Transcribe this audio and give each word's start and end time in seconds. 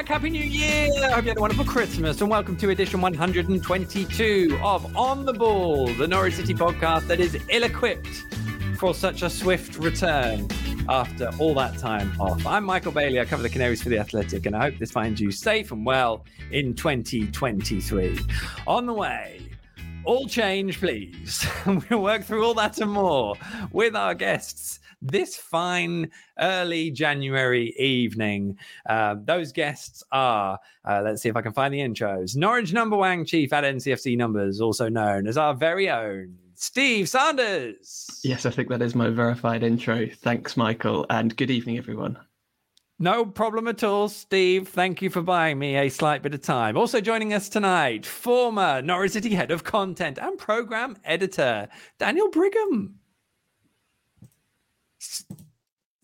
Back. 0.00 0.08
Happy 0.08 0.30
New 0.30 0.42
Year. 0.42 0.88
I 1.04 1.10
hope 1.10 1.24
you 1.24 1.28
had 1.28 1.36
a 1.36 1.40
wonderful 1.42 1.66
Christmas. 1.66 2.22
And 2.22 2.30
welcome 2.30 2.56
to 2.56 2.70
edition 2.70 3.02
122 3.02 4.58
of 4.62 4.96
On 4.96 5.26
the 5.26 5.32
Ball, 5.34 5.88
the 5.88 6.08
Norwich 6.08 6.36
City 6.36 6.54
podcast 6.54 7.06
that 7.08 7.20
is 7.20 7.36
ill 7.50 7.64
equipped 7.64 8.24
for 8.78 8.94
such 8.94 9.20
a 9.20 9.28
swift 9.28 9.76
return 9.76 10.48
after 10.88 11.30
all 11.38 11.52
that 11.52 11.76
time 11.76 12.18
off. 12.18 12.46
I'm 12.46 12.64
Michael 12.64 12.92
Bailey. 12.92 13.20
I 13.20 13.26
cover 13.26 13.42
the 13.42 13.50
Canaries 13.50 13.82
for 13.82 13.90
the 13.90 13.98
Athletic, 13.98 14.46
and 14.46 14.56
I 14.56 14.70
hope 14.70 14.78
this 14.78 14.90
finds 14.90 15.20
you 15.20 15.30
safe 15.30 15.70
and 15.70 15.84
well 15.84 16.24
in 16.50 16.72
2023. 16.72 18.20
On 18.66 18.86
the 18.86 18.94
way, 18.94 19.42
all 20.04 20.26
change, 20.26 20.78
please. 20.78 21.46
we'll 21.90 22.02
work 22.02 22.24
through 22.24 22.42
all 22.46 22.54
that 22.54 22.80
and 22.80 22.90
more 22.90 23.34
with 23.70 23.94
our 23.94 24.14
guests 24.14 24.80
this 25.02 25.36
fine 25.36 26.10
early 26.38 26.90
January 26.90 27.74
evening. 27.78 28.56
Uh, 28.88 29.16
those 29.24 29.52
guests 29.52 30.02
are, 30.12 30.58
uh, 30.88 31.00
let's 31.02 31.22
see 31.22 31.28
if 31.28 31.36
I 31.36 31.42
can 31.42 31.52
find 31.52 31.72
the 31.72 31.80
intros 31.80 32.36
Norwich 32.36 32.72
numberwang 32.72 33.26
chief 33.26 33.52
at 33.52 33.64
NCFC 33.64 34.16
Numbers, 34.16 34.60
also 34.60 34.88
known 34.88 35.26
as 35.26 35.36
our 35.36 35.54
very 35.54 35.90
own 35.90 36.36
Steve 36.54 37.08
Sanders. 37.08 38.20
Yes, 38.22 38.44
I 38.44 38.50
think 38.50 38.68
that 38.68 38.82
is 38.82 38.94
my 38.94 39.08
verified 39.08 39.62
intro. 39.62 40.06
Thanks, 40.06 40.56
Michael, 40.56 41.06
and 41.08 41.34
good 41.36 41.50
evening, 41.50 41.78
everyone. 41.78 42.18
No 43.02 43.24
problem 43.24 43.66
at 43.66 43.82
all, 43.82 44.10
Steve. 44.10 44.68
Thank 44.68 45.00
you 45.00 45.08
for 45.08 45.22
buying 45.22 45.58
me 45.58 45.74
a 45.76 45.88
slight 45.88 46.22
bit 46.22 46.34
of 46.34 46.42
time. 46.42 46.76
Also 46.76 47.00
joining 47.00 47.32
us 47.32 47.48
tonight, 47.48 48.04
former 48.04 48.82
Norwich 48.82 49.12
City 49.12 49.34
head 49.34 49.50
of 49.50 49.64
content 49.64 50.18
and 50.18 50.36
program 50.38 50.98
editor, 51.02 51.66
Daniel 51.98 52.28
Brigham. 52.28 52.99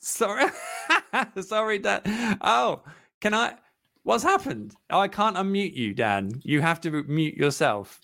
Sorry, 0.01 0.47
sorry, 1.41 1.79
Dan. 1.79 2.03
Oh, 2.41 2.83
can 3.21 3.35
I? 3.35 3.57
What's 4.05 4.23
happened? 4.23 4.75
I 4.91 5.09
can't 5.09 5.37
unmute 5.37 5.75
you, 5.75 5.95
Dan. 5.95 6.41
You 6.45 6.61
have 6.61 6.81
to 6.83 6.91
mute 7.05 7.35
yourself. 7.37 8.01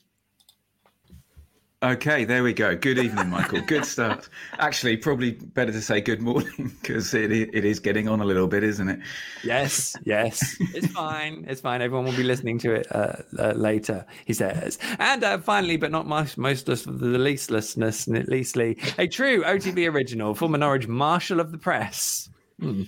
Okay, 1.83 2.25
there 2.25 2.44
we 2.44 2.52
go. 2.52 2.77
Good 2.77 2.97
evening, 2.97 3.28
Michael. 3.28 3.61
Good 3.61 3.84
start. 3.84 4.28
Actually, 4.61 4.97
probably 4.97 5.33
better 5.33 5.72
to 5.72 5.80
say 5.80 6.00
good 6.00 6.22
morning 6.22 6.77
because 6.80 7.12
it, 7.12 7.33
it 7.33 7.64
is 7.64 7.80
getting 7.80 8.08
on 8.08 8.20
a 8.20 8.24
little 8.24 8.47
bit, 8.47 8.62
isn't 8.62 8.89
it? 8.89 9.00
Yes, 9.42 9.97
yes. 10.05 10.56
It's 10.61 10.86
fine. 10.92 11.44
It's 11.48 11.61
fine. 11.61 11.83
Everyone 11.83 12.05
will 12.05 12.16
be 12.16 12.22
listening 12.22 12.61
to 12.61 12.72
it 12.72 12.86
uh, 12.92 13.16
uh, 13.36 13.52
later, 13.56 14.06
he 14.27 14.33
says. 14.33 14.78
And 15.00 15.24
uh, 15.24 15.39
finally, 15.39 15.77
but 15.77 15.91
not 15.91 16.06
most, 16.06 16.39
most 16.39 16.69
of 16.69 17.00
the 17.00 17.19
leastlessness, 17.19 18.28
leastly, 18.28 18.78
a 18.96 19.08
true 19.08 19.42
OTB 19.42 19.92
original, 19.92 20.36
former 20.36 20.58
Norwich 20.58 20.86
Marshal 20.86 21.41
of 21.41 21.50
the 21.50 21.58
Press. 21.58 22.30
Hmm. 22.61 22.84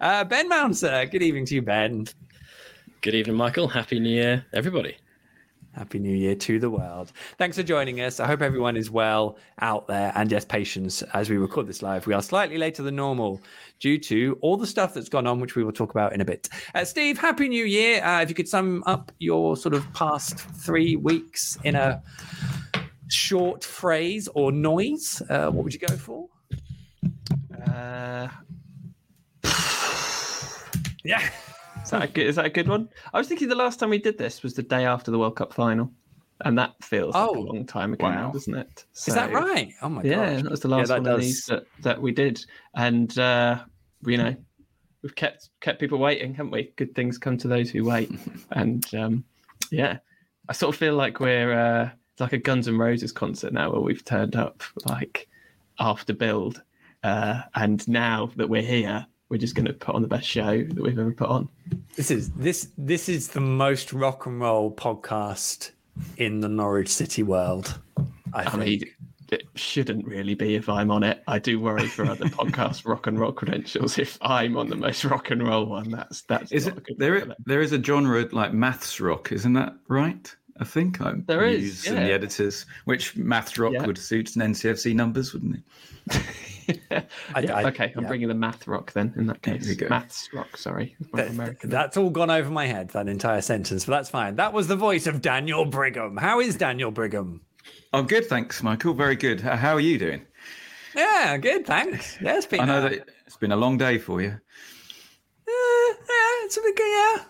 Uh, 0.00 0.22
ben 0.22 0.48
Mouncer, 0.48 1.04
good 1.06 1.22
evening 1.22 1.46
to 1.46 1.56
you, 1.56 1.62
Ben. 1.62 2.06
Good 3.00 3.16
evening, 3.16 3.36
Michael. 3.36 3.66
Happy 3.66 3.98
New 3.98 4.08
Year, 4.08 4.46
everybody. 4.52 4.96
Happy 5.76 5.98
New 5.98 6.16
Year 6.16 6.34
to 6.34 6.58
the 6.58 6.70
world. 6.70 7.12
Thanks 7.36 7.58
for 7.58 7.62
joining 7.62 8.00
us. 8.00 8.18
I 8.18 8.26
hope 8.26 8.40
everyone 8.40 8.78
is 8.78 8.90
well 8.90 9.36
out 9.60 9.86
there. 9.86 10.10
And 10.14 10.32
yes, 10.32 10.42
patience 10.42 11.02
as 11.12 11.28
we 11.28 11.36
record 11.36 11.66
this 11.66 11.82
live. 11.82 12.06
We 12.06 12.14
are 12.14 12.22
slightly 12.22 12.56
later 12.56 12.82
than 12.82 12.96
normal 12.96 13.42
due 13.78 13.98
to 13.98 14.38
all 14.40 14.56
the 14.56 14.66
stuff 14.66 14.94
that's 14.94 15.10
gone 15.10 15.26
on, 15.26 15.38
which 15.38 15.54
we 15.54 15.62
will 15.62 15.72
talk 15.72 15.90
about 15.90 16.14
in 16.14 16.22
a 16.22 16.24
bit. 16.24 16.48
Uh, 16.74 16.84
Steve, 16.86 17.18
Happy 17.18 17.46
New 17.46 17.66
Year. 17.66 18.02
Uh, 18.02 18.22
if 18.22 18.30
you 18.30 18.34
could 18.34 18.48
sum 18.48 18.82
up 18.86 19.12
your 19.18 19.54
sort 19.54 19.74
of 19.74 19.92
past 19.92 20.38
three 20.38 20.96
weeks 20.96 21.58
in 21.62 21.74
a 21.74 22.02
short 23.08 23.62
phrase 23.62 24.30
or 24.34 24.50
noise, 24.50 25.20
uh, 25.28 25.50
what 25.50 25.62
would 25.62 25.74
you 25.74 25.80
go 25.80 25.94
for? 25.94 26.26
Uh... 27.70 28.28
yeah. 31.04 31.28
Is 31.86 31.92
that, 31.92 32.02
a 32.02 32.08
good, 32.08 32.26
is 32.26 32.34
that 32.34 32.46
a 32.46 32.50
good 32.50 32.66
one? 32.66 32.88
I 33.14 33.18
was 33.18 33.28
thinking 33.28 33.48
the 33.48 33.54
last 33.54 33.78
time 33.78 33.90
we 33.90 33.98
did 33.98 34.18
this 34.18 34.42
was 34.42 34.54
the 34.54 34.62
day 34.62 34.84
after 34.84 35.12
the 35.12 35.18
World 35.20 35.36
Cup 35.36 35.54
final. 35.54 35.92
And 36.40 36.58
that 36.58 36.74
feels 36.82 37.14
oh, 37.14 37.28
like 37.28 37.36
a 37.36 37.38
oh. 37.38 37.42
long 37.42 37.64
time 37.64 37.92
ago 37.92 38.06
wow. 38.06 38.14
now, 38.14 38.30
doesn't 38.32 38.54
it? 38.54 38.84
So, 38.92 39.10
is 39.10 39.14
that 39.14 39.32
right? 39.32 39.72
Oh 39.80 39.88
my 39.88 40.02
god! 40.02 40.10
Yeah, 40.10 40.42
that 40.42 40.50
was 40.50 40.60
the 40.60 40.68
last 40.68 40.88
yeah, 40.90 40.96
one 40.96 41.04
does. 41.04 41.14
of 41.14 41.20
these 41.20 41.46
that, 41.46 41.64
that 41.80 42.02
we 42.02 42.12
did, 42.12 42.44
and 42.74 43.18
uh, 43.18 43.62
you 44.04 44.18
know, 44.18 44.36
we've 45.00 45.14
kept 45.14 45.48
kept 45.60 45.80
people 45.80 45.96
waiting, 45.96 46.34
haven't 46.34 46.52
we? 46.52 46.74
Good 46.76 46.94
things 46.94 47.16
come 47.16 47.38
to 47.38 47.48
those 47.48 47.70
who 47.70 47.84
wait, 47.84 48.10
and 48.50 48.84
um, 48.94 49.24
yeah, 49.70 49.96
I 50.46 50.52
sort 50.52 50.74
of 50.74 50.78
feel 50.78 50.94
like 50.94 51.20
we're 51.20 51.58
uh, 51.58 51.90
like 52.18 52.34
a 52.34 52.38
Guns 52.38 52.68
N' 52.68 52.76
Roses 52.76 53.12
concert 53.12 53.54
now, 53.54 53.70
where 53.70 53.80
we've 53.80 54.04
turned 54.04 54.36
up 54.36 54.62
like 54.84 55.28
after 55.78 56.12
build, 56.12 56.62
uh, 57.02 57.40
and 57.54 57.88
now 57.88 58.30
that 58.36 58.50
we're 58.50 58.60
here, 58.60 59.06
we're 59.28 59.38
just 59.38 59.54
going 59.54 59.66
to 59.66 59.72
put 59.72 59.94
on 59.94 60.02
the 60.02 60.08
best 60.08 60.26
show 60.26 60.62
that 60.62 60.82
we've 60.82 60.98
ever 60.98 61.12
put 61.12 61.28
on. 61.28 61.48
This 61.96 62.10
is 62.10 62.30
this 62.32 62.68
this 62.78 63.08
is 63.08 63.28
the 63.28 63.40
most 63.40 63.92
rock 63.92 64.26
and 64.26 64.40
roll 64.40 64.70
podcast 64.70 65.72
in 66.16 66.40
the 66.40 66.48
Norwich 66.48 66.88
City 66.88 67.22
world. 67.22 67.78
I, 68.32 68.44
I 68.44 68.56
mean, 68.56 68.84
it 69.30 69.44
shouldn't 69.54 70.06
really 70.06 70.34
be 70.34 70.54
if 70.54 70.68
I'm 70.68 70.90
on 70.90 71.02
it. 71.02 71.22
I 71.26 71.38
do 71.38 71.58
worry 71.58 71.88
for 71.88 72.04
other 72.04 72.26
podcast 72.26 72.86
rock 72.86 73.06
and 73.06 73.18
roll 73.18 73.32
credentials. 73.32 73.98
If 73.98 74.18
I'm 74.20 74.56
on 74.56 74.68
the 74.68 74.76
most 74.76 75.04
rock 75.04 75.30
and 75.30 75.46
roll 75.46 75.66
one, 75.66 75.90
that's 75.90 76.22
that's 76.22 76.52
is 76.52 76.66
it 76.66 76.98
there? 76.98 77.16
Is, 77.16 77.28
there 77.44 77.62
is 77.62 77.72
a 77.72 77.82
genre 77.82 78.28
like 78.32 78.52
maths 78.52 79.00
rock, 79.00 79.32
isn't 79.32 79.54
that 79.54 79.74
right? 79.88 80.34
I 80.58 80.64
think 80.64 81.00
I'm 81.00 81.24
there 81.26 81.44
is 81.44 81.84
yeah. 81.84 81.92
in 81.92 81.96
the 82.04 82.12
editors, 82.12 82.66
which 82.84 83.16
maths 83.16 83.58
rock 83.58 83.72
yeah. 83.74 83.84
would 83.84 83.98
suit 83.98 84.36
an 84.36 84.42
NCFC 84.42 84.94
numbers, 84.94 85.34
wouldn't 85.34 85.56
it? 85.56 86.22
I, 86.90 87.06
I, 87.34 87.64
okay, 87.64 87.92
I'm 87.96 88.02
yeah. 88.02 88.08
bringing 88.08 88.28
the 88.28 88.34
math 88.34 88.66
rock 88.66 88.92
then. 88.92 89.12
In 89.16 89.26
that 89.26 89.42
case, 89.42 89.80
maths 89.88 90.28
rock. 90.32 90.56
Sorry, 90.56 90.96
that, 91.14 91.56
that's 91.62 91.96
all 91.96 92.10
gone 92.10 92.30
over 92.30 92.50
my 92.50 92.66
head. 92.66 92.90
That 92.90 93.08
entire 93.08 93.40
sentence, 93.40 93.84
but 93.84 93.92
that's 93.92 94.10
fine. 94.10 94.36
That 94.36 94.52
was 94.52 94.68
the 94.68 94.76
voice 94.76 95.06
of 95.06 95.20
Daniel 95.20 95.64
Brigham. 95.64 96.16
How 96.16 96.40
is 96.40 96.56
Daniel 96.56 96.90
Brigham? 96.90 97.40
I'm 97.92 98.06
good, 98.06 98.26
thanks, 98.26 98.62
Michael. 98.62 98.94
Very 98.94 99.16
good. 99.16 99.40
How 99.40 99.74
are 99.74 99.80
you 99.80 99.98
doing? 99.98 100.22
Yeah, 100.94 101.36
good, 101.36 101.66
thanks. 101.66 102.18
Yeah, 102.20 102.36
it's 102.36 102.46
been. 102.46 102.60
I 102.60 102.64
know 102.64 102.78
uh, 102.78 102.88
that 102.88 103.08
it's 103.26 103.36
been 103.36 103.52
a 103.52 103.56
long 103.56 103.76
day 103.76 103.98
for 103.98 104.20
you. 104.20 104.40
Yeah, 105.88 106.44
it's 106.44 106.56
a 106.56 106.60
bit 106.60 106.74
yeah. 106.78 107.24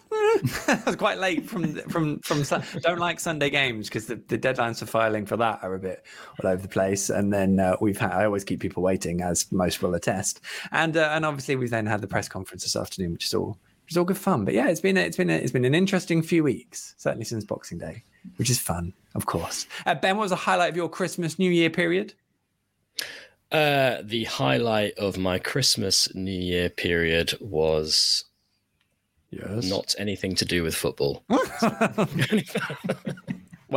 I 0.68 0.82
was 0.86 0.96
quite 0.96 1.18
late 1.18 1.48
from 1.48 1.74
from 1.88 2.20
from. 2.20 2.42
Don't 2.80 2.98
like 2.98 3.20
Sunday 3.20 3.50
games 3.50 3.88
because 3.88 4.06
the, 4.06 4.16
the 4.28 4.38
deadlines 4.38 4.78
for 4.78 4.86
filing 4.86 5.26
for 5.26 5.36
that 5.36 5.60
are 5.62 5.74
a 5.74 5.78
bit 5.78 6.04
all 6.42 6.50
over 6.50 6.62
the 6.62 6.68
place. 6.68 7.10
And 7.10 7.32
then 7.32 7.60
uh, 7.60 7.76
we've 7.80 7.98
had 7.98 8.12
I 8.12 8.24
always 8.24 8.44
keep 8.44 8.60
people 8.60 8.82
waiting, 8.82 9.20
as 9.22 9.50
most 9.52 9.82
will 9.82 9.94
attest. 9.94 10.40
And 10.72 10.96
uh, 10.96 11.10
and 11.12 11.24
obviously 11.24 11.56
we've 11.56 11.70
then 11.70 11.86
had 11.86 12.00
the 12.00 12.06
press 12.06 12.28
conference 12.28 12.62
this 12.62 12.76
afternoon, 12.76 13.12
which 13.12 13.26
is 13.26 13.34
all 13.34 13.58
which 13.84 13.92
is 13.92 13.96
all 13.96 14.04
good 14.04 14.18
fun. 14.18 14.44
But 14.44 14.54
yeah, 14.54 14.68
it's 14.68 14.80
been 14.80 14.96
a, 14.96 15.00
it's 15.00 15.16
been 15.16 15.30
a, 15.30 15.34
it's 15.34 15.52
been 15.52 15.64
an 15.64 15.74
interesting 15.74 16.20
few 16.22 16.42
weeks, 16.42 16.94
certainly 16.96 17.24
since 17.24 17.44
Boxing 17.44 17.78
Day, 17.78 18.02
which 18.36 18.50
is 18.50 18.58
fun, 18.58 18.92
of 19.14 19.26
course. 19.26 19.66
Uh, 19.86 19.94
ben, 19.94 20.16
what 20.16 20.22
was 20.22 20.30
the 20.30 20.36
highlight 20.36 20.70
of 20.70 20.76
your 20.76 20.88
Christmas 20.88 21.38
New 21.38 21.50
Year 21.50 21.70
period? 21.70 22.14
Uh, 23.52 23.98
the 24.02 24.24
highlight 24.24 24.98
of 24.98 25.16
my 25.16 25.38
Christmas 25.38 26.12
New 26.16 26.32
Year 26.32 26.68
period 26.68 27.34
was 27.40 28.24
yes. 29.38 29.68
not 29.68 29.94
anything 29.98 30.34
to 30.36 30.44
do 30.44 30.62
with 30.62 30.74
football. 30.74 31.24
well, 31.28 31.40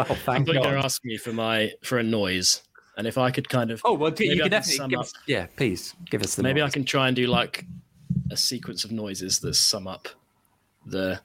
thank 0.05 0.47
you. 0.47 0.53
They're 0.61 0.77
asking 0.77 1.09
me 1.09 1.17
for 1.17 1.33
my 1.33 1.71
for 1.83 1.97
a 1.97 2.03
noise, 2.03 2.63
and 2.97 3.07
if 3.07 3.17
I 3.17 3.31
could 3.31 3.49
kind 3.49 3.71
of 3.71 3.81
oh 3.85 3.93
well, 3.93 4.13
you 4.17 4.41
can 4.41 4.49
definitely 4.49 4.89
give 4.89 4.99
us, 4.99 5.13
yeah, 5.27 5.47
please 5.57 5.95
give 6.09 6.21
us 6.23 6.35
the. 6.35 6.43
Maybe 6.43 6.61
noise. 6.61 6.69
I 6.69 6.73
can 6.73 6.85
try 6.85 7.07
and 7.07 7.15
do 7.15 7.27
like 7.27 7.65
a 8.31 8.37
sequence 8.37 8.83
of 8.83 8.91
noises 8.91 9.39
that 9.39 9.55
sum 9.55 9.87
up 9.87 10.07
the 10.85 11.19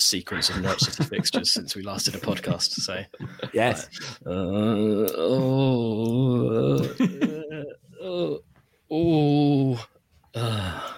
sequence 0.00 0.50
of 0.50 0.60
Norwich 0.60 0.80
City 0.80 1.04
fixtures 1.04 1.50
since 1.54 1.76
we 1.76 1.82
last 1.82 2.06
did 2.06 2.14
a 2.14 2.18
podcast. 2.18 2.70
So 2.72 3.02
yes. 3.52 3.88
Uh, 4.26 4.30
oh. 5.16 5.60
Uh, 8.02 8.38
oh. 8.90 9.86
Uh. 10.34 10.92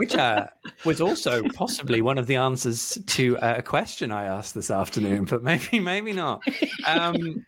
Which 0.00 0.14
uh, 0.14 0.46
was 0.86 1.02
also 1.02 1.42
possibly 1.50 2.00
one 2.00 2.16
of 2.16 2.26
the 2.26 2.36
answers 2.36 2.96
to 3.08 3.36
a 3.42 3.60
question 3.60 4.10
I 4.10 4.24
asked 4.24 4.54
this 4.54 4.70
afternoon, 4.70 5.26
but 5.26 5.42
maybe, 5.42 5.78
maybe 5.78 6.14
not. 6.14 6.40
Um, 6.86 7.44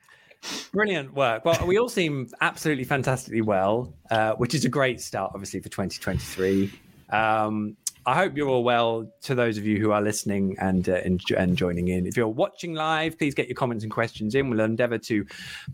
brilliant 0.70 1.14
work. 1.14 1.46
Well, 1.46 1.66
we 1.66 1.78
all 1.78 1.88
seem 1.88 2.28
absolutely 2.42 2.84
fantastically 2.84 3.40
well, 3.40 3.94
uh, 4.10 4.34
which 4.34 4.54
is 4.54 4.66
a 4.66 4.68
great 4.68 5.00
start, 5.00 5.32
obviously, 5.32 5.60
for 5.60 5.70
2023. 5.70 6.70
Um, 7.08 7.74
I 8.04 8.16
hope 8.16 8.36
you're 8.36 8.48
all 8.48 8.64
well. 8.64 9.06
To 9.22 9.34
those 9.34 9.58
of 9.58 9.64
you 9.64 9.78
who 9.78 9.92
are 9.92 10.02
listening 10.02 10.56
and, 10.58 10.88
uh, 10.88 10.94
and, 11.04 11.22
and 11.36 11.56
joining 11.56 11.88
in, 11.88 12.06
if 12.06 12.16
you're 12.16 12.26
watching 12.26 12.74
live, 12.74 13.16
please 13.16 13.34
get 13.34 13.46
your 13.46 13.54
comments 13.54 13.84
and 13.84 13.92
questions 13.92 14.34
in. 14.34 14.50
We'll 14.50 14.60
endeavour 14.60 14.98
to 14.98 15.24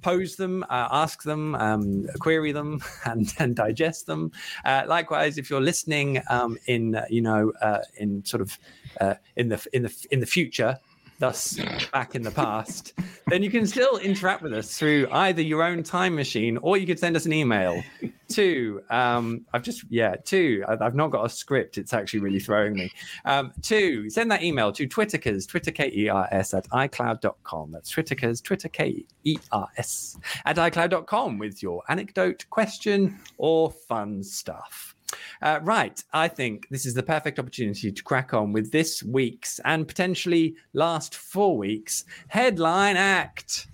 pose 0.03 0.37
them, 0.37 0.63
uh, 0.65 0.89
ask 0.91 1.23
them, 1.23 1.55
um, 1.55 2.07
query 2.21 2.53
them, 2.53 2.83
and, 3.07 3.33
and 3.39 3.57
digest 3.57 4.07
them. 4.07 4.33
Uh, 4.65 4.85
likewise, 4.87 5.39
if 5.39 5.49
you're 5.49 5.63
listening 5.63 6.21
um, 6.29 6.59
in 6.67 6.97
uh, 6.97 7.07
you 7.09 7.23
know 7.23 7.53
uh, 7.63 7.79
in 7.97 8.23
sort 8.25 8.43
of 8.43 8.59
uh, 9.01 9.15
in 9.37 9.49
the 9.49 9.67
in 9.73 9.85
the 9.85 10.07
in 10.11 10.21
the 10.21 10.27
future, 10.27 10.79
thus 11.19 11.59
back 11.93 12.15
in 12.15 12.23
the 12.23 12.31
past, 12.31 12.93
then 13.29 13.43
you 13.43 13.51
can 13.51 13.67
still 13.67 13.97
interact 13.99 14.43
with 14.43 14.53
us 14.53 14.77
through 14.77 15.09
either 15.13 15.41
your 15.41 15.63
own 15.63 15.83
time 15.83 16.15
machine 16.15 16.59
or 16.59 16.77
you 16.77 16.87
could 16.87 16.99
send 16.99 17.17
us 17.17 17.25
an 17.25 17.33
email 17.33 17.83
two. 18.29 18.83
Um, 18.91 19.45
I've 19.53 19.63
just 19.63 19.85
yeah, 19.89 20.17
two. 20.17 20.65
I've 20.69 20.95
not 20.95 21.11
got 21.11 21.25
a 21.25 21.29
script. 21.29 21.79
It's 21.79 21.93
actually 21.93 22.21
really 22.21 22.41
throwing 22.41 22.75
me. 22.75 22.91
Um, 23.25 23.53
two. 23.63 24.09
Send 24.11 24.31
that 24.31 24.43
email 24.43 24.73
to 24.73 24.87
Twitterkers, 24.87 25.49
Twitter 25.49 25.71
K 25.71 25.91
E 25.95 26.09
R 26.09 26.29
S 26.31 26.55
at 26.55 26.69
iCloud.com. 26.69 27.73
That's 27.73 27.93
Twitterkers, 27.93 28.43
Twitter 28.43 28.69
K 28.69 29.05
E 29.25 29.39
R 29.53 29.69
S 29.77 30.19
at 30.45 30.57
iCloud.com 30.57 31.39
with 31.39 31.63
your 31.63 31.83
anecdote, 31.89 32.45
question, 32.51 33.19
or 33.39 33.71
fun 33.71 34.23
stuff. 34.23 34.95
Uh, 35.41 35.61
right. 35.63 36.03
I 36.13 36.29
think 36.29 36.69
this 36.69 36.85
is 36.85 36.95
the 36.95 37.03
perfect 37.03 37.39
opportunity 37.39 37.91
to 37.91 38.03
crack 38.03 38.35
on 38.35 38.53
with 38.53 38.73
this 38.73 39.03
week's 39.03 39.59
and 39.61 39.89
potentially 39.89 40.57
last 40.75 41.15
four 41.15 41.57
weeks 41.57 42.05
headline 42.29 42.97
act. 42.97 43.69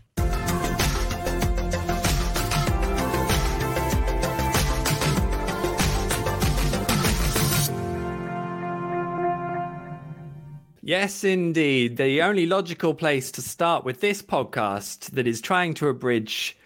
Yes, 10.86 11.24
indeed. 11.24 11.96
The 11.96 12.20
only 12.20 12.44
logical 12.44 12.92
place 12.92 13.30
to 13.32 13.40
start 13.40 13.86
with 13.86 14.02
this 14.02 14.20
podcast 14.20 15.12
that 15.12 15.26
is 15.26 15.40
trying 15.40 15.72
to 15.74 15.88
abridge 15.88 16.58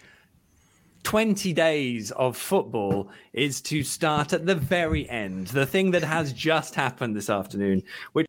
20 1.03 1.53
days 1.53 2.11
of 2.11 2.35
football 2.35 3.09
is 3.31 3.61
to 3.61 3.81
start 3.81 4.33
at 4.33 4.45
the 4.45 4.55
very 4.55 5.09
end, 5.09 5.47
the 5.47 5.65
thing 5.65 5.91
that 5.91 6.03
has 6.03 6.33
just 6.33 6.75
happened 6.75 7.15
this 7.15 7.29
afternoon, 7.29 7.81
which. 8.11 8.27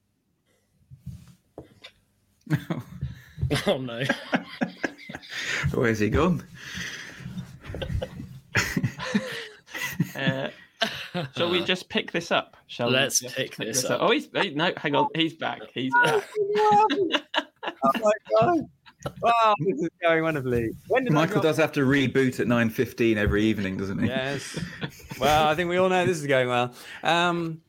oh 3.66 3.78
no. 3.78 4.04
Where's 5.74 5.98
he 5.98 6.08
gone? 6.08 6.44
uh, 10.14 10.50
Shall 11.36 11.50
we 11.50 11.62
just 11.64 11.88
pick 11.88 12.12
this 12.12 12.30
up? 12.30 12.56
Shall 12.66 12.90
Let's 12.90 13.20
pick, 13.20 13.56
pick, 13.56 13.68
this, 13.68 13.84
up. 13.84 14.00
up. 14.02 14.08
Oh, 14.08 14.10
he's 14.12 14.28
no. 14.32 14.72
Hang 14.76 14.94
on, 14.94 15.08
he's 15.14 15.34
back. 15.34 15.60
He's 15.74 15.92
back. 16.04 16.24
oh 16.36 17.20
my 17.94 18.12
god! 18.40 18.60
Wow, 19.22 19.54
this 19.60 19.80
is 19.80 19.88
going 20.02 20.22
wonderfully. 20.22 20.70
Michael 21.10 21.40
does 21.40 21.56
have 21.56 21.72
to 21.72 21.80
reboot 21.80 22.40
at 22.40 22.46
nine 22.46 22.70
fifteen 22.70 23.18
every 23.18 23.44
evening, 23.44 23.76
doesn't 23.76 23.98
he? 23.98 24.08
Yes. 24.08 24.58
Well, 25.18 25.48
I 25.48 25.54
think 25.54 25.68
we 25.68 25.76
all 25.76 25.90
know 25.90 26.06
this 26.06 26.16
is 26.16 26.26
going 26.26 26.48
well. 26.48 26.72
Um, 27.02 27.60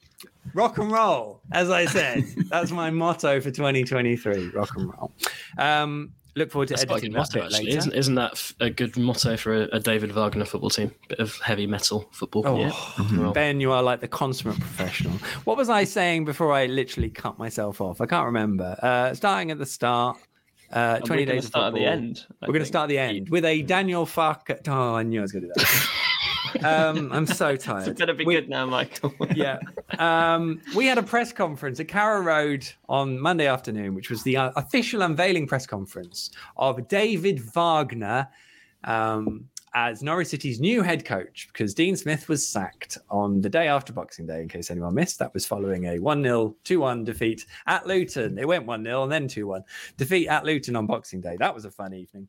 rock 0.54 0.78
and 0.78 0.90
roll, 0.90 1.42
as 1.52 1.70
I 1.70 1.86
said, 1.86 2.24
that's 2.50 2.72
my 2.72 2.90
motto 2.90 3.42
for 3.42 3.52
2023. 3.52 4.52
Rock 4.52 4.70
and 4.78 4.86
roll. 4.86 5.12
Um, 5.58 6.14
look 6.36 6.52
forward 6.52 6.70
to 6.70 6.76
That's 6.76 6.84
editing 6.84 7.12
that 7.12 7.18
motto, 7.20 7.34
bit 7.34 7.44
actually. 7.44 7.66
later. 7.66 7.78
Isn't, 7.78 7.94
isn't 7.94 8.16
that 8.16 8.54
a 8.60 8.70
good 8.70 8.98
motto 8.98 9.38
for 9.38 9.64
a, 9.64 9.68
a, 9.74 9.80
David 9.80 10.12
Wagner 10.12 10.46
football 10.46 10.70
team? 10.70 10.92
Bit 11.10 11.20
of 11.20 11.38
heavy 11.40 11.68
metal 11.68 12.08
football. 12.12 12.44
Oh, 12.46 12.60
yeah. 12.60 12.70
mm-hmm. 12.70 13.32
Ben, 13.34 13.60
you 13.60 13.72
are 13.72 13.84
like 13.84 14.00
the 14.00 14.08
consummate 14.08 14.60
professional. 14.60 15.14
What 15.44 15.58
was 15.58 15.70
I 15.70 15.84
saying 15.84 16.26
before 16.26 16.54
I 16.54 16.68
literally 16.68 17.10
cut 17.10 17.38
myself 17.38 17.82
off? 17.82 18.02
I 18.02 18.06
can't 18.06 18.26
remember. 18.26 18.78
Uh, 18.82 19.14
starting 19.14 19.52
at 19.52 19.58
the 19.58 19.66
start, 19.66 20.18
uh, 20.72 21.00
20 21.00 21.26
days 21.26 21.48
start 21.48 21.74
at 21.74 21.74
the 21.74 21.86
end. 21.86 22.26
I 22.42 22.48
we're 22.48 22.54
going 22.54 22.64
to 22.64 22.66
start 22.66 22.84
at 22.86 22.90
the 22.90 23.00
end 23.00 23.30
with 23.30 23.46
a 23.46 23.62
Daniel 23.64 24.06
Fuck. 24.06 24.50
Oh, 24.68 24.96
I 24.96 25.04
knew 25.04 25.20
I 25.20 25.22
was 25.24 25.32
going 25.32 25.44
to 25.44 25.48
do 25.48 25.54
that. 25.56 25.90
um, 26.64 27.12
I'm 27.12 27.26
so 27.26 27.56
tired. 27.58 27.88
It's 27.88 28.00
gonna 28.00 28.14
be 28.14 28.26
we, 28.26 28.36
good 28.36 28.50
now, 28.50 28.66
Michael. 28.66 29.14
yeah. 29.36 29.60
Um, 29.98 30.62
we 30.76 30.86
had 30.86 30.98
a 30.98 31.04
press 31.04 31.32
conference 31.32 31.80
at 31.80 31.88
Carrow 31.88 32.22
Road 32.22 32.68
on 32.90 33.20
Monday 33.20 33.48
afternoon, 33.48 33.96
which 33.96 34.10
was 34.10 34.24
the 34.24 34.38
uh, 34.38 34.52
official 34.56 35.02
unveiling 35.02 35.48
press 35.48 35.66
conference 35.66 36.32
of 36.58 36.88
David 36.88 37.40
Wagner. 37.54 38.28
Um, 38.84 39.50
as 39.74 40.04
Norwich 40.04 40.28
City's 40.28 40.60
new 40.60 40.82
head 40.82 41.06
coach 41.06 41.48
because 41.52 41.74
Dean 41.74 41.96
Smith 41.96 42.28
was 42.28 42.46
sacked 42.46 42.98
on 43.10 43.42
the 43.42 43.50
day 43.50 43.68
after 43.68 43.94
Boxing 43.94 44.26
Day, 44.26 44.42
in 44.42 44.48
case 44.48 44.70
anyone 44.70 44.94
missed. 44.94 45.20
That 45.20 45.34
was 45.34 45.46
following 45.46 45.86
a 45.86 46.00
1 46.00 46.24
0, 46.24 46.56
2 46.64 46.80
1 46.80 47.04
defeat 47.04 47.46
at 47.68 47.88
Luton. 47.88 48.38
It 48.38 48.48
went 48.48 48.66
1 48.66 48.84
0 48.84 49.04
and 49.04 49.12
then 49.12 49.28
2 49.28 49.48
1. 49.48 49.64
Defeat 49.98 50.28
at 50.28 50.46
Luton 50.46 50.76
on 50.76 50.86
Boxing 50.86 51.22
Day. 51.22 51.38
That 51.40 51.56
was 51.56 51.66
a 51.66 51.72
fun 51.72 51.94
evening. 51.94 52.28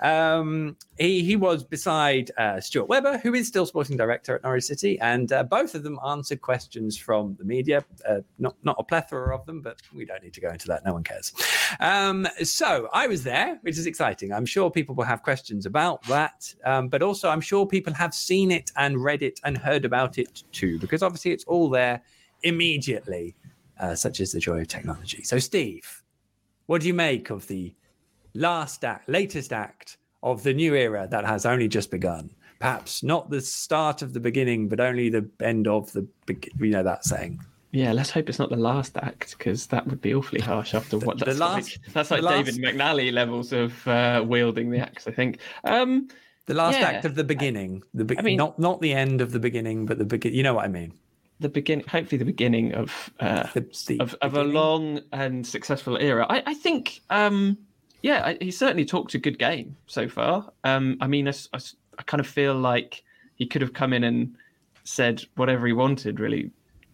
Um, 0.00 0.76
he, 0.98 1.22
he 1.22 1.36
was 1.36 1.62
beside 1.62 2.30
uh, 2.36 2.60
Stuart 2.60 2.88
Webber, 2.88 3.18
who 3.18 3.34
is 3.34 3.46
still 3.46 3.66
sporting 3.66 3.96
director 3.96 4.34
at 4.34 4.42
Norwich 4.42 4.64
City, 4.64 4.98
and 5.00 5.32
uh, 5.32 5.42
both 5.44 5.74
of 5.74 5.82
them 5.82 5.98
answered 6.06 6.40
questions 6.40 6.96
from 6.96 7.36
the 7.38 7.44
media. 7.44 7.84
Uh, 8.08 8.20
not, 8.38 8.56
not 8.64 8.76
a 8.78 8.84
plethora 8.84 9.34
of 9.34 9.46
them, 9.46 9.60
but 9.60 9.80
we 9.94 10.04
don't 10.04 10.22
need 10.22 10.34
to 10.34 10.40
go 10.40 10.50
into 10.50 10.66
that. 10.66 10.84
No 10.84 10.92
one 10.92 11.04
cares. 11.04 11.32
Um, 11.78 12.26
so 12.42 12.88
I 12.92 13.06
was 13.06 13.22
there, 13.22 13.58
which 13.62 13.78
is 13.78 13.86
exciting. 13.86 14.32
I'm 14.32 14.46
sure 14.46 14.70
people 14.70 14.94
will 14.94 15.04
have 15.04 15.22
questions 15.22 15.66
about 15.66 16.02
that. 16.04 16.52
Um, 16.64 16.79
but 16.88 17.02
also, 17.02 17.28
I'm 17.28 17.40
sure 17.40 17.66
people 17.66 17.92
have 17.94 18.14
seen 18.14 18.50
it 18.50 18.70
and 18.76 19.02
read 19.02 19.22
it 19.22 19.40
and 19.44 19.56
heard 19.56 19.84
about 19.84 20.18
it 20.18 20.44
too, 20.52 20.78
because 20.78 21.02
obviously 21.02 21.32
it's 21.32 21.44
all 21.44 21.68
there 21.68 22.02
immediately, 22.42 23.36
uh, 23.78 23.94
such 23.94 24.20
as 24.20 24.32
the 24.32 24.40
joy 24.40 24.60
of 24.60 24.68
technology. 24.68 25.22
So, 25.22 25.38
Steve, 25.38 26.02
what 26.66 26.80
do 26.80 26.86
you 26.86 26.94
make 26.94 27.30
of 27.30 27.46
the 27.46 27.74
last 28.34 28.84
act, 28.84 29.08
latest 29.08 29.52
act 29.52 29.98
of 30.22 30.42
the 30.42 30.54
new 30.54 30.74
era 30.74 31.08
that 31.10 31.24
has 31.24 31.46
only 31.46 31.68
just 31.68 31.90
begun? 31.90 32.30
Perhaps 32.58 33.02
not 33.02 33.30
the 33.30 33.40
start 33.40 34.02
of 34.02 34.12
the 34.12 34.20
beginning, 34.20 34.68
but 34.68 34.80
only 34.80 35.08
the 35.08 35.28
end 35.42 35.66
of 35.66 35.90
the, 35.92 36.06
you 36.58 36.70
know, 36.70 36.82
that 36.82 37.04
saying. 37.04 37.40
Yeah, 37.72 37.92
let's 37.92 38.10
hope 38.10 38.28
it's 38.28 38.38
not 38.40 38.50
the 38.50 38.56
last 38.56 38.96
act 38.96 39.38
because 39.38 39.68
that 39.68 39.86
would 39.86 40.00
be 40.00 40.12
awfully 40.12 40.40
harsh 40.40 40.74
after 40.74 40.98
what 40.98 41.18
the, 41.18 41.24
that's 41.24 41.38
the 41.38 41.44
last, 41.44 41.78
like. 41.78 41.92
That's 41.94 42.10
like 42.10 42.22
David 42.22 42.60
last... 42.60 42.74
McNally 42.74 43.12
levels 43.12 43.52
of 43.52 43.86
uh, 43.86 44.24
wielding 44.26 44.70
the 44.70 44.78
axe, 44.80 45.06
I 45.06 45.12
think. 45.12 45.38
Um, 45.64 46.08
the 46.50 46.56
last 46.56 46.80
yeah. 46.80 46.88
act 46.88 47.04
of 47.04 47.14
the 47.14 47.22
beginning, 47.22 47.80
the 47.94 48.04
be- 48.04 48.18
I 48.18 48.22
mean, 48.22 48.36
not 48.36 48.58
not 48.58 48.80
the 48.80 48.92
end 48.92 49.20
of 49.20 49.30
the 49.30 49.38
beginning, 49.38 49.86
but 49.86 49.98
the 49.98 50.04
begin. 50.04 50.34
You 50.34 50.42
know 50.42 50.54
what 50.54 50.64
I 50.64 50.68
mean? 50.68 50.92
The 51.38 51.48
beginning, 51.48 51.86
hopefully, 51.86 52.18
the 52.18 52.24
beginning 52.24 52.74
of 52.74 53.10
uh, 53.20 53.46
the, 53.54 53.60
the 53.86 54.00
of, 54.00 54.16
of, 54.20 54.34
a 54.34 54.42
long 54.42 55.00
and 55.12 55.46
successful 55.46 55.96
era. 55.96 56.26
I, 56.28 56.42
I 56.44 56.54
think, 56.54 57.02
um, 57.08 57.56
yeah, 58.02 58.26
I, 58.26 58.38
he 58.40 58.50
certainly 58.50 58.84
talked 58.84 59.14
a 59.14 59.18
good 59.18 59.38
game 59.38 59.76
so 59.86 60.08
far. 60.08 60.50
Um, 60.64 60.98
I 61.00 61.06
mean, 61.06 61.28
I, 61.28 61.34
I, 61.54 61.60
I 61.98 62.02
kind 62.02 62.20
of 62.20 62.26
feel 62.26 62.54
like 62.54 63.04
he 63.36 63.46
could 63.46 63.62
have 63.62 63.72
come 63.72 63.92
in 63.92 64.02
and 64.02 64.34
said 64.82 65.22
whatever 65.36 65.68
he 65.68 65.72
wanted, 65.72 66.18
really, 66.18 66.50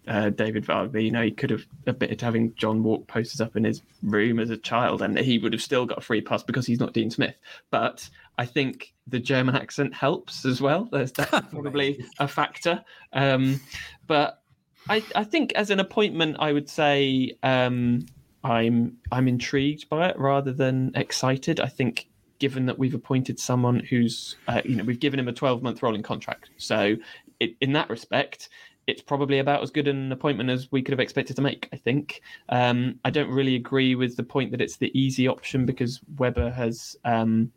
uh, 0.07 0.29
David 0.29 0.67
Wagner. 0.67 1.01
You 1.01 1.13
know, 1.13 1.23
he 1.23 1.31
could 1.31 1.51
have 1.51 1.65
admitted 1.87 2.19
to 2.19 2.27
having 2.27 2.55
John 2.57 2.83
Walk 2.83 3.07
posters 3.07 3.41
up 3.41 3.57
in 3.57 3.65
his 3.65 3.81
room 4.03 4.39
as 4.39 4.51
a 4.51 4.59
child, 4.59 5.01
and 5.01 5.19
he 5.19 5.39
would 5.39 5.55
have 5.55 5.63
still 5.63 5.87
got 5.87 5.99
a 5.99 6.03
free 6.03 6.21
pass 6.21 6.43
because 6.43 6.67
he's 6.67 6.79
not 6.79 6.93
Dean 6.93 7.11
Smith. 7.11 7.37
But 7.71 8.09
I 8.39 8.47
think 8.47 8.95
the 9.07 9.21
German 9.21 9.57
accent 9.57 9.95
helps 9.95 10.45
as 10.45 10.61
well. 10.61 10.89
There's 10.91 11.13
that 11.13 11.31
probably 11.51 12.05
a 12.19 12.29
factor. 12.29 12.85
Um, 13.13 13.61
but 14.07 14.43
I, 14.89 15.03
I, 15.15 15.25
think 15.25 15.53
as 15.55 15.71
an 15.71 15.81
appointment, 15.81 16.37
I 16.39 16.53
would 16.53 16.69
say 16.69 17.37
um, 17.43 18.07
I'm 18.45 18.97
I'm 19.11 19.29
intrigued 19.29 19.89
by 19.89 20.09
it 20.09 20.19
rather 20.19 20.53
than 20.53 20.93
excited. 20.95 21.61
I 21.61 21.69
think 21.69 22.09
given 22.39 22.67
that 22.67 22.79
we've 22.79 22.95
appointed 22.95 23.41
someone 23.41 23.81
who's 23.81 24.37
uh, 24.49 24.63
you 24.65 24.77
know 24.77 24.85
we've 24.85 25.01
given 25.01 25.19
him 25.19 25.29
a 25.29 25.33
12 25.33 25.63
month 25.63 25.83
rolling 25.83 26.03
contract, 26.03 26.51
so 26.57 26.97
it, 27.41 27.55
in 27.61 27.73
that 27.73 27.91
respect 27.91 28.49
it's 28.87 29.03
probably 29.03 29.41
about 29.41 29.63
as 29.63 29.71
good 29.71 29.89
an 29.89 30.13
appointment 30.13 30.49
as 30.49 30.71
we 30.71 30.81
could 30.81 30.93
have 30.93 31.01
expected 31.01 31.35
to 31.37 31.43
make. 31.43 31.69
I 31.73 31.77
think. 31.77 32.23
Um, 32.49 33.01
I 33.05 33.11
don't 33.11 33.31
really 33.31 33.57
agree 33.57 33.95
with 33.95 34.17
the 34.17 34.23
point 34.23 34.53
that 34.53 34.61
it's 34.61 34.77
the 34.77 34.97
easy 34.99 35.27
option 35.27 35.67
because 35.67 36.01
Webber 36.19 36.51
has 36.51 36.97
um, 37.05 37.51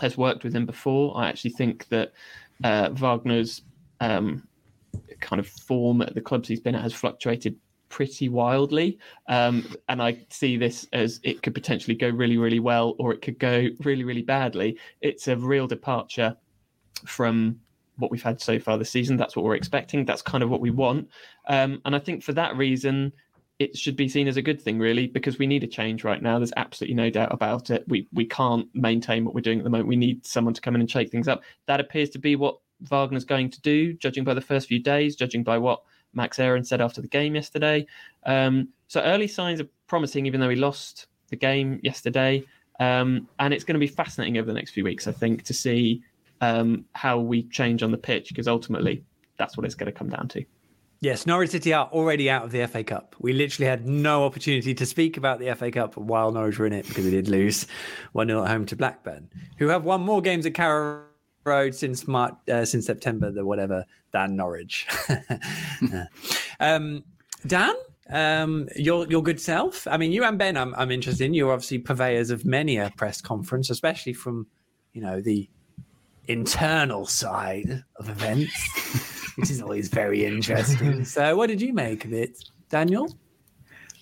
has 0.00 0.16
worked 0.16 0.44
with 0.44 0.54
him 0.54 0.66
before. 0.66 1.16
I 1.16 1.28
actually 1.28 1.52
think 1.52 1.88
that 1.88 2.12
uh, 2.64 2.90
Wagner's 2.90 3.62
um, 4.00 4.46
kind 5.20 5.40
of 5.40 5.46
form 5.46 6.02
at 6.02 6.14
the 6.14 6.20
clubs 6.20 6.48
he's 6.48 6.60
been 6.60 6.74
at 6.74 6.82
has 6.82 6.94
fluctuated 6.94 7.56
pretty 7.88 8.28
wildly. 8.28 8.98
Um, 9.28 9.66
and 9.88 10.00
I 10.00 10.18
see 10.30 10.56
this 10.56 10.86
as 10.92 11.20
it 11.22 11.42
could 11.42 11.54
potentially 11.54 11.96
go 11.96 12.08
really, 12.08 12.38
really 12.38 12.60
well, 12.60 12.94
or 12.98 13.12
it 13.12 13.20
could 13.20 13.38
go 13.38 13.68
really, 13.80 14.04
really 14.04 14.22
badly. 14.22 14.78
It's 15.00 15.28
a 15.28 15.36
real 15.36 15.66
departure 15.66 16.36
from 17.04 17.60
what 17.96 18.10
we've 18.10 18.22
had 18.22 18.40
so 18.40 18.58
far 18.58 18.78
this 18.78 18.90
season. 18.90 19.16
That's 19.16 19.36
what 19.36 19.44
we're 19.44 19.56
expecting. 19.56 20.04
That's 20.04 20.22
kind 20.22 20.42
of 20.42 20.50
what 20.50 20.60
we 20.60 20.70
want. 20.70 21.08
Um, 21.48 21.82
and 21.84 21.94
I 21.94 21.98
think 21.98 22.22
for 22.22 22.32
that 22.32 22.56
reason, 22.56 23.12
it 23.60 23.76
should 23.76 23.94
be 23.94 24.08
seen 24.08 24.26
as 24.26 24.38
a 24.38 24.42
good 24.42 24.60
thing, 24.60 24.78
really, 24.78 25.06
because 25.06 25.38
we 25.38 25.46
need 25.46 25.62
a 25.62 25.66
change 25.66 26.02
right 26.02 26.22
now. 26.22 26.38
There's 26.38 26.52
absolutely 26.56 26.94
no 26.94 27.10
doubt 27.10 27.30
about 27.30 27.68
it. 27.68 27.84
We 27.86 28.08
we 28.10 28.24
can't 28.24 28.66
maintain 28.74 29.22
what 29.22 29.34
we're 29.34 29.42
doing 29.42 29.58
at 29.58 29.64
the 29.64 29.70
moment. 29.70 29.86
We 29.86 29.96
need 29.96 30.26
someone 30.26 30.54
to 30.54 30.62
come 30.62 30.74
in 30.74 30.80
and 30.80 30.90
shake 30.90 31.10
things 31.10 31.28
up. 31.28 31.42
That 31.66 31.78
appears 31.78 32.08
to 32.10 32.18
be 32.18 32.36
what 32.36 32.58
Wagner's 32.90 33.26
going 33.26 33.50
to 33.50 33.60
do, 33.60 33.92
judging 33.92 34.24
by 34.24 34.32
the 34.32 34.40
first 34.40 34.66
few 34.66 34.78
days, 34.78 35.14
judging 35.14 35.44
by 35.44 35.58
what 35.58 35.82
Max 36.14 36.38
Aarons 36.38 36.70
said 36.70 36.80
after 36.80 37.02
the 37.02 37.08
game 37.08 37.34
yesterday. 37.34 37.86
Um, 38.24 38.70
so 38.88 39.02
early 39.02 39.28
signs 39.28 39.60
are 39.60 39.68
promising, 39.86 40.24
even 40.24 40.40
though 40.40 40.48
he 40.48 40.56
lost 40.56 41.08
the 41.28 41.36
game 41.36 41.80
yesterday. 41.82 42.42
Um, 42.80 43.28
and 43.40 43.52
it's 43.52 43.62
going 43.62 43.74
to 43.74 43.78
be 43.78 43.86
fascinating 43.86 44.38
over 44.38 44.46
the 44.46 44.54
next 44.54 44.70
few 44.70 44.84
weeks, 44.84 45.06
I 45.06 45.12
think, 45.12 45.44
to 45.44 45.52
see 45.52 46.02
um, 46.40 46.86
how 46.94 47.18
we 47.18 47.42
change 47.42 47.82
on 47.82 47.90
the 47.90 47.98
pitch 47.98 48.30
because 48.30 48.48
ultimately 48.48 49.04
that's 49.36 49.58
what 49.58 49.66
it's 49.66 49.74
going 49.74 49.92
to 49.92 49.98
come 49.98 50.08
down 50.08 50.28
to. 50.28 50.44
Yes, 51.02 51.26
Norwich 51.26 51.50
City 51.50 51.72
are 51.72 51.86
already 51.86 52.28
out 52.28 52.44
of 52.44 52.50
the 52.50 52.66
FA 52.66 52.84
Cup. 52.84 53.16
We 53.18 53.32
literally 53.32 53.66
had 53.66 53.86
no 53.86 54.24
opportunity 54.24 54.74
to 54.74 54.84
speak 54.84 55.16
about 55.16 55.38
the 55.38 55.54
FA 55.54 55.70
Cup 55.70 55.96
while 55.96 56.30
Norwich 56.30 56.58
were 56.58 56.66
in 56.66 56.74
it 56.74 56.86
because 56.86 57.06
we 57.06 57.10
did 57.10 57.26
lose 57.26 57.66
1 58.12 58.26
0 58.26 58.44
at 58.44 58.50
home 58.50 58.66
to 58.66 58.76
Blackburn, 58.76 59.30
who 59.56 59.68
have 59.68 59.84
won 59.84 60.02
more 60.02 60.20
games 60.20 60.44
at 60.44 60.52
Carrow 60.52 61.04
road 61.44 61.74
since 61.74 62.06
March, 62.06 62.34
uh, 62.52 62.66
since 62.66 62.84
September, 62.84 63.30
the 63.30 63.46
whatever, 63.46 63.86
Dan 64.12 64.36
Norwich. 64.36 64.86
um, 66.60 67.02
Dan, 67.46 67.74
um, 68.10 68.68
your 68.76 69.06
your 69.06 69.22
good 69.22 69.40
self. 69.40 69.86
I 69.86 69.96
mean, 69.96 70.12
you 70.12 70.24
and 70.24 70.38
Ben, 70.38 70.56
I'm 70.58 70.74
I'm 70.74 70.90
interested 70.90 71.24
in. 71.24 71.32
You're 71.32 71.52
obviously 71.52 71.78
purveyors 71.78 72.30
of 72.30 72.44
many 72.44 72.76
a 72.76 72.92
press 72.96 73.22
conference, 73.22 73.70
especially 73.70 74.12
from, 74.12 74.46
you 74.92 75.00
know, 75.00 75.22
the 75.22 75.48
internal 76.28 77.06
side 77.06 77.84
of 77.96 78.08
events, 78.08 78.52
which 79.40 79.50
is 79.50 79.62
always 79.62 79.88
very 79.88 80.24
interesting. 80.24 81.04
so, 81.16 81.36
what 81.36 81.48
did 81.48 81.60
you 81.60 81.72
make 81.72 82.04
of 82.04 82.12
it, 82.12 82.44
Daniel? 82.68 83.14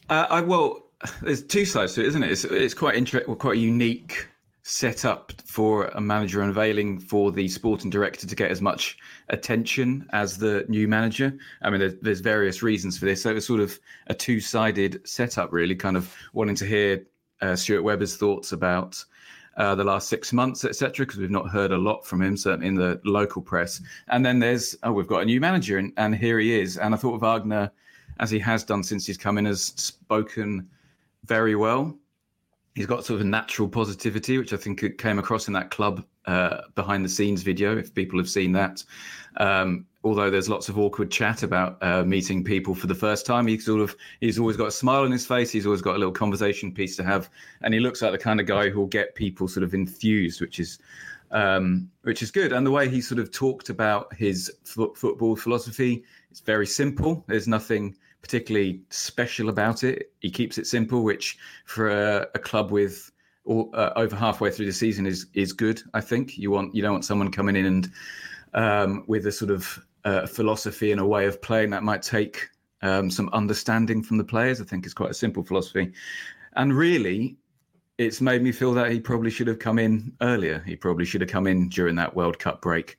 Uh, 0.08 0.26
I 0.30 0.40
well, 0.40 0.84
there's 1.22 1.42
two 1.42 1.64
sides 1.64 1.94
to 1.94 2.02
it, 2.02 2.08
isn't 2.08 2.22
it? 2.22 2.32
It's, 2.32 2.44
it's 2.44 2.74
quite 2.74 2.96
interesting, 2.96 3.34
quite 3.36 3.56
a 3.56 3.60
unique 3.60 4.28
setup 4.62 5.32
for 5.46 5.86
a 5.86 6.00
manager 6.00 6.42
unveiling 6.42 6.98
for 6.98 7.32
the 7.32 7.48
sporting 7.48 7.88
director 7.88 8.26
to 8.26 8.34
get 8.34 8.50
as 8.50 8.60
much 8.60 8.98
attention 9.30 10.06
as 10.12 10.36
the 10.36 10.66
new 10.68 10.86
manager. 10.86 11.32
I 11.62 11.70
mean, 11.70 11.80
there's, 11.80 11.94
there's 12.02 12.20
various 12.20 12.62
reasons 12.62 12.98
for 12.98 13.06
this. 13.06 13.22
So 13.22 13.34
it's 13.34 13.46
sort 13.46 13.60
of 13.60 13.78
a 14.08 14.14
two 14.14 14.40
sided 14.40 15.00
setup, 15.08 15.52
really, 15.52 15.74
kind 15.74 15.96
of 15.96 16.14
wanting 16.34 16.56
to 16.56 16.66
hear 16.66 17.06
uh, 17.40 17.56
Stuart 17.56 17.82
Webber's 17.82 18.16
thoughts 18.16 18.52
about. 18.52 19.02
Uh, 19.58 19.74
the 19.74 19.84
last 19.84 20.08
six 20.08 20.32
months, 20.32 20.64
etc., 20.64 21.04
because 21.04 21.18
we've 21.18 21.30
not 21.30 21.50
heard 21.50 21.72
a 21.72 21.76
lot 21.76 22.06
from 22.06 22.22
him, 22.22 22.36
certainly 22.36 22.68
in 22.68 22.74
the 22.76 23.00
local 23.04 23.42
press. 23.42 23.82
And 24.06 24.24
then 24.24 24.38
there's, 24.38 24.76
oh, 24.84 24.92
we've 24.92 25.06
got 25.06 25.22
a 25.22 25.24
new 25.24 25.40
manager, 25.40 25.78
and, 25.78 25.92
and 25.96 26.14
here 26.14 26.38
he 26.38 26.58
is. 26.58 26.78
And 26.78 26.94
I 26.94 26.96
thought 26.96 27.20
Wagner, 27.20 27.70
as 28.20 28.30
he 28.30 28.38
has 28.38 28.62
done 28.62 28.84
since 28.84 29.04
he's 29.04 29.18
come 29.18 29.36
in, 29.36 29.44
has 29.46 29.62
spoken 29.62 30.68
very 31.24 31.56
well 31.56 31.98
he's 32.78 32.86
got 32.86 33.04
sort 33.04 33.20
of 33.20 33.26
a 33.26 33.28
natural 33.28 33.66
positivity, 33.68 34.38
which 34.38 34.52
I 34.52 34.56
think 34.56 34.98
came 34.98 35.18
across 35.18 35.48
in 35.48 35.54
that 35.54 35.68
club 35.72 36.04
uh, 36.26 36.60
behind 36.76 37.04
the 37.04 37.08
scenes 37.08 37.42
video. 37.42 37.76
If 37.76 37.92
people 37.92 38.20
have 38.20 38.28
seen 38.28 38.52
that, 38.52 38.84
um, 39.38 39.84
although 40.08 40.30
there's 40.30 40.48
lots 40.48 40.68
of 40.68 40.78
awkward 40.78 41.10
chat 41.10 41.42
about 41.42 41.76
uh, 41.82 42.02
meeting 42.04 42.42
people 42.42 42.74
for 42.74 42.86
the 42.86 42.94
first 42.94 43.26
time, 43.26 43.46
he 43.46 43.58
sort 43.58 43.80
of 43.80 43.94
he's 44.20 44.38
always 44.38 44.56
got 44.56 44.68
a 44.68 44.72
smile 44.72 45.02
on 45.02 45.10
his 45.10 45.26
face. 45.26 45.52
He's 45.52 45.66
always 45.66 45.82
got 45.82 45.94
a 45.94 45.98
little 45.98 46.12
conversation 46.12 46.72
piece 46.72 46.96
to 46.96 47.04
have, 47.04 47.30
and 47.62 47.74
he 47.74 47.80
looks 47.80 48.02
like 48.02 48.12
the 48.12 48.18
kind 48.18 48.40
of 48.40 48.46
guy 48.46 48.70
who 48.70 48.80
will 48.80 48.86
get 48.86 49.14
people 49.14 49.46
sort 49.46 49.64
of 49.64 49.74
enthused, 49.74 50.40
which 50.40 50.58
is. 50.58 50.78
Um, 51.30 51.90
which 52.04 52.22
is 52.22 52.30
good, 52.30 52.54
and 52.54 52.66
the 52.66 52.70
way 52.70 52.88
he 52.88 53.02
sort 53.02 53.18
of 53.18 53.30
talked 53.30 53.68
about 53.68 54.14
his 54.14 54.50
football 54.64 55.36
philosophy, 55.36 56.02
it's 56.30 56.40
very 56.40 56.66
simple. 56.66 57.22
There's 57.28 57.46
nothing 57.46 57.94
particularly 58.22 58.80
special 58.88 59.50
about 59.50 59.84
it. 59.84 60.10
He 60.20 60.30
keeps 60.30 60.56
it 60.56 60.66
simple, 60.66 61.04
which 61.04 61.36
for 61.66 61.90
a, 61.90 62.28
a 62.34 62.38
club 62.38 62.70
with 62.70 63.12
or, 63.44 63.68
uh, 63.74 63.92
over 63.96 64.14
halfway 64.14 64.50
through 64.50 64.66
the 64.66 64.72
season 64.72 65.06
is 65.06 65.26
is 65.34 65.52
good. 65.52 65.82
I 65.94 66.00
think 66.00 66.36
you 66.38 66.50
want 66.50 66.74
you 66.74 66.82
don't 66.82 66.92
want 66.92 67.04
someone 67.04 67.30
coming 67.30 67.56
in 67.56 67.64
and 67.64 67.90
um, 68.54 69.04
with 69.06 69.26
a 69.26 69.32
sort 69.32 69.50
of 69.50 69.84
uh, 70.04 70.26
philosophy 70.26 70.92
and 70.92 71.00
a 71.00 71.06
way 71.06 71.26
of 71.26 71.40
playing 71.42 71.70
that 71.70 71.82
might 71.82 72.02
take 72.02 72.48
um, 72.82 73.10
some 73.10 73.28
understanding 73.30 74.02
from 74.02 74.18
the 74.18 74.24
players. 74.24 74.60
I 74.60 74.64
think 74.64 74.84
it's 74.84 74.94
quite 74.94 75.10
a 75.10 75.14
simple 75.14 75.42
philosophy, 75.42 75.92
and 76.56 76.76
really. 76.76 77.36
It's 77.98 78.20
made 78.20 78.44
me 78.44 78.52
feel 78.52 78.72
that 78.74 78.92
he 78.92 79.00
probably 79.00 79.28
should 79.28 79.48
have 79.48 79.58
come 79.58 79.76
in 79.76 80.12
earlier. 80.20 80.62
He 80.64 80.76
probably 80.76 81.04
should 81.04 81.20
have 81.20 81.28
come 81.28 81.48
in 81.48 81.68
during 81.68 81.96
that 81.96 82.14
World 82.14 82.38
Cup 82.38 82.62
break 82.62 82.96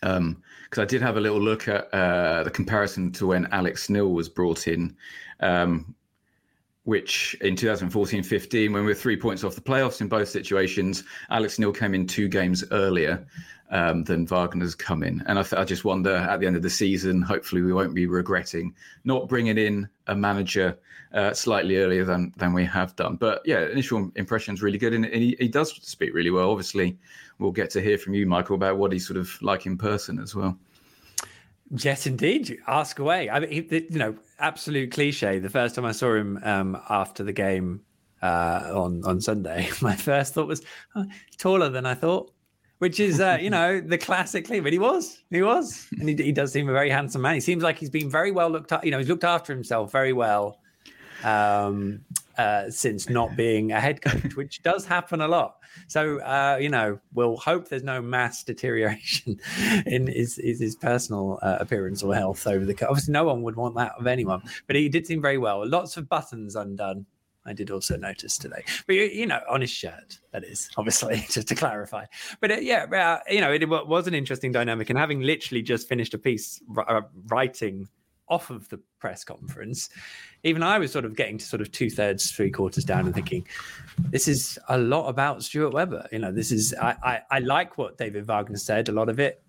because 0.00 0.18
um, 0.18 0.42
I 0.76 0.84
did 0.84 1.02
have 1.02 1.16
a 1.16 1.20
little 1.20 1.40
look 1.40 1.68
at 1.68 1.92
uh, 1.92 2.42
the 2.42 2.50
comparison 2.50 3.12
to 3.12 3.26
when 3.26 3.46
Alex 3.52 3.88
Neil 3.88 4.12
was 4.12 4.28
brought 4.28 4.68
in, 4.68 4.96
um, 5.40 5.94
which 6.86 7.36
in 7.40 7.56
2014-15, 7.56 8.72
when 8.72 8.72
we 8.72 8.82
were 8.82 8.94
three 8.94 9.16
points 9.16 9.42
off 9.42 9.56
the 9.56 9.60
playoffs 9.60 10.00
in 10.00 10.06
both 10.06 10.28
situations, 10.28 11.02
Alex 11.30 11.58
Neil 11.58 11.72
came 11.72 11.94
in 11.94 12.06
two 12.06 12.28
games 12.28 12.62
earlier 12.70 13.26
um, 13.70 14.04
than 14.04 14.24
Wagner's 14.24 14.76
come 14.76 15.02
in, 15.02 15.20
and 15.26 15.36
I, 15.36 15.42
th- 15.42 15.60
I 15.60 15.64
just 15.64 15.84
wonder 15.84 16.14
at 16.14 16.38
the 16.38 16.46
end 16.46 16.54
of 16.54 16.62
the 16.62 16.70
season, 16.70 17.22
hopefully 17.22 17.62
we 17.62 17.72
won't 17.72 17.92
be 17.92 18.06
regretting 18.06 18.72
not 19.02 19.28
bringing 19.28 19.58
in 19.58 19.88
a 20.06 20.14
manager 20.14 20.78
uh, 21.12 21.34
slightly 21.34 21.78
earlier 21.78 22.04
than 22.04 22.32
than 22.36 22.52
we 22.52 22.64
have 22.64 22.94
done. 22.94 23.16
But 23.16 23.42
yeah, 23.44 23.66
initial 23.66 24.12
impressions 24.14 24.62
really 24.62 24.78
good, 24.78 24.94
and, 24.94 25.04
and 25.06 25.20
he, 25.20 25.36
he 25.40 25.48
does 25.48 25.74
speak 25.82 26.14
really 26.14 26.30
well. 26.30 26.52
Obviously 26.52 26.96
we'll 27.40 27.50
get 27.50 27.70
to 27.70 27.82
hear 27.82 27.98
from 27.98 28.14
you, 28.14 28.26
Michael, 28.26 28.54
about 28.54 28.78
what 28.78 28.92
he's 28.92 29.04
sort 29.04 29.16
of 29.16 29.36
like 29.42 29.66
in 29.66 29.76
person 29.76 30.20
as 30.20 30.36
well. 30.36 30.56
Yes, 31.70 32.06
indeed. 32.06 32.60
Ask 32.68 33.00
away. 33.00 33.28
I 33.28 33.40
mean, 33.40 33.66
you 33.70 33.98
know, 33.98 34.14
absolute 34.38 34.92
cliche. 34.92 35.38
The 35.38 35.50
first 35.50 35.74
time 35.74 35.84
I 35.84 35.92
saw 35.92 36.14
him 36.14 36.38
um, 36.42 36.80
after 36.88 37.22
the 37.24 37.32
game 37.32 37.82
uh, 38.22 38.70
on 38.72 39.02
on 39.04 39.20
Sunday, 39.20 39.68
my 39.80 39.96
first 39.96 40.34
thought 40.34 40.48
was 40.48 40.62
oh, 40.94 41.06
taller 41.38 41.68
than 41.68 41.86
I 41.86 41.94
thought, 41.94 42.32
which 42.78 43.00
is 43.00 43.20
uh, 43.20 43.38
you 43.40 43.50
know 43.50 43.80
the 43.80 43.98
classically. 43.98 44.60
But 44.60 44.72
he 44.72 44.78
was, 44.78 45.22
he 45.30 45.42
was, 45.42 45.86
and 45.98 46.08
he, 46.08 46.14
he 46.16 46.32
does 46.32 46.52
seem 46.52 46.68
a 46.68 46.72
very 46.72 46.90
handsome 46.90 47.22
man. 47.22 47.34
He 47.34 47.40
seems 47.40 47.62
like 47.62 47.78
he's 47.78 47.90
been 47.90 48.10
very 48.10 48.32
well 48.32 48.50
looked 48.50 48.72
at. 48.72 48.84
You 48.84 48.90
know, 48.90 48.98
he's 48.98 49.08
looked 49.08 49.24
after 49.24 49.52
himself 49.52 49.92
very 49.92 50.12
well 50.12 50.58
um, 51.24 52.00
uh, 52.38 52.70
since 52.70 53.08
not 53.08 53.36
being 53.36 53.72
a 53.72 53.80
head 53.80 54.02
coach, 54.02 54.36
which 54.36 54.62
does 54.62 54.86
happen 54.86 55.20
a 55.20 55.28
lot. 55.28 55.55
So 55.88 56.20
uh, 56.20 56.58
you 56.60 56.68
know, 56.68 56.98
we'll 57.14 57.36
hope 57.36 57.68
there's 57.68 57.84
no 57.84 58.00
mass 58.02 58.42
deterioration 58.44 59.40
in 59.86 60.06
his 60.06 60.36
his, 60.36 60.60
his 60.60 60.76
personal 60.76 61.38
uh, 61.42 61.58
appearance 61.60 62.02
or 62.02 62.14
health 62.14 62.46
over 62.46 62.64
the. 62.64 62.74
Course 62.74 62.90
obviously, 62.90 63.12
no 63.12 63.24
one 63.24 63.42
would 63.42 63.56
want 63.56 63.74
that 63.76 63.92
of 63.98 64.06
anyone, 64.06 64.42
but 64.66 64.76
he 64.76 64.88
did 64.88 65.06
seem 65.06 65.22
very 65.22 65.38
well. 65.38 65.66
Lots 65.68 65.96
of 65.96 66.08
buttons 66.08 66.56
undone. 66.56 67.06
I 67.48 67.52
did 67.52 67.70
also 67.70 67.96
notice 67.96 68.36
today, 68.38 68.64
but 68.88 68.94
you 68.94 69.24
know, 69.24 69.40
on 69.48 69.60
his 69.60 69.70
shirt, 69.70 70.18
that 70.32 70.42
is 70.42 70.68
obviously 70.76 71.24
just 71.30 71.46
to 71.48 71.54
clarify. 71.54 72.06
But 72.40 72.50
uh, 72.50 72.56
yeah, 72.56 72.84
uh, 72.84 73.20
you 73.32 73.40
know, 73.40 73.52
it 73.52 73.68
was 73.68 74.08
an 74.08 74.14
interesting 74.14 74.50
dynamic, 74.50 74.90
and 74.90 74.98
having 74.98 75.20
literally 75.20 75.62
just 75.62 75.88
finished 75.88 76.12
a 76.12 76.18
piece 76.18 76.60
uh, 76.88 77.02
writing 77.28 77.88
off 78.28 78.50
of 78.50 78.68
the 78.68 78.80
press 78.98 79.24
conference, 79.24 79.88
even 80.42 80.62
I 80.62 80.78
was 80.78 80.92
sort 80.92 81.04
of 81.04 81.16
getting 81.16 81.38
to 81.38 81.44
sort 81.44 81.60
of 81.60 81.70
two 81.72 81.90
thirds, 81.90 82.30
three 82.30 82.50
quarters 82.50 82.84
down 82.84 83.06
and 83.06 83.14
thinking, 83.14 83.46
this 84.10 84.28
is 84.28 84.58
a 84.68 84.78
lot 84.78 85.08
about 85.08 85.42
Stuart 85.42 85.72
Webber. 85.72 86.06
You 86.12 86.18
know, 86.18 86.32
this 86.32 86.52
is, 86.52 86.74
I, 86.80 86.96
I, 87.02 87.20
I 87.30 87.38
like 87.40 87.78
what 87.78 87.98
David 87.98 88.26
Wagner 88.26 88.58
said, 88.58 88.88
a 88.88 88.92
lot 88.92 89.08
of 89.08 89.20
it, 89.20 89.42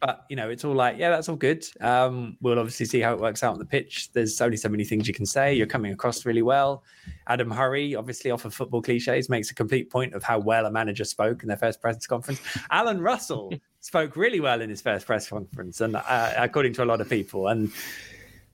but 0.00 0.24
you 0.28 0.34
know, 0.34 0.50
it's 0.50 0.64
all 0.64 0.74
like, 0.74 0.98
yeah, 0.98 1.10
that's 1.10 1.28
all 1.28 1.36
good. 1.36 1.64
Um, 1.80 2.36
we'll 2.40 2.58
obviously 2.58 2.86
see 2.86 3.00
how 3.00 3.12
it 3.12 3.20
works 3.20 3.44
out 3.44 3.52
on 3.52 3.58
the 3.60 3.64
pitch. 3.64 4.12
There's 4.12 4.40
only 4.40 4.56
so 4.56 4.68
many 4.68 4.84
things 4.84 5.06
you 5.06 5.14
can 5.14 5.26
say. 5.26 5.54
You're 5.54 5.68
coming 5.68 5.92
across 5.92 6.26
really 6.26 6.42
well. 6.42 6.82
Adam 7.28 7.50
Hurrey, 7.50 7.94
obviously 7.94 8.32
off 8.32 8.44
of 8.44 8.52
football 8.52 8.82
cliches, 8.82 9.28
makes 9.28 9.50
a 9.52 9.54
complete 9.54 9.90
point 9.90 10.14
of 10.14 10.24
how 10.24 10.40
well 10.40 10.66
a 10.66 10.72
manager 10.72 11.04
spoke 11.04 11.42
in 11.42 11.48
their 11.48 11.56
first 11.56 11.80
press 11.80 12.04
conference. 12.06 12.40
Alan 12.70 13.00
Russell 13.00 13.52
spoke 13.82 14.16
really 14.16 14.40
well 14.40 14.62
in 14.62 14.70
his 14.70 14.80
first 14.80 15.06
press 15.06 15.28
conference, 15.28 15.80
and 15.80 15.96
uh, 15.96 16.32
according 16.38 16.72
to 16.74 16.84
a 16.84 16.86
lot 16.86 17.00
of 17.00 17.10
people, 17.10 17.48
and 17.48 17.70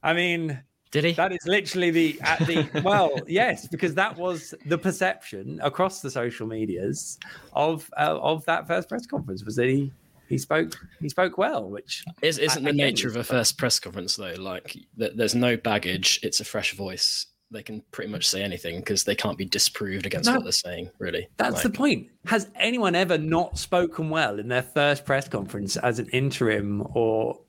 I 0.02 0.12
mean, 0.12 0.60
did 0.90 1.04
he? 1.04 1.12
That 1.12 1.32
is 1.32 1.46
literally 1.46 1.90
the 1.90 2.20
at 2.22 2.40
the 2.40 2.82
well, 2.82 3.12
yes, 3.28 3.68
because 3.68 3.94
that 3.94 4.16
was 4.16 4.54
the 4.66 4.78
perception 4.78 5.60
across 5.62 6.00
the 6.00 6.10
social 6.10 6.46
medias 6.46 7.18
of 7.52 7.88
uh, 7.96 8.18
of 8.20 8.44
that 8.46 8.66
first 8.66 8.88
press 8.88 9.06
conference 9.06 9.44
was 9.44 9.54
that 9.56 9.68
he 9.68 9.92
he 10.28 10.38
spoke 10.38 10.74
he 11.00 11.08
spoke 11.08 11.38
well, 11.38 11.68
which 11.68 12.04
is, 12.22 12.38
isn't 12.38 12.64
the 12.64 12.72
nature 12.72 13.08
of 13.08 13.16
a 13.16 13.24
first 13.24 13.58
press 13.58 13.78
conference 13.78 14.16
though. 14.16 14.34
Like 14.38 14.76
there's 14.96 15.34
no 15.34 15.56
baggage; 15.56 16.20
it's 16.22 16.40
a 16.40 16.44
fresh 16.44 16.74
voice. 16.74 17.26
They 17.50 17.62
can 17.62 17.82
pretty 17.92 18.10
much 18.10 18.28
say 18.28 18.42
anything 18.42 18.80
because 18.80 19.04
they 19.04 19.14
can't 19.14 19.38
be 19.38 19.46
disproved 19.46 20.04
against 20.04 20.28
no, 20.28 20.34
what 20.36 20.42
they're 20.42 20.52
saying. 20.52 20.90
Really, 20.98 21.28
that's 21.36 21.54
like, 21.54 21.62
the 21.62 21.70
point. 21.70 22.08
Has 22.26 22.50
anyone 22.56 22.94
ever 22.94 23.16
not 23.16 23.58
spoken 23.58 24.10
well 24.10 24.38
in 24.38 24.48
their 24.48 24.62
first 24.62 25.04
press 25.04 25.28
conference 25.28 25.76
as 25.78 25.98
an 25.98 26.08
interim 26.10 26.86
or, 26.94 27.40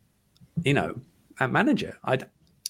you 0.64 0.74
know, 0.74 1.00
a 1.40 1.48
manager? 1.48 1.98
I 2.06 2.20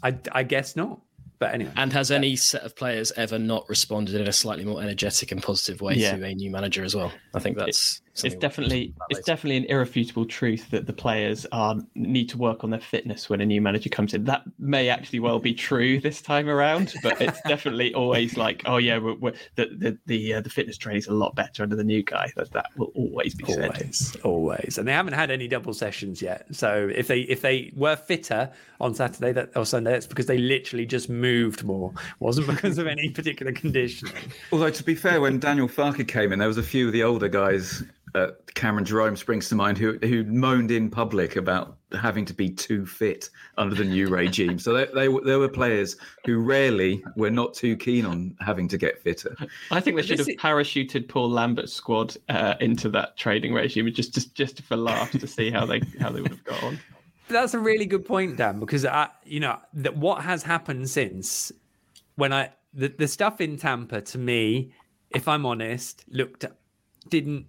I, 0.02 0.18
I 0.32 0.44
guess 0.44 0.76
not. 0.76 1.00
But 1.40 1.54
anyway. 1.54 1.72
And 1.78 1.94
has 1.94 2.10
yeah. 2.10 2.18
any 2.18 2.36
set 2.36 2.64
of 2.64 2.76
players 2.76 3.14
ever 3.14 3.40
not 3.40 3.68
responded 3.70 4.16
in 4.16 4.28
a 4.28 4.34
slightly 4.34 4.66
more 4.66 4.82
energetic 4.82 5.32
and 5.32 5.42
positive 5.42 5.80
way 5.80 5.94
yeah. 5.94 6.18
to 6.18 6.26
a 6.26 6.36
new 6.36 6.52
manager 6.52 6.84
as 6.84 6.96
well? 6.96 7.14
I 7.34 7.40
think 7.40 7.58
that's 7.58 8.02
it's 8.24 8.36
definitely 8.36 8.94
it's 9.10 9.26
definitely 9.26 9.58
an 9.58 9.66
irrefutable 9.66 10.26
truth 10.26 10.70
that 10.72 10.86
the 10.86 10.94
players 10.94 11.46
are 11.52 11.76
need 11.96 12.30
to 12.30 12.38
work 12.38 12.64
on 12.64 12.70
their 12.70 12.80
fitness 12.80 13.30
when 13.30 13.42
a 13.42 13.46
new 13.46 13.62
manager 13.62 13.90
comes 13.90 14.14
in. 14.14 14.26
That 14.26 14.44
may 14.58 14.90
actually 14.90 15.20
well 15.20 15.40
be 15.40 15.54
true 15.54 16.00
this 16.00 16.22
time 16.22 16.50
around, 16.50 16.94
but 17.04 17.22
it's 17.22 17.42
definitely 17.48 17.94
always 17.94 18.38
like, 18.38 18.64
oh 18.66 18.78
yeah, 18.78 18.98
we're, 18.98 19.16
we're, 19.16 19.34
the 19.56 19.68
the 19.78 19.98
the, 20.06 20.34
uh, 20.36 20.42
the 20.42 20.50
fitness 20.50 20.78
training 20.78 21.00
is 21.00 21.08
a 21.08 21.14
lot 21.14 21.36
better 21.36 21.64
under 21.64 21.76
the 21.76 21.84
new 21.84 22.04
guy. 22.04 22.32
That 22.36 22.52
that 22.52 22.68
will 22.78 22.92
always 22.96 23.36
be 23.36 23.46
always, 23.46 24.12
said. 24.12 24.22
Always, 24.22 24.78
and 24.78 24.88
they 24.88 24.94
haven't 24.94 25.14
had 25.14 25.32
any 25.32 25.48
double 25.48 25.74
sessions 25.74 26.22
yet. 26.22 26.46
So 26.52 26.90
if 26.94 27.08
they 27.08 27.22
if 27.22 27.42
they 27.42 27.72
were 27.76 27.96
fitter 27.96 28.52
on 28.82 28.96
Saturday 28.96 29.32
that 29.34 29.52
or 29.56 29.66
Sunday, 29.66 29.92
that's 29.92 30.08
because 30.08 30.26
they 30.26 30.38
literally 30.38 30.86
just 30.86 31.10
moved 31.10 31.64
more. 31.64 31.92
It 31.96 32.22
wasn't 32.22 32.48
because 32.48 32.78
of 32.78 32.88
any 32.88 33.10
particular 33.10 33.52
condition. 33.52 34.10
Although 34.52 34.72
to 34.72 34.84
be 34.84 34.96
fair, 34.96 35.22
when 35.22 35.40
Daniel 35.40 35.68
Farke 35.68 36.08
came 36.08 36.34
in, 36.34 36.40
there 36.40 36.48
was 36.48 36.58
a 36.58 36.64
few 36.64 36.88
of 36.88 36.94
the 36.94 37.04
older 37.04 37.28
guys 37.28 37.84
uh, 38.16 38.28
Cameron 38.56 38.86
Jerome 38.86 39.16
springs 39.16 39.50
to 39.50 39.56
mind, 39.56 39.78
who 39.78 39.98
who 40.00 40.24
moaned 40.24 40.72
in 40.72 40.90
public 40.90 41.36
about 41.36 41.78
having 41.94 42.26
to 42.26 42.34
be 42.34 42.50
too 42.50 42.86
fit 42.86 43.30
under 43.58 43.76
the 43.76 43.84
new 43.84 44.08
regime. 44.08 44.60
So 44.60 44.74
they, 44.74 44.86
they 44.86 45.08
there 45.24 45.40
were 45.40 45.50
players 45.50 45.98
who 46.26 46.40
rarely 46.40 47.04
were 47.16 47.32
not 47.32 47.54
too 47.54 47.76
keen 47.76 48.06
on 48.06 48.36
having 48.40 48.68
to 48.70 48.78
get 48.78 49.02
fitter. 49.02 49.36
I 49.72 49.80
think 49.80 49.96
they 49.96 50.04
should 50.04 50.20
have 50.20 50.28
parachuted 50.28 51.08
Paul 51.08 51.30
Lambert's 51.30 51.74
squad 51.74 52.16
uh, 52.30 52.56
into 52.60 52.90
that 52.90 53.18
trading 53.18 53.54
regime 53.54 53.92
just 53.94 54.14
just 54.14 54.34
just 54.36 54.62
for 54.62 54.76
laughs 54.76 55.18
to 55.18 55.28
see 55.28 55.52
how 55.52 55.66
they 55.66 55.82
how 56.00 56.12
they 56.12 56.22
would 56.22 56.32
have 56.32 56.44
got 56.44 56.64
on. 56.64 56.80
That's 57.28 57.54
a 57.54 57.60
really 57.60 57.86
good 57.86 58.06
point, 58.06 58.38
Dan, 58.38 58.60
because 58.60 58.86
I, 58.86 59.10
you 59.24 59.40
know 59.40 59.60
that 59.74 59.96
what 59.96 60.24
has 60.24 60.42
happened 60.42 60.90
since 60.90 61.52
when 62.16 62.34
I 62.34 62.50
the, 62.74 62.88
the 62.88 63.08
stuff 63.08 63.40
in 63.42 63.58
Tampa 63.58 64.02
to 64.02 64.18
me, 64.18 64.72
if 65.12 65.28
I'm 65.28 65.46
honest, 65.46 66.06
looked 66.10 66.46
didn't 67.10 67.46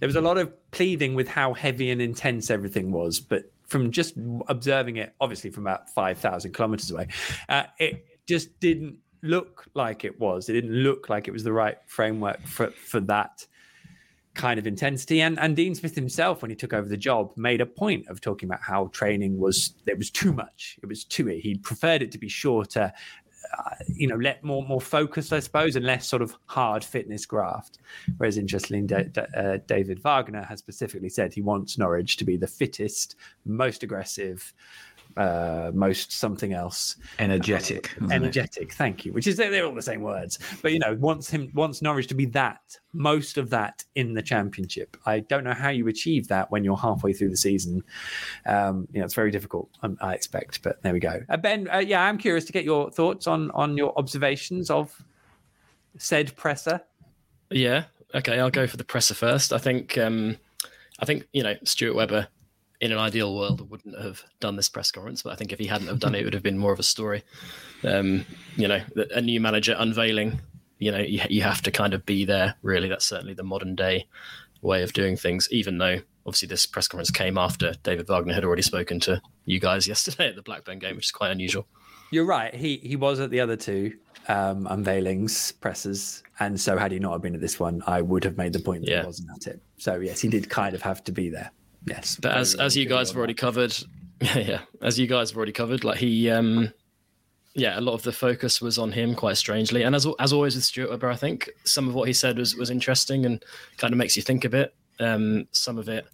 there 0.00 0.06
was 0.08 0.16
a 0.16 0.20
lot 0.20 0.38
of 0.38 0.52
pleading 0.72 1.14
with 1.14 1.28
how 1.28 1.54
heavy 1.54 1.90
and 1.90 2.02
intense 2.02 2.50
everything 2.50 2.90
was, 2.90 3.20
but 3.20 3.52
from 3.66 3.92
just 3.92 4.14
observing 4.48 4.96
it, 4.96 5.14
obviously 5.20 5.50
from 5.50 5.64
about 5.64 5.88
5,000 5.90 6.52
kilometers 6.52 6.90
away, 6.90 7.08
uh, 7.48 7.64
it 7.78 8.04
just 8.26 8.58
didn't 8.60 8.96
look 9.22 9.66
like 9.74 10.04
it 10.04 10.18
was. 10.18 10.48
It 10.48 10.54
didn't 10.54 10.72
look 10.72 11.08
like 11.08 11.28
it 11.28 11.30
was 11.30 11.44
the 11.44 11.52
right 11.52 11.76
framework 11.86 12.40
for, 12.46 12.70
for 12.70 13.00
that 13.00 13.46
kind 14.34 14.58
of 14.58 14.66
intensity. 14.66 15.20
And, 15.20 15.38
and 15.38 15.54
Dean 15.54 15.74
Smith 15.74 15.94
himself, 15.94 16.40
when 16.42 16.50
he 16.50 16.56
took 16.56 16.72
over 16.72 16.88
the 16.88 16.96
job, 16.96 17.32
made 17.36 17.60
a 17.60 17.66
point 17.66 18.08
of 18.08 18.20
talking 18.20 18.48
about 18.48 18.62
how 18.62 18.86
training 18.86 19.38
was, 19.38 19.74
it 19.86 19.98
was 19.98 20.10
too 20.10 20.32
much. 20.32 20.78
It 20.82 20.86
was 20.86 21.04
too, 21.04 21.26
he 21.26 21.56
preferred 21.56 22.02
it 22.02 22.12
to 22.12 22.18
be 22.18 22.28
shorter 22.28 22.92
uh, 23.58 23.74
you 23.88 24.06
know, 24.06 24.16
let 24.16 24.42
more 24.44 24.62
more 24.62 24.80
focused, 24.80 25.32
I 25.32 25.40
suppose, 25.40 25.76
and 25.76 25.84
less 25.84 26.06
sort 26.06 26.22
of 26.22 26.36
hard 26.46 26.84
fitness 26.84 27.26
graft. 27.26 27.78
Whereas, 28.16 28.38
interestingly, 28.38 28.96
uh, 29.36 29.58
David 29.66 30.00
Wagner 30.00 30.42
has 30.42 30.58
specifically 30.58 31.08
said 31.08 31.32
he 31.32 31.42
wants 31.42 31.78
Norwich 31.78 32.16
to 32.18 32.24
be 32.24 32.36
the 32.36 32.46
fittest, 32.46 33.16
most 33.44 33.82
aggressive, 33.82 34.52
uh, 35.16 35.70
most 35.74 36.12
something 36.12 36.52
else. 36.52 36.96
Energetic. 37.18 37.94
energetic. 38.10 38.70
It? 38.70 38.74
Thank 38.74 39.04
you. 39.04 39.12
Which 39.12 39.26
is 39.26 39.36
they're 39.36 39.64
all 39.64 39.74
the 39.74 39.82
same 39.82 40.02
words, 40.02 40.38
but 40.62 40.72
you 40.72 40.78
know, 40.78 40.94
wants 40.94 41.30
him 41.30 41.50
wants 41.54 41.82
Norwich 41.82 42.06
to 42.08 42.14
be 42.14 42.26
that 42.26 42.60
most 42.92 43.38
of 43.38 43.50
that 43.50 43.84
in 43.94 44.14
the 44.14 44.22
championship. 44.22 44.96
I 45.06 45.20
don't 45.20 45.44
know 45.44 45.52
how 45.52 45.70
you 45.70 45.88
achieve 45.88 46.28
that 46.28 46.50
when 46.50 46.64
you're 46.64 46.76
halfway 46.76 47.12
through 47.12 47.30
the 47.30 47.36
season. 47.36 47.82
Um, 48.46 48.88
you 48.92 49.00
know, 49.00 49.04
it's 49.04 49.14
very 49.14 49.30
difficult. 49.30 49.68
Um, 49.82 49.96
I 50.00 50.14
expect, 50.14 50.62
but 50.62 50.82
there 50.82 50.92
we 50.92 51.00
go. 51.00 51.20
Uh, 51.28 51.36
ben, 51.36 51.68
uh, 51.72 51.78
yeah, 51.78 52.02
I'm 52.02 52.18
curious 52.18 52.44
to 52.46 52.52
get 52.52 52.64
your 52.64 52.90
thoughts 52.90 53.26
on 53.26 53.50
on 53.52 53.76
your 53.76 53.96
observations 53.98 54.70
of 54.70 55.02
said 55.96 56.34
presser. 56.36 56.80
Yeah. 57.50 57.84
Okay, 58.14 58.40
I'll 58.40 58.50
go 58.50 58.66
for 58.66 58.76
the 58.76 58.84
presser 58.84 59.14
first. 59.14 59.52
I 59.52 59.58
think. 59.58 59.96
Um, 59.98 60.36
I 61.00 61.06
think 61.06 61.26
you 61.32 61.42
know 61.42 61.54
Stuart 61.64 61.94
Webber 61.94 62.28
in 62.80 62.92
an 62.92 62.98
ideal 62.98 63.34
world 63.36 63.70
wouldn't 63.70 63.98
have 64.00 64.24
done 64.40 64.56
this 64.56 64.68
press 64.68 64.90
conference, 64.90 65.22
but 65.22 65.32
I 65.32 65.36
think 65.36 65.52
if 65.52 65.58
he 65.58 65.66
hadn't 65.66 65.88
have 65.88 66.00
done 66.00 66.14
it, 66.14 66.22
it 66.22 66.24
would 66.24 66.34
have 66.34 66.42
been 66.42 66.58
more 66.58 66.72
of 66.72 66.78
a 66.78 66.84
story. 66.84 67.22
Um, 67.84 68.24
you 68.56 68.68
know, 68.68 68.80
a 69.14 69.20
new 69.20 69.40
manager 69.40 69.76
unveiling. 69.78 70.40
You 70.78 70.92
know, 70.92 70.98
you, 70.98 71.20
you 71.28 71.42
have 71.42 71.60
to 71.62 71.70
kind 71.70 71.92
of 71.92 72.06
be 72.06 72.24
there. 72.24 72.54
Really, 72.62 72.88
that's 72.88 73.04
certainly 73.04 73.34
the 73.34 73.42
modern 73.42 73.74
day 73.74 74.06
way 74.62 74.82
of 74.82 74.94
doing 74.94 75.16
things. 75.16 75.46
Even 75.50 75.78
though 75.78 75.98
obviously 76.24 76.48
this 76.48 76.66
press 76.66 76.88
conference 76.88 77.10
came 77.10 77.36
after 77.36 77.74
David 77.82 78.06
Wagner 78.08 78.32
had 78.32 78.44
already 78.44 78.62
spoken 78.62 78.98
to 79.00 79.20
you 79.44 79.60
guys 79.60 79.86
yesterday 79.88 80.28
at 80.28 80.36
the 80.36 80.42
Blackburn 80.42 80.78
game, 80.78 80.96
which 80.96 81.06
is 81.06 81.12
quite 81.12 81.30
unusual. 81.30 81.66
You're 82.10 82.26
right. 82.26 82.54
He 82.54 82.78
he 82.78 82.96
was 82.96 83.20
at 83.20 83.30
the 83.30 83.40
other 83.40 83.56
two 83.56 83.92
um, 84.26 84.66
unveilings, 84.66 85.52
presses, 85.60 86.22
and 86.40 86.58
so 86.58 86.78
had 86.78 86.92
he 86.92 86.98
not 86.98 87.20
been 87.20 87.34
at 87.34 87.40
this 87.42 87.60
one, 87.60 87.82
I 87.86 88.00
would 88.00 88.24
have 88.24 88.38
made 88.38 88.54
the 88.54 88.58
point 88.58 88.84
that 88.84 88.90
yeah. 88.90 89.00
he 89.00 89.06
wasn't 89.06 89.28
at 89.36 89.46
it. 89.46 89.62
So 89.76 90.00
yes, 90.00 90.20
he 90.20 90.28
did 90.28 90.48
kind 90.48 90.74
of 90.74 90.82
have 90.82 91.04
to 91.04 91.12
be 91.12 91.28
there. 91.28 91.50
Yes, 91.86 92.16
but 92.20 92.36
as 92.36 92.54
as 92.54 92.76
you 92.76 92.86
guys 92.86 93.10
have 93.10 93.16
already 93.16 93.34
covered, 93.34 93.76
yeah, 94.20 94.60
as 94.82 94.98
you 94.98 95.06
guys 95.06 95.30
have 95.30 95.36
already 95.36 95.52
covered, 95.52 95.84
like 95.84 95.98
he, 95.98 96.30
um, 96.30 96.72
yeah, 97.54 97.78
a 97.78 97.80
lot 97.80 97.94
of 97.94 98.02
the 98.02 98.12
focus 98.12 98.60
was 98.60 98.78
on 98.78 98.92
him, 98.92 99.14
quite 99.14 99.36
strangely, 99.36 99.82
and 99.82 99.94
as 99.94 100.06
as 100.18 100.32
always 100.32 100.54
with 100.54 100.64
Stuart 100.64 100.90
Webber, 100.90 101.10
I 101.10 101.16
think 101.16 101.50
some 101.64 101.88
of 101.88 101.94
what 101.94 102.06
he 102.06 102.12
said 102.12 102.38
was 102.38 102.54
was 102.54 102.70
interesting 102.70 103.24
and 103.24 103.42
kind 103.78 103.92
of 103.92 103.98
makes 103.98 104.16
you 104.16 104.22
think 104.22 104.44
a 104.44 104.50
bit. 104.50 104.74
Um, 104.98 105.48
some 105.52 105.78
of 105.78 105.88
it 105.88 106.06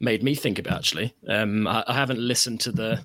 made 0.00 0.22
me 0.22 0.34
think 0.34 0.58
about 0.58 0.78
actually. 0.78 1.14
Um, 1.28 1.66
I, 1.66 1.84
I 1.86 1.94
haven't 1.94 2.20
listened 2.20 2.60
to 2.60 2.72
the 2.72 3.02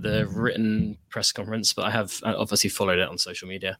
the 0.00 0.26
written 0.26 0.98
press 1.08 1.32
conference, 1.32 1.72
but 1.72 1.86
I 1.86 1.90
have 1.90 2.20
obviously 2.24 2.70
followed 2.70 2.98
it 2.98 3.08
on 3.08 3.18
social 3.18 3.48
media. 3.48 3.78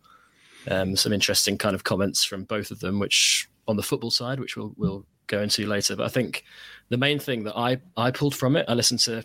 Um, 0.68 0.96
some 0.96 1.12
interesting 1.12 1.56
kind 1.58 1.74
of 1.74 1.84
comments 1.84 2.24
from 2.24 2.44
both 2.44 2.70
of 2.70 2.80
them, 2.80 2.98
which 2.98 3.48
on 3.68 3.76
the 3.76 3.82
football 3.82 4.10
side, 4.10 4.40
which 4.40 4.56
we'll 4.56 4.72
we'll 4.76 5.06
go 5.26 5.42
into 5.42 5.66
later. 5.66 5.96
But 5.96 6.06
I 6.06 6.08
think 6.08 6.44
the 6.90 6.98
main 6.98 7.18
thing 7.18 7.44
that 7.44 7.56
I 7.56 7.80
I 7.96 8.10
pulled 8.10 8.34
from 8.34 8.56
it, 8.56 8.66
I 8.68 8.74
listened 8.74 9.00
to 9.00 9.24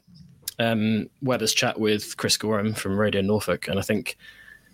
um, 0.59 1.09
Webber's 1.21 1.53
chat 1.53 1.79
with 1.79 2.15
Chris 2.17 2.37
Goreham 2.37 2.77
from 2.77 2.97
Radio 2.97 3.21
Norfolk, 3.21 3.67
and 3.67 3.77
I 3.77 3.81
think 3.81 4.17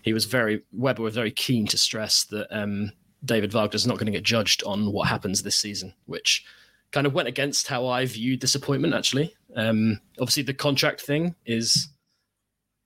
he 0.03 0.13
was 0.13 0.25
very 0.25 0.61
Webber 0.71 1.01
was 1.01 1.15
very 1.15 1.31
keen 1.31 1.65
to 1.67 1.77
stress 1.77 2.25
that 2.25 2.47
um, 2.51 2.91
David 3.25 3.51
Wagner's 3.51 3.87
not 3.87 3.97
going 3.97 4.05
to 4.05 4.11
get 4.11 4.23
judged 4.23 4.63
on 4.63 4.91
what 4.91 5.07
happens 5.07 5.41
this 5.41 5.55
season, 5.55 5.93
which 6.05 6.45
kind 6.91 7.07
of 7.07 7.13
went 7.13 7.27
against 7.27 7.67
how 7.67 7.87
I 7.87 8.05
viewed 8.05 8.41
this 8.41 8.55
appointment. 8.55 8.93
Actually, 8.93 9.33
um, 9.55 9.99
obviously 10.19 10.43
the 10.43 10.53
contract 10.53 11.01
thing 11.01 11.35
is 11.45 11.89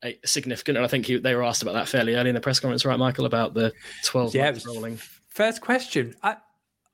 a, 0.03 0.17
significant, 0.23 0.77
and 0.77 0.85
I 0.85 0.87
think 0.87 1.07
he, 1.07 1.17
they 1.17 1.35
were 1.35 1.43
asked 1.43 1.63
about 1.63 1.73
that 1.73 1.87
fairly 1.87 2.15
early 2.15 2.29
in 2.29 2.35
the 2.35 2.41
press 2.41 2.59
conference, 2.59 2.85
right, 2.85 2.99
Michael, 2.99 3.25
about 3.25 3.55
the 3.55 3.73
twelve 4.03 4.35
yeah, 4.35 4.55
rolling. 4.67 4.99
First 5.29 5.61
question. 5.61 6.15
I, 6.21 6.37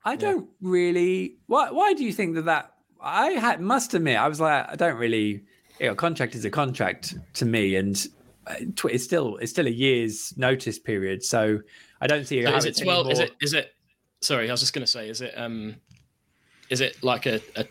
I 0.03 0.15
don't 0.15 0.49
really. 0.61 1.37
Why? 1.47 1.71
Why 1.71 1.93
do 1.93 2.05
you 2.05 2.13
think 2.13 2.35
that 2.35 2.45
that? 2.45 2.73
I 3.01 3.31
had 3.31 3.61
must 3.61 3.93
admit, 3.93 4.17
I 4.17 4.27
was 4.27 4.39
like, 4.39 4.69
I 4.69 4.75
don't 4.75 4.97
really. 4.97 5.43
You 5.79 5.87
know, 5.87 5.95
contract 5.95 6.35
is 6.35 6.45
a 6.45 6.51
contract 6.51 7.15
to 7.33 7.45
me, 7.45 7.75
and 7.75 8.07
uh, 8.45 8.55
it's 8.85 9.03
still 9.03 9.37
it's 9.37 9.51
still 9.51 9.65
a 9.65 9.71
year's 9.71 10.37
notice 10.37 10.77
period. 10.77 11.23
So 11.23 11.59
I 11.99 12.07
don't 12.07 12.25
see. 12.25 12.43
So 12.43 12.55
is 12.55 12.65
it 12.65 12.77
twelve? 12.77 13.09
Is 13.09 13.19
it? 13.19 13.31
Is 13.41 13.53
it? 13.53 13.73
Sorry, 14.21 14.47
I 14.47 14.53
was 14.53 14.59
just 14.59 14.73
going 14.73 14.85
to 14.85 14.91
say, 14.91 15.09
is 15.09 15.21
it? 15.21 15.33
Um, 15.35 15.77
is 16.69 16.81
it 16.81 17.03
like 17.03 17.25
a, 17.25 17.41
a 17.55 17.65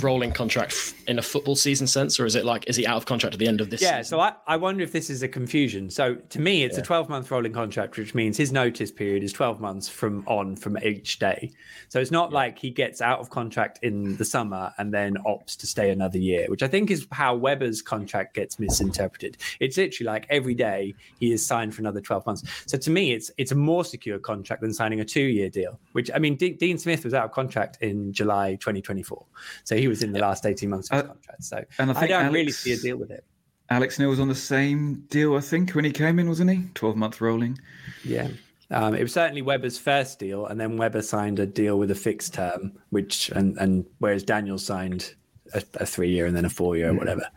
rolling 0.00 0.32
contract 0.32 0.94
in 1.06 1.18
a 1.18 1.22
football 1.22 1.56
season 1.56 1.86
sense, 1.86 2.18
or 2.18 2.26
is 2.26 2.34
it 2.34 2.44
like 2.44 2.68
is 2.68 2.76
he 2.76 2.86
out 2.86 2.96
of 2.96 3.06
contract 3.06 3.34
at 3.34 3.38
the 3.38 3.48
end 3.48 3.60
of 3.60 3.70
this? 3.70 3.82
Yeah, 3.82 3.98
season? 3.98 4.04
so 4.04 4.20
I, 4.20 4.34
I 4.46 4.56
wonder 4.56 4.82
if 4.82 4.92
this 4.92 5.10
is 5.10 5.22
a 5.22 5.28
confusion. 5.28 5.90
So 5.90 6.14
to 6.14 6.40
me, 6.40 6.64
it's 6.64 6.76
yeah. 6.76 6.82
a 6.82 6.86
12 6.86 7.08
month 7.08 7.30
rolling 7.30 7.52
contract, 7.52 7.96
which 7.96 8.14
means 8.14 8.36
his 8.36 8.52
notice 8.52 8.90
period 8.90 9.22
is 9.22 9.32
12 9.32 9.60
months 9.60 9.88
from 9.88 10.24
on 10.26 10.56
from 10.56 10.78
each 10.78 11.18
day. 11.18 11.50
So 11.88 12.00
it's 12.00 12.10
not 12.10 12.30
yeah. 12.30 12.36
like 12.36 12.58
he 12.58 12.70
gets 12.70 13.00
out 13.00 13.20
of 13.20 13.30
contract 13.30 13.78
in 13.82 14.16
the 14.16 14.24
summer 14.24 14.72
and 14.78 14.92
then 14.92 15.14
opts 15.26 15.56
to 15.58 15.66
stay 15.66 15.90
another 15.90 16.18
year, 16.18 16.46
which 16.48 16.62
I 16.62 16.68
think 16.68 16.90
is 16.90 17.06
how 17.12 17.34
Webber's 17.34 17.82
contract 17.82 18.34
gets 18.34 18.58
misinterpreted. 18.58 19.36
It's 19.60 19.76
literally 19.76 20.06
like 20.06 20.26
every 20.30 20.54
day 20.54 20.94
he 21.20 21.32
is 21.32 21.44
signed 21.44 21.74
for 21.74 21.82
another 21.82 22.00
12 22.00 22.26
months. 22.26 22.44
So 22.66 22.78
to 22.78 22.90
me, 22.90 23.12
it's 23.12 23.30
it's 23.38 23.52
a 23.52 23.56
more 23.56 23.84
secure 23.84 24.18
contract 24.18 24.62
than 24.62 24.72
signing 24.72 25.00
a 25.00 25.04
two 25.04 25.22
year 25.22 25.50
deal. 25.50 25.78
Which 25.92 26.10
I 26.14 26.18
mean, 26.18 26.36
D- 26.36 26.50
Dean 26.50 26.78
Smith 26.78 27.04
was 27.04 27.14
out 27.14 27.24
of 27.24 27.32
contract 27.32 27.78
in 27.80 28.12
July 28.12 28.54
2024. 28.56 29.24
So 29.64 29.71
he 29.78 29.88
was 29.88 30.02
in 30.02 30.12
the 30.12 30.18
yeah. 30.18 30.26
last 30.26 30.46
18 30.46 30.68
months 30.68 30.90
of 30.90 30.96
his 30.96 31.04
uh, 31.04 31.06
contract. 31.08 31.44
So 31.44 31.64
and 31.78 31.92
I, 31.92 32.00
I 32.00 32.06
don't 32.06 32.22
Alex, 32.26 32.34
really 32.34 32.52
see 32.52 32.72
a 32.72 32.76
deal 32.76 32.96
with 32.96 33.10
it. 33.10 33.24
Alex 33.70 33.98
Neil 33.98 34.10
was 34.10 34.20
on 34.20 34.28
the 34.28 34.34
same 34.34 35.06
deal, 35.08 35.36
I 35.36 35.40
think, 35.40 35.70
when 35.70 35.84
he 35.84 35.92
came 35.92 36.18
in, 36.18 36.28
wasn't 36.28 36.50
he? 36.50 36.64
12 36.74 36.96
month 36.96 37.20
rolling. 37.20 37.58
Yeah. 38.04 38.28
Um, 38.70 38.94
it 38.94 39.02
was 39.02 39.12
certainly 39.12 39.42
Webber's 39.42 39.78
first 39.78 40.18
deal, 40.18 40.46
and 40.46 40.58
then 40.58 40.78
Webber 40.78 41.02
signed 41.02 41.38
a 41.38 41.46
deal 41.46 41.78
with 41.78 41.90
a 41.90 41.94
fixed 41.94 42.32
term, 42.34 42.72
which 42.88 43.28
and 43.30 43.56
and 43.58 43.84
whereas 43.98 44.22
Daniel 44.22 44.58
signed 44.58 45.14
a, 45.52 45.62
a 45.74 45.84
three 45.84 46.10
year 46.10 46.24
and 46.24 46.34
then 46.34 46.46
a 46.46 46.50
four 46.50 46.76
year 46.76 46.88
or 46.88 46.92
hmm. 46.92 46.98
whatever. 46.98 47.28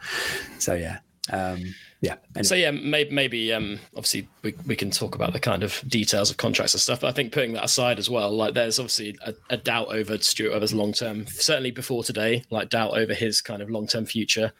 So 0.60 0.76
yeah, 0.76 1.00
um, 1.32 1.76
yeah. 2.05 2.17
Anyway. 2.35 2.43
So 2.43 2.55
yeah, 2.55 2.69
maybe, 2.69 3.09
maybe 3.09 3.51
um, 3.51 3.79
obviously 3.95 4.27
we, 4.43 4.53
we 4.67 4.75
can 4.75 4.91
talk 4.91 5.15
about 5.15 5.33
the 5.33 5.39
kind 5.39 5.63
of 5.63 5.83
details 5.87 6.29
of 6.29 6.37
contracts 6.37 6.75
and 6.75 6.81
stuff, 6.81 7.01
but 7.01 7.07
I 7.07 7.11
think 7.11 7.31
putting 7.31 7.53
that 7.53 7.65
aside 7.65 7.97
as 7.97 8.11
well, 8.11 8.31
like 8.31 8.53
there's 8.53 8.77
obviously 8.77 9.17
a, 9.25 9.33
a 9.49 9.57
doubt 9.57 9.87
over 9.87 10.15
Stuart 10.19 10.53
Webber's 10.53 10.73
long 10.73 10.93
term, 10.93 11.25
certainly 11.25 11.71
before 11.71 12.03
today, 12.03 12.43
like 12.51 12.69
doubt 12.69 12.95
over 12.95 13.15
his 13.15 13.41
kind 13.41 13.63
of 13.63 13.71
long 13.71 13.87
term 13.87 14.05
future, 14.05 14.51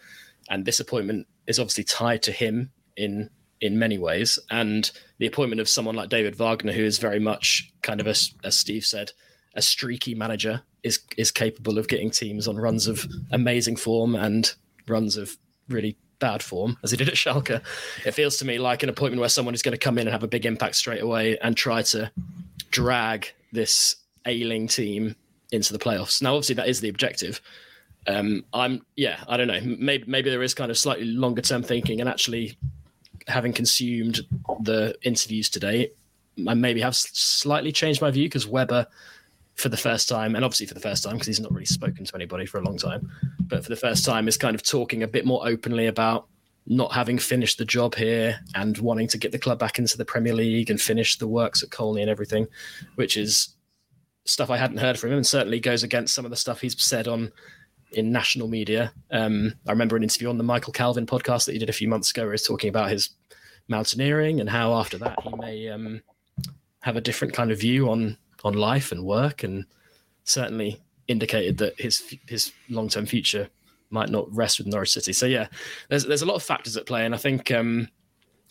and 0.50 0.66
this 0.66 0.80
appointment 0.80 1.28
is 1.46 1.60
obviously 1.60 1.84
tied 1.84 2.24
to 2.24 2.32
him 2.32 2.72
in 2.98 3.30
in 3.62 3.78
many 3.78 4.00
ways, 4.00 4.40
and 4.50 4.92
the 5.20 5.28
appointment 5.28 5.62
of 5.62 5.70
someone 5.70 5.96
like 5.96 6.10
David 6.10 6.36
Wagner, 6.36 6.74
who 6.74 6.84
is 6.84 6.98
very 6.98 7.20
much 7.20 7.72
kind 7.84 8.02
of 8.02 8.08
a, 8.08 8.16
as 8.44 8.58
Steve 8.58 8.86
said, 8.86 9.12
a 9.54 9.62
streaky 9.62 10.16
manager, 10.16 10.64
is 10.82 11.00
is 11.16 11.30
capable 11.30 11.78
of 11.78 11.88
getting 11.88 12.10
teams 12.10 12.48
on 12.48 12.56
runs 12.58 12.88
of 12.88 13.06
amazing 13.32 13.76
form 13.76 14.16
and 14.16 14.56
runs 14.88 15.16
of 15.16 15.38
really 15.70 15.96
bad 16.20 16.42
form 16.44 16.78
as 16.84 16.92
he 16.92 16.98
did 16.98 17.10
at 17.10 17.16
Schalke. 17.16 17.62
It 18.06 18.12
feels 18.12 18.38
to 18.38 18.46
me 18.46 18.58
like 18.58 18.84
an 18.84 18.90
appointment 18.90 19.20
where 19.20 19.30
someone 19.30 19.54
is 19.54 19.62
going 19.62 19.74
to 19.74 19.78
come 19.78 19.98
in 19.98 20.08
and 20.08 20.14
have 20.14 20.24
a 20.24 20.28
big 20.28 20.46
impact 20.46 20.76
straight 20.76 21.02
away 21.02 21.38
and 21.40 21.56
try 21.56 21.82
to 21.84 22.12
drag 22.72 23.32
this 23.52 23.96
ailing 24.26 24.68
team 24.68 25.16
into 25.52 25.74
the 25.74 25.80
playoffs. 25.80 26.22
Now, 26.22 26.36
obviously, 26.36 26.56
that 26.56 26.68
is 26.68 26.82
the 26.82 26.90
objective. 26.90 27.42
Um, 28.08 28.46
I'm, 28.54 28.86
yeah, 28.96 29.24
I 29.28 29.38
don't 29.38 29.48
know. 29.48 29.62
Maybe 29.62 30.04
maybe 30.08 30.30
there 30.30 30.44
is 30.44 30.54
kind 30.54 30.70
of 30.70 30.78
slightly 30.78 31.06
longer 31.06 31.42
term 31.42 31.64
thinking, 31.64 32.00
and 32.02 32.10
actually, 32.10 32.58
having 33.28 33.54
consumed 33.54 34.22
the 34.62 34.96
interviews 35.02 35.50
today, 35.50 35.92
I 36.48 36.54
maybe 36.54 36.82
have 36.82 36.96
slightly 36.96 37.72
changed 37.72 38.02
my 38.02 38.12
view 38.12 38.26
because 38.26 38.46
Webber 38.46 38.88
for 39.56 39.70
the 39.70 39.78
first 39.78 40.10
time, 40.10 40.36
and 40.36 40.44
obviously 40.44 40.66
for 40.66 40.74
the 40.74 40.80
first 40.80 41.04
time 41.04 41.14
because 41.14 41.28
he's 41.28 41.40
not 41.40 41.52
really 41.52 41.66
spoken 41.66 42.06
to 42.06 42.16
anybody 42.16 42.46
for 42.46 42.60
a 42.60 42.64
long 42.64 42.78
time, 42.78 43.10
but 43.42 43.64
for 43.64 43.70
the 43.70 43.76
first 43.76 44.06
time 44.06 44.28
is 44.28 44.38
kind 44.38 44.56
of 44.56 44.64
talking 44.64 45.04
a 45.04 45.08
bit 45.08 45.26
more 45.26 45.48
openly 45.48 45.88
about 45.88 46.28
not 46.68 46.92
having 46.92 47.18
finished 47.18 47.58
the 47.58 47.66
job 47.66 47.96
here 47.96 48.40
and 48.56 48.78
wanting 48.80 49.08
to 49.08 49.18
get 49.18 49.32
the 49.32 49.40
club 49.40 49.60
back 49.60 49.78
into 49.78 49.98
the 49.98 50.06
Premier 50.06 50.34
League 50.34 50.70
and 50.70 50.82
finish 50.82 51.18
the 51.18 51.28
works 51.28 51.62
at 51.64 51.72
Colney 51.72 52.02
and 52.02 52.10
everything, 52.10 52.48
which 52.96 53.18
is 53.18 53.56
stuff 54.26 54.50
I 54.50 54.58
hadn't 54.58 54.78
heard 54.78 54.98
from 54.98 55.12
him 55.12 55.18
and 55.18 55.28
certainly 55.28 55.60
goes 55.60 55.84
against 55.84 56.16
some 56.16 56.26
of 56.26 56.32
the 56.32 56.38
stuff 56.38 56.62
he's 56.62 56.82
said 56.82 57.08
on 57.08 57.32
in 57.92 58.12
national 58.12 58.48
media. 58.48 58.92
Um, 59.12 59.54
I 59.68 59.72
remember 59.72 59.96
an 59.96 60.04
interview 60.04 60.30
on 60.30 60.40
the 60.40 60.44
Michael 60.44 60.74
Calvin 60.74 61.06
podcast 61.06 61.46
that 61.46 61.54
he 61.54 61.60
did 61.60 61.70
a 61.70 61.74
few 61.74 61.88
months 61.88 62.10
ago 62.12 62.24
where 62.24 62.32
he's 62.32 62.42
talking 62.42 62.70
about 62.70 62.90
his 62.90 63.12
mountaineering 63.68 64.40
and 64.40 64.50
how 64.50 64.74
after 64.74 64.98
that 64.98 65.20
he 65.22 65.36
may 65.36 65.70
um, 65.70 66.02
have 66.82 66.98
a 66.98 67.02
different 67.02 67.34
kind 67.34 67.52
of 67.52 67.60
view 67.60 67.90
on 67.90 68.18
on 68.46 68.54
life 68.54 68.94
and 68.94 69.04
work, 69.04 69.44
and 69.44 69.66
certainly 70.24 70.82
indicated 71.08 71.58
that 71.58 71.80
his 71.80 72.16
his 72.28 72.54
long 72.70 72.88
term 72.88 73.06
future 73.06 73.50
might 73.90 74.10
not 74.10 74.34
rest 74.34 74.60
with 74.60 74.68
Norwich 74.68 74.92
City. 74.92 75.12
So 75.12 75.26
yeah, 75.26 75.48
there's 75.90 76.06
there's 76.06 76.22
a 76.22 76.26
lot 76.26 76.36
of 76.36 76.44
factors 76.44 76.78
at 76.78 76.86
play, 76.86 77.06
and 77.06 77.14
I 77.14 77.18
think 77.18 77.52
um, 77.52 77.90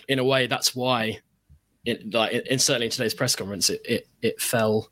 in 0.08 0.18
a 0.18 0.24
way 0.24 0.46
that's 0.46 0.74
why, 0.74 1.20
it, 1.84 2.12
like 2.12 2.32
in, 2.32 2.58
certainly 2.58 2.86
in 2.86 2.92
today's 2.92 3.14
press 3.14 3.34
conference, 3.34 3.70
it 3.70 3.80
it, 3.84 4.08
it 4.20 4.40
fell. 4.40 4.90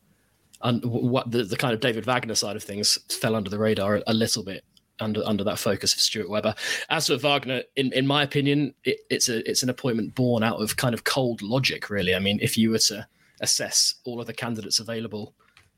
And 0.64 0.84
what 0.84 1.28
the, 1.28 1.42
the 1.42 1.56
kind 1.56 1.74
of 1.74 1.80
David 1.80 2.04
Wagner 2.04 2.36
side 2.36 2.54
of 2.54 2.62
things 2.62 2.96
fell 3.10 3.34
under 3.34 3.50
the 3.50 3.58
radar 3.58 3.96
a, 3.96 4.02
a 4.06 4.14
little 4.14 4.44
bit 4.44 4.62
under 5.00 5.20
under 5.26 5.42
that 5.42 5.58
focus 5.58 5.92
of 5.92 6.00
Stuart 6.00 6.30
Webber. 6.30 6.54
As 6.88 7.08
for 7.08 7.16
Wagner, 7.16 7.62
in, 7.74 7.92
in 7.92 8.06
my 8.06 8.22
opinion, 8.22 8.72
it, 8.84 8.98
it's 9.10 9.28
a 9.28 9.48
it's 9.50 9.64
an 9.64 9.70
appointment 9.70 10.14
born 10.14 10.44
out 10.44 10.62
of 10.62 10.76
kind 10.76 10.94
of 10.94 11.02
cold 11.02 11.42
logic, 11.42 11.90
really. 11.90 12.14
I 12.14 12.20
mean, 12.20 12.38
if 12.40 12.56
you 12.56 12.70
were 12.70 12.78
to 12.78 13.06
assess 13.42 13.96
all 14.04 14.20
of 14.20 14.26
the 14.26 14.32
candidates 14.32 14.78
available 14.78 15.34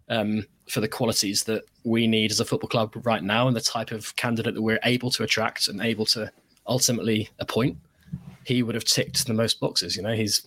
um, 0.09 0.47
for 0.69 0.81
the 0.81 0.89
qualities 0.89 1.45
that 1.45 1.65
we 1.85 2.07
need 2.07 2.31
as 2.31 2.41
a 2.41 2.45
football 2.45 2.69
club 2.69 2.95
right 3.05 3.23
now 3.23 3.49
and 3.49 3.57
the 3.57 3.61
type 3.61 3.91
of 3.91 4.15
candidate 4.17 4.55
that 4.55 4.63
we're 4.63 4.79
able 4.85 5.11
to 5.11 5.23
attract 5.23 5.69
and 5.69 5.81
able 5.81 6.05
to 6.07 6.31
ultimately 6.67 7.29
appoint, 7.39 7.77
he 8.45 8.63
would 8.63 8.75
have 8.75 8.85
ticked 8.85 9.27
the 9.27 9.35
most 9.35 9.61
boxes. 9.61 9.97
You 9.97 10.03
know, 10.03 10.15
he's 10.15 10.47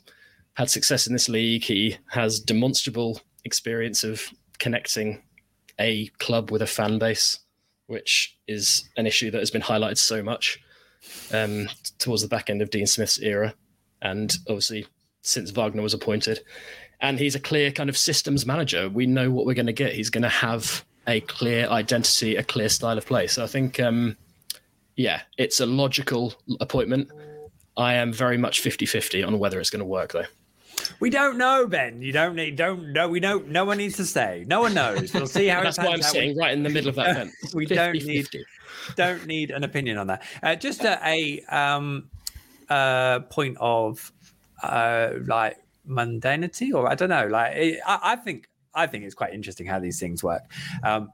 had 0.53 0.69
success 0.69 1.08
in 1.08 1.13
this 1.13 1.30
league. 1.30 1.63
He 1.63 1.97
has 2.12 2.39
demonstrable 2.39 3.19
experience 3.43 4.03
of 4.03 4.23
connecting 4.60 5.21
a 5.80 6.08
club 6.19 6.51
with 6.51 6.62
a 6.62 6.67
fan 6.67 6.99
base, 6.99 7.39
which 7.88 8.38
is 8.47 8.89
an 8.97 9.08
issue 9.08 9.32
that 9.32 9.39
has 9.39 9.51
been 9.51 9.62
highlighted 9.62 9.97
so 9.97 10.23
much 10.23 10.60
um, 11.34 11.69
towards 11.99 12.21
the 12.21 12.27
back 12.27 12.49
end 12.49 12.62
of 12.62 12.69
Dean 12.69 12.88
Smith's 12.88 13.19
era. 13.19 13.53
And 14.01 14.36
obviously, 14.47 14.86
since 15.21 15.51
Wagner 15.51 15.82
was 15.82 15.93
appointed, 15.93 16.39
and 17.01 17.19
he's 17.19 17.36
a 17.36 17.39
clear 17.39 17.71
kind 17.71 17.89
of 17.89 17.97
systems 17.97 18.45
manager. 18.45 18.89
We 18.89 19.05
know 19.05 19.31
what 19.31 19.45
we're 19.45 19.53
going 19.53 19.67
to 19.67 19.73
get. 19.73 19.93
He's 19.93 20.10
going 20.10 20.23
to 20.23 20.29
have 20.29 20.83
a 21.05 21.21
clear 21.21 21.67
identity, 21.67 22.36
a 22.36 22.43
clear 22.43 22.69
style 22.69 22.97
of 22.97 23.05
play. 23.05 23.27
So 23.27 23.43
I 23.43 23.47
think, 23.47 23.79
um, 23.79 24.17
yeah, 24.95 25.21
it's 25.38 25.60
a 25.60 25.65
logical 25.65 26.33
appointment. 26.60 27.10
I 27.77 27.93
am 27.93 28.12
very 28.12 28.38
much 28.38 28.62
50-50 28.63 29.25
on 29.25 29.38
whether 29.39 29.60
it's 29.60 29.69
going 29.69 29.79
to 29.79 29.86
work, 29.86 30.13
though. 30.13 30.25
We 30.99 31.10
don't 31.10 31.38
know, 31.38 31.67
Ben. 31.67 32.01
You 32.01 32.12
don't 32.12 32.36
need. 32.36 32.55
Don't 32.55 32.93
know. 32.93 33.07
We 33.07 33.19
don't. 33.19 33.49
No 33.49 33.65
one 33.65 33.77
needs 33.77 33.97
to 33.97 34.05
say. 34.05 34.45
No 34.47 34.62
one 34.62 34.73
knows. 34.73 35.13
We'll 35.13 35.27
see 35.27 35.47
how. 35.47 35.62
That's 35.63 35.77
why 35.77 35.88
I'm 35.88 36.01
sitting 36.01 36.38
right 36.38 36.53
in 36.53 36.63
the 36.63 36.69
middle 36.69 36.89
of 36.89 36.95
that 36.95 37.15
fence. 37.15 37.33
we 37.53 37.65
50, 37.65 37.75
don't 37.75 37.93
need. 37.93 38.21
50. 38.23 38.45
Don't 38.95 39.25
need 39.25 39.51
an 39.51 39.63
opinion 39.63 39.97
on 39.97 40.07
that. 40.07 40.23
Uh, 40.41 40.55
just 40.55 40.83
a, 40.83 40.99
a 41.03 41.41
um, 41.55 42.10
uh, 42.69 43.19
point 43.21 43.57
of 43.60 44.12
uh, 44.63 45.13
like 45.25 45.57
mundanity, 45.88 46.73
or 46.73 46.89
I 46.89 46.95
don't 46.95 47.10
know. 47.10 47.28
Like 47.28 47.56
it, 47.56 47.80
I, 47.86 48.00
I, 48.04 48.15
think 48.15 48.50
I 48.73 48.88
think 48.88 49.04
it's 49.04 49.15
quite 49.15 49.34
interesting 49.34 49.65
how 49.65 49.80
these 49.80 50.00
things 50.00 50.23
work. 50.23 50.43
Um, 50.84 51.12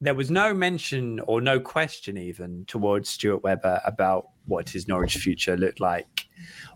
there 0.00 0.14
was 0.14 0.30
no 0.30 0.52
mention 0.52 1.20
or 1.20 1.40
no 1.40 1.58
question 1.58 2.18
even 2.18 2.64
towards 2.66 3.08
Stuart 3.08 3.42
Webber 3.42 3.80
about 3.84 4.28
what 4.44 4.68
his 4.68 4.86
Norwich 4.86 5.16
future 5.16 5.56
looked 5.56 5.80
like 5.80 6.26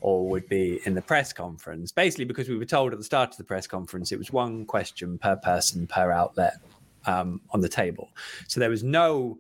or 0.01 0.27
would 0.29 0.49
be 0.49 0.81
in 0.85 0.95
the 0.95 1.03
press 1.03 1.33
conference. 1.33 1.93
Basically, 1.93 2.25
because 2.25 2.49
we 2.49 2.57
were 2.57 2.65
told 2.65 2.93
at 2.93 2.99
the 2.99 3.05
start 3.05 3.31
of 3.31 3.37
the 3.37 3.45
press 3.45 3.67
conference 3.67 4.11
it 4.11 4.19
was 4.19 4.33
one 4.33 4.65
question 4.65 5.19
per 5.19 5.37
person 5.37 5.87
per 5.87 6.11
outlet 6.11 6.55
um, 7.07 7.41
on 7.51 7.61
the 7.61 7.69
table. 7.69 8.09
So 8.49 8.59
there 8.59 8.71
was 8.71 8.83
no 8.83 9.39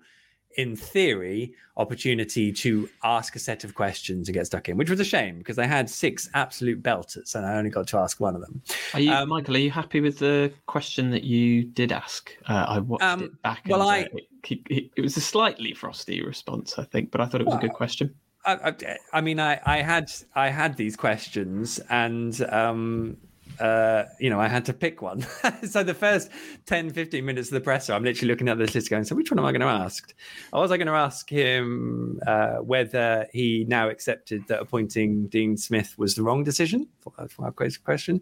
in 0.60 0.76
theory, 0.76 1.54
opportunity 1.76 2.52
to 2.52 2.88
ask 3.02 3.34
a 3.34 3.38
set 3.38 3.64
of 3.64 3.74
questions 3.74 4.28
and 4.28 4.34
get 4.34 4.46
stuck 4.46 4.68
in, 4.68 4.76
which 4.76 4.90
was 4.90 5.00
a 5.00 5.04
shame 5.04 5.38
because 5.38 5.58
I 5.58 5.66
had 5.66 5.88
six 5.88 6.28
absolute 6.34 6.82
belters 6.82 7.34
and 7.34 7.46
I 7.46 7.56
only 7.56 7.70
got 7.70 7.86
to 7.88 7.98
ask 7.98 8.20
one 8.20 8.34
of 8.34 8.42
them. 8.42 8.62
Are 8.94 9.00
you, 9.00 9.12
um, 9.12 9.30
Michael? 9.30 9.56
Are 9.56 9.58
you 9.58 9.70
happy 9.70 10.00
with 10.00 10.18
the 10.18 10.52
question 10.66 11.10
that 11.10 11.24
you 11.24 11.64
did 11.64 11.90
ask? 11.92 12.30
Uh, 12.48 12.66
I 12.68 12.78
watched 12.78 13.02
um, 13.02 13.22
it 13.22 13.42
back. 13.42 13.62
Well, 13.66 13.88
I 13.88 14.08
it, 14.48 14.60
it, 14.68 14.90
it, 14.96 15.00
was 15.00 15.16
a 15.16 15.20
slightly 15.20 15.72
frosty 15.72 16.22
response, 16.22 16.78
I 16.78 16.84
think, 16.84 17.10
but 17.10 17.20
I 17.20 17.26
thought 17.26 17.40
it 17.40 17.46
was 17.46 17.52
well, 17.52 17.64
a 17.64 17.66
good 17.68 17.74
question. 17.74 18.14
I, 18.44 18.54
I, 18.54 18.96
I, 19.14 19.20
mean, 19.20 19.40
I, 19.40 19.60
I 19.64 19.82
had 19.82 20.10
I 20.34 20.48
had 20.48 20.76
these 20.76 20.96
questions, 20.96 21.78
and 21.90 22.40
um, 22.50 23.16
uh, 23.60 24.06
you 24.18 24.30
know, 24.30 24.40
I 24.40 24.48
had 24.48 24.64
to 24.66 24.72
pick 24.72 25.02
one. 25.02 25.26
so 25.68 25.82
the 25.82 25.94
first 25.94 26.30
10, 26.66 26.90
15 26.90 27.24
minutes 27.24 27.48
of 27.48 27.54
the 27.54 27.60
presser, 27.60 27.92
I'm 27.92 28.02
literally 28.02 28.32
looking 28.32 28.48
at 28.48 28.58
this 28.58 28.74
list 28.74 28.88
going, 28.88 29.04
so 29.04 29.14
which 29.14 29.30
one 29.30 29.38
am 29.38 29.44
I 29.44 29.52
going 29.52 29.60
to 29.60 29.66
ask? 29.66 30.14
Or 30.52 30.62
was 30.62 30.72
I 30.72 30.78
going 30.78 30.86
to 30.86 30.94
ask 30.94 31.28
him 31.28 32.18
uh, 32.26 32.56
whether 32.56 33.26
he 33.32 33.66
now 33.68 33.88
accepted 33.88 34.46
that 34.48 34.60
appointing 34.60 35.26
Dean 35.26 35.56
Smith 35.56 35.94
was 35.98 36.14
the 36.14 36.22
wrong 36.22 36.42
decision? 36.42 36.88
For 37.28 37.44
our 37.44 37.52
question. 37.52 38.20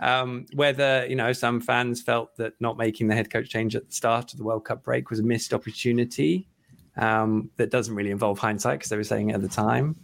Um, 0.00 0.46
whether, 0.54 1.06
you 1.08 1.16
know, 1.16 1.32
some 1.32 1.60
fans 1.60 2.02
felt 2.02 2.36
that 2.36 2.54
not 2.60 2.76
making 2.76 3.08
the 3.08 3.14
head 3.14 3.30
coach 3.30 3.48
change 3.48 3.76
at 3.76 3.88
the 3.88 3.94
start 3.94 4.32
of 4.32 4.38
the 4.38 4.44
World 4.44 4.64
Cup 4.64 4.82
break 4.82 5.10
was 5.10 5.20
a 5.20 5.22
missed 5.22 5.54
opportunity 5.54 6.48
um, 6.96 7.50
that 7.56 7.70
doesn't 7.70 7.94
really 7.94 8.10
involve 8.10 8.38
hindsight 8.38 8.78
because 8.78 8.90
they 8.90 8.96
were 8.96 9.04
saying 9.04 9.30
it 9.30 9.34
at 9.34 9.42
the 9.42 9.48
time. 9.48 9.96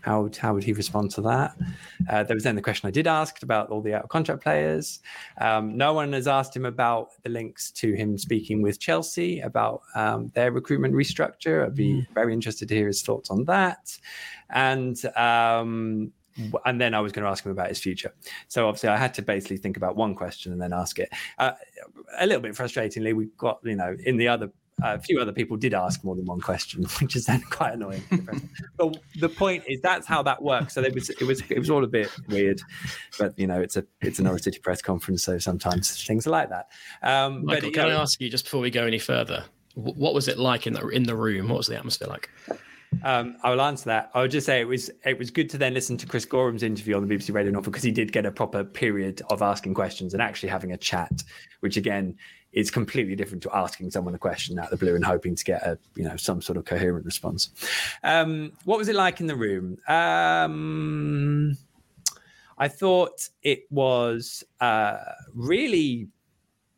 How 0.00 0.22
would, 0.22 0.36
how 0.36 0.54
would 0.54 0.64
he 0.64 0.72
respond 0.72 1.10
to 1.12 1.20
that? 1.22 1.56
Uh, 2.08 2.22
there 2.22 2.34
was 2.34 2.44
then 2.44 2.56
the 2.56 2.62
question 2.62 2.88
I 2.88 2.90
did 2.90 3.06
ask 3.06 3.42
about 3.42 3.70
all 3.70 3.80
the 3.80 3.94
out 3.94 4.04
of 4.04 4.08
contract 4.08 4.42
players. 4.42 5.00
Um, 5.40 5.76
no 5.76 5.92
one 5.92 6.12
has 6.12 6.26
asked 6.26 6.54
him 6.54 6.64
about 6.64 7.10
the 7.22 7.30
links 7.30 7.70
to 7.72 7.92
him 7.92 8.18
speaking 8.18 8.62
with 8.62 8.80
Chelsea 8.80 9.40
about 9.40 9.82
um, 9.94 10.30
their 10.34 10.52
recruitment 10.52 10.94
restructure. 10.94 11.66
I'd 11.66 11.74
be 11.74 11.94
mm. 11.94 12.14
very 12.14 12.32
interested 12.32 12.68
to 12.68 12.74
hear 12.74 12.86
his 12.86 13.02
thoughts 13.02 13.30
on 13.30 13.44
that. 13.44 13.96
And 14.50 14.96
um, 15.16 16.12
and 16.64 16.80
then 16.80 16.94
I 16.94 17.00
was 17.00 17.12
going 17.12 17.24
to 17.24 17.30
ask 17.30 17.44
him 17.44 17.52
about 17.52 17.68
his 17.68 17.80
future. 17.80 18.14
So 18.48 18.66
obviously, 18.68 18.88
I 18.88 18.96
had 18.96 19.14
to 19.14 19.22
basically 19.22 19.58
think 19.58 19.76
about 19.76 19.96
one 19.96 20.14
question 20.14 20.52
and 20.52 20.60
then 20.60 20.72
ask 20.72 20.98
it. 20.98 21.10
Uh, 21.38 21.52
a 22.18 22.26
little 22.26 22.40
bit 22.40 22.54
frustratingly, 22.54 23.14
we 23.14 23.26
got 23.36 23.60
you 23.64 23.76
know 23.76 23.96
in 24.04 24.16
the 24.16 24.28
other 24.28 24.50
a 24.82 25.00
few 25.00 25.20
other 25.20 25.32
people 25.32 25.56
did 25.56 25.74
ask 25.74 26.04
more 26.04 26.14
than 26.16 26.24
one 26.26 26.40
question, 26.40 26.84
which 27.00 27.16
is 27.16 27.26
then 27.26 27.42
quite 27.50 27.74
annoying. 27.74 28.02
but 28.76 28.96
the 29.18 29.28
point 29.28 29.64
is 29.66 29.80
that's 29.80 30.06
how 30.06 30.22
that 30.22 30.42
works. 30.42 30.74
So 30.74 30.82
it 30.82 30.94
was 30.94 31.10
it 31.10 31.22
was 31.22 31.42
it 31.48 31.58
was 31.58 31.70
all 31.70 31.84
a 31.84 31.88
bit 31.88 32.10
weird, 32.28 32.60
but 33.18 33.38
you 33.38 33.46
know 33.46 33.60
it's 33.60 33.76
a 33.76 33.84
it's 34.00 34.18
an 34.18 34.24
Norwich 34.24 34.44
City 34.44 34.58
press 34.58 34.82
conference, 34.82 35.22
so 35.22 35.38
sometimes 35.38 36.04
things 36.04 36.26
are 36.26 36.30
like 36.30 36.50
that. 36.50 36.68
Um, 37.02 37.44
Michael, 37.44 37.70
but, 37.70 37.74
can 37.74 37.88
know, 37.88 37.98
I 37.98 38.02
ask 38.02 38.20
you 38.20 38.30
just 38.30 38.44
before 38.44 38.60
we 38.60 38.70
go 38.70 38.86
any 38.86 38.98
further, 38.98 39.44
what 39.74 40.14
was 40.14 40.28
it 40.28 40.38
like 40.38 40.66
in 40.66 40.72
the 40.72 40.86
in 40.88 41.04
the 41.04 41.16
room? 41.16 41.48
What 41.48 41.58
was 41.58 41.66
the 41.66 41.76
atmosphere 41.76 42.08
like? 42.08 42.30
Um, 43.04 43.36
I 43.42 43.50
will 43.50 43.60
answer 43.60 43.86
that. 43.86 44.10
I 44.14 44.22
would 44.22 44.30
just 44.30 44.46
say 44.46 44.60
it 44.60 44.66
was 44.66 44.90
it 45.04 45.18
was 45.18 45.30
good 45.30 45.48
to 45.50 45.58
then 45.58 45.74
listen 45.74 45.96
to 45.98 46.06
Chris 46.06 46.26
Goreham's 46.26 46.62
interview 46.62 46.96
on 46.96 47.06
the 47.06 47.14
BBC 47.14 47.32
Radio 47.32 47.52
Norfolk 47.52 47.72
because 47.72 47.84
he 47.84 47.92
did 47.92 48.12
get 48.12 48.26
a 48.26 48.32
proper 48.32 48.64
period 48.64 49.22
of 49.30 49.42
asking 49.42 49.74
questions 49.74 50.12
and 50.12 50.22
actually 50.22 50.48
having 50.48 50.72
a 50.72 50.76
chat, 50.76 51.22
which 51.60 51.76
again 51.76 52.16
is 52.52 52.70
completely 52.70 53.14
different 53.14 53.42
to 53.44 53.56
asking 53.56 53.90
someone 53.90 54.14
a 54.14 54.18
question 54.18 54.58
out 54.58 54.66
of 54.66 54.70
the 54.78 54.84
blue 54.84 54.94
and 54.94 55.04
hoping 55.04 55.34
to 55.34 55.44
get 55.44 55.62
a 55.62 55.78
you 55.94 56.04
know 56.04 56.16
some 56.16 56.42
sort 56.42 56.56
of 56.56 56.64
coherent 56.64 57.04
response. 57.04 57.50
Um, 58.02 58.52
what 58.64 58.78
was 58.78 58.88
it 58.88 58.96
like 58.96 59.20
in 59.20 59.26
the 59.26 59.36
room? 59.36 59.78
Um, 59.88 61.56
I 62.58 62.68
thought 62.68 63.28
it 63.42 63.64
was 63.70 64.44
uh, 64.60 64.98
really 65.32 66.08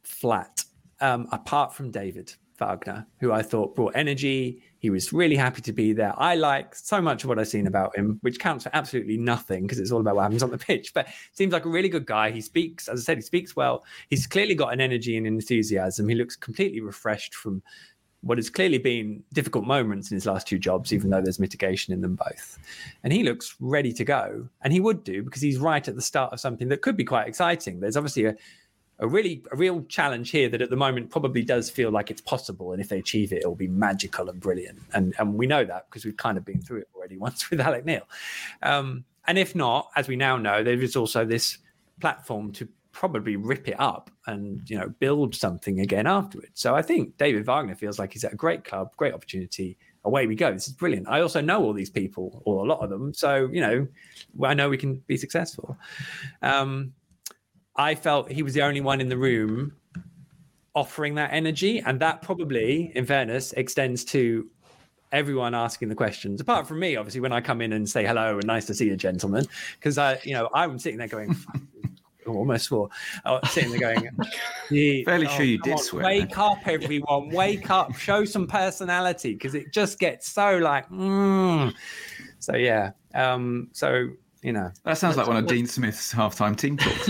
flat, 0.04 0.64
um, 1.00 1.26
apart 1.32 1.74
from 1.74 1.90
David 1.90 2.32
Wagner, 2.58 3.06
who 3.18 3.32
I 3.32 3.42
thought 3.42 3.74
brought 3.74 3.96
energy 3.96 4.62
he 4.82 4.90
was 4.90 5.12
really 5.12 5.36
happy 5.36 5.62
to 5.62 5.72
be 5.72 5.92
there. 5.92 6.12
I 6.18 6.34
like 6.34 6.74
so 6.74 7.00
much 7.00 7.22
of 7.22 7.28
what 7.28 7.38
I've 7.38 7.46
seen 7.46 7.68
about 7.68 7.96
him, 7.96 8.18
which 8.22 8.40
counts 8.40 8.64
for 8.64 8.70
absolutely 8.74 9.16
nothing 9.16 9.62
because 9.62 9.78
it's 9.78 9.92
all 9.92 10.00
about 10.00 10.16
what 10.16 10.22
happens 10.22 10.42
on 10.42 10.50
the 10.50 10.58
pitch. 10.66 10.92
But 10.92 11.06
seems 11.34 11.52
like 11.52 11.64
a 11.64 11.68
really 11.68 11.88
good 11.88 12.04
guy. 12.04 12.32
He 12.32 12.40
speaks, 12.40 12.88
as 12.88 13.00
I 13.00 13.02
said, 13.04 13.18
he 13.18 13.22
speaks 13.22 13.54
well. 13.54 13.84
He's 14.10 14.26
clearly 14.26 14.56
got 14.56 14.72
an 14.72 14.80
energy 14.80 15.16
and 15.16 15.24
enthusiasm. 15.24 16.08
He 16.08 16.16
looks 16.16 16.34
completely 16.34 16.80
refreshed 16.80 17.36
from 17.36 17.62
what 18.22 18.38
has 18.38 18.50
clearly 18.50 18.78
been 18.78 19.22
difficult 19.32 19.64
moments 19.64 20.10
in 20.10 20.16
his 20.16 20.26
last 20.26 20.48
two 20.48 20.58
jobs, 20.58 20.92
even 20.92 21.10
though 21.10 21.20
there's 21.20 21.38
mitigation 21.38 21.94
in 21.94 22.00
them 22.00 22.16
both. 22.16 22.58
And 23.04 23.12
he 23.12 23.22
looks 23.22 23.54
ready 23.60 23.92
to 23.92 24.04
go. 24.04 24.48
And 24.62 24.72
he 24.72 24.80
would 24.80 25.04
do 25.04 25.22
because 25.22 25.42
he's 25.42 25.58
right 25.58 25.86
at 25.86 25.94
the 25.94 26.02
start 26.02 26.32
of 26.32 26.40
something 26.40 26.68
that 26.70 26.82
could 26.82 26.96
be 26.96 27.04
quite 27.04 27.28
exciting. 27.28 27.78
There's 27.78 27.96
obviously 27.96 28.24
a 28.24 28.34
a 29.02 29.08
really 29.08 29.44
a 29.52 29.56
real 29.56 29.82
challenge 29.84 30.30
here 30.30 30.48
that 30.48 30.62
at 30.62 30.70
the 30.70 30.76
moment 30.76 31.10
probably 31.10 31.42
does 31.42 31.68
feel 31.68 31.90
like 31.90 32.10
it's 32.10 32.20
possible 32.22 32.72
and 32.72 32.80
if 32.80 32.88
they 32.88 32.98
achieve 32.98 33.32
it 33.32 33.38
it'll 33.38 33.54
be 33.54 33.68
magical 33.68 34.30
and 34.30 34.40
brilliant 34.40 34.78
and 34.94 35.14
and 35.18 35.34
we 35.34 35.46
know 35.46 35.64
that 35.64 35.86
because 35.90 36.04
we've 36.04 36.16
kind 36.16 36.38
of 36.38 36.44
been 36.44 36.62
through 36.62 36.78
it 36.78 36.88
already 36.94 37.18
once 37.26 37.50
with 37.50 37.60
Alex 37.60 37.84
Neil 37.84 38.08
um, 38.62 39.04
and 39.26 39.38
if 39.38 39.54
not 39.54 39.90
as 39.96 40.08
we 40.08 40.16
now 40.16 40.36
know 40.36 40.62
there 40.62 40.80
is 40.80 40.96
also 40.96 41.24
this 41.24 41.58
platform 42.00 42.52
to 42.52 42.68
probably 42.92 43.36
rip 43.36 43.68
it 43.68 43.80
up 43.80 44.10
and 44.26 44.68
you 44.70 44.78
know 44.78 44.88
build 45.00 45.34
something 45.34 45.80
again 45.80 46.06
afterwards. 46.06 46.50
So 46.54 46.74
I 46.74 46.82
think 46.82 47.16
David 47.16 47.44
Wagner 47.46 47.74
feels 47.74 47.98
like 47.98 48.12
he's 48.12 48.24
at 48.24 48.32
a 48.32 48.36
great 48.36 48.64
club, 48.64 48.94
great 48.96 49.14
opportunity. 49.14 49.76
Away 50.04 50.26
we 50.26 50.34
go. 50.34 50.52
This 50.52 50.66
is 50.66 50.72
brilliant. 50.72 51.08
I 51.08 51.20
also 51.20 51.40
know 51.40 51.62
all 51.62 51.72
these 51.72 51.90
people, 51.90 52.42
or 52.44 52.64
a 52.64 52.68
lot 52.68 52.80
of 52.80 52.90
them. 52.90 53.14
So 53.14 53.48
you 53.52 53.60
know, 53.60 53.86
I 54.42 54.52
know 54.52 54.68
we 54.68 54.76
can 54.76 54.96
be 55.06 55.16
successful. 55.16 55.76
Um, 56.42 56.92
I 57.76 57.94
felt 57.94 58.30
he 58.30 58.42
was 58.42 58.54
the 58.54 58.62
only 58.62 58.80
one 58.80 59.00
in 59.00 59.08
the 59.08 59.16
room 59.16 59.72
offering 60.74 61.14
that 61.16 61.32
energy, 61.32 61.80
and 61.80 62.00
that 62.00 62.22
probably, 62.22 62.92
in 62.94 63.04
fairness, 63.04 63.52
extends 63.54 64.04
to 64.06 64.48
everyone 65.12 65.54
asking 65.54 65.88
the 65.88 65.94
questions, 65.94 66.40
apart 66.40 66.66
from 66.66 66.80
me, 66.80 66.96
obviously, 66.96 67.20
when 67.20 67.32
I 67.32 67.40
come 67.40 67.60
in 67.60 67.72
and 67.74 67.88
say 67.88 68.04
hello 68.04 68.36
and 68.36 68.46
nice 68.46 68.66
to 68.66 68.74
see 68.74 68.86
you, 68.86 68.96
gentlemen, 68.96 69.46
because 69.78 69.98
I, 69.98 70.18
you 70.24 70.32
know, 70.32 70.48
I'm 70.54 70.78
sitting 70.78 70.98
there 70.98 71.08
going, 71.08 71.36
almost 72.26 72.66
swore, 72.66 72.88
oh, 73.26 73.38
sitting 73.48 73.70
there 73.70 73.80
going, 73.80 74.08
fairly 75.04 75.26
oh, 75.26 75.30
sure 75.30 75.44
you 75.44 75.58
did 75.58 75.74
on, 75.74 75.78
swear. 75.78 76.04
Wake 76.04 76.38
up, 76.38 76.66
everyone, 76.66 77.28
wake 77.28 77.70
up, 77.70 77.94
show 77.96 78.24
some 78.24 78.46
personality, 78.46 79.34
because 79.34 79.54
it 79.54 79.72
just 79.72 79.98
gets 79.98 80.30
so 80.30 80.56
like, 80.56 80.88
mm. 80.88 81.72
so 82.38 82.56
yeah, 82.56 82.92
um, 83.14 83.68
so 83.72 84.08
you 84.42 84.52
know, 84.52 84.70
that 84.84 84.98
sounds 84.98 85.16
like 85.16 85.26
one 85.26 85.36
of 85.36 85.46
Dean 85.46 85.66
Smith's 85.66 86.12
halftime 86.12 86.56
team 86.56 86.76
talks. 86.76 87.08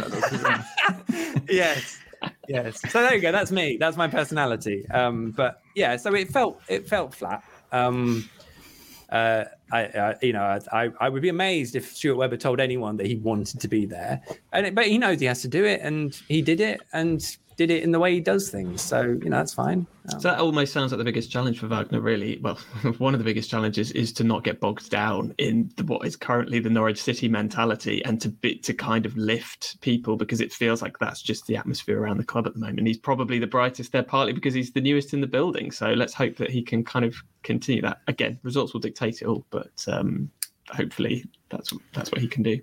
yes. 1.48 1.98
Yes. 2.46 2.80
So 2.90 3.02
there 3.02 3.14
you 3.14 3.20
go. 3.20 3.32
That's 3.32 3.50
me. 3.50 3.78
That's 3.78 3.96
my 3.96 4.06
personality. 4.06 4.86
Um, 4.90 5.30
but 5.30 5.62
yeah, 5.74 5.96
so 5.96 6.14
it 6.14 6.28
felt 6.28 6.60
it 6.68 6.88
felt 6.88 7.14
flat. 7.14 7.42
Um, 7.72 8.28
uh, 9.08 9.44
I, 9.70 9.80
I, 9.80 10.14
you 10.22 10.32
know, 10.32 10.58
I, 10.72 10.90
I 11.00 11.08
would 11.08 11.22
be 11.22 11.28
amazed 11.28 11.76
if 11.76 11.94
Stuart 11.94 12.16
Webber 12.16 12.36
told 12.36 12.60
anyone 12.60 12.96
that 12.96 13.06
he 13.06 13.16
wanted 13.16 13.60
to 13.60 13.68
be 13.68 13.84
there, 13.86 14.22
and 14.52 14.66
it, 14.66 14.74
but 14.74 14.86
he 14.86 14.98
knows 14.98 15.20
he 15.20 15.26
has 15.26 15.42
to 15.42 15.48
do 15.48 15.64
it, 15.64 15.80
and 15.82 16.14
he 16.28 16.42
did 16.42 16.60
it, 16.60 16.80
and 16.92 17.36
did 17.56 17.70
it 17.70 17.82
in 17.82 17.92
the 17.92 17.98
way 17.98 18.14
he 18.14 18.20
does 18.20 18.50
things. 18.50 18.80
So 18.82 19.02
you 19.02 19.30
know 19.30 19.36
that's 19.36 19.54
fine. 19.54 19.86
Um, 20.12 20.20
so 20.20 20.28
that 20.28 20.40
almost 20.40 20.72
sounds 20.72 20.92
like 20.92 20.98
the 20.98 21.04
biggest 21.04 21.30
challenge 21.30 21.58
for 21.58 21.66
Wagner. 21.68 22.00
Really, 22.00 22.38
well, 22.42 22.56
one 22.98 23.14
of 23.14 23.18
the 23.18 23.24
biggest 23.24 23.50
challenges 23.50 23.90
is 23.92 24.12
to 24.14 24.24
not 24.24 24.44
get 24.44 24.60
bogged 24.60 24.90
down 24.90 25.34
in 25.38 25.70
the, 25.76 25.84
what 25.84 26.06
is 26.06 26.16
currently 26.16 26.58
the 26.58 26.70
Norwich 26.70 27.02
City 27.02 27.28
mentality, 27.28 28.04
and 28.04 28.20
to 28.20 28.28
be, 28.28 28.56
to 28.58 28.74
kind 28.74 29.06
of 29.06 29.16
lift 29.16 29.80
people 29.80 30.16
because 30.16 30.40
it 30.40 30.52
feels 30.52 30.82
like 30.82 30.98
that's 30.98 31.22
just 31.22 31.46
the 31.46 31.56
atmosphere 31.56 32.00
around 32.00 32.18
the 32.18 32.24
club 32.24 32.46
at 32.46 32.54
the 32.54 32.60
moment. 32.60 32.86
He's 32.86 32.98
probably 32.98 33.38
the 33.38 33.46
brightest 33.46 33.92
there, 33.92 34.02
partly 34.02 34.32
because 34.32 34.54
he's 34.54 34.72
the 34.72 34.80
newest 34.80 35.14
in 35.14 35.20
the 35.20 35.26
building. 35.26 35.70
So 35.70 35.92
let's 35.92 36.14
hope 36.14 36.36
that 36.36 36.50
he 36.50 36.62
can 36.62 36.84
kind 36.84 37.04
of 37.04 37.14
continue 37.42 37.82
that. 37.82 37.98
Again, 38.08 38.38
results 38.42 38.72
will 38.72 38.80
dictate 38.80 39.22
it 39.22 39.26
all, 39.26 39.44
but 39.50 39.84
um, 39.88 40.30
hopefully 40.70 41.24
that's 41.50 41.72
that's 41.92 42.10
what 42.10 42.20
he 42.20 42.28
can 42.28 42.42
do. 42.42 42.60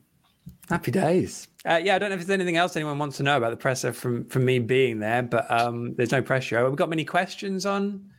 Happy 0.69 0.91
days. 0.91 1.47
Uh, 1.65 1.79
yeah, 1.83 1.95
I 1.95 1.99
don't 1.99 2.09
know 2.09 2.15
if 2.15 2.21
there's 2.21 2.29
anything 2.29 2.57
else 2.57 2.75
anyone 2.75 2.99
wants 2.99 3.17
to 3.17 3.23
know 3.23 3.37
about 3.37 3.49
the 3.49 3.57
presser 3.57 3.91
from 3.91 4.25
from 4.25 4.45
me 4.45 4.59
being 4.59 4.99
there, 4.99 5.23
but 5.23 5.49
um, 5.51 5.95
there's 5.95 6.11
no 6.11 6.21
pressure. 6.21 6.57
Have 6.59 6.69
we 6.69 6.75
got 6.75 6.89
many 6.89 7.03
questions 7.03 7.65
on? 7.65 8.09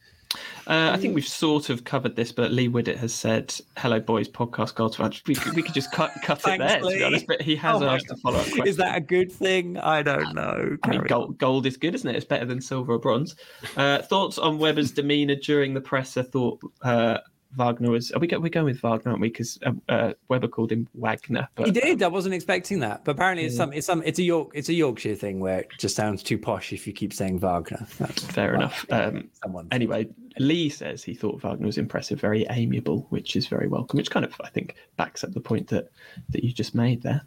Uh, 0.66 0.90
I 0.92 0.96
think 0.98 1.16
we've 1.16 1.26
sort 1.26 1.70
of 1.70 1.82
covered 1.82 2.14
this, 2.14 2.30
but 2.30 2.52
Lee 2.52 2.68
Widdett 2.68 2.96
has 2.98 3.12
said, 3.12 3.52
"Hello, 3.76 3.98
boys, 3.98 4.28
podcast 4.28 4.74
gold." 4.76 4.96
We, 5.26 5.34
we 5.54 5.62
could 5.62 5.74
just 5.74 5.90
cut 5.90 6.12
cut 6.22 6.40
Thanks, 6.42 6.62
it 6.64 6.68
there, 6.68 6.82
Lee. 6.82 6.92
to 6.92 6.98
be 6.98 7.04
honest. 7.04 7.26
But 7.26 7.42
he 7.42 7.56
has 7.56 7.82
oh 7.82 7.88
asked 7.88 8.10
a 8.10 8.16
follow 8.16 8.38
up 8.38 8.44
question. 8.44 8.66
Is 8.66 8.76
that 8.76 8.96
a 8.96 9.00
good 9.00 9.32
thing? 9.32 9.78
I 9.78 10.02
don't 10.02 10.34
know. 10.34 10.76
I 10.84 10.90
mean, 10.90 11.02
gold, 11.02 11.38
gold, 11.38 11.66
is 11.66 11.76
good, 11.76 11.94
isn't 11.94 12.08
it? 12.08 12.14
It's 12.14 12.24
better 12.24 12.44
than 12.44 12.60
silver 12.60 12.92
or 12.92 12.98
bronze. 12.98 13.34
Uh, 13.76 14.02
thoughts 14.02 14.38
on 14.38 14.58
Webber's 14.58 14.92
demeanour 14.92 15.34
during 15.36 15.74
the 15.74 15.80
presser? 15.80 16.22
Thought 16.22 16.60
uh, 16.82 17.18
Wagner 17.56 17.90
was. 17.90 18.12
Are 18.12 18.18
we 18.18 18.28
we're 18.28 18.48
going 18.48 18.66
with 18.66 18.80
Wagner, 18.80 19.10
aren't 19.10 19.20
we? 19.20 19.28
Because 19.28 19.58
uh, 19.64 19.72
uh, 19.88 20.12
Webber 20.28 20.48
called 20.48 20.72
him 20.72 20.88
Wagner. 20.94 21.48
But, 21.54 21.66
he 21.66 21.72
did. 21.72 22.02
I 22.02 22.08
wasn't 22.08 22.34
expecting 22.34 22.80
that. 22.80 23.04
But 23.04 23.12
apparently, 23.12 23.44
it's 23.44 23.56
some. 23.56 23.72
It's 23.72 23.86
some. 23.86 24.02
It's 24.04 24.18
a 24.18 24.22
York. 24.22 24.52
It's 24.54 24.68
a 24.68 24.74
Yorkshire 24.74 25.16
thing 25.16 25.40
where 25.40 25.60
it 25.60 25.68
just 25.78 25.96
sounds 25.96 26.22
too 26.22 26.38
posh 26.38 26.72
if 26.72 26.86
you 26.86 26.92
keep 26.92 27.12
saying 27.12 27.40
Wagner. 27.40 27.86
That's 27.98 28.24
Fair 28.24 28.54
enough. 28.54 28.86
Um, 28.90 29.28
anyway, 29.70 30.08
Lee 30.38 30.68
says 30.68 31.02
he 31.02 31.14
thought 31.14 31.42
Wagner 31.42 31.66
was 31.66 31.78
impressive, 31.78 32.20
very 32.20 32.46
amiable, 32.50 33.06
which 33.10 33.36
is 33.36 33.46
very 33.46 33.68
welcome. 33.68 33.96
Which 33.96 34.10
kind 34.10 34.24
of, 34.24 34.34
I 34.42 34.48
think, 34.48 34.76
backs 34.96 35.24
up 35.24 35.32
the 35.32 35.40
point 35.40 35.68
that 35.68 35.90
that 36.30 36.44
you 36.44 36.52
just 36.52 36.74
made 36.74 37.02
there. 37.02 37.22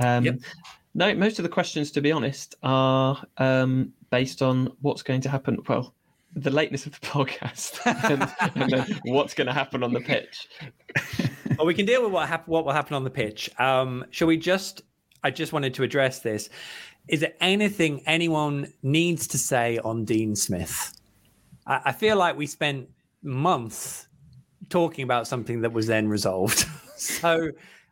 Um, 0.00 0.24
yep. 0.24 0.38
No, 0.94 1.14
most 1.14 1.38
of 1.38 1.42
the 1.42 1.48
questions, 1.48 1.90
to 1.92 2.00
be 2.02 2.12
honest, 2.12 2.54
are 2.62 3.24
um, 3.38 3.92
based 4.10 4.42
on 4.42 4.70
what's 4.82 5.02
going 5.02 5.22
to 5.22 5.28
happen. 5.30 5.58
Well, 5.66 5.94
the 6.34 6.50
lateness 6.50 6.86
of 6.86 6.98
the 7.00 7.06
podcast 7.06 7.80
and, 8.54 8.74
and 8.74 9.00
what's 9.04 9.34
going 9.34 9.46
to 9.46 9.52
happen 9.52 9.82
on 9.82 9.92
the 9.92 10.00
pitch. 10.00 10.48
well, 11.56 11.66
we 11.66 11.74
can 11.74 11.86
deal 11.86 12.02
with 12.02 12.12
what 12.12 12.28
hap- 12.28 12.48
what 12.48 12.64
will 12.64 12.72
happen 12.72 12.94
on 12.94 13.04
the 13.04 13.10
pitch. 13.10 13.50
Um, 13.58 14.04
shall 14.10 14.28
we 14.28 14.36
just? 14.36 14.82
I 15.24 15.30
just 15.30 15.52
wanted 15.52 15.74
to 15.74 15.82
address 15.82 16.20
this. 16.20 16.48
Is 17.08 17.20
there 17.20 17.34
anything 17.40 18.02
anyone 18.06 18.72
needs 18.82 19.26
to 19.28 19.38
say 19.38 19.78
on 19.78 20.04
Dean 20.04 20.34
Smith? 20.36 20.92
I, 21.66 21.80
I 21.86 21.92
feel 21.92 22.16
like 22.16 22.36
we 22.36 22.46
spent 22.46 22.88
months 23.22 24.06
talking 24.68 25.04
about 25.04 25.26
something 25.26 25.60
that 25.60 25.72
was 25.72 25.86
then 25.86 26.08
resolved. 26.08 26.66
so 26.96 27.50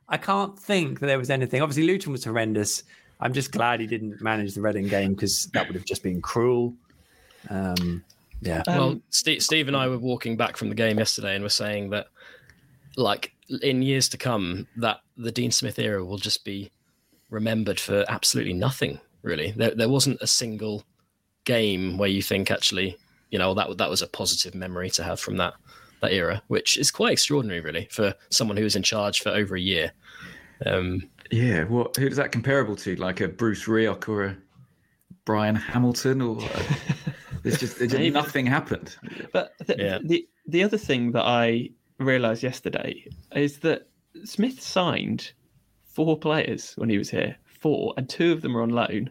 I 0.08 0.16
can't 0.16 0.58
think 0.58 1.00
that 1.00 1.06
there 1.06 1.18
was 1.18 1.30
anything. 1.30 1.62
Obviously, 1.62 1.84
Luton 1.84 2.12
was 2.12 2.24
horrendous. 2.24 2.82
I'm 3.20 3.32
just 3.32 3.52
glad 3.52 3.80
he 3.80 3.86
didn't 3.86 4.20
manage 4.22 4.54
the 4.54 4.62
Reading 4.62 4.88
game 4.88 5.14
because 5.14 5.46
that 5.52 5.66
would 5.66 5.76
have 5.76 5.84
just 5.84 6.02
been 6.02 6.22
cruel. 6.22 6.74
Um, 7.48 8.02
yeah. 8.40 8.62
Um, 8.66 8.76
well, 8.76 9.00
Steve, 9.10 9.42
Steve 9.42 9.68
and 9.68 9.76
I 9.76 9.88
were 9.88 9.98
walking 9.98 10.36
back 10.36 10.56
from 10.56 10.68
the 10.68 10.74
game 10.74 10.98
yesterday 10.98 11.34
and 11.34 11.42
were 11.42 11.50
saying 11.50 11.90
that, 11.90 12.06
like, 12.96 13.32
in 13.62 13.82
years 13.82 14.08
to 14.10 14.18
come, 14.18 14.66
that 14.76 15.00
the 15.16 15.32
Dean 15.32 15.50
Smith 15.50 15.78
era 15.78 16.04
will 16.04 16.18
just 16.18 16.44
be 16.44 16.70
remembered 17.28 17.78
for 17.78 18.04
absolutely 18.08 18.52
nothing, 18.52 18.98
really. 19.22 19.52
There, 19.52 19.74
there 19.74 19.88
wasn't 19.88 20.20
a 20.20 20.26
single 20.26 20.84
game 21.44 21.98
where 21.98 22.08
you 22.08 22.22
think, 22.22 22.50
actually, 22.50 22.96
you 23.30 23.38
know, 23.38 23.54
that, 23.54 23.76
that 23.78 23.90
was 23.90 24.02
a 24.02 24.08
positive 24.08 24.54
memory 24.54 24.90
to 24.90 25.02
have 25.02 25.20
from 25.20 25.36
that, 25.36 25.54
that 26.00 26.12
era, 26.12 26.42
which 26.48 26.78
is 26.78 26.90
quite 26.90 27.12
extraordinary, 27.12 27.60
really, 27.60 27.88
for 27.90 28.14
someone 28.30 28.56
who 28.56 28.64
was 28.64 28.76
in 28.76 28.82
charge 28.82 29.20
for 29.20 29.30
over 29.30 29.56
a 29.56 29.60
year. 29.60 29.92
Um, 30.66 31.08
yeah, 31.30 31.64
what 31.64 31.96
who 31.96 32.06
is 32.06 32.16
that 32.16 32.32
comparable 32.32 32.76
to? 32.76 32.96
Like 32.96 33.20
a 33.20 33.28
Bruce 33.28 33.66
Rioch 33.66 34.08
or 34.08 34.24
a 34.24 34.36
Bryan 35.24 35.54
Hamilton 35.54 36.20
or 36.20 36.40
There's 37.42 37.58
just, 37.58 37.78
there's 37.78 37.92
just 37.92 38.12
nothing 38.12 38.46
happened. 38.46 38.96
But 39.32 39.52
the, 39.66 39.76
yeah. 39.78 39.98
the 40.04 40.28
the 40.46 40.62
other 40.62 40.78
thing 40.78 41.12
that 41.12 41.24
I 41.24 41.70
realised 41.98 42.42
yesterday 42.42 43.06
is 43.34 43.58
that 43.60 43.88
Smith 44.24 44.60
signed 44.60 45.32
four 45.84 46.18
players 46.18 46.74
when 46.76 46.88
he 46.88 46.98
was 46.98 47.10
here, 47.10 47.36
four, 47.44 47.94
and 47.96 48.08
two 48.08 48.32
of 48.32 48.42
them 48.42 48.56
are 48.56 48.62
on 48.62 48.70
loan. 48.70 49.10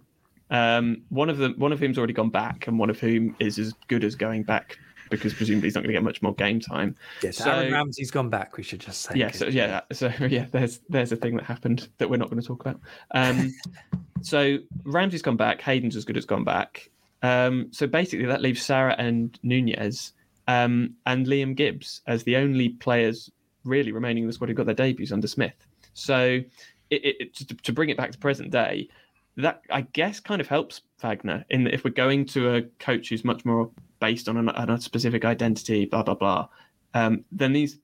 Um, 0.51 1.03
one 1.09 1.29
of 1.29 1.37
them, 1.37 1.53
one 1.57 1.71
of 1.71 1.79
whom's 1.79 1.97
already 1.97 2.13
gone 2.13 2.29
back, 2.29 2.67
and 2.67 2.79
one 2.79 2.89
of 2.89 2.99
whom 2.99 3.35
is 3.39 3.59
as 3.59 3.73
good 3.87 4.03
as 4.03 4.15
going 4.15 4.43
back 4.43 4.77
because 5.09 5.33
presumably 5.33 5.67
he's 5.67 5.75
not 5.75 5.81
going 5.81 5.89
to 5.89 5.93
get 5.93 6.03
much 6.03 6.21
more 6.21 6.33
game 6.35 6.59
time. 6.59 6.95
Yes, 7.21 7.37
so, 7.37 7.49
Aaron 7.49 7.73
Ramsey's 7.73 8.11
gone 8.11 8.29
back. 8.29 8.57
We 8.57 8.63
should 8.63 8.79
just 8.79 9.01
say. 9.01 9.15
Yeah, 9.15 9.31
so 9.31 9.47
yeah, 9.47 9.81
so 9.91 10.07
yeah, 10.29 10.45
there's 10.51 10.79
there's 10.89 11.11
a 11.11 11.15
thing 11.15 11.35
that 11.37 11.45
happened 11.45 11.89
that 11.97 12.09
we're 12.09 12.17
not 12.17 12.29
going 12.29 12.41
to 12.41 12.47
talk 12.47 12.61
about. 12.61 12.79
Um, 13.11 13.53
so 14.21 14.57
Ramsey's 14.83 15.21
gone 15.21 15.37
back. 15.37 15.61
Hayden's 15.61 15.95
as 15.95 16.05
good 16.05 16.17
as 16.17 16.25
gone 16.25 16.43
back. 16.43 16.89
Um, 17.21 17.67
so 17.71 17.87
basically, 17.87 18.25
that 18.27 18.41
leaves 18.41 18.61
Sara 18.61 18.95
and 18.97 19.37
Nunez 19.43 20.13
um, 20.47 20.95
and 21.05 21.25
Liam 21.25 21.55
Gibbs 21.55 22.01
as 22.07 22.23
the 22.23 22.37
only 22.37 22.69
players 22.69 23.31
really 23.65 23.91
remaining 23.91 24.23
in 24.23 24.27
the 24.27 24.33
squad 24.33 24.49
who 24.49 24.55
got 24.55 24.65
their 24.65 24.75
debuts 24.75 25.11
under 25.11 25.27
Smith. 25.27 25.53
So 25.93 26.41
it, 26.89 27.15
it, 27.19 27.35
to, 27.35 27.45
to, 27.45 27.73
bring 27.73 27.89
it 27.89 27.97
back 27.97 28.11
to 28.11 28.17
present 28.17 28.51
day, 28.51 28.87
that 29.37 29.61
I 29.69 29.81
guess 29.81 30.19
kind 30.19 30.41
of 30.41 30.47
helps 30.47 30.81
Wagner 31.01 31.45
in 31.49 31.63
that 31.65 31.73
if 31.73 31.83
we're 31.83 31.91
going 31.91 32.25
to 32.27 32.55
a 32.55 32.61
coach 32.79 33.09
who's 33.09 33.23
much 33.23 33.45
more 33.45 33.69
based 33.99 34.27
on, 34.27 34.37
an, 34.37 34.49
on 34.49 34.69
a 34.69 34.81
specific 34.81 35.25
identity, 35.25 35.85
blah 35.85 36.03
blah 36.03 36.15
blah, 36.15 36.47
um, 36.93 37.23
then 37.31 37.53
these 37.53 37.77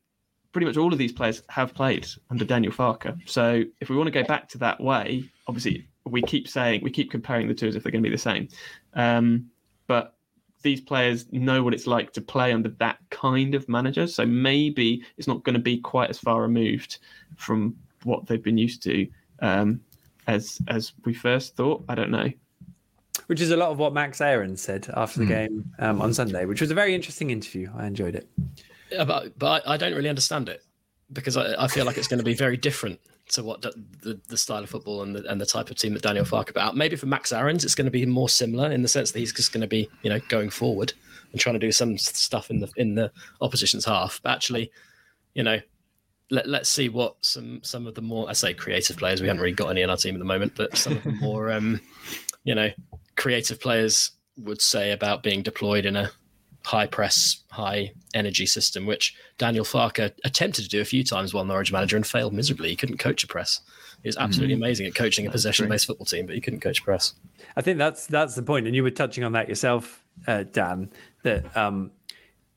pretty 0.52 0.66
much 0.66 0.78
all 0.78 0.94
of 0.94 0.98
these 0.98 1.12
players 1.12 1.44
have 1.50 1.74
played 1.74 2.08
under 2.30 2.46
Daniel 2.46 2.72
Farke. 2.72 3.18
So 3.30 3.64
if 3.82 3.90
we 3.90 3.98
want 3.98 4.08
to 4.08 4.12
go 4.12 4.24
back 4.24 4.50
to 4.50 4.58
that 4.60 4.82
way, 4.82 5.26
obviously 5.48 5.88
we 6.06 6.22
keep 6.22 6.48
saying 6.48 6.82
we 6.84 6.92
keep 6.92 7.12
comparing 7.12 7.48
the 7.48 7.54
two 7.54 7.68
as 7.68 7.76
if 7.76 7.84
they're 7.84 7.92
going 7.92 8.04
to 8.04 8.10
be 8.10 8.16
the 8.16 8.22
same. 8.22 8.48
Um, 8.94 9.50
but 9.88 10.16
these 10.62 10.82
players 10.82 11.32
know 11.32 11.64
what 11.64 11.74
it's 11.74 11.88
like 11.88 12.12
to 12.14 12.22
play 12.22 12.52
under 12.52 12.70
that 12.70 12.98
kind 13.10 13.54
of 13.56 13.70
manager. 13.70 14.08
So 14.08 14.26
maybe 14.26 15.04
it's 15.18 15.28
not 15.28 15.44
going 15.44 15.54
to 15.54 15.62
be 15.62 15.78
quite 15.78 16.10
as 16.10 16.18
far 16.18 16.42
removed 16.42 16.98
from 17.36 17.76
what 18.04 18.26
they've 18.26 18.42
been 18.42 18.58
used 18.58 18.82
to 18.84 19.08
um, 19.40 19.80
as 20.28 20.60
as 20.68 20.94
we 21.06 21.14
first 21.14 21.56
thought. 21.56 21.84
I 21.90 21.96
don't 21.96 22.12
know. 22.12 22.32
Which 23.28 23.42
is 23.42 23.52
a 23.52 23.58
lot 23.58 23.70
of 23.70 23.80
what 23.80 23.94
Max 23.94 24.22
Aarons 24.22 24.62
said 24.62 24.88
after 24.94 25.20
the 25.20 25.26
mm. 25.26 25.30
game 25.30 25.74
um, 25.80 26.02
on 26.02 26.14
Sunday, 26.14 26.46
which 26.46 26.62
was 26.62 26.70
a 26.70 26.76
very 26.76 26.94
interesting 26.94 27.32
interview. 27.32 27.72
I 27.76 27.88
enjoyed 27.88 28.16
it. 28.16 28.28
Yeah, 28.92 29.06
but 29.06 29.38
but 29.40 29.68
I 29.68 29.78
don't 29.78 29.94
really 29.94 30.10
understand 30.10 30.50
it 30.50 30.64
because 31.12 31.38
I, 31.38 31.64
I 31.64 31.68
feel 31.68 31.86
like 31.86 31.98
it's 31.98 32.08
going 32.08 32.20
to 32.20 32.26
be 32.26 32.34
very 32.34 32.58
different 32.58 33.00
to 33.30 33.44
what 33.44 33.62
the, 33.62 33.74
the, 34.04 34.20
the, 34.28 34.38
style 34.38 34.64
of 34.64 34.70
football 34.70 35.02
and 35.02 35.16
the, 35.16 35.24
and 35.30 35.42
the 35.42 35.46
type 35.46 35.72
of 35.72 35.78
team 35.78 35.94
that 35.94 36.04
Daniel 36.04 36.26
Farke 36.26 36.50
about. 36.50 36.78
Maybe 36.78 36.96
for 36.96 37.08
Max 37.08 37.32
Aarons, 37.32 37.64
it's 37.64 37.74
going 37.74 37.86
to 37.86 37.92
be 37.92 38.06
more 38.06 38.30
similar 38.30 38.72
in 38.72 38.84
the 38.84 38.88
sense 38.88 39.12
that 39.12 39.20
he's 39.20 39.34
just 39.34 39.52
going 39.52 39.62
to 39.62 39.68
be, 39.68 39.90
you 40.04 40.10
know, 40.10 40.20
going 40.30 40.50
forward 40.50 40.94
and 41.32 41.42
trying 41.42 41.56
to 41.56 41.60
do 41.60 41.72
some 41.72 41.98
stuff 41.98 42.52
in 42.52 42.60
the 42.60 42.70
in 42.78 42.96
the 42.96 43.12
opposition's 43.42 43.86
half. 43.86 44.20
But 44.22 44.34
actually, 44.34 44.72
you 45.34 45.44
know, 45.44 45.60
let, 46.30 46.48
let's 46.48 46.70
see 46.70 46.90
what 46.90 47.16
some 47.22 47.62
some 47.64 47.88
of 47.88 47.96
the 47.96 48.02
more 48.02 48.30
I 48.30 48.34
say 48.34 48.54
creative 48.54 48.98
players. 48.98 49.22
We 49.22 49.28
haven't 49.28 49.42
really 49.42 49.56
got 49.56 49.70
any 49.70 49.82
in 49.82 49.90
our 49.90 49.98
team 49.98 50.16
at 50.16 50.20
the 50.20 50.26
moment, 50.26 50.54
but 50.56 50.78
some 50.78 50.94
of 50.94 51.04
the 51.04 51.12
more 51.22 51.52
um, 51.52 51.82
you 52.44 52.56
know 52.56 52.70
creative 53.16 53.60
players 53.60 54.12
would 54.38 54.62
say 54.62 54.92
about 54.92 55.24
being 55.24 55.42
deployed 55.42 55.86
in 55.86 55.96
a 55.96 56.12
high 56.66 56.88
press, 56.88 57.44
high 57.52 57.94
energy 58.14 58.46
system, 58.46 58.86
which 58.86 59.16
Daniel 59.38 59.66
Farke 59.66 60.12
attempted 60.24 60.64
to 60.64 60.70
do 60.70 60.82
a 60.82 60.86
few 60.86 61.04
times 61.04 61.34
while 61.34 61.46
Norwich 61.46 61.72
manager 61.72 61.96
and 61.96 62.06
failed 62.06 62.34
miserably. 62.34 62.70
He 62.70 62.76
couldn't 62.76 62.98
coach 62.98 63.24
a 63.24 63.28
press. 63.28 63.62
He 64.02 64.10
was 64.10 64.18
absolutely 64.18 64.56
mm. 64.56 64.60
amazing 64.60 64.88
at 64.88 64.96
coaching 64.96 65.26
a 65.26 65.32
possession 65.32 65.70
based 65.70 65.86
football 65.86 66.06
team, 66.06 66.26
but 66.26 66.36
he 66.36 66.42
couldn't 66.42 66.60
coach 66.60 66.84
press. 66.84 67.14
I 67.56 67.62
think 67.62 67.78
that's 67.78 68.08
that's 68.08 68.36
the 68.36 68.44
point, 68.44 68.68
and 68.68 68.76
you 68.76 68.84
were 68.84 68.92
touching 68.92 69.24
on 69.24 69.32
that 69.34 69.48
yourself, 69.48 70.04
uh, 70.28 70.44
Dan. 70.44 70.92
That 71.24 71.56
um, 71.56 71.92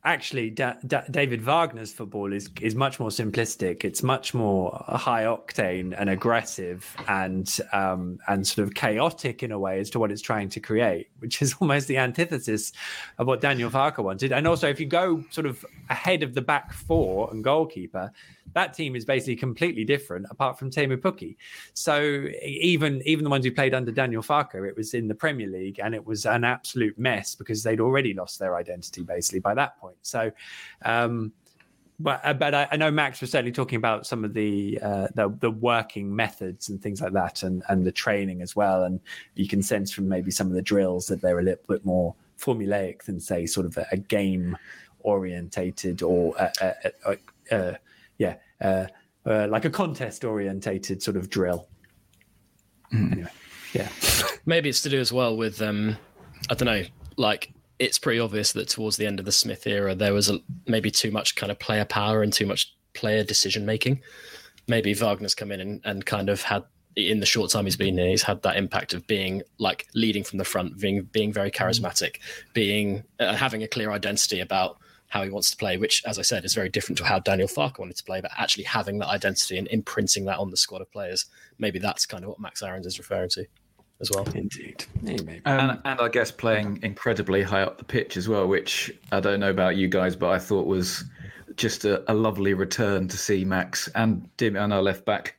actually 0.04 0.50
da- 0.50 0.74
da- 0.86 1.02
David 1.10 1.42
Wagner's 1.42 1.92
football 1.92 2.32
is 2.32 2.50
is 2.60 2.74
much 2.74 3.00
more 3.00 3.10
simplistic. 3.10 3.84
It's 3.84 4.02
much 4.02 4.32
more 4.32 4.82
high 4.86 5.24
octane 5.24 5.94
and 5.98 6.08
aggressive 6.08 6.96
and 7.08 7.58
um, 7.72 8.18
and 8.28 8.46
sort 8.46 8.66
of 8.66 8.74
chaotic 8.74 9.42
in 9.42 9.52
a 9.52 9.58
way 9.58 9.80
as 9.80 9.90
to 9.90 9.98
what 9.98 10.12
it's 10.12 10.22
trying 10.22 10.48
to 10.50 10.60
create, 10.60 11.08
which 11.18 11.42
is 11.42 11.54
almost 11.60 11.88
the 11.88 11.96
antithesis 11.96 12.72
of 13.18 13.26
what 13.26 13.40
Daniel 13.40 13.70
Farke 13.70 13.98
wanted. 13.98 14.32
And 14.32 14.46
also, 14.46 14.68
if 14.68 14.80
you 14.80 14.86
go 14.86 15.24
sort 15.30 15.46
of 15.46 15.64
ahead 15.90 16.22
of 16.22 16.34
the 16.34 16.42
back 16.42 16.72
four 16.72 17.30
and 17.30 17.42
goalkeeper, 17.42 18.12
that 18.54 18.74
team 18.74 18.96
is 18.96 19.04
basically 19.04 19.36
completely 19.36 19.84
different 19.84 20.26
apart 20.30 20.58
from 20.58 20.70
Teemu 20.70 20.96
Pukki. 20.96 21.36
So 21.74 22.26
even 22.42 23.02
even 23.04 23.24
the 23.24 23.30
ones 23.30 23.44
who 23.44 23.52
played 23.52 23.74
under 23.74 23.92
Daniel 23.92 24.22
Farke, 24.22 24.66
it 24.66 24.76
was 24.76 24.94
in 24.94 25.08
the 25.08 25.14
Premier 25.14 25.48
League 25.48 25.80
and 25.82 25.94
it 25.94 26.04
was 26.04 26.26
an 26.26 26.44
absolute 26.44 26.98
mess 26.98 27.34
because 27.34 27.62
they'd 27.62 27.80
already 27.80 28.14
lost 28.14 28.38
their 28.38 28.56
identity 28.56 29.02
basically 29.02 29.40
by 29.40 29.54
that 29.54 29.78
point. 29.78 29.96
So 30.02 30.30
um, 30.84 31.32
but 32.00 32.20
uh, 32.24 32.32
but 32.34 32.54
I, 32.54 32.68
I, 32.70 32.76
know 32.76 32.90
Max 32.90 33.20
was 33.20 33.30
certainly 33.32 33.52
talking 33.52 33.76
about 33.76 34.06
some 34.06 34.24
of 34.24 34.32
the, 34.32 34.78
uh, 34.80 35.08
the, 35.14 35.34
the 35.40 35.50
working 35.50 36.14
methods 36.14 36.68
and 36.68 36.80
things 36.80 37.00
like 37.00 37.12
that, 37.12 37.42
and 37.42 37.62
and 37.68 37.84
the 37.84 37.92
training 37.92 38.40
as 38.40 38.54
well. 38.54 38.84
And 38.84 39.00
you 39.34 39.48
can 39.48 39.62
sense 39.62 39.90
from 39.90 40.08
maybe 40.08 40.30
some 40.30 40.46
of 40.46 40.52
the 40.52 40.62
drills 40.62 41.06
that 41.08 41.20
they're 41.20 41.40
a 41.40 41.42
little 41.42 41.64
bit 41.68 41.84
more 41.84 42.14
formulaic 42.38 43.02
than 43.02 43.18
say 43.18 43.46
sort 43.46 43.66
of 43.66 43.76
a, 43.76 43.86
a 43.90 43.96
game 43.96 44.56
orientated 45.00 46.02
or 46.02 46.34
a, 46.36 46.74
a, 47.50 47.78
yeah, 48.18 48.36
uh, 48.60 48.86
uh, 49.24 49.46
like 49.48 49.64
a 49.64 49.70
contest 49.70 50.24
orientated 50.24 51.02
sort 51.02 51.16
of 51.16 51.30
drill. 51.30 51.68
Mm. 52.92 53.12
Anyway, 53.12 53.30
yeah. 53.72 53.88
Maybe 54.46 54.68
it's 54.68 54.82
to 54.82 54.88
do 54.88 55.00
as 55.00 55.12
well 55.12 55.36
with 55.36 55.60
um, 55.62 55.96
I 56.50 56.54
don't 56.54 56.66
know, 56.66 56.84
like 57.16 57.52
it's 57.78 57.98
pretty 57.98 58.18
obvious 58.18 58.52
that 58.52 58.68
towards 58.68 58.96
the 58.96 59.06
end 59.06 59.18
of 59.18 59.24
the 59.24 59.32
Smith 59.32 59.66
era 59.66 59.94
there 59.94 60.12
was 60.12 60.28
a, 60.28 60.40
maybe 60.66 60.90
too 60.90 61.12
much 61.12 61.36
kind 61.36 61.52
of 61.52 61.58
player 61.60 61.84
power 61.84 62.22
and 62.22 62.32
too 62.32 62.46
much 62.46 62.74
player 62.94 63.22
decision 63.22 63.64
making. 63.64 64.02
Maybe 64.66 64.94
Wagner's 64.94 65.34
come 65.34 65.52
in 65.52 65.60
and, 65.60 65.80
and 65.84 66.04
kind 66.04 66.28
of 66.28 66.42
had 66.42 66.64
in 66.96 67.20
the 67.20 67.26
short 67.26 67.50
time 67.50 67.64
he's 67.64 67.76
been 67.76 67.96
here, 67.96 68.08
he's 68.08 68.22
had 68.22 68.42
that 68.42 68.56
impact 68.56 68.92
of 68.92 69.06
being 69.06 69.42
like 69.58 69.86
leading 69.94 70.24
from 70.24 70.38
the 70.38 70.44
front, 70.44 70.78
being 70.80 71.02
being 71.12 71.32
very 71.32 71.50
charismatic, 71.50 72.16
being 72.54 73.04
uh, 73.20 73.34
having 73.34 73.62
a 73.62 73.68
clear 73.68 73.92
identity 73.92 74.40
about 74.40 74.78
how 75.08 75.22
he 75.22 75.30
wants 75.30 75.50
to 75.50 75.56
play, 75.56 75.76
which, 75.76 76.02
as 76.06 76.18
I 76.18 76.22
said, 76.22 76.44
is 76.44 76.54
very 76.54 76.68
different 76.68 76.98
to 76.98 77.04
how 77.04 77.18
Daniel 77.18 77.48
Farke 77.48 77.78
wanted 77.78 77.96
to 77.96 78.04
play, 78.04 78.20
but 78.20 78.30
actually 78.36 78.64
having 78.64 78.98
that 78.98 79.08
identity 79.08 79.56
and 79.58 79.66
imprinting 79.68 80.26
that 80.26 80.38
on 80.38 80.50
the 80.50 80.56
squad 80.56 80.82
of 80.82 80.92
players, 80.92 81.26
maybe 81.58 81.78
that's 81.78 82.06
kind 82.06 82.24
of 82.24 82.30
what 82.30 82.40
Max 82.40 82.62
Aarons 82.62 82.86
is 82.86 82.98
referring 82.98 83.30
to 83.30 83.46
as 84.00 84.10
well. 84.10 84.28
Indeed. 84.34 84.84
and, 85.02 85.80
and 85.84 86.00
I 86.00 86.08
guess 86.08 86.30
playing 86.30 86.80
incredibly 86.82 87.42
high 87.42 87.62
up 87.62 87.78
the 87.78 87.84
pitch 87.84 88.16
as 88.16 88.28
well, 88.28 88.46
which 88.46 88.92
I 89.10 89.20
don't 89.20 89.40
know 89.40 89.50
about 89.50 89.76
you 89.76 89.88
guys, 89.88 90.14
but 90.14 90.30
I 90.30 90.38
thought 90.38 90.66
was 90.66 91.04
just 91.56 91.84
a, 91.84 92.10
a 92.10 92.14
lovely 92.14 92.54
return 92.54 93.08
to 93.08 93.16
see 93.16 93.44
Max 93.44 93.88
and 93.94 94.28
Dimian, 94.36 94.72
our 94.72 94.82
left 94.82 95.04
back, 95.06 95.36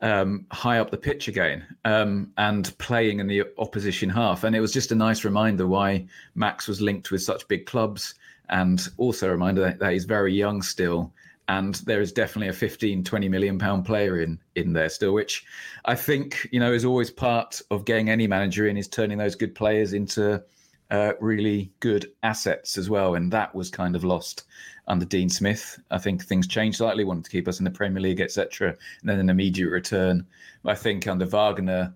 um, 0.00 0.46
high 0.52 0.78
up 0.78 0.90
the 0.90 0.96
pitch 0.96 1.28
again 1.28 1.66
um, 1.84 2.30
and 2.36 2.76
playing 2.78 3.20
in 3.20 3.26
the 3.26 3.44
opposition 3.58 4.08
half. 4.08 4.44
And 4.44 4.54
it 4.54 4.60
was 4.60 4.72
just 4.72 4.92
a 4.92 4.94
nice 4.94 5.24
reminder 5.24 5.66
why 5.66 6.06
Max 6.34 6.68
was 6.68 6.80
linked 6.80 7.10
with 7.10 7.22
such 7.22 7.48
big 7.48 7.66
clubs 7.66 8.14
and 8.50 8.88
also 8.96 9.28
a 9.28 9.32
reminder 9.32 9.62
that, 9.62 9.78
that 9.78 9.92
he's 9.92 10.04
very 10.04 10.34
young 10.34 10.62
still. 10.62 11.12
And 11.48 11.76
there 11.86 12.02
is 12.02 12.12
definitely 12.12 12.48
a 12.48 12.52
15 12.52 13.04
20 13.04 13.28
million 13.28 13.58
pound 13.58 13.86
player 13.86 14.20
in 14.20 14.38
in 14.54 14.74
there 14.74 14.90
still 14.90 15.14
which 15.14 15.46
i 15.86 15.94
think 15.94 16.46
you 16.52 16.60
know 16.60 16.74
is 16.74 16.84
always 16.84 17.10
part 17.10 17.62
of 17.70 17.86
getting 17.86 18.10
any 18.10 18.26
manager 18.26 18.68
in 18.68 18.76
is 18.76 18.86
turning 18.86 19.16
those 19.16 19.34
good 19.34 19.54
players 19.54 19.94
into 19.94 20.42
uh, 20.90 21.12
really 21.20 21.70
good 21.80 22.10
assets 22.22 22.78
as 22.78 22.88
well. 22.88 23.14
And 23.14 23.32
that 23.32 23.54
was 23.54 23.70
kind 23.70 23.94
of 23.94 24.04
lost 24.04 24.44
under 24.86 25.04
dean 25.04 25.28
smith. 25.28 25.78
I 25.90 25.98
think 25.98 26.24
things 26.24 26.46
changed 26.46 26.78
slightly 26.78 27.04
wanted 27.04 27.24
to 27.24 27.30
keep 27.30 27.46
us 27.46 27.58
in 27.58 27.64
the 27.64 27.70
premier 27.70 28.00
league 28.00 28.20
etc 28.20 28.70
and 29.00 29.10
then 29.10 29.18
an 29.18 29.30
immediate 29.30 29.70
return. 29.70 30.26
I 30.64 30.74
think 30.74 31.06
under 31.06 31.26
wagner 31.26 31.94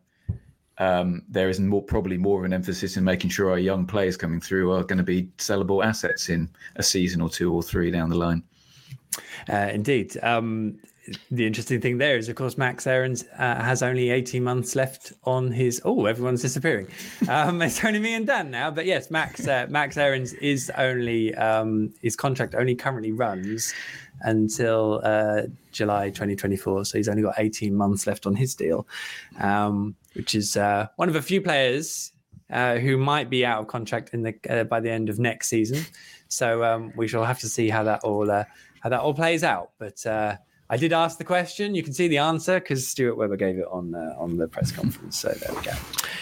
um, 0.78 1.22
there 1.28 1.48
is 1.48 1.61
more, 1.61 1.82
probably 1.82 2.16
more 2.16 2.38
of 2.38 2.44
an 2.44 2.52
emphasis 2.52 2.96
in 2.96 3.04
making 3.04 3.30
sure 3.30 3.50
our 3.50 3.58
young 3.58 3.87
players 3.87 4.16
coming 4.16 4.40
through 4.40 4.72
are 4.72 4.82
going 4.82 4.98
to 4.98 5.04
be 5.04 5.24
sellable 5.38 5.85
assets 5.85 6.28
in 6.28 6.48
a 6.76 6.82
season 6.82 7.20
or 7.20 7.28
two 7.28 7.52
or 7.52 7.62
three 7.62 7.90
down 7.90 8.08
the 8.08 8.16
line. 8.16 8.42
Uh, 9.48 9.70
indeed. 9.72 10.18
Um, 10.22 10.78
the 11.30 11.46
interesting 11.46 11.80
thing 11.80 11.98
there 11.98 12.16
is, 12.16 12.28
of 12.28 12.37
course, 12.37 12.56
Max 12.56 12.87
Aarons 12.87 13.24
uh, 13.37 13.62
has 13.62 13.82
only 13.82 14.11
18 14.11 14.42
months 14.42 14.76
left 14.76 15.12
on 15.24 15.50
his. 15.50 15.82
Oh, 15.85 16.06
everyone's 16.06 16.42
disappearing. 16.42 16.88
Um, 17.28 17.61
it's 17.62 17.85
only 17.85 17.98
me 17.98 18.14
and 18.14 18.26
Dan 18.26 18.50
now. 18.50 18.70
But 18.70 18.87
yes, 18.87 19.11
Max 19.11 19.46
uh, 19.46 19.66
Max 19.68 19.96
Aarons 19.96 20.32
is 20.35 20.70
only 20.78 21.35
um, 21.35 21.92
his 22.02 22.14
contract 22.14 22.54
only 22.54 22.74
currently 22.74 23.12
runs 23.12 23.74
until 24.20 25.00
uh, 25.02 25.42
July 25.72 26.11
2024. 26.11 26.85
So 26.85 26.98
he's 26.98 27.08
only 27.08 27.22
got 27.22 27.35
18 27.38 27.74
months 27.74 28.06
left 28.06 28.26
on 28.26 28.37
his 28.37 28.54
deal, 28.54 28.87
um, 29.40 29.96
which 30.14 30.35
is 30.35 30.57
uh, 30.57 30.87
one 30.96 31.09
of 31.09 31.16
a 31.16 31.22
few 31.22 31.40
players 31.40 32.12
uh, 32.51 32.77
who 32.77 32.96
might 32.96 33.31
be 33.31 33.44
out 33.46 33.61
of 33.61 33.66
contract 33.66 34.11
in 34.12 34.22
the 34.22 34.35
uh, 34.48 34.64
by 34.64 34.81
the 34.81 34.90
end 34.90 35.09
of 35.09 35.18
next 35.18 35.48
season. 35.48 35.85
So 36.29 36.64
um, 36.64 36.92
we 36.96 37.09
shall 37.09 37.25
have 37.25 37.38
to 37.40 37.48
see 37.48 37.68
how 37.68 37.83
that 37.85 38.05
all 38.05 38.31
uh, 38.31 38.44
how 38.81 38.90
that 38.90 39.01
all 39.01 39.14
plays 39.14 39.44
out. 39.44 39.70
But 39.79 40.05
uh, 40.07 40.37
I 40.70 40.77
did 40.77 40.92
ask 40.92 41.18
the 41.18 41.25
question. 41.25 41.75
You 41.75 41.83
can 41.83 41.92
see 41.92 42.09
the 42.09 42.18
answer 42.18 42.61
because 42.61 42.87
Stuart 42.87 43.16
Webber 43.16 43.37
gave 43.37 43.59
it 43.59 43.66
on 43.70 43.94
on 43.94 44.37
the 44.37 44.48
press 44.48 44.70
conference. 44.70 45.18
So 45.18 45.29
there 45.29 45.55
we 45.55 45.62
go. 45.62 45.72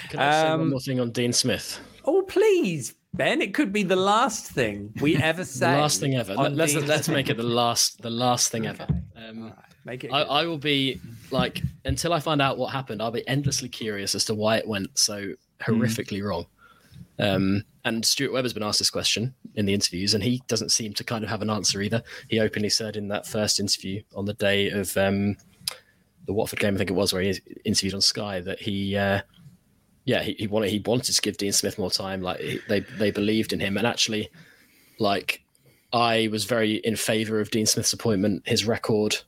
Can 0.09 0.21
I 0.21 0.27
um, 0.27 0.33
say 0.33 0.51
one 0.51 0.61
um, 0.61 0.71
more 0.71 0.81
thing 0.81 1.01
on 1.01 1.11
Dean 1.11 1.33
Smith? 1.33 1.81
Oh, 2.05 2.23
please, 2.23 2.95
Ben, 3.15 3.43
it 3.43 3.55
could 3.55 3.73
be 3.73 3.83
the 3.83 3.97
last 3.97 4.47
thing 4.47 4.93
we 5.01 5.17
ever 5.17 5.45
say. 5.45 5.71
the 5.75 5.79
last 5.79 6.01
thing 6.01 6.15
ever. 6.15 6.35
Let, 6.35 6.59
us 6.59 6.75
let's 6.75 7.09
make 7.09 7.29
it 7.29 7.37
the 7.37 7.43
last 7.43 8.03
the 8.03 8.11
last 8.11 8.51
thing 8.51 8.67
okay. 8.67 8.85
ever. 8.85 9.03
Um. 9.17 9.53
Make 9.85 10.05
it. 10.05 10.09
I, 10.09 10.23
I, 10.23 10.45
will 10.45 10.59
be 10.59 11.01
like 11.31 11.63
until 11.85 12.13
I 12.13 12.21
find 12.21 12.43
out 12.43 12.59
what 12.59 12.73
happened. 12.73 13.01
I'll 13.01 13.11
be 13.11 13.27
endlessly 13.27 13.69
curious 13.69 14.15
as 14.15 14.25
to 14.27 14.35
why 14.35 14.59
it 14.59 14.69
went 14.69 14.99
so 14.99 15.33
horrifically 15.63 16.21
mm. 16.21 16.29
wrong. 16.29 16.47
Um, 17.19 17.65
and 17.85 18.05
Stuart 18.05 18.33
Webber's 18.33 18.53
been 18.53 18.63
asked 18.63 18.79
this 18.79 18.91
question 18.91 19.35
in 19.55 19.67
the 19.67 19.75
interviews, 19.75 20.15
and 20.15 20.23
he 20.23 20.43
doesn't 20.49 20.71
seem 20.71 20.93
to 20.95 21.05
kind 21.05 21.25
of 21.25 21.31
have 21.31 21.43
an 21.43 21.51
answer 21.51 21.81
either. 21.81 22.03
He 22.29 22.41
openly 22.41 22.69
said 22.69 22.97
in 22.97 23.09
that 23.09 23.27
first 23.27 23.61
interview 23.61 24.03
on 24.15 24.27
the 24.27 24.35
day 24.35 24.71
of 24.71 24.95
um, 24.97 25.37
the 26.27 26.33
Watford 26.33 26.61
game, 26.61 26.75
I 26.75 26.79
think 26.79 26.91
it 26.91 26.95
was, 26.95 27.13
where 27.13 27.23
he 27.23 27.39
interviewed 27.65 27.95
on 27.95 28.01
Sky, 28.01 28.41
that 28.41 28.61
he. 28.61 28.97
Uh, 28.97 29.21
yeah, 30.07 30.23
he, 30.23 30.33
he 30.39 30.47
wanted 30.47 30.71
he 30.71 30.83
wanted 30.85 31.15
to 31.15 31.23
give 31.23 31.37
Dean 31.37 31.53
Smith 31.53 31.79
more 31.79 31.91
time. 31.91 32.23
Like 32.23 32.41
he, 32.41 32.59
they 32.69 32.81
they 32.81 33.11
believed 33.11 33.53
in 33.53 33.61
him, 33.61 33.77
and 33.77 33.87
actually, 33.87 34.31
like 34.99 35.45
I 35.93 36.29
was 36.33 36.45
very 36.45 36.77
in 36.77 36.97
favour 36.97 37.39
of 37.39 37.51
Dean 37.51 37.67
Smith's 37.67 37.93
appointment. 37.93 38.43
His 38.47 38.67
record 38.67 39.19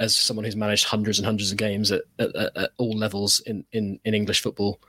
as 0.00 0.16
someone 0.16 0.44
who's 0.44 0.56
managed 0.56 0.84
hundreds 0.84 1.18
and 1.18 1.26
hundreds 1.26 1.50
of 1.50 1.56
games 1.56 1.90
at, 1.90 2.02
at, 2.18 2.34
at 2.34 2.70
all 2.78 2.96
levels 2.96 3.40
in, 3.40 3.64
in, 3.72 3.98
in 4.04 4.14
English 4.14 4.42
football 4.42 4.80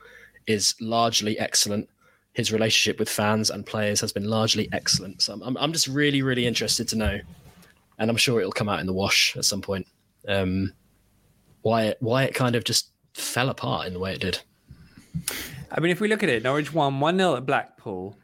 is 0.46 0.74
largely 0.80 1.38
excellent. 1.38 1.88
His 2.32 2.52
relationship 2.52 2.98
with 2.98 3.08
fans 3.08 3.50
and 3.50 3.66
players 3.66 4.00
has 4.00 4.12
been 4.12 4.24
largely 4.24 4.68
excellent. 4.72 5.22
So 5.22 5.38
I'm, 5.42 5.56
I'm 5.56 5.72
just 5.72 5.88
really, 5.88 6.22
really 6.22 6.46
interested 6.46 6.86
to 6.88 6.96
know, 6.96 7.18
and 7.98 8.10
I'm 8.10 8.16
sure 8.16 8.38
it'll 8.38 8.52
come 8.52 8.68
out 8.68 8.80
in 8.80 8.86
the 8.86 8.92
wash 8.92 9.36
at 9.36 9.44
some 9.44 9.60
point, 9.60 9.86
um, 10.28 10.72
why 11.62 11.84
it, 11.84 11.96
why 12.00 12.24
it 12.24 12.34
kind 12.34 12.54
of 12.54 12.64
just 12.64 12.90
fell 13.12 13.48
apart 13.48 13.86
in 13.88 13.92
the 13.92 13.98
way 13.98 14.14
it 14.14 14.20
did. 14.20 14.38
I 15.72 15.80
mean, 15.80 15.90
if 15.90 16.00
we 16.00 16.08
look 16.08 16.22
at 16.22 16.28
it, 16.28 16.44
Norwich 16.44 16.72
won 16.72 17.00
1 17.00 17.16
0 17.16 17.36
at 17.36 17.46
Blackpool. 17.46 18.16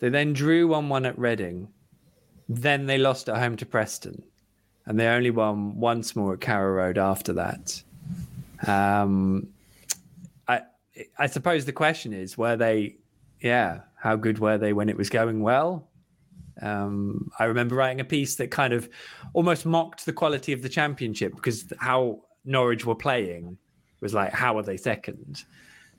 They 0.00 0.08
then 0.08 0.32
drew 0.32 0.68
1 0.68 0.88
1 0.88 1.06
at 1.06 1.18
Reading. 1.18 1.68
Then 2.48 2.86
they 2.86 2.98
lost 2.98 3.28
at 3.28 3.38
home 3.38 3.56
to 3.56 3.66
Preston. 3.66 4.22
And 4.86 5.00
they 5.00 5.06
only 5.06 5.30
won 5.30 5.78
once 5.78 6.14
more 6.14 6.34
at 6.34 6.40
Carrow 6.40 6.72
Road 6.72 6.98
after 6.98 7.32
that. 7.34 7.82
Um, 8.66 9.48
I, 10.46 10.62
I 11.18 11.26
suppose 11.26 11.64
the 11.64 11.72
question 11.72 12.12
is 12.12 12.36
were 12.36 12.56
they, 12.56 12.96
yeah, 13.40 13.80
how 13.96 14.16
good 14.16 14.38
were 14.38 14.58
they 14.58 14.72
when 14.72 14.88
it 14.88 14.96
was 14.96 15.08
going 15.08 15.40
well? 15.40 15.88
Um, 16.60 17.30
I 17.38 17.44
remember 17.44 17.74
writing 17.74 18.00
a 18.00 18.04
piece 18.04 18.36
that 18.36 18.50
kind 18.50 18.72
of 18.72 18.88
almost 19.32 19.66
mocked 19.66 20.06
the 20.06 20.12
quality 20.12 20.52
of 20.52 20.62
the 20.62 20.68
championship 20.68 21.34
because 21.34 21.64
how 21.78 22.20
Norwich 22.44 22.84
were 22.84 22.94
playing 22.94 23.58
was 24.00 24.14
like, 24.14 24.32
how 24.32 24.56
are 24.58 24.62
they 24.62 24.76
second? 24.76 25.44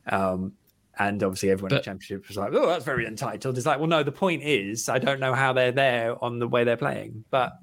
Um, 0.07 0.53
and 0.97 1.21
obviously, 1.23 1.51
everyone 1.51 1.69
but, 1.69 1.75
in 1.75 1.79
the 1.79 1.85
championship 1.85 2.27
was 2.27 2.37
like, 2.37 2.53
"Oh, 2.53 2.67
that's 2.67 2.85
very 2.85 3.05
entitled." 3.05 3.57
It's 3.57 3.65
like, 3.65 3.79
well, 3.79 3.87
no. 3.87 4.01
The 4.01 4.13
point 4.13 4.43
is, 4.43 4.87
I 4.87 4.97
don't 4.97 5.19
know 5.19 5.33
how 5.33 5.51
they're 5.51 5.73
there 5.73 6.23
on 6.23 6.39
the 6.39 6.47
way 6.47 6.63
they're 6.63 6.77
playing, 6.77 7.25
but 7.31 7.59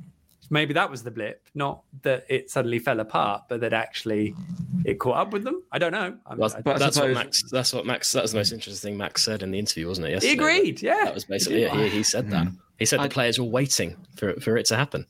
maybe 0.52 0.74
that 0.74 0.90
was 0.90 1.02
the 1.02 1.10
blip, 1.10 1.48
not 1.54 1.82
that 2.02 2.26
it 2.28 2.50
suddenly 2.50 2.78
fell 2.78 3.00
apart, 3.00 3.44
but 3.48 3.60
that 3.62 3.72
actually 3.72 4.36
it 4.84 5.00
caught 5.00 5.16
up 5.16 5.32
with 5.32 5.44
them. 5.44 5.62
I 5.72 5.78
don't 5.78 5.92
know. 5.92 6.16
Well, 6.36 6.52
I, 6.54 6.60
that's 6.74 6.94
suppose... 6.94 7.16
what 7.16 7.24
Max. 7.24 7.42
That's 7.50 7.72
what 7.72 7.86
Max. 7.86 8.12
That 8.12 8.22
was 8.22 8.32
the 8.32 8.38
most 8.38 8.52
interesting 8.52 8.90
thing 8.90 8.98
Max 8.98 9.24
said 9.24 9.42
in 9.42 9.50
the 9.50 9.58
interview, 9.58 9.88
wasn't 9.88 10.08
it? 10.08 10.10
Yesterday? 10.10 10.28
He 10.28 10.38
agreed. 10.38 10.82
Yeah, 10.82 11.04
that 11.04 11.14
was 11.14 11.24
basically 11.24 11.62
it. 11.64 11.72
He, 11.72 11.88
he 11.88 12.02
said 12.02 12.30
that. 12.30 12.46
Mm. 12.46 12.56
He 12.78 12.84
said 12.84 13.00
I, 13.00 13.04
the 13.04 13.08
players 13.08 13.38
were 13.38 13.46
waiting 13.46 13.96
for 14.16 14.34
for 14.40 14.56
it 14.56 14.66
to 14.66 14.76
happen. 14.76 15.06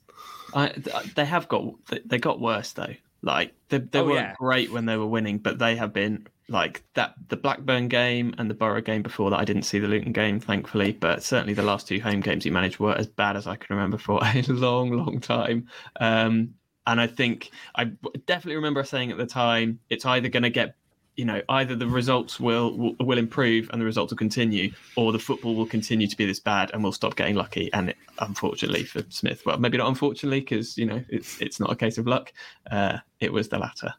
I, 0.55 0.69
they 1.17 1.25
have 1.25 1.49
got 1.49 1.65
they 2.07 2.19
got 2.19 2.41
worse 2.41 2.73
though. 2.73 2.95
Like 3.23 3.53
they, 3.69 3.79
they 3.79 3.99
oh, 3.99 4.07
weren't 4.07 4.17
yeah. 4.17 4.35
great 4.39 4.71
when 4.71 4.87
they 4.87 4.97
were 4.97 5.07
winning, 5.07 5.39
but 5.39 5.59
they 5.59 5.77
have 5.77 5.93
been 5.93 6.27
like 6.53 6.85
that. 6.95 7.15
The 7.29 7.37
Blackburn 7.37 7.89
game 7.89 8.35
and 8.39 8.49
the 8.49 8.55
Borough 8.55 8.81
game 8.81 9.03
before 9.03 9.31
that, 9.31 9.41
I 9.41 9.45
didn't 9.45 9.63
see 9.63 9.79
the 9.79 9.89
Luton 9.89 10.13
game, 10.13 10.39
thankfully. 10.39 10.93
But 10.93 11.23
certainly 11.23 11.55
the 11.55 11.63
last 11.63 11.89
two 11.89 12.01
home 12.01 12.21
games 12.21 12.45
he 12.45 12.51
managed 12.51 12.79
were 12.79 12.95
as 12.95 13.07
bad 13.07 13.37
as 13.37 13.47
I 13.47 13.57
can 13.57 13.75
remember 13.75 13.99
for 13.99 14.21
a 14.23 14.43
long, 14.49 14.93
long 14.93 15.21
time. 15.21 15.69
Um, 15.99 16.55
and 16.87 17.01
I 17.01 17.07
think 17.07 17.51
I 17.75 17.85
definitely 18.27 18.57
remember 18.57 18.85
saying 18.85 19.11
at 19.11 19.19
the 19.19 19.27
time, 19.27 19.81
it's 19.89 20.05
either 20.05 20.29
going 20.29 20.43
to 20.43 20.51
get 20.51 20.77
you 21.17 21.25
know 21.27 21.43
either 21.51 21.77
the 21.77 21.87
results 21.87 22.41
will, 22.41 22.97
will, 22.99 23.19
improve 23.19 23.69
and 23.71 23.81
the 23.81 23.85
results 23.85 24.13
will 24.13 24.19
continue 24.19 24.73
or 24.97 25.13
the 25.13 25.19
football 25.19 25.55
will 25.55 25.67
continue 25.67 26.07
to 26.07 26.17
be 26.17 26.25
this 26.25 26.41
bad 26.41 26.71
and 26.73 26.83
we'll 26.83 26.93
stop 26.93 27.17
getting 27.17 27.35
lucky 27.35 27.71
and 27.75 27.91
it, 27.91 27.97
unfortunately 28.21 28.83
for 28.83 29.03
smith 29.11 29.45
well 29.45 29.59
maybe 29.59 29.77
not 29.77 29.89
unfortunately 29.89 30.41
because 30.41 30.79
you 30.79 30.87
know 30.87 31.05
it's 31.11 31.41
it's 31.43 31.61
not 31.61 31.71
a 31.71 31.77
case 31.77 31.99
of 31.99 32.07
luck 32.07 32.33
uh, 32.71 32.97
it 33.21 33.31
was 33.31 33.49
the 33.51 33.59
latter 33.59 33.93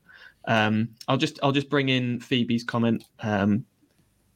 um, 0.45 0.89
i'll 1.07 1.17
just 1.17 1.39
i'll 1.43 1.51
just 1.51 1.69
bring 1.69 1.89
in 1.89 2.19
phoebe's 2.19 2.63
comment 2.63 3.03
um, 3.21 3.65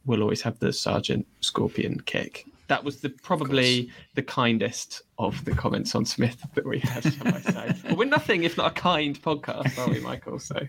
we'll 0.05 0.21
always 0.21 0.41
have 0.41 0.57
the 0.59 0.71
Sargent 0.71 1.25
scorpion 1.41 1.99
kick 2.01 2.45
that 2.67 2.83
was 2.83 2.99
the 2.99 3.09
probably 3.09 3.89
the 4.15 4.23
kindest 4.23 5.03
of 5.19 5.43
the 5.45 5.51
comments 5.51 5.95
on 5.95 6.05
smith 6.05 6.45
that 6.55 6.65
we 6.65 6.79
had 6.79 7.03
shall 7.03 7.27
i 7.27 7.39
say 7.39 7.95
we're 7.95 8.05
nothing 8.05 8.43
if 8.43 8.57
not 8.57 8.71
a 8.71 8.73
kind 8.73 9.21
podcast 9.21 9.77
are 9.77 9.89
we 9.89 9.99
michael 9.99 10.39
so 10.39 10.59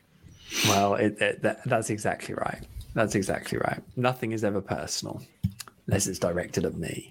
well, 0.68 0.94
it, 0.94 1.20
it, 1.20 1.42
that, 1.42 1.64
that's 1.64 1.90
exactly 1.90 2.34
right. 2.34 2.62
That's 2.94 3.14
exactly 3.14 3.58
right. 3.58 3.80
Nothing 3.96 4.32
is 4.32 4.44
ever 4.44 4.60
personal 4.60 5.22
unless 5.86 6.06
it's 6.06 6.18
directed 6.18 6.64
at 6.66 6.76
me. 6.76 7.10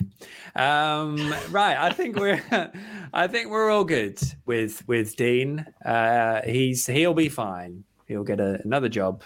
Um, 0.55 1.33
right. 1.49 1.77
I 1.77 1.91
think 1.91 2.15
we're, 2.15 2.43
I 3.13 3.27
think 3.27 3.49
we're 3.49 3.71
all 3.71 3.83
good 3.83 4.19
with 4.45 4.87
with 4.87 5.15
Dean. 5.15 5.65
Uh, 5.83 6.41
he's 6.43 6.85
he'll 6.85 7.13
be 7.13 7.29
fine. 7.29 7.83
He'll 8.07 8.23
get 8.23 8.39
a, 8.39 8.59
another 8.63 8.89
job. 8.89 9.23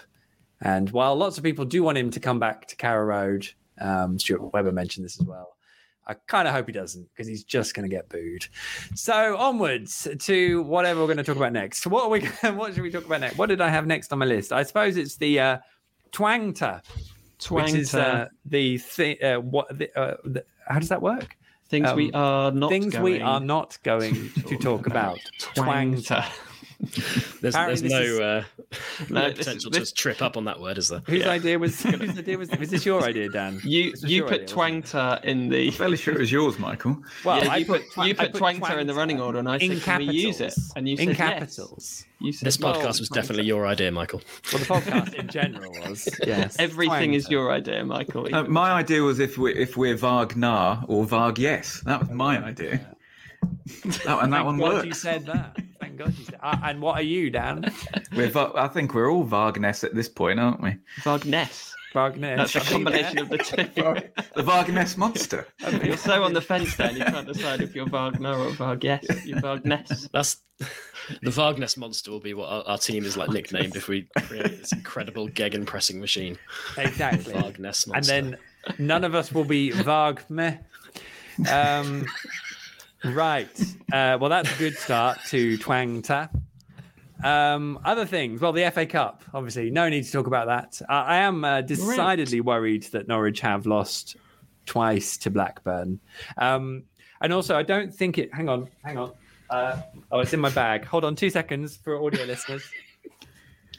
And 0.60 0.90
while 0.90 1.16
lots 1.16 1.38
of 1.38 1.44
people 1.44 1.64
do 1.64 1.82
want 1.82 1.98
him 1.98 2.10
to 2.10 2.20
come 2.20 2.38
back 2.38 2.66
to 2.68 2.76
Carrow 2.76 3.04
Road, 3.04 3.48
um, 3.80 4.18
Stuart 4.18 4.52
Webber 4.52 4.72
mentioned 4.72 5.04
this 5.04 5.20
as 5.20 5.26
well. 5.26 5.56
I 6.06 6.14
kind 6.26 6.48
of 6.48 6.54
hope 6.54 6.66
he 6.66 6.72
doesn't 6.72 7.08
because 7.12 7.28
he's 7.28 7.44
just 7.44 7.74
going 7.74 7.88
to 7.88 7.94
get 7.94 8.08
booed. 8.08 8.46
So 8.94 9.36
onwards 9.36 10.08
to 10.18 10.62
whatever 10.62 11.00
we're 11.00 11.06
going 11.06 11.18
to 11.18 11.24
talk 11.24 11.36
about 11.36 11.52
next. 11.52 11.86
What 11.86 12.04
are 12.04 12.10
we? 12.10 12.20
What 12.56 12.74
should 12.74 12.82
we 12.82 12.90
talk 12.90 13.06
about 13.06 13.20
next? 13.20 13.38
What 13.38 13.48
did 13.48 13.60
I 13.60 13.68
have 13.68 13.86
next 13.86 14.12
on 14.12 14.18
my 14.18 14.26
list? 14.26 14.52
I 14.52 14.64
suppose 14.64 14.96
it's 14.96 15.16
the 15.16 15.38
uh, 15.38 15.58
twangter, 16.10 16.82
twangter, 17.38 17.52
which 17.52 17.74
is 17.74 17.94
uh, 17.94 18.28
the 18.44 18.78
thing. 18.78 19.22
Uh, 19.22 19.36
what? 19.36 19.78
The, 19.78 19.96
uh, 19.98 20.16
the, 20.24 20.44
how 20.66 20.80
does 20.80 20.88
that 20.88 21.00
work? 21.02 21.36
Things 21.68 21.88
um, 21.88 21.96
we 21.96 22.12
are 22.12 22.50
not. 22.50 22.70
Things 22.70 22.98
we 22.98 23.20
are 23.20 23.40
not 23.40 23.78
going 23.84 24.30
to 24.48 24.58
talk 24.58 24.88
about. 24.88 25.20
Twangter. 25.38 26.24
There's, 27.40 27.54
there's 27.54 27.82
no, 27.82 28.00
is, 28.00 28.18
uh, 28.18 28.44
no, 29.08 29.28
no 29.28 29.32
potential 29.32 29.70
this, 29.70 29.90
to 29.90 29.94
trip 29.94 30.20
up 30.20 30.36
on 30.36 30.46
that 30.46 30.60
word, 30.60 30.78
is 30.78 30.88
there? 30.88 31.00
Whose 31.06 31.20
yeah. 31.20 31.30
idea 31.30 31.58
was? 31.58 31.80
Whose 31.82 32.18
idea 32.18 32.36
was? 32.36 32.50
Was 32.58 32.70
this 32.70 32.84
your 32.84 33.04
idea, 33.04 33.28
Dan? 33.28 33.60
You 33.62 33.94
you 34.04 34.24
put 34.24 34.32
idea, 34.32 34.46
twangter 34.46 35.20
in 35.22 35.48
the. 35.48 35.68
I'm 35.68 35.72
fairly 35.72 35.96
sure 35.96 36.14
it 36.14 36.18
was 36.18 36.32
yours, 36.32 36.58
Michael. 36.58 37.00
Well, 37.24 37.44
yeah, 37.44 37.54
you 37.54 37.66
put, 37.66 37.82
put 37.94 38.08
you 38.08 38.14
put, 38.16 38.32
put 38.32 38.40
twangter, 38.40 38.60
twangter, 38.66 38.80
in 38.80 38.88
the 38.88 38.94
running 38.94 39.20
order, 39.20 39.38
and 39.38 39.48
I 39.48 39.58
said, 39.58 39.80
"Can 39.82 40.00
we 40.00 40.06
use 40.06 40.40
it?" 40.40 40.54
And 40.74 40.88
you 40.88 40.96
said, 40.96 41.08
in 41.08 41.14
capitals. 41.14 42.04
Yes. 42.20 42.38
Said, 42.38 42.46
this 42.46 42.56
podcast 42.56 42.98
was 42.98 43.08
definitely 43.08 43.44
your 43.44 43.66
idea, 43.66 43.92
Michael. 43.92 44.20
Well, 44.52 44.60
the 44.60 44.66
podcast 44.66 45.14
in 45.14 45.28
general 45.28 45.70
was. 45.88 46.08
Yes. 46.26 46.56
Everything 46.58 47.14
is 47.14 47.28
your 47.30 47.52
idea, 47.52 47.84
Michael. 47.84 48.32
Uh, 48.32 48.44
my 48.44 48.72
idea 48.72 49.02
was 49.02 49.18
if 49.18 49.38
we 49.38 49.54
if 49.54 49.76
we're 49.76 49.96
Wagner 49.96 50.82
or 50.86 51.04
Varg, 51.04 51.38
yes, 51.38 51.80
that 51.84 52.00
was 52.00 52.10
my 52.10 52.42
idea. 52.42 52.80
That, 54.04 54.22
and 54.22 54.32
that 54.32 54.44
one 54.44 54.58
God 54.58 54.72
worked. 54.72 54.86
You 54.86 54.94
said 54.94 55.26
that. 55.26 55.56
Thank 55.92 56.08
God 56.08 56.18
you 56.18 56.24
said. 56.24 56.38
Uh, 56.42 56.56
and 56.64 56.80
what 56.80 56.94
are 56.94 57.02
you, 57.02 57.28
Dan? 57.30 57.70
We're, 58.16 58.32
I 58.56 58.68
think 58.68 58.94
we're 58.94 59.10
all 59.10 59.26
Vargness 59.26 59.84
at 59.84 59.94
this 59.94 60.08
point, 60.08 60.40
aren't 60.40 60.62
we? 60.62 60.76
Vargness. 61.00 61.72
Vargness. 61.92 62.36
That's 62.36 62.56
a 62.56 62.60
combination 62.60 63.18
of 63.18 63.28
the 63.28 63.38
two. 63.38 63.56
the 64.34 64.42
Vargness 64.42 64.96
monster. 64.96 65.46
You're 65.84 65.98
so 65.98 66.22
on 66.22 66.32
the 66.32 66.40
fence 66.40 66.76
Dan. 66.76 66.96
you 66.96 67.04
can't 67.04 67.26
decide 67.26 67.60
if 67.60 67.74
you're 67.74 67.88
Wagner 67.88 68.34
or 68.34 68.50
Vargness. 68.50 69.26
You're 69.26 69.40
Vargness. 69.40 70.08
That's 70.12 70.42
the 70.58 71.30
Vargness 71.30 71.76
monster 71.76 72.10
will 72.10 72.20
be 72.20 72.32
what 72.32 72.48
our, 72.48 72.62
our, 72.62 72.78
team 72.78 73.04
is 73.04 73.16
like 73.16 73.28
nicknamed 73.30 73.76
if 73.76 73.88
we 73.88 74.08
create 74.26 74.60
this 74.60 74.72
incredible 74.72 75.28
Gegen 75.28 75.66
pressing 75.66 76.00
machine. 76.00 76.38
Exactly. 76.78 77.34
Vargness 77.34 77.86
monster. 77.86 77.92
And 77.94 78.04
then 78.06 78.38
none 78.78 79.04
of 79.04 79.14
us 79.14 79.32
will 79.32 79.44
be 79.44 79.70
Vargme. 79.72 80.58
Um, 81.50 82.06
Right. 83.04 83.60
Uh, 83.92 84.16
well, 84.20 84.30
that's 84.30 84.54
a 84.54 84.58
good 84.58 84.76
start 84.76 85.18
to 85.28 85.58
Twang 85.58 86.02
Ta. 86.02 86.28
Um, 87.22 87.78
other 87.84 88.04
things. 88.04 88.40
Well, 88.40 88.52
the 88.52 88.70
FA 88.70 88.86
Cup, 88.86 89.22
obviously, 89.32 89.70
no 89.70 89.88
need 89.88 90.04
to 90.04 90.12
talk 90.12 90.26
about 90.26 90.46
that. 90.46 90.84
I, 90.88 91.02
I 91.02 91.16
am 91.18 91.44
uh, 91.44 91.60
decidedly 91.62 92.40
worried 92.40 92.84
that 92.92 93.08
Norwich 93.08 93.40
have 93.40 93.66
lost 93.66 94.16
twice 94.66 95.16
to 95.18 95.30
Blackburn. 95.30 96.00
Um, 96.36 96.84
and 97.20 97.32
also, 97.32 97.56
I 97.56 97.62
don't 97.62 97.94
think 97.94 98.18
it. 98.18 98.34
Hang 98.34 98.48
on, 98.48 98.68
hang 98.84 98.98
on. 98.98 99.12
Uh, 99.48 99.80
oh, 100.10 100.20
it's 100.20 100.32
in 100.32 100.40
my 100.40 100.50
bag. 100.50 100.84
Hold 100.86 101.04
on 101.04 101.14
two 101.14 101.30
seconds 101.30 101.76
for 101.76 102.02
audio 102.02 102.24
listeners. 102.24 102.64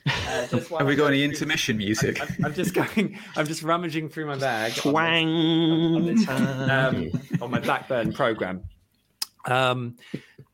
Uh, 0.05 0.47
Have 0.77 0.87
we 0.87 0.95
got 0.95 1.07
any 1.07 1.23
intermission 1.23 1.77
music? 1.77 2.21
I'm, 2.21 2.27
I'm, 2.39 2.45
I'm, 2.45 2.53
just 2.53 2.73
going. 2.73 3.17
I'm 3.35 3.47
just 3.47 3.63
rummaging 3.63 4.09
through 4.09 4.25
my 4.25 4.37
bag. 4.37 4.73
Twang 4.75 5.27
on, 5.95 6.05
this, 6.05 6.27
on, 6.27 6.69
um, 6.69 7.11
on 7.41 7.51
my 7.51 7.59
Blackburn 7.59 8.13
program. 8.13 8.63
Um, 9.45 9.97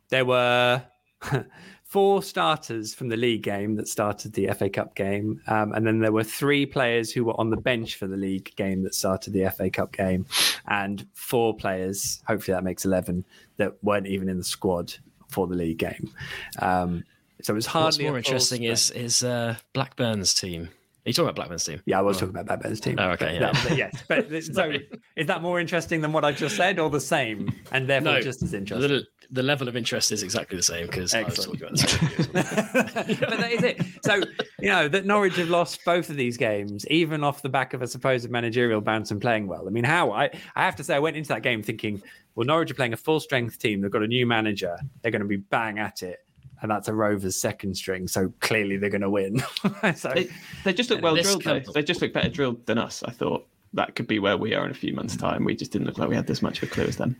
there 0.10 0.26
were 0.26 0.84
four 1.84 2.22
starters 2.22 2.94
from 2.94 3.10
the 3.10 3.18
league 3.18 3.44
game 3.44 3.76
that 3.76 3.88
started 3.88 4.34
the 4.34 4.48
FA 4.48 4.70
Cup 4.70 4.96
game, 4.96 5.42
um, 5.48 5.74
and 5.74 5.86
then 5.86 6.00
there 6.00 6.12
were 6.12 6.24
three 6.24 6.66
players 6.66 7.12
who 7.12 7.26
were 7.26 7.40
on 7.40 7.50
the 7.50 7.58
bench 7.58 7.96
for 7.96 8.08
the 8.08 8.18
league 8.18 8.56
game 8.56 8.84
that 8.84 8.96
started 8.96 9.34
the 9.34 9.50
FA 9.50 9.70
Cup 9.70 9.92
game, 9.92 10.26
and 10.68 11.06
four 11.14 11.56
players. 11.56 12.22
Hopefully, 12.28 12.56
that 12.56 12.64
makes 12.64 12.86
eleven 12.86 13.26
that 13.58 13.74
weren't 13.84 14.08
even 14.08 14.30
in 14.30 14.38
the 14.38 14.44
squad 14.44 14.94
for 15.30 15.48
the 15.48 15.56
league 15.56 15.80
game. 15.80 16.12
Um, 16.60 17.04
so 17.42 17.54
it 17.54 17.56
was 17.56 17.66
hardly. 17.66 18.06
What's 18.06 18.10
more 18.10 18.18
interesting 18.18 18.64
is 18.64 18.92
is 18.92 19.24
uh, 19.24 19.56
Blackburn's 19.74 20.34
team 20.34 20.70
you 21.10 21.14
talking 21.14 21.28
about 21.28 21.36
Blackburn's 21.36 21.64
team? 21.64 21.82
Yeah, 21.86 22.00
I 22.00 22.02
was 22.02 22.18
oh. 22.18 22.22
talking 22.22 22.36
about 22.36 22.46
Blackburn's 22.46 22.80
team. 22.80 22.96
Oh, 22.98 23.10
okay. 23.12 23.34
Yeah. 23.34 23.52
That, 23.52 23.78
yes, 23.78 24.04
but 24.08 24.30
so 24.54 24.74
is 25.16 25.28
that 25.28 25.42
more 25.42 25.60
interesting 25.60 26.02
than 26.02 26.14
what 26.14 26.24
I 26.24 26.32
just 26.32 26.56
said, 26.56 26.80
or 26.80 26.90
the 26.90 27.00
same, 27.00 27.54
and 27.72 27.88
therefore 27.88 28.14
no, 28.14 28.22
just 28.22 28.42
as 28.44 28.54
interesting? 28.54 28.90
The, 28.90 29.06
the, 29.32 29.44
level 29.44 29.68
of 29.68 29.76
interest 29.76 30.12
is 30.12 30.24
exactly 30.24 30.56
the 30.56 30.64
same 30.64 30.86
because 30.88 31.14
I 31.14 31.24
was 31.24 31.36
talking 31.36 31.62
about 31.62 31.72
the 31.72 31.78
same. 31.78 33.18
but 33.20 33.30
that 33.40 33.52
is 33.52 33.64
it. 33.64 33.82
So 34.06 34.16
you 34.60 34.70
know 34.70 34.88
that 34.88 35.06
Norwich 35.06 35.36
have 35.36 35.50
lost 35.50 35.84
both 35.84 36.10
of 36.10 36.16
these 36.16 36.38
games, 36.38 36.88
even 36.88 37.24
off 37.24 37.42
the 37.42 37.50
back 37.50 37.74
of 37.74 37.82
a 37.82 37.88
supposed 37.88 38.30
managerial 38.30 38.82
bounce 38.82 39.12
and 39.12 39.20
playing 39.20 39.48
well. 39.48 39.68
I 39.68 39.72
mean, 39.72 39.84
how 39.84 40.12
I 40.12 40.30
I 40.56 40.64
have 40.64 40.76
to 40.78 40.84
say 40.84 40.96
I 40.96 41.00
went 41.00 41.18
into 41.18 41.30
that 41.30 41.42
game 41.42 41.64
thinking, 41.64 42.02
well, 42.36 42.46
Norwich 42.46 42.72
are 42.72 42.76
playing 42.76 42.94
a 42.94 42.98
full 42.98 43.20
strength 43.20 43.60
team. 43.60 43.82
They've 43.82 43.92
got 43.92 44.04
a 44.04 44.08
new 44.08 44.26
manager. 44.26 44.78
They're 45.02 45.12
going 45.12 45.22
to 45.22 45.28
be 45.28 45.38
bang 45.38 45.80
at 45.80 46.04
it 46.04 46.20
and 46.62 46.70
that's 46.70 46.88
a 46.88 46.94
Rovers 46.94 47.36
second 47.36 47.76
string. 47.76 48.08
So 48.08 48.34
clearly 48.40 48.78
they're 48.78 48.90
going 48.90 49.02
to 49.02 49.10
win. 49.10 49.40
so 49.96 50.12
they, 50.14 50.30
they, 50.64 50.74
just 50.74 50.90
look 50.90 51.02
well 51.02 51.16
drilled 51.16 51.44
though. 51.44 51.60
They 51.60 51.84
just 51.84 52.02
look 52.02 52.14
better 52.14 52.30
drilled 52.30 52.66
than 52.66 52.78
us. 52.78 53.04
I 53.04 53.12
thought 53.12 53.48
that 53.74 53.96
could 53.96 54.08
be 54.08 54.20
where 54.20 54.38
we 54.38 54.54
are 54.54 54.66
in 54.66 54.72
a 54.72 54.76
few 54.76 54.94
months' 54.94 55.16
time. 55.16 55.44
We 55.44 55.56
just 55.56 55.72
didn't 55.72 55.88
look 55.88 55.98
like 55.98 56.10
we 56.10 56.16
had 56.16 56.28
this 56.28 56.42
much 56.42 56.62
of 56.62 56.70
a 56.70 56.72
clue 56.72 56.86
as 56.86 56.98
them. 56.98 57.16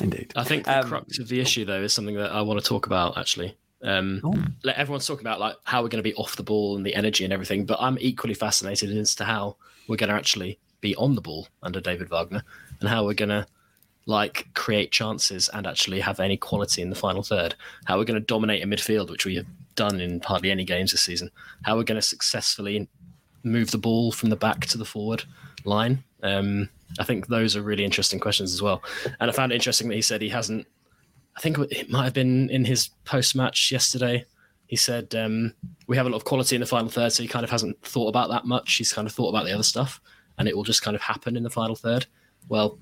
Indeed. 0.00 0.32
I 0.36 0.44
think 0.44 0.64
the 0.64 0.80
um, 0.80 0.88
crux 0.88 1.18
of 1.18 1.28
the 1.28 1.40
issue 1.40 1.64
though 1.64 1.82
is 1.82 1.92
something 1.92 2.16
that 2.16 2.32
I 2.32 2.42
want 2.42 2.60
to 2.60 2.66
talk 2.66 2.86
about 2.86 3.18
actually. 3.18 3.56
Um, 3.82 4.22
oh. 4.24 4.34
like 4.62 4.78
everyone's 4.78 5.06
talking 5.06 5.26
about 5.26 5.40
like 5.40 5.56
how 5.64 5.82
we're 5.82 5.90
going 5.90 6.02
to 6.02 6.08
be 6.08 6.14
off 6.14 6.36
the 6.36 6.42
ball 6.42 6.76
and 6.76 6.86
the 6.86 6.94
energy 6.94 7.24
and 7.24 7.32
everything, 7.32 7.66
but 7.66 7.78
I'm 7.80 7.98
equally 8.00 8.34
fascinated 8.34 8.96
as 8.96 9.14
to 9.16 9.24
how 9.24 9.56
we're 9.88 9.96
going 9.96 10.08
to 10.08 10.16
actually 10.16 10.58
be 10.80 10.96
on 10.96 11.14
the 11.14 11.20
ball 11.20 11.48
under 11.62 11.80
David 11.80 12.08
Wagner 12.08 12.42
and 12.80 12.88
how 12.88 13.04
we're 13.04 13.14
going 13.14 13.28
to 13.28 13.46
like 14.06 14.48
create 14.54 14.92
chances 14.92 15.48
and 15.54 15.66
actually 15.66 16.00
have 16.00 16.20
any 16.20 16.36
quality 16.36 16.82
in 16.82 16.90
the 16.90 16.96
final 16.96 17.22
third. 17.22 17.54
How 17.86 17.96
we're 17.96 18.04
going 18.04 18.20
to 18.20 18.26
dominate 18.26 18.62
a 18.62 18.66
midfield, 18.66 19.10
which 19.10 19.24
we 19.24 19.36
have 19.36 19.46
done 19.74 20.00
in 20.00 20.20
hardly 20.20 20.50
any 20.50 20.64
games 20.64 20.90
this 20.90 21.00
season. 21.00 21.30
How 21.62 21.76
we're 21.76 21.84
going 21.84 22.00
to 22.00 22.06
successfully 22.06 22.88
move 23.42 23.70
the 23.70 23.78
ball 23.78 24.12
from 24.12 24.30
the 24.30 24.36
back 24.36 24.66
to 24.66 24.78
the 24.78 24.84
forward 24.84 25.24
line. 25.64 26.04
Um, 26.22 26.68
I 26.98 27.04
think 27.04 27.26
those 27.26 27.56
are 27.56 27.62
really 27.62 27.84
interesting 27.84 28.20
questions 28.20 28.52
as 28.52 28.62
well. 28.62 28.82
And 29.20 29.30
I 29.30 29.34
found 29.34 29.52
it 29.52 29.56
interesting 29.56 29.88
that 29.88 29.94
he 29.94 30.02
said 30.02 30.22
he 30.22 30.28
hasn't. 30.28 30.66
I 31.36 31.40
think 31.40 31.58
it 31.58 31.90
might 31.90 32.04
have 32.04 32.14
been 32.14 32.48
in 32.50 32.64
his 32.64 32.90
post 33.04 33.34
match 33.34 33.72
yesterday. 33.72 34.24
He 34.66 34.76
said 34.76 35.14
um, 35.14 35.52
we 35.86 35.96
have 35.96 36.06
a 36.06 36.08
lot 36.08 36.16
of 36.16 36.24
quality 36.24 36.56
in 36.56 36.60
the 36.60 36.66
final 36.66 36.88
third, 36.88 37.12
so 37.12 37.22
he 37.22 37.28
kind 37.28 37.44
of 37.44 37.50
hasn't 37.50 37.80
thought 37.82 38.08
about 38.08 38.30
that 38.30 38.44
much. 38.44 38.74
He's 38.74 38.92
kind 38.92 39.06
of 39.06 39.12
thought 39.12 39.30
about 39.30 39.44
the 39.44 39.52
other 39.52 39.64
stuff, 39.64 40.00
and 40.38 40.46
it 40.46 40.56
will 40.56 40.62
just 40.62 40.82
kind 40.82 40.94
of 40.94 41.02
happen 41.02 41.36
in 41.36 41.42
the 41.42 41.50
final 41.50 41.74
third. 41.74 42.06
Well, 42.48 42.78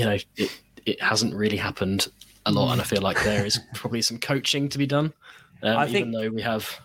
you 0.00 0.06
know, 0.06 0.18
it, 0.36 0.60
it 0.86 1.02
hasn't 1.02 1.34
really 1.34 1.56
happened 1.56 2.08
a 2.46 2.52
lot, 2.52 2.72
and 2.72 2.80
I 2.80 2.84
feel 2.84 3.02
like 3.02 3.22
there 3.22 3.44
is 3.44 3.60
probably 3.74 4.02
some 4.02 4.18
coaching 4.18 4.68
to 4.70 4.78
be 4.78 4.86
done. 4.86 5.12
Um, 5.62 5.76
I 5.76 5.86
think, 5.86 6.08
even 6.08 6.12
though 6.12 6.30
we 6.30 6.42
have, 6.42 6.80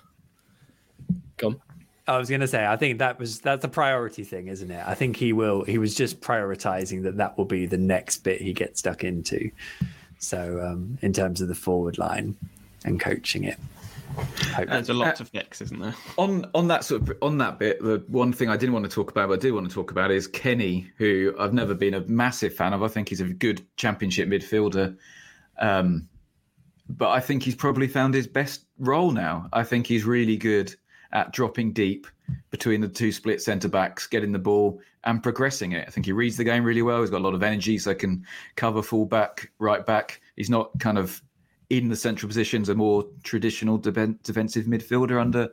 come. 1.38 1.62
I 2.08 2.20
was 2.20 2.30
going 2.30 2.42
to 2.42 2.48
say, 2.48 2.64
I 2.64 2.76
think 2.76 3.00
that 3.00 3.18
was 3.18 3.40
that's 3.40 3.66
a 3.66 3.68
priority 3.68 4.24
thing, 4.24 4.48
isn't 4.48 4.70
it? 4.70 4.84
I 4.86 4.94
think 4.94 5.16
he 5.16 5.34
will. 5.34 5.64
He 5.64 5.78
was 5.78 5.96
just 5.96 6.22
prioritizing 6.22 7.04
that 7.04 7.18
that 7.18 7.38
will 7.38 7.46
be 7.46 7.66
the 7.66 7.78
next 7.78 8.18
bit 8.18 8.42
he 8.42 8.54
gets 8.54 8.80
stuck 8.80 9.04
into. 9.04 9.50
So, 10.20 10.62
um, 10.64 10.98
in 11.02 11.14
terms 11.14 11.42
of 11.42 11.48
the 11.48 11.56
forward 11.56 11.98
line 11.98 12.36
and 12.84 13.00
coaching 13.00 13.44
it, 13.44 13.58
there's 14.64 14.90
a 14.90 14.94
lot 14.94 15.10
uh, 15.10 15.14
to 15.14 15.26
fix, 15.26 15.62
isn't 15.62 15.80
there? 15.80 15.96
On 16.18 16.46
on 16.54 16.68
that 16.68 16.84
sort 16.84 17.02
of 17.02 17.18
on 17.22 17.38
that 17.40 17.60
bit, 17.60 17.82
the 17.82 18.04
one 18.08 18.32
thing 18.32 18.50
I 18.50 18.58
didn't 18.58 18.74
want 18.74 18.86
to 18.86 18.92
talk 18.92 19.12
about, 19.12 19.30
but 19.30 19.40
I 19.40 19.42
do 19.42 19.54
want 19.54 19.68
to 19.68 19.74
talk 19.74 19.92
about 19.92 20.12
is 20.12 20.28
Kenny, 20.28 20.92
who 20.98 21.34
I've 21.40 21.54
never 21.54 21.74
been 21.74 21.94
a 21.94 22.02
massive 22.02 22.54
fan 22.54 22.74
of. 22.74 22.84
I 22.84 22.88
think 22.88 23.10
he's 23.10 23.22
a 23.22 23.26
good 23.26 23.66
championship 23.78 24.30
midfielder. 24.30 24.96
Um, 25.60 26.08
but 26.90 27.10
I 27.10 27.20
think 27.20 27.44
he's 27.44 27.56
probably 27.56 27.88
found 27.88 28.14
his 28.14 28.28
best 28.28 28.66
role 28.78 29.12
now. 29.12 29.50
I 29.54 29.64
think 29.64 29.88
he's 29.88 30.06
really 30.06 30.38
good 30.38 30.76
at 31.12 31.32
dropping 31.32 31.74
deep 31.74 32.08
between 32.50 32.82
the 32.82 32.88
two 32.88 33.12
split 33.12 33.42
centre 33.42 33.70
backs, 33.70 34.08
getting 34.08 34.32
the 34.32 34.40
ball 34.40 34.80
and 35.04 35.22
progressing 35.22 35.72
it. 35.72 35.88
I 35.88 35.92
think 35.92 36.06
he 36.06 36.12
reads 36.12 36.38
the 36.38 36.44
game 36.44 36.64
really 36.64 36.82
well. 36.82 37.02
He's 37.02 37.10
got 37.10 37.22
a 37.22 37.24
lot 37.24 37.34
of 37.34 37.44
energy, 37.44 37.78
so 37.78 37.94
can 37.96 38.26
cover 38.56 38.82
full 38.82 39.06
back, 39.06 39.52
right 39.60 39.86
back. 39.86 40.22
He's 40.36 40.50
not 40.50 40.78
kind 40.80 40.98
of 40.98 41.22
in 41.70 41.90
the 41.90 41.96
central 41.96 42.28
positions, 42.28 42.70
a 42.70 42.76
more 42.76 43.06
traditional 43.24 43.78
de- 43.78 44.08
defensive 44.24 44.66
midfielder 44.66 45.20
under 45.20 45.50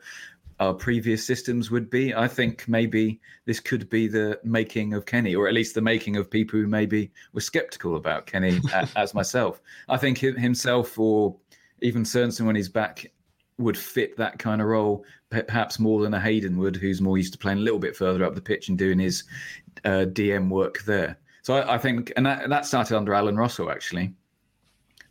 our 0.61 0.75
previous 0.75 1.25
systems 1.25 1.71
would 1.71 1.91
be. 1.91 2.15
I 2.15 2.29
think 2.29 2.69
maybe 2.69 3.21
this 3.47 3.61
could 3.61 3.89
be 3.89 4.07
the 4.07 4.39
making 4.45 4.95
of 4.95 5.07
Kenny, 5.07 5.35
or 5.35 5.49
at 5.49 5.55
least 5.55 5.75
the 5.75 5.81
making 5.81 6.17
of 6.17 6.31
people 6.31 6.61
who 6.61 6.67
maybe 6.67 7.11
were 7.33 7.41
skeptical 7.41 7.97
about 7.97 8.27
Kenny, 8.27 8.61
as 8.97 9.15
myself. 9.15 9.61
I 9.89 9.97
think 9.97 10.19
himself, 10.19 10.99
or 10.99 11.37
even 11.81 12.05
Sørensen 12.05 12.47
when 12.47 12.57
he's 12.57 12.69
back, 12.69 13.11
would 13.59 13.77
fit 13.77 14.17
that 14.17 14.39
kind 14.39 14.61
of 14.61 14.69
role 14.69 15.05
perhaps 15.31 15.79
more 15.79 16.03
than 16.03 16.15
a 16.15 16.21
Hayden 16.21 16.59
would, 16.59 16.77
who's 16.77 17.01
more 17.01 17.17
used 17.17 17.33
to 17.33 17.39
playing 17.39 17.59
a 17.59 17.63
little 17.63 17.79
bit 17.79 17.97
further 17.97 18.25
up 18.25 18.35
the 18.35 18.41
pitch 18.41 18.69
and 18.69 18.79
doing 18.79 18.99
his 18.99 19.25
uh, 19.85 20.05
DM 20.07 20.49
work 20.49 20.83
there. 20.83 21.19
So 21.43 21.55
I, 21.55 21.75
I 21.75 21.79
think, 21.79 22.13
and 22.17 22.27
that, 22.27 22.49
that 22.49 22.67
started 22.67 22.97
under 22.97 23.15
Alan 23.15 23.37
Russell 23.37 23.71
actually 23.71 24.15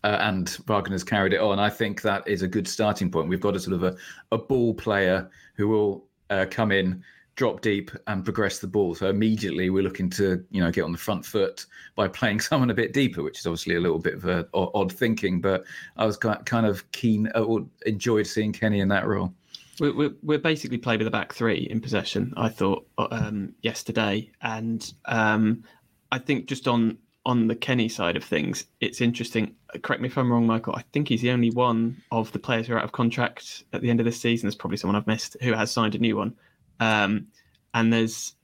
uh, 0.03 0.17
and 0.21 0.57
Wagner's 0.67 1.03
carried 1.03 1.33
it 1.33 1.41
on. 1.41 1.59
I 1.59 1.69
think 1.69 2.01
that 2.01 2.27
is 2.27 2.41
a 2.41 2.47
good 2.47 2.67
starting 2.67 3.11
point. 3.11 3.29
We've 3.29 3.39
got 3.39 3.55
a 3.55 3.59
sort 3.59 3.75
of 3.75 3.83
a, 3.83 3.95
a 4.31 4.37
ball 4.37 4.73
player 4.73 5.29
who 5.55 5.67
will 5.67 6.05
uh, 6.29 6.45
come 6.49 6.71
in, 6.71 7.03
drop 7.35 7.61
deep, 7.61 7.91
and 8.07 8.23
progress 8.23 8.59
the 8.59 8.67
ball. 8.67 8.95
So 8.95 9.09
immediately 9.09 9.69
we're 9.69 9.83
looking 9.83 10.09
to 10.11 10.43
you 10.49 10.61
know 10.61 10.71
get 10.71 10.83
on 10.83 10.91
the 10.91 10.97
front 10.97 11.25
foot 11.25 11.65
by 11.95 12.07
playing 12.19 12.39
someone 12.39 12.69
a 12.69 12.75
bit 12.75 12.93
deeper, 12.93 13.21
which 13.21 13.39
is 13.39 13.45
obviously 13.45 13.75
a 13.75 13.81
little 13.81 13.99
bit 13.99 14.15
of 14.15 14.25
a, 14.25 14.47
odd 14.53 14.91
thinking. 14.91 15.39
But 15.39 15.65
I 15.97 16.05
was 16.05 16.17
kind 16.17 16.65
of 16.65 16.89
keen 16.91 17.31
uh, 17.35 17.43
or 17.43 17.65
enjoyed 17.85 18.27
seeing 18.27 18.53
Kenny 18.53 18.79
in 18.79 18.87
that 18.89 19.05
role. 19.05 19.33
We're, 19.79 20.11
we're 20.21 20.37
basically 20.37 20.77
played 20.77 20.99
with 20.99 21.07
a 21.07 21.11
back 21.11 21.33
three 21.33 21.67
in 21.71 21.81
possession. 21.81 22.33
I 22.37 22.49
thought 22.49 22.85
um, 22.99 23.55
yesterday, 23.61 24.29
and 24.41 24.93
um, 25.05 25.63
I 26.11 26.19
think 26.19 26.45
just 26.45 26.67
on 26.67 26.97
on 27.25 27.47
the 27.47 27.55
Kenny 27.55 27.87
side 27.87 28.17
of 28.17 28.23
things, 28.23 28.65
it's 28.79 29.01
interesting. 29.01 29.55
Correct 29.83 30.01
me 30.01 30.07
if 30.07 30.17
I'm 30.17 30.31
wrong, 30.31 30.47
Michael. 30.47 30.75
I 30.75 30.83
think 30.91 31.07
he's 31.07 31.21
the 31.21 31.31
only 31.31 31.51
one 31.51 32.01
of 32.11 32.31
the 32.31 32.39
players 32.39 32.67
who 32.67 32.73
are 32.73 32.79
out 32.79 32.83
of 32.83 32.91
contract 32.91 33.63
at 33.73 33.81
the 33.81 33.89
end 33.89 33.99
of 33.99 34.05
this 34.05 34.19
season. 34.19 34.47
There's 34.47 34.55
probably 34.55 34.77
someone 34.77 34.95
I've 34.95 35.07
missed 35.07 35.37
who 35.41 35.53
has 35.53 35.71
signed 35.71 35.95
a 35.95 35.99
new 35.99 36.17
one. 36.17 36.35
Um, 36.79 37.27
and 37.73 37.93
there's, 37.93 38.35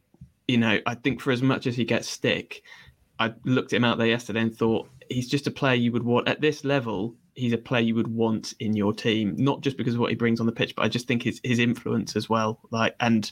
you 0.47 0.57
know, 0.57 0.79
I 0.85 0.95
think 0.95 1.21
for 1.21 1.31
as 1.31 1.41
much 1.41 1.65
as 1.65 1.75
he 1.75 1.85
gets 1.85 2.07
stick, 2.07 2.61
I 3.19 3.33
looked 3.45 3.73
at 3.73 3.77
him 3.77 3.83
out 3.83 3.97
there 3.97 4.07
yesterday 4.07 4.41
and 4.41 4.55
thought 4.55 4.89
he's 5.09 5.27
just 5.27 5.47
a 5.47 5.51
player 5.51 5.75
you 5.75 5.91
would 5.91 6.03
want 6.03 6.27
at 6.27 6.41
this 6.41 6.63
level. 6.63 7.15
He's 7.33 7.53
a 7.53 7.57
player 7.57 7.81
you 7.81 7.95
would 7.95 8.07
want 8.07 8.53
in 8.59 8.75
your 8.75 8.93
team, 8.93 9.35
not 9.37 9.61
just 9.61 9.77
because 9.77 9.95
of 9.95 9.99
what 9.99 10.09
he 10.09 10.15
brings 10.15 10.39
on 10.39 10.45
the 10.45 10.51
pitch, 10.51 10.75
but 10.75 10.83
I 10.83 10.87
just 10.87 11.07
think 11.07 11.23
his 11.23 11.41
his 11.43 11.59
influence 11.59 12.15
as 12.15 12.29
well. 12.29 12.59
Like, 12.71 12.95
and 12.99 13.31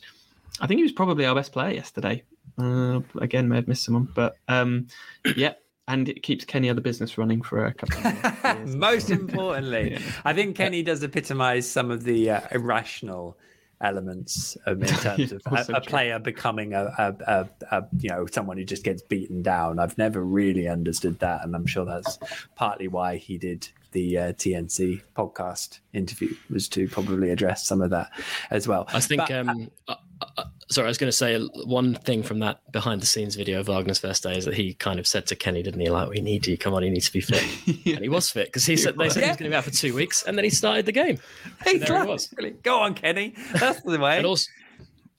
I 0.59 0.67
think 0.67 0.79
he 0.79 0.83
was 0.83 0.91
probably 0.91 1.25
our 1.25 1.35
best 1.35 1.51
player 1.51 1.73
yesterday. 1.73 2.23
Uh, 2.57 3.01
again, 3.19 3.49
may 3.49 3.57
have 3.57 3.67
missed 3.67 3.83
someone, 3.83 4.07
but 4.13 4.37
um, 4.47 4.87
yeah. 5.35 5.53
And 5.87 6.09
it 6.09 6.23
keeps 6.23 6.45
Kenny 6.45 6.69
other 6.69 6.81
business 6.81 7.15
running 7.15 7.43
for 7.43 7.65
a 7.65 7.73
couple 7.73 8.07
of 8.07 8.33
years. 8.43 8.75
Most 8.75 9.11
importantly, 9.11 9.91
yeah. 9.99 9.99
I 10.23 10.33
think 10.33 10.55
Kenny 10.55 10.81
does 10.81 11.03
epitomize 11.03 11.69
some 11.69 11.91
of 11.91 12.03
the 12.03 12.31
uh, 12.31 12.41
irrational 12.51 13.37
elements 13.81 14.57
um, 14.65 14.81
in 14.81 14.87
terms 14.95 15.31
yeah, 15.31 15.37
of 15.45 15.69
a, 15.69 15.73
a 15.73 15.81
player 15.81 16.17
becoming 16.17 16.73
a, 16.73 16.85
a, 16.97 17.47
a, 17.71 17.87
you 17.99 18.09
know 18.09 18.25
someone 18.25 18.57
who 18.57 18.63
just 18.63 18.83
gets 18.83 19.03
beaten 19.03 19.43
down. 19.43 19.77
I've 19.77 19.97
never 19.97 20.23
really 20.23 20.67
understood 20.67 21.19
that, 21.19 21.43
and 21.43 21.55
I'm 21.55 21.67
sure 21.67 21.85
that's 21.85 22.17
partly 22.55 22.87
why 22.87 23.17
he 23.17 23.37
did 23.37 23.67
the 23.91 24.17
uh, 24.17 24.33
TNC 24.33 25.01
podcast 25.15 25.79
interview 25.93 26.35
was 26.49 26.67
to 26.69 26.87
probably 26.89 27.29
address 27.29 27.65
some 27.65 27.81
of 27.81 27.91
that 27.91 28.11
as 28.49 28.67
well. 28.67 28.85
I 28.89 28.99
think. 28.99 29.21
But, 29.21 29.31
um, 29.31 29.71
uh, 29.87 29.95
uh, 30.21 30.43
sorry, 30.69 30.85
I 30.85 30.89
was 30.89 30.97
going 30.97 31.09
to 31.09 31.15
say 31.15 31.39
one 31.65 31.95
thing 31.95 32.23
from 32.23 32.39
that 32.39 32.59
behind 32.71 33.01
the 33.01 33.05
scenes 33.05 33.35
video 33.35 33.59
of 33.59 33.67
Wagner's 33.67 33.99
first 33.99 34.23
day 34.23 34.37
is 34.37 34.45
that 34.45 34.53
he 34.53 34.73
kind 34.73 34.99
of 34.99 35.07
said 35.07 35.27
to 35.27 35.35
Kenny, 35.35 35.63
didn't 35.63 35.79
he? 35.79 35.89
Like, 35.89 36.09
we 36.09 36.21
need 36.21 36.47
you. 36.47 36.57
Come 36.57 36.73
on, 36.73 36.83
he 36.83 36.89
needs 36.89 37.07
to 37.07 37.13
be 37.13 37.21
fit. 37.21 37.43
yeah. 37.85 37.95
And 37.95 38.03
he 38.03 38.09
was 38.09 38.29
fit 38.29 38.47
because 38.47 38.65
he 38.65 38.77
said 38.77 38.97
they 38.97 39.09
said 39.09 39.21
yeah. 39.21 39.25
he 39.25 39.31
was 39.31 39.37
going 39.37 39.51
to 39.51 39.53
be 39.53 39.57
out 39.57 39.63
for 39.63 39.71
two 39.71 39.93
weeks, 39.93 40.23
and 40.23 40.37
then 40.37 40.43
he 40.43 40.49
started 40.49 40.85
the 40.85 40.91
game. 40.91 41.19
Hey, 41.63 41.79
so 41.79 42.01
he 42.01 42.07
was. 42.07 42.33
Go 42.63 42.79
on, 42.79 42.93
Kenny. 42.93 43.35
That's 43.53 43.81
the 43.81 43.99
way. 43.99 44.17
and 44.17 44.25
also, 44.25 44.49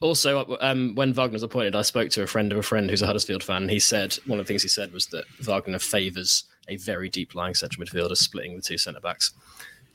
also 0.01 0.57
um, 0.61 0.95
when 0.95 1.13
Wagner's 1.13 1.43
appointed, 1.43 1.75
I 1.75 1.83
spoke 1.83 2.11
to 2.11 2.23
a 2.23 2.27
friend 2.27 2.53
of 2.53 2.59
a 2.59 2.63
friend 2.63 2.91
who's 2.91 3.03
a 3.03 3.07
Huddersfield 3.07 3.43
fan. 3.43 3.63
And 3.63 3.71
he 3.71 3.81
said 3.81 4.19
one 4.27 4.39
of 4.39 4.47
the 4.47 4.49
things 4.49 4.63
he 4.63 4.69
said 4.69 4.93
was 4.93 5.07
that 5.07 5.25
Wagner 5.41 5.79
favours 5.79 6.45
a 6.69 6.77
very 6.77 7.09
deep 7.09 7.35
lying 7.35 7.55
central 7.55 7.85
midfielder, 7.85 8.17
splitting 8.17 8.57
the 8.57 8.63
two 8.63 8.79
centre 8.79 9.01
backs. 9.01 9.33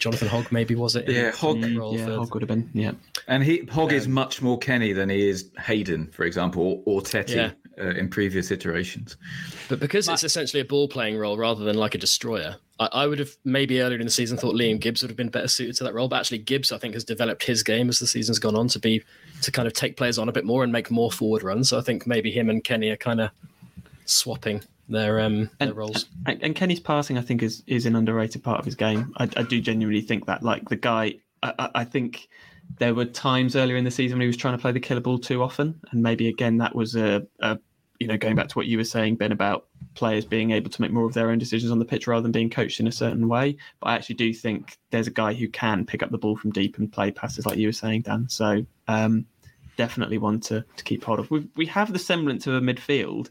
Jonathan 0.02 0.28
Hogg 0.28 0.52
maybe 0.52 0.74
was 0.74 0.96
it? 0.96 1.08
Yeah, 1.08 1.32
Hogg. 1.32 1.60
Yeah, 1.60 2.16
Hogg 2.16 2.34
would 2.34 2.42
have 2.42 2.50
been. 2.50 2.70
Yeah, 2.74 2.94
and 3.28 3.44
he 3.44 3.66
Hogg 3.72 3.94
is 3.94 4.08
much 4.08 4.42
more 4.42 4.58
Kenny 4.58 4.94
than 4.94 5.10
he 5.10 5.30
is 5.30 5.52
Hayden, 5.60 6.08
for 6.12 6.24
example, 6.24 6.82
or, 6.86 6.98
or 6.98 7.02
Tettey. 7.02 7.36
Yeah. 7.36 7.52
Uh, 7.80 7.92
in 7.92 8.10
previous 8.10 8.52
iterations. 8.52 9.16
But 9.70 9.80
because 9.80 10.08
it's 10.10 10.26
essentially 10.26 10.60
a 10.60 10.66
ball 10.66 10.90
playing 10.90 11.18
role 11.18 11.38
rather 11.38 11.64
than 11.64 11.78
like 11.78 11.96
a 11.96 11.98
destroyer, 11.98 12.58
I, 12.80 12.90
I, 12.92 13.08
would 13.08 13.18
have 13.18 13.36
maybe 13.46 13.82
earlier 13.82 13.98
in 13.98 14.06
the 14.06 14.12
season 14.12 14.38
thought 14.38 14.56
Liam 14.56 14.78
Gibbs 14.78 15.02
would 15.02 15.10
have 15.10 15.18
been 15.18 15.30
better 15.30 15.48
suited 15.48 15.78
to 15.78 15.86
that 15.86 15.94
role. 15.94 16.10
But 16.10 16.20
actually, 16.20 16.40
Gibbs, 16.40 16.74
I 16.74 16.78
think, 16.78 16.94
has 16.96 17.06
developed 17.06 17.44
his 17.44 17.64
game 17.64 17.88
as 17.88 17.98
the 17.98 18.06
season's 18.06 18.40
gone 18.40 18.56
on 18.56 18.68
to 18.68 18.78
be 18.78 19.02
to 19.42 19.52
kind 19.52 19.68
of 19.68 19.74
take 19.74 19.96
players 19.96 20.20
on 20.20 20.28
a 20.28 20.34
bit 20.34 20.44
more 20.44 20.64
and 20.64 20.72
make 20.72 20.92
more 20.92 21.12
forward 21.12 21.44
runs. 21.44 21.70
So 21.70 21.80
I 21.80 21.82
think 21.82 22.06
maybe 22.06 22.30
him 22.30 22.50
and 22.50 22.62
Kenny 22.62 22.90
are 22.90 22.98
kind 22.98 23.22
of 23.22 23.32
swapping 24.06 24.62
their 24.92 25.20
um 25.20 25.50
and, 25.60 25.70
their 25.70 25.74
roles. 25.74 26.08
And, 26.26 26.44
and, 26.44 26.56
Kenny's 26.56 26.80
passing, 26.80 27.18
I 27.18 27.22
think, 27.22 27.42
is 27.42 27.64
is 27.68 27.86
an 27.86 27.96
underrated 27.96 28.44
part 28.44 28.60
of 28.60 28.66
his 28.66 28.76
game. 28.76 29.14
I, 29.18 29.30
I 29.36 29.44
do 29.44 29.60
genuinely 29.62 30.02
think 30.02 30.26
that. 30.28 30.44
Like 30.44 30.70
the 30.70 30.76
guy, 30.76 31.16
I, 31.42 31.70
I, 31.76 31.84
think 31.86 32.28
there 32.78 32.94
were 32.94 33.06
times 33.06 33.56
earlier 33.56 33.78
in 33.78 33.84
the 33.84 33.92
season 33.92 34.18
when 34.18 34.22
he 34.22 34.28
was 34.28 34.38
trying 34.38 34.56
to 34.56 34.62
play 34.62 34.72
the 34.72 34.80
killer 34.80 35.02
ball 35.02 35.20
too 35.20 35.42
often, 35.42 35.80
and 35.92 36.04
maybe 36.04 36.28
again 36.28 36.58
that 36.58 36.76
was 36.76 36.96
a, 36.96 37.26
a 37.40 37.58
you 38.00 38.08
know 38.08 38.18
going 38.18 38.36
back 38.36 38.50
to 38.50 38.56
what 38.56 38.68
you 38.68 38.78
were 38.78 38.84
saying, 38.84 39.16
Ben, 39.16 39.32
about 39.32 39.68
players 39.94 40.26
being 40.26 40.52
able 40.52 40.70
to 40.70 40.82
make 40.82 40.92
more 40.92 41.06
of 41.06 41.14
their 41.14 41.30
own 41.30 41.38
decisions 41.38 41.72
on 41.72 41.80
the 41.80 41.86
pitch 41.86 42.08
rather 42.08 42.22
than 42.22 42.32
being 42.32 42.50
coached 42.50 42.80
in 42.80 42.88
a 42.88 42.92
certain 42.92 43.28
way. 43.28 43.58
But 43.80 43.88
I 43.88 43.96
actually 43.96 44.16
do 44.16 44.34
think 44.34 44.78
there's 44.92 45.08
a 45.08 45.12
guy 45.12 45.34
who 45.34 45.48
can 45.50 45.86
pick 45.86 46.04
up 46.04 46.12
the 46.12 46.18
ball 46.18 46.38
from 46.38 46.52
deep 46.52 46.78
and 46.78 46.92
play 46.92 47.12
passes 47.12 47.46
like 47.46 47.58
you 47.58 47.68
were 47.68 47.74
saying, 47.74 48.04
Dan. 48.04 48.28
So 48.30 48.66
um, 48.88 49.26
definitely 49.78 50.18
one 50.18 50.40
to, 50.42 50.64
to 50.78 50.84
keep 50.84 51.04
hold 51.04 51.20
of. 51.20 51.30
We 51.32 51.48
we 51.56 51.66
have 51.68 51.92
the 51.92 52.00
semblance 52.00 52.48
of 52.48 52.54
a 52.54 52.62
midfield 52.62 53.30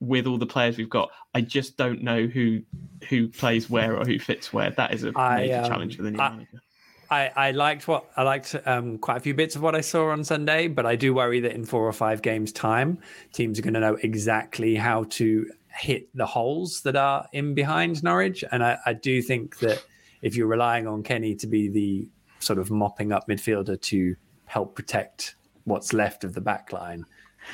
with 0.00 0.26
all 0.26 0.38
the 0.38 0.46
players 0.46 0.76
we've 0.76 0.90
got. 0.90 1.10
I 1.34 1.40
just 1.40 1.76
don't 1.76 2.02
know 2.02 2.26
who 2.26 2.62
who 3.08 3.28
plays 3.28 3.68
where 3.68 3.96
or 3.96 4.04
who 4.04 4.18
fits 4.18 4.52
where. 4.52 4.70
That 4.70 4.92
is 4.94 5.04
a 5.04 5.12
I, 5.16 5.36
major 5.36 5.58
um, 5.58 5.64
challenge 5.64 5.96
for 5.96 6.02
the 6.02 6.10
new 6.10 6.20
I, 6.20 6.30
manager. 6.30 6.62
I, 7.10 7.30
I 7.36 7.50
liked 7.52 7.86
what 7.86 8.10
I 8.16 8.22
liked 8.22 8.56
um, 8.66 8.98
quite 8.98 9.18
a 9.18 9.20
few 9.20 9.34
bits 9.34 9.56
of 9.56 9.62
what 9.62 9.74
I 9.74 9.80
saw 9.80 10.10
on 10.10 10.24
Sunday, 10.24 10.68
but 10.68 10.86
I 10.86 10.96
do 10.96 11.14
worry 11.14 11.40
that 11.40 11.52
in 11.52 11.64
four 11.64 11.86
or 11.86 11.92
five 11.92 12.22
games' 12.22 12.52
time, 12.52 12.98
teams 13.32 13.58
are 13.58 13.62
going 13.62 13.74
to 13.74 13.80
know 13.80 13.96
exactly 14.02 14.74
how 14.74 15.04
to 15.10 15.46
hit 15.68 16.08
the 16.14 16.26
holes 16.26 16.82
that 16.82 16.96
are 16.96 17.28
in 17.32 17.54
behind 17.54 18.02
Norwich. 18.02 18.44
And 18.50 18.64
I, 18.64 18.78
I 18.86 18.92
do 18.94 19.20
think 19.20 19.58
that 19.58 19.84
if 20.22 20.36
you're 20.36 20.46
relying 20.46 20.86
on 20.86 21.02
Kenny 21.02 21.34
to 21.36 21.46
be 21.46 21.68
the 21.68 22.08
sort 22.38 22.58
of 22.58 22.70
mopping 22.70 23.12
up 23.12 23.28
midfielder 23.28 23.80
to 23.80 24.16
help 24.46 24.74
protect 24.74 25.36
what's 25.64 25.92
left 25.92 26.24
of 26.24 26.34
the 26.34 26.40
back 26.40 26.72
line, 26.72 27.04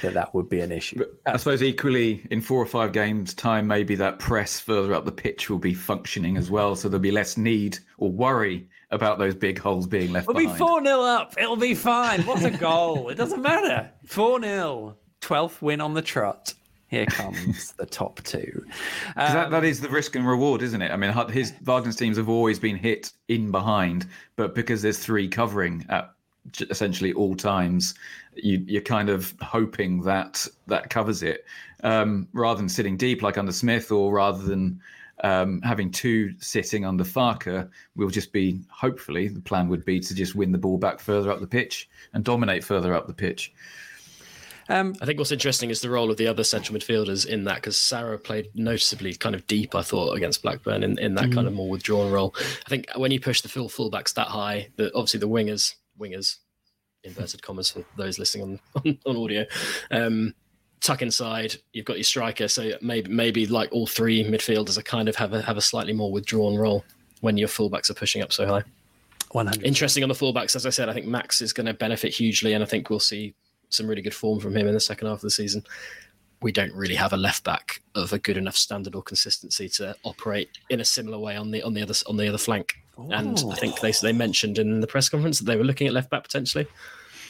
that 0.03 0.15
that 0.15 0.35
would 0.35 0.49
be 0.49 0.61
an 0.61 0.73
issue. 0.73 0.99
But 0.99 1.35
I 1.35 1.37
suppose 1.37 1.63
equally 1.63 2.27
in 2.31 2.41
four 2.41 2.61
or 2.61 2.67
five 2.67 2.93
games' 2.93 3.35
time, 3.35 3.67
maybe 3.67 3.95
that 3.97 4.19
press 4.19 4.61
further 4.61 4.95
up 4.95 5.05
the 5.05 5.13
pitch 5.13 5.51
will 5.51 5.59
be 5.59 5.75
functioning 5.75 6.37
as 6.37 6.51
well, 6.51 6.77
so 6.77 6.89
there'll 6.89 7.01
be 7.01 7.11
less 7.11 7.37
need 7.37 7.79
or 7.99 8.11
worry 8.11 8.69
about 8.91 9.19
those 9.19 9.35
big 9.35 9.59
holes 9.59 9.87
being 9.87 10.13
left. 10.13 10.27
We'll 10.27 10.37
behind. 10.37 10.55
be 10.55 10.59
four 10.59 10.85
0 10.85 11.01
up. 11.01 11.35
It'll 11.39 11.57
be 11.57 11.75
fine. 11.75 12.23
What's 12.23 12.45
a 12.45 12.51
goal? 12.51 13.09
it 13.09 13.15
doesn't 13.17 13.43
matter. 13.43 13.91
Four 14.07 14.41
0 14.41 14.97
12th 15.21 15.63
win 15.63 15.81
on 15.81 15.95
the 15.95 16.03
trot. 16.03 16.55
Here 16.89 17.07
comes 17.07 17.73
the 17.79 17.87
top 17.87 18.21
two. 18.25 18.65
Um, 19.17 19.33
that, 19.33 19.51
that 19.51 19.65
um, 19.65 19.73
the 19.81 19.89
risk 19.89 20.17
and 20.17 20.27
reward, 20.27 20.61
isn't 20.63 20.83
it? 20.83 20.91
I 20.91 20.97
mean, 20.97 21.13
his 21.31 21.53
Wagner's 21.63 21.95
teams 21.95 22.17
have 22.17 22.29
always 22.29 22.59
been 22.59 22.77
hit 22.77 23.13
in 23.29 23.53
behind, 23.53 24.07
but 24.35 24.57
because 24.57 24.83
there's 24.83 24.99
three 24.99 25.29
covering 25.29 25.87
at 25.89 26.11
essentially 26.71 27.13
all 27.13 27.35
times, 27.35 27.95
you, 28.35 28.79
are 28.79 28.83
kind 28.83 29.09
of 29.09 29.35
hoping 29.41 30.03
that 30.03 30.47
that 30.67 30.91
covers 30.91 31.23
it, 31.23 31.45
um, 31.83 32.29
rather 32.33 32.59
than 32.59 32.69
sitting 32.69 32.97
deep 32.97 33.23
like 33.23 33.39
under 33.39 33.53
Smith, 33.53 33.93
or 33.93 34.13
rather 34.13 34.43
than 34.43 34.81
um, 35.23 35.61
having 35.63 35.91
two 35.91 36.35
sitting 36.39 36.85
under 36.85 37.05
Farke. 37.05 37.69
We'll 37.97 38.09
just 38.09 38.33
be, 38.33 38.61
hopefully, 38.71 39.29
the 39.29 39.41
plan 39.41 39.69
would 39.69 39.85
be 39.85 40.01
to 40.01 40.15
just 40.15 40.35
win 40.35 40.53
the 40.53 40.59
ball 40.59 40.79
back 40.79 41.01
further 41.01 41.31
up 41.31 41.41
the 41.41 41.47
pitch 41.47 41.89
and 42.15 42.25
dominate 42.25 42.65
further 42.65 42.95
up 42.95 43.07
the 43.07 43.15
pitch. 43.15 43.53
Um, 44.69 44.95
I 45.03 45.05
think 45.05 45.19
what's 45.19 45.33
interesting 45.33 45.71
is 45.71 45.81
the 45.81 45.91
role 45.91 46.13
of 46.13 46.17
the 46.17 46.29
other 46.29 46.45
central 46.45 46.79
midfielders 46.79 47.27
in 47.27 47.43
that 47.45 47.57
because 47.57 47.77
Sara 47.77 48.17
played 48.17 48.51
noticeably 48.55 49.15
kind 49.15 49.35
of 49.35 49.45
deep, 49.49 49.75
I 49.75 49.83
thought, 49.83 50.17
against 50.17 50.43
Blackburn 50.43 50.85
in, 50.85 50.97
in 50.99 51.17
that 51.17 51.27
mm. 51.27 51.35
kind 51.35 51.49
of 51.49 51.53
more 51.53 51.69
withdrawn 51.69 52.13
role. 52.13 52.37
I 52.39 52.69
think 52.69 52.87
when 52.95 53.11
you 53.11 53.19
push 53.19 53.41
the 53.41 53.49
full 53.49 53.69
fullbacks 53.69 54.15
that 54.15 54.29
high, 54.29 54.69
the, 54.77 54.95
obviously 54.95 55.19
the 55.19 55.29
wingers, 55.29 55.75
wingers, 56.01 56.37
inverted 57.05 57.43
commas 57.43 57.71
for 57.71 57.85
those 57.97 58.19
listening 58.19 58.61
on, 58.75 58.83
on, 58.85 58.99
on 59.07 59.17
audio, 59.17 59.45
um, 59.91 60.35
tuck 60.81 61.03
inside. 61.03 61.57
You've 61.73 61.85
got 61.85 61.97
your 61.97 62.05
striker, 62.05 62.49
so 62.49 62.73
maybe 62.81 63.11
maybe 63.11 63.47
like 63.47 63.71
all 63.73 63.87
three 63.87 64.25
midfielders 64.25 64.79
are 64.79 64.83
kind 64.83 65.09
of 65.09 65.17
have 65.17 65.33
a 65.33 65.43
have 65.43 65.57
a 65.57 65.63
slightly 65.63 65.93
more 65.93 66.11
withdrawn 66.11 66.57
role 66.57 66.85
when 67.21 67.37
your 67.37 67.49
fullbacks 67.49 67.91
are 67.91 67.95
pushing 67.95 68.23
up 68.23 68.33
so 68.33 68.47
high. 68.47 68.63
100. 69.33 69.65
Interesting 69.65 70.03
on 70.03 70.09
the 70.09 70.15
fullbacks, 70.15 70.57
as 70.57 70.67
I 70.67 70.71
said. 70.71 70.89
I 70.89 70.93
think 70.93 71.07
Max 71.07 71.41
is 71.41 71.53
going 71.53 71.67
to 71.67 71.75
benefit 71.75 72.13
hugely, 72.13 72.55
and 72.55 72.65
I 72.65 72.67
think 72.67 72.91
we'll 72.91 72.99
see 72.99 73.35
some 73.69 73.87
really 73.87 74.03
good 74.03 74.15
form 74.15 74.41
from 74.41 74.57
him 74.57 74.67
in 74.67 74.75
the 74.75 74.81
second 74.81 75.07
half 75.07 75.19
of 75.19 75.23
the 75.23 75.31
season. 75.31 75.65
We 76.43 76.53
don't 76.53 76.73
really 76.73 76.95
have 76.95 77.13
a 77.13 77.17
left 77.17 77.45
back 77.45 77.83
of 77.95 78.13
a 78.13 78.19
good 78.19 78.37
enough 78.37 78.57
standard 78.57 78.95
or 78.95 79.03
consistency 79.03 79.69
to 79.71 79.95
operate 80.05 80.49
in 80.71 80.81
a 80.81 80.85
similar 80.85 81.19
way 81.19 81.37
on 81.37 81.51
the 81.51 81.63
on 81.63 81.75
the 81.75 81.83
other 81.83 81.95
on 82.07 82.17
the 82.17 82.29
other 82.29 82.39
flank. 82.39 82.77
Ooh. 82.99 83.11
And 83.11 83.43
I 83.51 83.55
think 83.57 83.81
they 83.81 83.93
they 83.93 84.13
mentioned 84.13 84.59
in 84.59 84.81
the 84.81 84.87
press 84.87 85.09
conference 85.09 85.39
that 85.39 85.45
they 85.45 85.57
were 85.57 85.65
looking 85.65 85.87
at 85.87 85.93
left 85.93 86.11
back 86.11 86.23
potentially, 86.23 86.67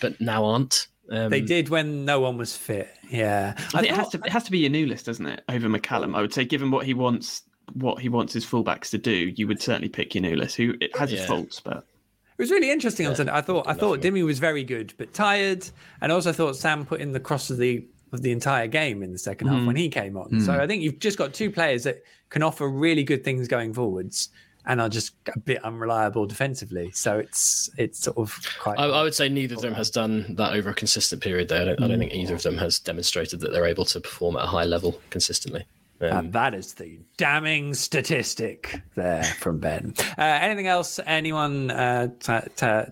but 0.01 0.21
now 0.21 0.45
aren't. 0.45 0.87
Um, 1.11 1.29
they 1.29 1.41
did 1.41 1.71
when 1.71 2.05
no 2.05 2.21
one 2.21 2.39
was 2.39 2.57
fit. 2.57 2.95
Yeah, 3.09 3.55
I, 3.75 3.79
I 3.79 3.81
think 3.81 3.93
it 3.93 3.97
has 3.97 4.09
to 4.11 4.19
it 4.19 4.31
has 4.31 4.45
to 4.45 4.51
be 4.51 4.69
Giannoulis, 4.69 5.05
doesn't 5.05 5.27
it? 5.27 5.43
Over 5.49 5.69
McCallum, 5.69 6.17
I 6.17 6.21
would 6.21 6.33
say, 6.33 6.45
given 6.45 6.71
what 6.71 6.87
he 6.87 6.95
wants, 6.95 7.43
what 7.73 8.01
he 8.01 8.09
wants 8.09 8.33
his 8.33 8.47
fullbacks 8.47 8.91
to 8.91 8.99
do, 8.99 9.33
you 9.35 9.49
would 9.49 9.61
certainly 9.61 9.89
pick 9.89 10.11
Giannoulis, 10.11 10.55
who 10.55 10.75
it 10.81 10.97
has 10.97 11.11
yeah. 11.11 11.19
his 11.19 11.27
faults, 11.27 11.59
but 11.59 11.79
it 11.79 12.45
was 12.45 12.51
really 12.53 12.71
interesting 12.71 13.05
yeah, 13.05 13.11
on 13.11 13.17
Sunday. 13.17 13.33
I 13.33 13.41
thought 13.41 13.67
I 13.69 13.75
thought 13.75 14.01
Dimi 14.01 14.25
was 14.25 14.39
very 14.39 14.65
good, 14.65 14.95
but 14.97 15.13
tired, 15.13 15.69
and 16.01 16.13
also 16.13 16.33
thought 16.33 16.57
Sam 16.57 16.87
put 16.87 17.01
in 17.01 17.13
the 17.13 17.21
cross 17.21 17.51
of 17.51 17.59
the 17.59 17.85
of 18.13 18.23
the 18.23 18.33
entire 18.33 18.67
game 18.67 19.03
in 19.03 19.13
the 19.13 19.19
second 19.19 19.49
mm. 19.49 19.57
half 19.57 19.67
when 19.67 19.77
he 19.77 19.89
came 19.89 20.17
on. 20.17 20.31
Mm. 20.31 20.47
So 20.47 20.55
I 20.55 20.67
think 20.67 20.83
you've 20.83 20.99
just 20.99 21.19
got 21.19 21.33
two 21.33 21.51
players 21.51 21.85
that 21.85 22.03
can 22.29 22.43
offer 22.43 22.69
really 22.69 23.05
good 23.05 23.25
things 23.25 23.49
going 23.49 23.73
forwards 23.73 24.31
and 24.67 24.81
are 24.81 24.89
just 24.89 25.15
a 25.35 25.39
bit 25.39 25.65
unreliable 25.65 26.27
defensively. 26.27 26.91
So 26.93 27.19
it's 27.19 27.71
it's 27.79 28.01
sort 28.01 28.19
of 28.19 28.39
quite. 28.59 28.79
I, 28.79 28.85
I 28.85 29.03
would 29.03 29.15
say 29.15 29.29
neither 29.29 29.55
of 29.55 29.63
them 29.63 29.75
has 29.75 29.91
done 29.91 30.35
that 30.37 30.53
over 30.53 30.71
a 30.71 30.75
consistent 30.75 31.23
period. 31.23 31.49
There, 31.49 31.63
I 31.63 31.65
don't, 31.65 31.81
mm. 31.81 31.85
I 31.85 31.89
don't 31.89 31.99
think 31.99 32.15
either 32.15 32.35
of 32.35 32.43
them 32.43 32.59
has 32.59 32.79
demonstrated 32.79 33.41
that 33.41 33.53
they're 33.53 33.67
able 33.67 33.85
to 33.87 34.01
perform 34.01 34.37
at 34.37 34.45
a 34.45 34.49
high 34.49 34.65
level 34.65 35.01
consistently. 35.11 35.65
Um, 36.03 36.17
and 36.17 36.33
that 36.33 36.55
is 36.55 36.75
the 36.75 36.99
damning 37.19 37.75
statistic 37.75 38.81
there 38.95 39.23
from 39.23 39.59
Ben. 39.59 39.95
Uh, 40.17 40.23
anything 40.23 40.67
else? 40.67 40.99
Anyone? 41.05 41.71
Uh, 41.71 42.09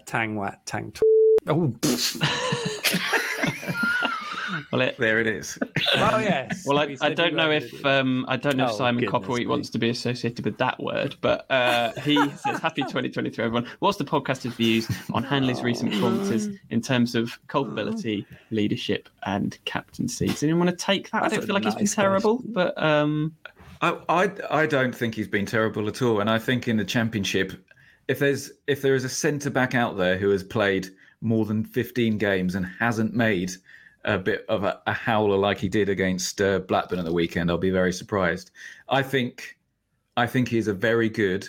tang 0.04 0.36
what? 0.36 0.64
Tang. 0.66 0.92
Oh. 1.46 1.74
Well, 4.70 4.82
it, 4.82 4.96
there 4.98 5.18
it 5.20 5.26
is. 5.26 5.58
Oh 6.00 6.18
yes. 6.18 6.64
Well, 6.66 6.78
I, 6.78 6.96
I 7.00 7.12
don't 7.12 7.34
know 7.34 7.50
if 7.50 7.84
um, 7.84 8.24
I 8.28 8.36
don't 8.36 8.56
know 8.56 8.66
oh, 8.66 8.70
if 8.70 8.76
Simon 8.76 9.06
Copperwheat 9.06 9.48
wants 9.48 9.70
to 9.70 9.78
be 9.78 9.88
associated 9.88 10.44
with 10.44 10.58
that 10.58 10.80
word, 10.80 11.16
but 11.20 11.50
uh, 11.50 11.92
he 12.00 12.16
says, 12.36 12.60
"Happy 12.60 12.82
2023, 12.82 13.44
everyone." 13.44 13.66
What's 13.78 13.98
the 13.98 14.04
podcast's 14.04 14.54
views 14.54 14.88
on 15.12 15.24
Hanley's 15.24 15.62
recent 15.62 15.92
performances 15.92 16.56
in 16.70 16.80
terms 16.82 17.14
of 17.14 17.38
culpability, 17.48 18.26
leadership, 18.50 19.08
and 19.24 19.58
captaincy? 19.64 20.26
Does 20.26 20.42
anyone 20.42 20.66
want 20.66 20.78
to 20.78 20.84
take 20.84 21.10
that? 21.10 21.22
That's 21.22 21.34
I 21.34 21.36
don't 21.38 21.46
feel 21.46 21.54
like 21.54 21.64
nice 21.64 21.74
he's 21.74 21.94
been 21.94 22.04
terrible, 22.04 22.42
but 22.44 22.80
um... 22.80 23.34
I, 23.80 23.96
I 24.08 24.30
I 24.50 24.66
don't 24.66 24.94
think 24.94 25.14
he's 25.14 25.28
been 25.28 25.46
terrible 25.46 25.88
at 25.88 26.02
all, 26.02 26.20
and 26.20 26.28
I 26.28 26.38
think 26.38 26.68
in 26.68 26.76
the 26.76 26.84
championship, 26.84 27.52
if 28.08 28.18
there's 28.18 28.52
if 28.66 28.82
there 28.82 28.94
is 28.94 29.04
a 29.04 29.08
centre 29.08 29.50
back 29.50 29.74
out 29.74 29.96
there 29.96 30.18
who 30.18 30.30
has 30.30 30.44
played 30.44 30.88
more 31.20 31.44
than 31.44 31.64
15 31.64 32.18
games 32.18 32.54
and 32.54 32.66
hasn't 32.78 33.14
made 33.14 33.52
a 34.08 34.18
bit 34.18 34.46
of 34.48 34.64
a, 34.64 34.80
a 34.86 34.92
howler 34.92 35.36
like 35.36 35.58
he 35.58 35.68
did 35.68 35.90
against 35.90 36.40
uh, 36.40 36.60
Blackburn 36.60 36.98
at 36.98 37.04
the 37.04 37.12
weekend, 37.12 37.50
I'll 37.50 37.58
be 37.58 37.70
very 37.70 37.92
surprised. 37.92 38.50
I 38.88 39.02
think, 39.02 39.58
I 40.16 40.26
think 40.26 40.48
he's 40.48 40.66
a 40.66 40.72
very 40.72 41.10
good, 41.10 41.46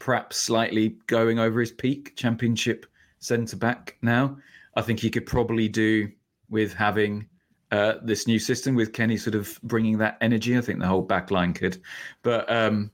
perhaps 0.00 0.36
slightly 0.36 0.96
going 1.06 1.38
over 1.38 1.60
his 1.60 1.70
peak 1.70 2.16
Championship 2.16 2.84
centre 3.20 3.56
back 3.56 3.96
now. 4.02 4.36
I 4.74 4.82
think 4.82 4.98
he 4.98 5.08
could 5.08 5.24
probably 5.24 5.68
do 5.68 6.10
with 6.48 6.74
having 6.74 7.28
uh, 7.70 7.94
this 8.02 8.26
new 8.26 8.40
system 8.40 8.74
with 8.74 8.92
Kenny 8.92 9.16
sort 9.16 9.36
of 9.36 9.60
bringing 9.62 9.96
that 9.98 10.18
energy. 10.20 10.58
I 10.58 10.62
think 10.62 10.80
the 10.80 10.88
whole 10.88 11.02
back 11.02 11.30
line 11.30 11.52
could, 11.52 11.80
but 12.22 12.50
um, 12.50 12.90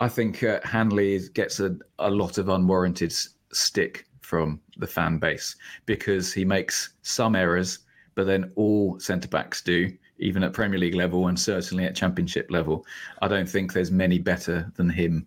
I 0.00 0.08
think 0.08 0.42
uh, 0.42 0.60
Hanley 0.64 1.20
gets 1.34 1.60
a, 1.60 1.76
a 1.98 2.10
lot 2.10 2.38
of 2.38 2.48
unwarranted 2.48 3.14
stick 3.52 4.06
from 4.22 4.58
the 4.78 4.86
fan 4.86 5.18
base 5.18 5.54
because 5.84 6.32
he 6.32 6.46
makes 6.46 6.94
some 7.02 7.36
errors 7.36 7.80
but 8.14 8.26
then 8.26 8.52
all 8.56 8.98
centre 9.00 9.28
backs 9.28 9.62
do, 9.62 9.92
even 10.18 10.42
at 10.42 10.52
Premier 10.52 10.78
League 10.78 10.94
level 10.94 11.28
and 11.28 11.38
certainly 11.38 11.84
at 11.84 11.94
Championship 11.94 12.50
level. 12.50 12.86
I 13.22 13.28
don't 13.28 13.48
think 13.48 13.72
there's 13.72 13.90
many 13.90 14.18
better 14.18 14.70
than 14.76 14.88
him 14.88 15.26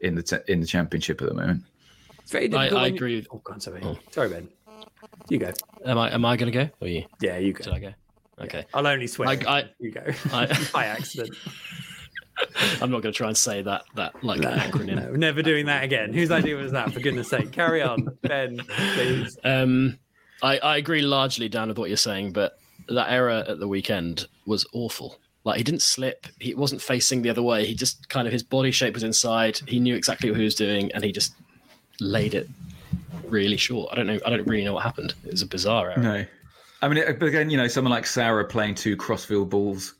in 0.00 0.14
the 0.14 0.22
te- 0.22 0.52
in 0.52 0.60
the 0.60 0.66
Championship 0.66 1.20
at 1.22 1.28
the 1.28 1.34
moment. 1.34 1.64
It's 2.20 2.32
very 2.32 2.48
difficult. 2.48 2.80
I, 2.80 2.84
I 2.84 2.88
agree. 2.88 3.26
Oh, 3.30 3.40
God, 3.42 3.62
sorry. 3.62 3.80
Oh. 3.82 3.98
Sorry, 4.10 4.28
Ben. 4.28 4.48
You 5.28 5.38
go. 5.38 5.52
Am 5.84 5.98
I 5.98 6.12
am 6.12 6.24
I 6.24 6.36
going 6.36 6.52
to 6.52 6.58
go 6.64 6.70
or 6.80 6.88
you? 6.88 7.04
Yeah, 7.20 7.38
you 7.38 7.52
go. 7.52 7.64
Should 7.64 7.74
I 7.74 7.78
go? 7.78 7.94
Okay. 8.40 8.58
Yeah. 8.58 8.64
I'll 8.74 8.86
only 8.86 9.06
swear. 9.06 9.28
I, 9.28 9.38
I, 9.46 9.64
you 9.78 9.90
go. 9.90 10.04
I, 10.32 10.68
by 10.72 10.86
accident. 10.86 11.36
I'm 12.80 12.90
not 12.90 13.02
going 13.02 13.12
to 13.12 13.16
try 13.16 13.28
and 13.28 13.36
say 13.36 13.62
that 13.62 13.82
that 13.96 14.22
like 14.22 14.40
no, 14.40 14.50
acronym. 14.50 14.94
No, 14.94 15.10
never 15.12 15.42
doing 15.42 15.66
that 15.66 15.84
again. 15.84 16.12
Whose 16.12 16.30
idea 16.30 16.56
was 16.56 16.72
that? 16.72 16.92
For 16.92 17.00
goodness 17.00 17.28
sake, 17.28 17.50
carry 17.50 17.82
on, 17.82 18.16
Ben, 18.22 18.60
please. 18.94 19.36
Um, 19.42 19.98
I, 20.42 20.58
I 20.58 20.76
agree 20.76 21.02
largely, 21.02 21.48
Dan, 21.48 21.68
with 21.68 21.78
what 21.78 21.90
you're 21.90 21.96
saying, 21.96 22.32
but 22.32 22.58
that 22.88 23.10
error 23.10 23.44
at 23.46 23.58
the 23.58 23.68
weekend 23.68 24.26
was 24.46 24.66
awful. 24.72 25.18
Like 25.44 25.58
he 25.58 25.64
didn't 25.64 25.82
slip. 25.82 26.26
He 26.38 26.54
wasn't 26.54 26.82
facing 26.82 27.22
the 27.22 27.30
other 27.30 27.42
way. 27.42 27.64
He 27.64 27.74
just 27.74 28.08
kind 28.08 28.26
of 28.26 28.32
his 28.32 28.42
body 28.42 28.70
shape 28.70 28.94
was 28.94 29.02
inside. 29.02 29.58
He 29.66 29.80
knew 29.80 29.94
exactly 29.94 30.30
what 30.30 30.38
he 30.38 30.44
was 30.44 30.54
doing, 30.54 30.92
and 30.92 31.02
he 31.04 31.12
just 31.12 31.34
laid 32.00 32.34
it 32.34 32.48
really 33.24 33.56
short. 33.56 33.90
I 33.92 33.96
don't 33.96 34.06
know. 34.06 34.18
I 34.26 34.30
don't 34.30 34.46
really 34.46 34.64
know 34.64 34.74
what 34.74 34.82
happened. 34.82 35.14
It 35.24 35.30
was 35.30 35.42
a 35.42 35.46
bizarre 35.46 35.90
error. 35.90 36.02
No, 36.02 36.24
I 36.82 36.88
mean, 36.88 37.02
but 37.18 37.26
again, 37.26 37.50
you 37.50 37.56
know, 37.56 37.68
someone 37.68 37.92
like 37.92 38.06
Sara 38.06 38.44
playing 38.44 38.74
two 38.74 38.96
crossfield 38.96 39.50
balls 39.50 39.94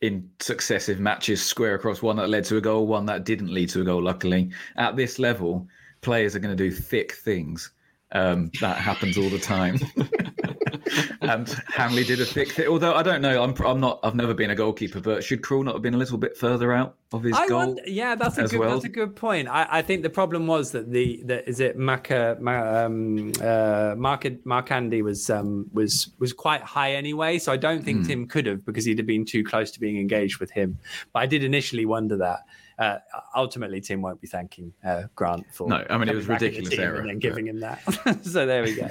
in 0.00 0.28
successive 0.40 1.00
matches, 1.00 1.42
square 1.42 1.74
across, 1.74 2.02
one 2.02 2.16
that 2.16 2.28
led 2.28 2.44
to 2.44 2.56
a 2.56 2.60
goal, 2.60 2.86
one 2.86 3.06
that 3.06 3.24
didn't 3.24 3.52
lead 3.52 3.68
to 3.70 3.80
a 3.80 3.84
goal. 3.84 4.02
Luckily, 4.02 4.50
at 4.76 4.96
this 4.96 5.18
level, 5.18 5.66
players 6.00 6.36
are 6.36 6.38
going 6.38 6.56
to 6.56 6.64
do 6.64 6.70
thick 6.70 7.12
things 7.12 7.70
um, 8.12 8.50
that 8.60 8.76
happens 8.76 9.18
all 9.18 9.28
the 9.28 9.38
time. 9.38 9.78
and 11.22 11.48
Hanley 11.68 12.04
did 12.04 12.20
a 12.20 12.24
thick 12.24 12.52
thing. 12.52 12.68
Although 12.68 12.94
I 12.94 13.02
don't 13.02 13.20
know, 13.20 13.42
I'm 13.42 13.54
I'm 13.64 13.80
not. 13.80 14.00
I've 14.02 14.14
never 14.14 14.34
been 14.34 14.50
a 14.50 14.54
goalkeeper, 14.54 15.00
but 15.00 15.24
should 15.24 15.42
Krul 15.42 15.64
not 15.64 15.74
have 15.74 15.82
been 15.82 15.94
a 15.94 15.98
little 15.98 16.18
bit 16.18 16.36
further 16.36 16.72
out 16.72 16.96
of 17.12 17.22
his 17.22 17.36
I 17.36 17.46
goal? 17.48 17.58
Wonder, 17.58 17.82
yeah, 17.86 18.14
that's 18.14 18.38
a 18.38 18.46
good. 18.46 18.60
Well? 18.60 18.70
That's 18.70 18.84
a 18.84 18.88
good 18.88 19.16
point. 19.16 19.48
I, 19.48 19.66
I 19.70 19.82
think 19.82 20.02
the 20.02 20.10
problem 20.10 20.46
was 20.46 20.72
that 20.72 20.90
the 20.90 21.22
that 21.24 21.48
is 21.48 21.60
it 21.60 21.76
Maka 21.76 22.36
um, 22.46 23.32
uh, 23.40 23.94
Mark 23.96 24.26
Mark 24.44 24.70
Andy 24.70 25.02
was 25.02 25.28
um, 25.28 25.66
was 25.72 26.10
was 26.18 26.32
quite 26.32 26.62
high 26.62 26.92
anyway. 26.92 27.38
So 27.38 27.52
I 27.52 27.56
don't 27.56 27.84
think 27.84 28.02
mm. 28.02 28.06
Tim 28.06 28.28
could 28.28 28.46
have 28.46 28.64
because 28.64 28.84
he'd 28.84 28.98
have 28.98 29.06
been 29.06 29.24
too 29.24 29.42
close 29.44 29.70
to 29.72 29.80
being 29.80 29.98
engaged 29.98 30.38
with 30.38 30.50
him. 30.50 30.78
But 31.12 31.20
I 31.20 31.26
did 31.26 31.42
initially 31.42 31.86
wonder 31.86 32.16
that 32.18 32.40
uh, 32.78 32.98
ultimately 33.34 33.80
Tim 33.80 34.02
won't 34.02 34.20
be 34.20 34.26
thanking 34.26 34.72
uh, 34.84 35.04
Grant 35.14 35.44
for 35.52 35.68
no. 35.68 35.84
I 35.88 35.96
mean, 35.96 36.08
it 36.08 36.14
was 36.14 36.28
ridiculous 36.28 36.72
error 36.78 37.00
and 37.00 37.08
then 37.08 37.18
giving 37.18 37.46
him 37.46 37.60
that. 37.60 37.80
so 38.22 38.44
there 38.44 38.62
we 38.62 38.74
go. 38.74 38.88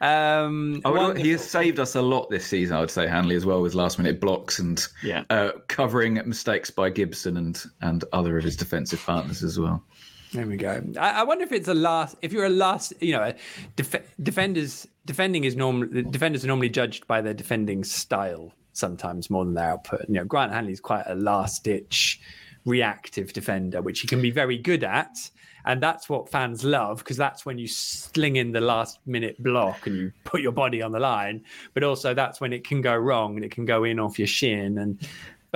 Um, 0.00 0.80
oh, 0.84 1.12
he 1.14 1.30
has 1.30 1.48
saved 1.48 1.80
us 1.80 1.94
a 1.94 2.02
lot 2.02 2.30
this 2.30 2.46
season. 2.46 2.76
I 2.76 2.80
would 2.80 2.90
say 2.90 3.06
Hanley 3.06 3.34
as 3.34 3.44
well 3.44 3.62
with 3.62 3.74
last 3.74 3.98
minute 3.98 4.20
blocks 4.20 4.58
and 4.58 4.86
yeah. 5.02 5.24
uh, 5.30 5.52
covering 5.68 6.14
mistakes 6.26 6.70
by 6.70 6.90
Gibson 6.90 7.36
and 7.36 7.62
and 7.80 8.04
other 8.12 8.38
of 8.38 8.44
his 8.44 8.56
defensive 8.56 9.04
partners 9.04 9.42
as 9.42 9.58
well. 9.58 9.82
There 10.32 10.46
we 10.46 10.56
go. 10.56 10.82
I, 10.98 11.20
I, 11.20 11.22
wonder 11.22 11.44
if 11.44 11.52
it's 11.52 11.68
a 11.68 11.74
last. 11.74 12.16
If 12.20 12.32
you're 12.32 12.44
a 12.44 12.50
last, 12.50 12.92
you 13.00 13.12
know, 13.12 13.32
def, 13.76 13.94
defenders 14.22 14.86
defending 15.04 15.44
is 15.44 15.56
normally 15.56 16.02
defenders 16.02 16.44
are 16.44 16.48
normally 16.48 16.68
judged 16.68 17.06
by 17.06 17.22
their 17.22 17.34
defending 17.34 17.84
style 17.84 18.52
sometimes 18.72 19.30
more 19.30 19.44
than 19.44 19.54
their 19.54 19.70
output. 19.70 20.02
You 20.08 20.14
know, 20.14 20.24
Grant 20.24 20.52
Hanley 20.52 20.72
is 20.72 20.80
quite 20.80 21.04
a 21.06 21.14
last 21.14 21.64
ditch 21.64 22.20
reactive 22.66 23.32
defender, 23.32 23.80
which 23.80 24.00
he 24.00 24.06
can 24.06 24.20
be 24.20 24.30
very 24.30 24.58
good 24.58 24.84
at. 24.84 25.16
And 25.64 25.82
that's 25.82 26.08
what 26.08 26.28
fans 26.30 26.62
love 26.62 26.98
because 26.98 27.16
that's 27.16 27.44
when 27.44 27.58
you 27.58 27.66
sling 27.66 28.36
in 28.36 28.52
the 28.52 28.60
last 28.60 29.00
minute 29.04 29.42
block 29.42 29.86
and 29.86 29.96
you 29.96 30.12
put 30.24 30.40
your 30.40 30.52
body 30.52 30.80
on 30.80 30.92
the 30.92 31.00
line. 31.00 31.42
But 31.74 31.82
also, 31.82 32.14
that's 32.14 32.40
when 32.40 32.52
it 32.52 32.64
can 32.64 32.82
go 32.82 32.94
wrong 32.94 33.34
and 33.34 33.44
it 33.44 33.50
can 33.50 33.64
go 33.64 33.82
in 33.82 33.98
off 33.98 34.18
your 34.18 34.28
shin. 34.28 34.78
And 34.78 35.00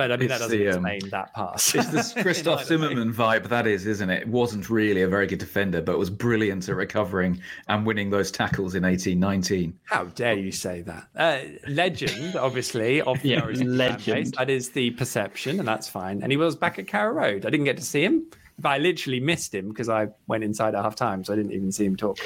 But 0.01 0.13
I 0.13 0.17
mean, 0.17 0.31
it's 0.31 0.39
that 0.39 0.45
doesn't 0.45 0.57
the, 0.57 0.67
um, 0.67 0.85
explain 0.85 1.11
that 1.11 1.33
pass. 1.35 1.75
It's 1.75 1.87
this 1.89 2.13
Christoph 2.21 2.65
Zimmermann 2.65 3.13
vibe, 3.13 3.47
that 3.49 3.67
is, 3.67 3.85
isn't 3.85 4.09
it? 4.09 4.23
It 4.23 4.27
wasn't 4.27 4.67
really 4.67 5.03
a 5.03 5.07
very 5.07 5.27
good 5.27 5.37
defender, 5.37 5.79
but 5.79 5.95
was 5.99 6.09
brilliant 6.09 6.67
at 6.67 6.75
recovering 6.75 7.39
and 7.67 7.85
winning 7.85 8.09
those 8.09 8.31
tackles 8.31 8.73
in 8.73 8.83
eighteen 8.83 9.19
nineteen. 9.19 9.77
How 9.83 10.05
dare 10.05 10.33
you 10.33 10.51
say 10.51 10.81
that? 10.81 11.07
Uh, 11.15 11.69
legend, 11.69 12.35
obviously, 12.35 13.01
of 13.01 13.23
yeah, 13.25 13.45
legend. 13.45 14.33
That 14.39 14.49
is 14.49 14.69
the 14.69 14.89
perception, 14.91 15.59
and 15.59 15.67
that's 15.67 15.87
fine. 15.87 16.23
And 16.23 16.31
he 16.31 16.37
was 16.37 16.55
back 16.55 16.79
at 16.79 16.87
Carrow 16.87 17.13
Road. 17.13 17.45
I 17.45 17.51
didn't 17.51 17.65
get 17.65 17.77
to 17.77 17.83
see 17.83 18.03
him 18.03 18.25
but 18.59 18.69
I 18.69 18.77
literally 18.77 19.19
missed 19.19 19.55
him 19.55 19.69
because 19.69 19.89
I 19.89 20.09
went 20.27 20.43
inside 20.43 20.75
at 20.75 20.83
half 20.83 20.95
time, 20.95 21.23
so 21.23 21.33
I 21.33 21.35
didn't 21.35 21.53
even 21.53 21.71
see 21.71 21.85
him 21.85 21.95
talk. 21.95 22.19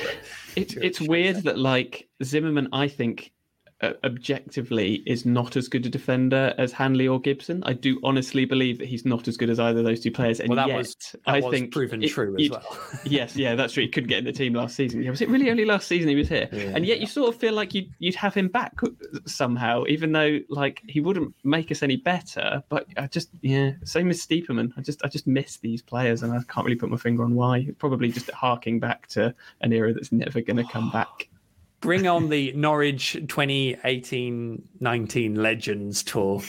It, 0.55 0.75
it's 0.75 0.99
weird 0.99 1.43
that 1.43 1.57
like 1.57 2.09
Zimmermann, 2.23 2.67
I 2.73 2.89
think 2.89 3.31
Uh, 3.81 3.91
objectively 4.05 5.03
is 5.05 5.25
not 5.25 5.57
as 5.57 5.67
good 5.67 5.85
a 5.85 5.89
defender 5.89 6.55
as 6.57 6.71
Hanley 6.71 7.09
or 7.09 7.19
Gibson. 7.19 7.61
I 7.65 7.73
do 7.73 7.99
honestly 8.05 8.45
believe 8.45 8.77
that 8.79 8.87
he's 8.87 9.03
not 9.03 9.27
as 9.27 9.35
good 9.35 9.49
as 9.49 9.59
either 9.59 9.79
of 9.79 9.85
those 9.85 9.99
two 9.99 10.13
players. 10.13 10.39
And 10.39 10.47
well, 10.47 10.65
yet, 10.65 10.77
was, 10.77 10.95
I 11.25 11.41
was 11.41 11.51
think 11.51 11.73
proven 11.73 12.01
it, 12.01 12.07
true 12.07 12.37
as 12.39 12.49
well. 12.49 12.79
yes, 13.03 13.35
yeah, 13.35 13.53
that's 13.55 13.73
true. 13.73 13.83
He 13.83 13.89
couldn't 13.89 14.07
get 14.07 14.19
in 14.19 14.23
the 14.23 14.31
team 14.31 14.53
last 14.53 14.77
season. 14.77 15.03
Yeah, 15.03 15.09
was 15.09 15.19
it 15.19 15.27
really 15.27 15.51
only 15.51 15.65
last 15.65 15.89
season 15.89 16.07
he 16.07 16.15
was 16.15 16.29
here? 16.29 16.47
Yeah, 16.53 16.71
and 16.73 16.85
yet, 16.85 16.97
yeah. 16.97 17.01
you 17.01 17.05
sort 17.05 17.27
of 17.27 17.35
feel 17.35 17.51
like 17.51 17.73
you'd 17.73 17.91
you'd 17.99 18.15
have 18.15 18.33
him 18.33 18.47
back 18.47 18.79
somehow, 19.25 19.83
even 19.89 20.13
though 20.13 20.39
like 20.47 20.81
he 20.87 21.01
wouldn't 21.01 21.35
make 21.43 21.69
us 21.69 21.83
any 21.83 21.97
better. 21.97 22.63
But 22.69 22.87
I 22.95 23.07
just 23.07 23.27
yeah, 23.41 23.71
same 23.83 24.09
as 24.09 24.25
Steeperman. 24.25 24.71
I 24.77 24.81
just 24.83 25.03
I 25.03 25.09
just 25.09 25.27
miss 25.27 25.57
these 25.57 25.81
players, 25.81 26.23
and 26.23 26.31
I 26.31 26.39
can't 26.47 26.65
really 26.65 26.77
put 26.77 26.89
my 26.89 26.97
finger 26.97 27.25
on 27.25 27.35
why. 27.35 27.67
Probably 27.77 28.09
just 28.09 28.31
harking 28.31 28.79
back 28.79 29.07
to 29.07 29.35
an 29.59 29.73
era 29.73 29.93
that's 29.93 30.13
never 30.13 30.39
going 30.39 30.57
to 30.57 30.63
come 30.63 30.89
back 30.93 31.27
bring 31.85 32.07
on 32.07 32.29
the 32.29 32.51
Norwich 32.53 33.15
2018-19 33.27 35.37
Legends 35.37 36.01
tour 36.01 36.41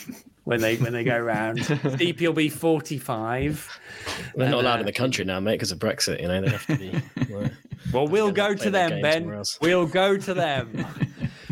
when 0.44 0.62
they 0.62 0.76
when 0.76 0.94
they 0.94 1.04
go 1.04 1.14
around. 1.14 1.58
Deep, 1.98 2.22
you'll 2.22 2.32
be 2.32 2.48
45. 2.48 3.78
They're 4.34 4.48
not 4.48 4.60
allowed 4.60 4.76
uh, 4.76 4.80
in 4.80 4.86
the 4.86 4.92
country 4.92 5.26
now, 5.26 5.38
mate, 5.40 5.56
because 5.56 5.72
of 5.72 5.78
Brexit. 5.78 6.22
You 6.22 6.28
know, 6.28 6.40
they 6.40 6.48
have 6.48 6.66
to 6.66 6.78
be. 6.78 6.90
Well, 7.28 7.50
well 7.92 8.08
we'll 8.08 8.32
go 8.32 8.54
to 8.54 8.70
them, 8.70 9.02
Ben. 9.02 9.42
We'll 9.60 9.86
go 9.86 10.16
to 10.16 10.32
them 10.32 10.86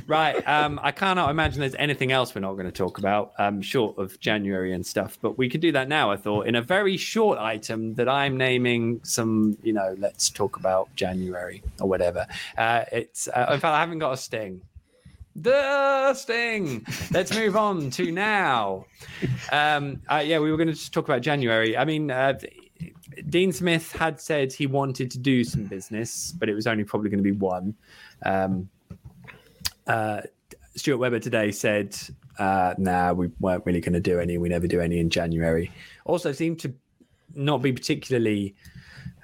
right. 0.07 0.46
Um, 0.48 0.80
I 0.82 0.90
cannot 0.90 1.30
imagine 1.30 1.61
there's 1.61 1.74
anything 1.76 2.12
else 2.12 2.34
we're 2.34 2.40
not 2.40 2.55
going 2.55 2.66
to 2.66 2.72
talk 2.72 2.98
about, 2.98 3.32
um, 3.38 3.62
short 3.62 3.98
of 3.98 4.18
January 4.20 4.72
and 4.72 4.84
stuff. 4.84 5.18
But 5.20 5.38
we 5.38 5.48
could 5.48 5.61
do 5.61 5.72
that 5.72 5.88
now. 5.88 6.11
I 6.11 6.16
thought 6.16 6.46
in 6.46 6.55
a 6.55 6.62
very 6.62 6.96
short 6.96 7.38
item 7.38 7.94
that 7.94 8.09
I'm 8.09 8.36
naming 8.36 9.00
some. 9.05 9.57
You 9.62 9.72
know, 9.72 9.94
let's 9.98 10.30
talk 10.30 10.57
about 10.57 10.94
January 10.96 11.62
or 11.80 11.88
whatever. 11.88 12.26
Uh, 12.57 12.84
it's 12.92 13.28
uh, 13.28 13.50
in 13.52 13.61
fact 13.61 13.64
I 13.64 13.80
haven't 13.80 13.98
got 13.98 14.12
a 14.12 14.16
sting. 14.16 14.61
The 15.36 16.14
sting. 16.14 16.86
Let's 17.11 17.34
move 17.34 17.57
on 17.57 17.90
to 17.90 18.12
now. 18.12 18.86
Um, 19.50 20.00
uh, 20.09 20.22
yeah, 20.24 20.38
we 20.38 20.50
were 20.50 20.57
going 20.57 20.68
to 20.68 20.74
just 20.74 20.92
talk 20.92 21.07
about 21.07 21.22
January. 21.22 21.76
I 21.76 21.84
mean, 21.84 22.11
uh, 22.11 22.38
Dean 23.28 23.52
Smith 23.52 23.90
had 23.92 24.20
said 24.20 24.52
he 24.52 24.66
wanted 24.66 25.11
to 25.11 25.18
do 25.18 25.42
some 25.42 25.64
business, 25.64 26.32
but 26.32 26.48
it 26.48 26.55
was 26.55 26.66
only 26.66 26.84
probably 26.84 27.11
going 27.11 27.22
to 27.22 27.24
be 27.24 27.36
one. 27.36 27.74
Um, 28.24 28.68
uh, 29.87 30.22
Stuart 30.76 30.99
Webber 30.99 31.20
today 31.20 31.53
said, 31.53 31.97
uh, 32.39 32.74
"Nah, 32.78 33.12
we 33.12 33.30
weren't 33.41 33.64
really 33.66 33.80
going 33.80 33.95
to 33.95 34.01
do 34.01 34.18
any. 34.18 34.39
We 34.39 34.49
never 34.49 34.66
do 34.66 34.80
any 34.80 34.99
in 34.99 35.11
January." 35.11 35.70
Also, 36.05 36.32
seemed 36.32 36.61
to 36.61 36.74
not 37.35 37.62
be 37.62 37.72
particularly 37.72 38.55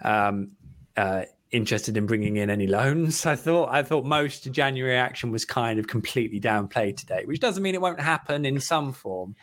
um, 0.03 0.53
uh, 0.97 1.25
interested 1.51 1.97
in 1.97 2.07
bringing 2.07 2.37
in 2.37 2.51
any 2.51 2.67
loans. 2.67 3.27
I 3.27 3.37
thought 3.37 3.71
I 3.71 3.83
thought 3.83 4.05
most 4.05 4.51
January 4.53 4.97
action 4.97 5.31
was 5.31 5.45
kind 5.45 5.79
of 5.79 5.87
completely 5.87 6.41
downplayed 6.41 6.97
today, 6.97 7.23
which 7.25 7.41
doesn't 7.41 7.63
mean 7.63 7.75
it 7.75 7.81
won't 7.81 8.01
happen 8.01 8.45
in 8.45 8.61
some 8.61 8.93
form. 8.93 9.35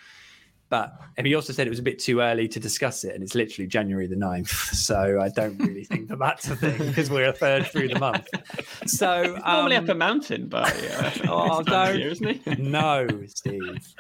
But 0.70 0.99
and 1.15 1.26
he 1.26 1.34
also 1.34 1.53
said 1.53 1.65
it 1.65 1.70
was 1.70 1.80
a 1.80 1.84
bit 1.84 1.99
too 1.99 2.20
early 2.20 2.47
to 2.49 2.59
discuss 2.59 3.03
it, 3.03 3.15
and 3.15 3.24
it's 3.24 3.36
literally 3.36 3.68
January 3.68 4.07
the 4.07 4.15
9th. 4.15 4.47
So 4.76 5.20
I 5.22 5.30
don't 5.30 5.57
really 5.57 5.84
think 5.84 6.09
that 6.09 6.20
that's 6.20 6.49
a 6.49 6.55
thing 6.55 6.78
because 6.88 7.09
we're 7.09 7.30
a 7.30 7.34
third 7.34 7.68
through 7.68 7.88
the 7.89 7.99
month. 7.99 8.28
So 8.86 9.38
normally 9.47 9.78
um, 9.78 9.86
up 9.86 9.89
a 9.89 9.95
mountain 9.95 10.47
by 10.47 10.63
uh, 10.63 11.11
oh, 11.28 11.63
don't, 11.63 11.97
year, 11.97 12.09
isn't 12.09 12.41
he? 12.41 12.55
no, 12.55 13.07
Steve, 13.28 13.93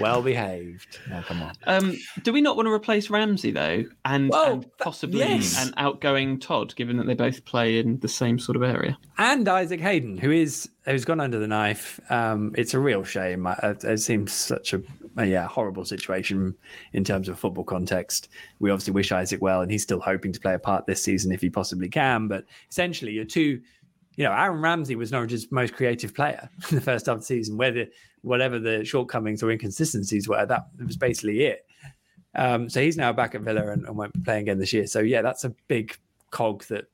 well 0.00 0.22
behaved. 0.22 0.98
Now 1.08 1.22
come 1.22 1.42
on. 1.42 1.52
Um, 1.66 1.96
do 2.22 2.32
we 2.32 2.40
not 2.40 2.56
want 2.56 2.66
to 2.66 2.72
replace 2.72 3.10
Ramsey 3.10 3.52
though, 3.52 3.84
and, 4.04 4.30
well, 4.30 4.54
and 4.54 4.78
possibly 4.78 5.20
yes. 5.20 5.64
an 5.64 5.72
outgoing 5.76 6.40
Todd, 6.40 6.74
given 6.74 6.96
that 6.96 7.06
they 7.06 7.14
both 7.14 7.44
play 7.44 7.78
in 7.78 8.00
the 8.00 8.08
same 8.08 8.38
sort 8.38 8.56
of 8.56 8.62
area, 8.62 8.98
and 9.18 9.48
Isaac 9.48 9.80
Hayden, 9.80 10.18
who 10.18 10.30
is 10.30 10.68
who's 10.84 11.04
gone 11.04 11.20
under 11.20 11.38
the 11.38 11.46
knife. 11.46 12.00
Um, 12.10 12.54
it's 12.56 12.74
a 12.74 12.78
real 12.78 13.04
shame. 13.04 13.46
It 13.62 14.00
seems 14.00 14.32
such 14.32 14.72
a 14.72 14.82
yeah, 15.22 15.46
horrible 15.46 15.84
situation 15.84 16.54
in 16.92 17.04
terms 17.04 17.28
of 17.28 17.38
football 17.38 17.64
context. 17.64 18.28
We 18.58 18.70
obviously 18.70 18.92
wish 18.92 19.12
Isaac 19.12 19.42
well, 19.42 19.62
and 19.62 19.70
he's 19.70 19.82
still 19.82 20.00
hoping 20.00 20.32
to 20.32 20.40
play 20.40 20.54
a 20.54 20.58
part 20.58 20.86
this 20.86 21.02
season 21.02 21.32
if 21.32 21.40
he 21.40 21.50
possibly 21.50 21.88
can. 21.88 22.28
But 22.28 22.44
essentially, 22.70 23.12
you're 23.12 23.24
two. 23.24 23.60
You 24.16 24.24
know, 24.24 24.32
Aaron 24.32 24.60
Ramsey 24.60 24.96
was 24.96 25.12
Norwich's 25.12 25.52
most 25.52 25.74
creative 25.74 26.12
player 26.12 26.50
in 26.70 26.74
the 26.74 26.80
first 26.80 27.06
half 27.06 27.14
of 27.14 27.20
the 27.20 27.26
season. 27.26 27.56
Whether 27.56 27.86
whatever 28.22 28.58
the 28.58 28.84
shortcomings 28.84 29.42
or 29.42 29.50
inconsistencies 29.50 30.28
were, 30.28 30.44
that 30.44 30.66
was 30.84 30.96
basically 30.96 31.44
it. 31.44 31.64
Um, 32.34 32.68
so 32.68 32.80
he's 32.80 32.96
now 32.96 33.12
back 33.12 33.34
at 33.34 33.42
Villa 33.42 33.68
and, 33.68 33.86
and 33.86 33.96
won't 33.96 34.12
be 34.12 34.20
playing 34.20 34.42
again 34.42 34.58
this 34.58 34.72
year. 34.72 34.86
So 34.86 35.00
yeah, 35.00 35.22
that's 35.22 35.44
a 35.44 35.54
big 35.68 35.96
cog 36.30 36.64
that 36.64 36.86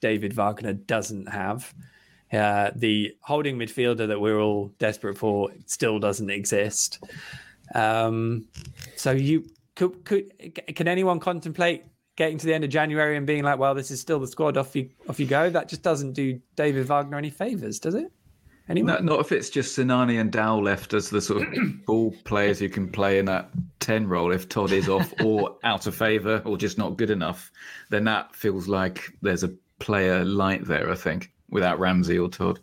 David 0.00 0.32
Wagner 0.34 0.72
doesn't 0.72 1.28
have. 1.28 1.72
Uh, 2.32 2.70
the 2.74 3.14
holding 3.20 3.58
midfielder 3.58 4.08
that 4.08 4.20
we're 4.20 4.40
all 4.40 4.72
desperate 4.78 5.18
for 5.18 5.50
still 5.66 5.98
doesn't 5.98 6.30
exist. 6.30 7.02
Um, 7.74 8.46
so 8.96 9.12
you 9.12 9.46
could 9.74 10.04
could 10.04 10.30
can 10.74 10.88
anyone 10.88 11.20
contemplate 11.20 11.84
getting 12.16 12.38
to 12.38 12.46
the 12.46 12.54
end 12.54 12.64
of 12.64 12.70
January 12.70 13.16
and 13.16 13.26
being 13.26 13.42
like, 13.42 13.58
well, 13.58 13.74
this 13.74 13.90
is 13.90 14.00
still 14.00 14.20
the 14.20 14.26
squad. 14.26 14.56
Off 14.56 14.76
you 14.76 14.90
off 15.08 15.18
you 15.18 15.26
go. 15.26 15.50
That 15.50 15.68
just 15.68 15.82
doesn't 15.82 16.12
do 16.12 16.40
David 16.56 16.86
Wagner 16.86 17.16
any 17.16 17.30
favors, 17.30 17.78
does 17.78 17.94
it? 17.94 18.12
Anyway, 18.68 18.96
not 19.02 19.20
if 19.20 19.32
it's 19.32 19.50
just 19.50 19.76
Sinani 19.76 20.20
and 20.20 20.30
Dow 20.30 20.58
left 20.58 20.94
as 20.94 21.10
the 21.10 21.20
sort 21.20 21.42
of 21.42 21.54
ball 21.86 22.14
players 22.24 22.60
who 22.60 22.68
can 22.68 22.88
play 22.88 23.18
in 23.18 23.24
that 23.26 23.50
ten 23.80 24.06
role. 24.06 24.30
If 24.32 24.48
Todd 24.48 24.72
is 24.72 24.88
off 24.88 25.12
or 25.24 25.56
out 25.64 25.86
of 25.86 25.94
favour 25.94 26.42
or 26.44 26.56
just 26.56 26.78
not 26.78 26.96
good 26.96 27.10
enough, 27.10 27.50
then 27.90 28.04
that 28.04 28.34
feels 28.36 28.68
like 28.68 29.10
there's 29.20 29.42
a 29.42 29.52
player 29.78 30.24
light 30.24 30.64
there. 30.64 30.90
I 30.90 30.94
think 30.94 31.32
without 31.50 31.80
Ramsey 31.80 32.18
or 32.18 32.28
Todd 32.28 32.60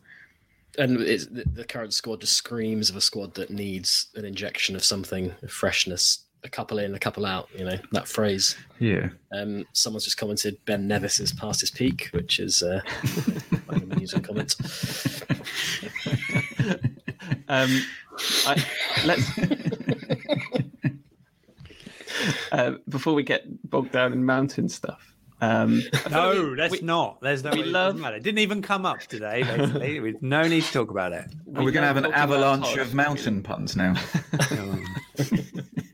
and 0.77 0.97
the, 0.97 1.45
the 1.53 1.65
current 1.65 1.93
squad 1.93 2.21
just 2.21 2.33
screams 2.33 2.89
of 2.89 2.95
a 2.95 3.01
squad 3.01 3.33
that 3.35 3.49
needs 3.49 4.07
an 4.15 4.25
injection 4.25 4.75
of 4.75 4.83
something, 4.83 5.33
of 5.41 5.51
freshness. 5.51 6.25
A 6.45 6.49
couple 6.49 6.79
in, 6.79 6.95
a 6.95 6.99
couple 6.99 7.25
out. 7.25 7.49
You 7.53 7.65
know 7.65 7.77
that 7.91 8.07
phrase. 8.07 8.55
Yeah. 8.79 9.09
Um, 9.33 9.65
someone's 9.73 10.05
just 10.05 10.17
commented 10.17 10.57
Ben 10.63 10.87
Nevis 10.87 11.19
is 11.19 11.33
past 11.33 11.59
his 11.59 11.69
peak, 11.69 12.07
which 12.13 12.39
is 12.39 12.63
uh, 12.63 12.79
an 13.69 13.91
amusing 13.91 14.21
comment. 14.21 14.55
um, 17.49 17.81
I, 18.45 18.65
let's. 19.05 19.37
uh, 22.53 22.75
before 22.87 23.13
we 23.13 23.23
get 23.23 23.43
bogged 23.69 23.91
down 23.91 24.13
in 24.13 24.25
mountain 24.25 24.69
stuff, 24.69 25.13
um, 25.41 25.81
no, 26.09 26.55
that's 26.55 26.73
we, 26.73 26.81
not. 26.81 27.21
There's 27.21 27.43
no. 27.43 27.51
We 27.51 27.63
love. 27.63 28.01
It 28.01 28.23
didn't 28.23 28.39
even 28.39 28.61
come 28.61 28.85
up 28.85 28.99
today. 29.01 29.43
Basically, 29.43 29.99
with 29.99 30.21
no 30.21 30.47
need 30.47 30.63
to 30.63 30.71
talk 30.71 30.91
about 30.91 31.13
it. 31.13 31.25
We 31.45 31.65
are 31.65 31.71
going 31.71 31.81
to 31.81 31.87
have 31.87 31.97
an 31.97 32.11
avalanche 32.11 32.77
of 32.77 32.93
mountain 32.93 33.41
puns 33.43 33.75
now. 33.75 33.95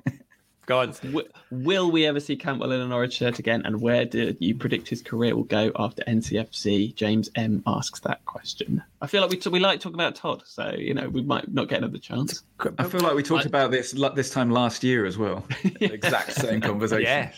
Go 0.65 0.79
on. 0.79 0.91
W- 1.03 1.27
will 1.51 1.91
we 1.91 2.05
ever 2.05 2.19
see 2.19 2.35
Cantwell 2.35 2.71
in 2.71 2.81
an 2.81 2.89
Norwich 2.89 3.13
shirt 3.13 3.39
again? 3.39 3.61
And 3.65 3.81
where 3.81 4.05
do 4.05 4.35
you 4.39 4.55
predict 4.55 4.87
his 4.87 5.01
career 5.01 5.35
will 5.35 5.43
go 5.43 5.71
after 5.77 6.03
NCFC? 6.03 6.95
James 6.95 7.29
M 7.35 7.61
asks 7.67 7.99
that 8.01 8.25
question. 8.25 8.83
I 9.01 9.07
feel 9.07 9.21
like 9.21 9.29
we 9.29 9.37
t- 9.37 9.49
we 9.49 9.59
like 9.59 9.79
talking 9.79 9.95
about 9.95 10.15
Todd, 10.15 10.43
so 10.45 10.73
you 10.77 10.93
know 10.93 11.07
we 11.09 11.21
might 11.21 11.51
not 11.53 11.69
get 11.69 11.79
another 11.79 11.99
chance. 11.99 12.43
I 12.79 12.83
feel 12.85 13.01
like 13.01 13.15
we 13.15 13.23
talked 13.23 13.45
I, 13.45 13.47
about 13.47 13.71
this 13.71 13.91
this 14.15 14.31
time 14.31 14.49
last 14.49 14.83
year 14.83 15.05
as 15.05 15.17
well. 15.17 15.45
exact 15.81 16.33
same 16.33 16.61
conversation. 16.61 17.03
Yeah. 17.03 17.31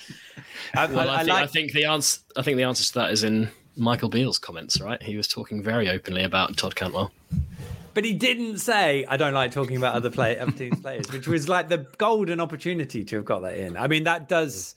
I, 0.73 0.85
well, 0.85 1.09
I, 1.09 1.15
I, 1.15 1.17
think, 1.17 1.29
like... 1.29 1.43
I, 1.43 1.47
think, 1.47 1.71
the 1.73 1.85
answer. 1.85 2.21
I 2.35 2.41
think 2.41 2.57
the 2.57 2.63
answer 2.63 2.83
to 2.83 2.93
that 2.95 3.11
is 3.11 3.23
in 3.23 3.49
Michael 3.75 4.09
Beale's 4.09 4.39
comments. 4.39 4.79
Right, 4.79 5.01
he 5.01 5.17
was 5.17 5.27
talking 5.27 5.61
very 5.61 5.89
openly 5.89 6.23
about 6.23 6.55
Todd 6.55 6.75
Cantwell. 6.75 7.11
But 7.97 8.05
he 8.05 8.13
didn't 8.13 8.59
say, 8.59 9.05
"I 9.07 9.17
don't 9.17 9.33
like 9.33 9.51
talking 9.51 9.75
about 9.75 9.95
other 9.95 10.11
play 10.11 10.37
other 10.37 10.51
teams' 10.51 10.79
players," 10.79 11.11
which 11.11 11.27
was 11.27 11.49
like 11.49 11.67
the 11.67 11.87
golden 11.97 12.39
opportunity 12.39 13.03
to 13.03 13.15
have 13.15 13.25
got 13.25 13.39
that 13.39 13.57
in. 13.57 13.75
I 13.75 13.87
mean, 13.87 14.03
that 14.03 14.29
does. 14.29 14.75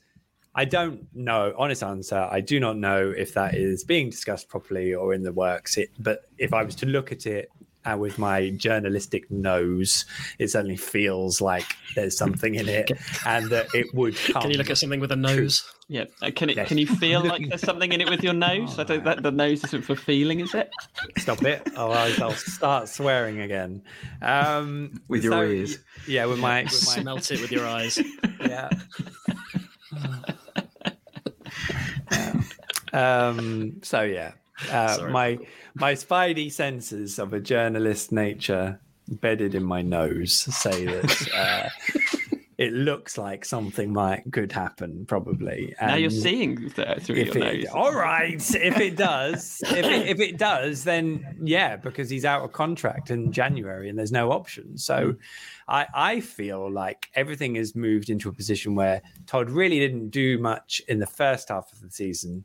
I 0.55 0.65
don't 0.65 1.05
know. 1.13 1.53
Honest 1.55 1.83
answer, 1.83 2.27
I 2.31 2.41
do 2.41 2.59
not 2.59 2.77
know 2.77 3.13
if 3.15 3.35
that 3.35 3.53
is 3.53 3.83
being 3.83 4.09
discussed 4.09 4.49
properly 4.49 4.95
or 4.95 5.13
in 5.13 5.21
the 5.21 5.31
works. 5.31 5.77
It, 5.77 5.91
but 5.99 6.21
if 6.39 6.51
I 6.51 6.63
was 6.63 6.73
to 6.77 6.87
look 6.87 7.11
at 7.11 7.27
it 7.27 7.49
uh, 7.85 7.97
with 7.97 8.17
my 8.17 8.49
journalistic 8.51 9.29
nose, 9.31 10.05
it 10.39 10.49
certainly 10.49 10.77
feels 10.77 11.41
like 11.41 11.75
there's 11.95 12.17
something 12.17 12.55
in 12.55 12.69
it, 12.69 12.91
and 13.25 13.49
that 13.49 13.67
it 13.73 13.93
would. 13.93 14.15
Come. 14.15 14.41
Can 14.43 14.51
you 14.51 14.57
look 14.57 14.69
at 14.69 14.77
something 14.77 14.99
with 14.99 15.11
a 15.11 15.15
nose? 15.15 15.63
Yeah. 15.91 16.05
Uh, 16.21 16.31
can 16.33 16.49
it? 16.49 16.55
Yes. 16.55 16.69
Can 16.69 16.77
you 16.77 16.87
feel 16.87 17.21
like 17.21 17.49
there's 17.49 17.61
something 17.65 17.91
in 17.91 17.99
it 17.99 18.09
with 18.09 18.23
your 18.23 18.33
nose? 18.33 18.79
I 18.79 18.83
don't. 18.83 19.03
That 19.03 19.23
the 19.23 19.31
nose 19.31 19.61
isn't 19.65 19.81
for 19.81 19.93
feeling, 19.95 20.39
is 20.39 20.53
it? 20.53 20.71
Stop 21.17 21.43
it! 21.43 21.67
Oh, 21.75 21.91
I'll 21.91 22.31
start 22.31 22.87
swearing 22.87 23.41
again. 23.41 23.83
Um, 24.21 25.01
with 25.09 25.23
your 25.23 25.33
so, 25.33 25.41
ears. 25.41 25.79
Yeah, 26.07 26.27
with 26.27 26.39
my, 26.39 26.63
with 26.63 26.71
my 26.71 26.77
smelt 26.77 27.29
it 27.29 27.41
with 27.41 27.51
your 27.51 27.67
eyes. 27.67 27.99
Yeah. 28.41 28.69
um. 32.93 33.81
So 33.83 34.01
yeah. 34.01 34.31
Uh, 34.69 35.07
my 35.11 35.37
my 35.75 35.93
spidey 35.93 36.51
senses 36.51 37.19
of 37.19 37.33
a 37.33 37.39
journalist 37.39 38.11
nature 38.11 38.79
bedded 39.07 39.55
in 39.55 39.63
my 39.63 39.81
nose 39.81 40.33
say 40.33 40.85
that 40.85 41.27
uh, 41.35 41.69
it 42.57 42.73
looks 42.73 43.17
like 43.17 43.43
something 43.43 43.91
might 43.91 44.23
could 44.31 44.51
happen 44.51 45.05
probably. 45.05 45.73
And 45.79 45.91
now 45.91 45.95
you're 45.95 46.09
seeing 46.11 46.69
through 46.69 47.15
your 47.15 47.37
it, 47.37 47.63
nose. 47.63 47.65
All 47.73 47.93
right 47.93 48.39
if 48.55 48.77
it 48.79 48.95
does 48.95 49.61
if, 49.65 49.85
it, 49.85 50.07
if 50.07 50.19
it 50.19 50.37
does 50.37 50.83
then 50.83 51.39
yeah 51.41 51.75
because 51.75 52.09
he's 52.09 52.23
out 52.23 52.43
of 52.43 52.51
contract 52.51 53.09
in 53.09 53.31
january 53.31 53.89
and 53.89 53.97
there's 53.97 54.11
no 54.11 54.31
option. 54.31 54.77
So 54.77 55.13
mm. 55.13 55.17
I, 55.67 55.87
I 55.93 56.19
feel 56.19 56.71
like 56.71 57.07
everything 57.15 57.55
has 57.55 57.75
moved 57.75 58.09
into 58.09 58.29
a 58.29 58.33
position 58.33 58.75
where 58.75 59.01
todd 59.25 59.49
really 59.49 59.79
didn't 59.79 60.09
do 60.09 60.37
much 60.37 60.81
in 60.87 60.99
the 60.99 61.07
first 61.07 61.49
half 61.49 61.71
of 61.73 61.81
the 61.81 61.89
season. 61.89 62.43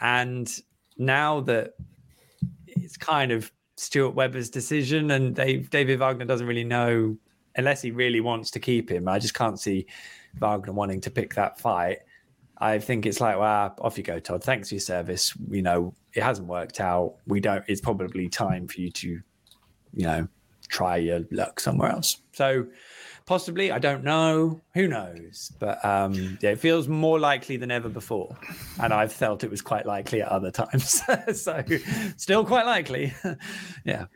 And 0.00 0.50
now 0.98 1.40
that 1.40 1.74
it's 2.66 2.96
kind 2.96 3.32
of 3.32 3.50
Stuart 3.76 4.14
Webber's 4.14 4.50
decision, 4.50 5.10
and 5.10 5.34
David 5.34 5.98
Wagner 5.98 6.24
doesn't 6.24 6.46
really 6.46 6.64
know 6.64 7.16
unless 7.56 7.82
he 7.82 7.90
really 7.90 8.20
wants 8.20 8.50
to 8.52 8.60
keep 8.60 8.90
him. 8.90 9.08
I 9.08 9.18
just 9.18 9.34
can't 9.34 9.60
see 9.60 9.86
Wagner 10.38 10.72
wanting 10.72 11.00
to 11.02 11.10
pick 11.10 11.34
that 11.34 11.58
fight. 11.58 11.98
I 12.58 12.78
think 12.78 13.06
it's 13.06 13.20
like, 13.20 13.38
well, 13.38 13.74
off 13.80 13.98
you 13.98 14.04
go, 14.04 14.20
Todd. 14.20 14.44
Thanks 14.44 14.68
for 14.68 14.76
your 14.76 14.80
service. 14.80 15.34
You 15.50 15.62
know, 15.62 15.94
it 16.14 16.22
hasn't 16.22 16.46
worked 16.46 16.80
out. 16.80 17.16
We 17.26 17.40
don't. 17.40 17.64
It's 17.66 17.80
probably 17.80 18.28
time 18.28 18.68
for 18.68 18.80
you 18.80 18.90
to, 18.90 19.08
you 19.08 19.22
know, 20.06 20.28
try 20.68 20.96
your 20.98 21.22
luck 21.30 21.58
somewhere 21.58 21.90
else. 21.90 22.18
So 22.32 22.66
Possibly, 23.26 23.70
I 23.70 23.78
don't 23.78 24.04
know. 24.04 24.60
Who 24.74 24.88
knows? 24.88 25.52
But 25.58 25.84
um, 25.84 26.38
yeah, 26.40 26.50
it 26.50 26.60
feels 26.60 26.88
more 26.88 27.18
likely 27.20 27.56
than 27.56 27.70
ever 27.70 27.88
before, 27.88 28.36
and 28.80 28.92
I've 28.92 29.12
felt 29.12 29.44
it 29.44 29.50
was 29.50 29.62
quite 29.62 29.86
likely 29.86 30.22
at 30.22 30.28
other 30.28 30.50
times. 30.52 31.02
so, 31.34 31.64
still 32.16 32.44
quite 32.44 32.66
likely. 32.66 33.14
yeah. 33.84 34.06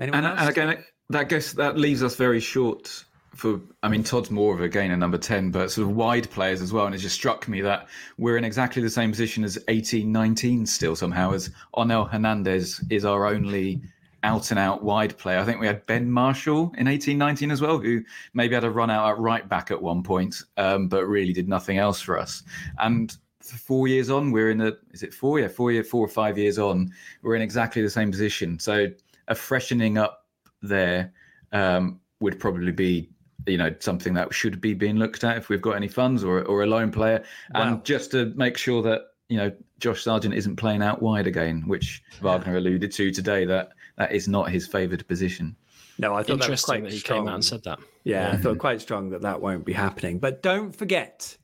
Anyone 0.00 0.24
and, 0.24 0.38
and 0.38 0.48
again, 0.48 0.84
that 1.10 1.28
guess 1.28 1.52
that 1.52 1.76
leaves 1.76 2.02
us 2.02 2.16
very 2.16 2.40
short 2.40 3.04
for 3.34 3.60
I 3.82 3.88
mean 3.88 4.02
Todd's 4.02 4.30
more 4.30 4.54
of 4.54 4.60
a 4.60 4.68
gainer 4.68 4.96
number 4.96 5.18
10 5.18 5.50
but 5.50 5.70
sort 5.70 5.88
of 5.88 5.96
wide 5.96 6.30
players 6.30 6.62
as 6.62 6.72
well 6.72 6.86
and 6.86 6.94
it 6.94 6.98
just 6.98 7.14
struck 7.14 7.48
me 7.48 7.60
that 7.62 7.88
we're 8.16 8.36
in 8.36 8.44
exactly 8.44 8.80
the 8.80 8.90
same 8.90 9.10
position 9.10 9.44
as 9.44 9.58
18 9.68 10.10
19 10.10 10.66
still 10.66 10.94
somehow 10.96 11.32
as 11.32 11.50
Onel 11.74 12.08
Hernandez 12.08 12.82
is 12.90 13.04
our 13.04 13.26
only 13.26 13.82
out 14.24 14.50
and 14.50 14.58
out 14.58 14.82
wide 14.82 15.16
player. 15.18 15.38
I 15.38 15.44
think 15.44 15.60
we 15.60 15.66
had 15.66 15.86
Ben 15.86 16.10
Marshall 16.10 16.72
in 16.76 16.88
eighteen 16.88 17.18
nineteen 17.18 17.52
as 17.52 17.60
well, 17.60 17.78
who 17.78 18.02
maybe 18.32 18.54
had 18.54 18.64
a 18.64 18.70
run 18.70 18.90
out 18.90 19.08
at 19.08 19.18
right 19.18 19.48
back 19.48 19.70
at 19.70 19.80
one 19.80 20.02
point, 20.02 20.42
um, 20.56 20.88
but 20.88 21.06
really 21.06 21.32
did 21.32 21.48
nothing 21.48 21.78
else 21.78 22.00
for 22.00 22.18
us. 22.18 22.42
And 22.78 23.16
four 23.42 23.86
years 23.86 24.10
on, 24.10 24.32
we're 24.32 24.50
in 24.50 24.58
the 24.58 24.78
is 24.90 25.02
it 25.02 25.14
four? 25.14 25.38
Yeah, 25.38 25.48
four 25.48 25.70
year, 25.70 25.84
four 25.84 26.04
or 26.04 26.08
five 26.08 26.38
years 26.38 26.58
on, 26.58 26.90
we're 27.22 27.36
in 27.36 27.42
exactly 27.42 27.82
the 27.82 27.90
same 27.90 28.10
position. 28.10 28.58
So 28.58 28.88
a 29.28 29.34
freshening 29.34 29.98
up 29.98 30.26
there 30.62 31.12
um, 31.52 32.00
would 32.20 32.40
probably 32.40 32.72
be 32.72 33.10
you 33.46 33.58
know 33.58 33.74
something 33.80 34.14
that 34.14 34.32
should 34.32 34.60
be 34.60 34.72
being 34.72 34.96
looked 34.96 35.22
at 35.22 35.36
if 35.36 35.50
we've 35.50 35.62
got 35.62 35.76
any 35.76 35.88
funds 35.88 36.24
or 36.24 36.42
or 36.44 36.62
a 36.62 36.66
loan 36.66 36.90
player, 36.90 37.22
wow. 37.52 37.62
and 37.62 37.84
just 37.84 38.10
to 38.12 38.32
make 38.36 38.56
sure 38.56 38.82
that 38.82 39.02
you 39.28 39.36
know 39.36 39.52
Josh 39.80 40.02
Sargent 40.02 40.34
isn't 40.34 40.56
playing 40.56 40.82
out 40.82 41.02
wide 41.02 41.26
again, 41.26 41.62
which 41.66 42.02
Wagner 42.22 42.56
alluded 42.56 42.90
to 42.92 43.10
today. 43.10 43.44
That 43.44 43.72
that 43.96 44.12
is 44.12 44.28
not 44.28 44.50
his 44.50 44.66
favoured 44.66 45.06
position. 45.08 45.56
No, 45.98 46.14
I 46.14 46.22
thought 46.22 46.40
that 46.40 46.50
was 46.50 46.64
quite 46.64 46.82
that 46.82 46.92
he 46.92 46.98
strong. 46.98 47.20
came 47.20 47.28
out 47.28 47.34
and 47.34 47.44
said 47.44 47.62
that. 47.64 47.78
Yeah, 48.02 48.28
yeah, 48.28 48.32
I 48.34 48.36
thought 48.36 48.58
quite 48.58 48.80
strong 48.80 49.10
that 49.10 49.22
that 49.22 49.40
won't 49.40 49.64
be 49.64 49.72
happening. 49.72 50.18
But 50.18 50.42
don't 50.42 50.74
forget, 50.74 51.36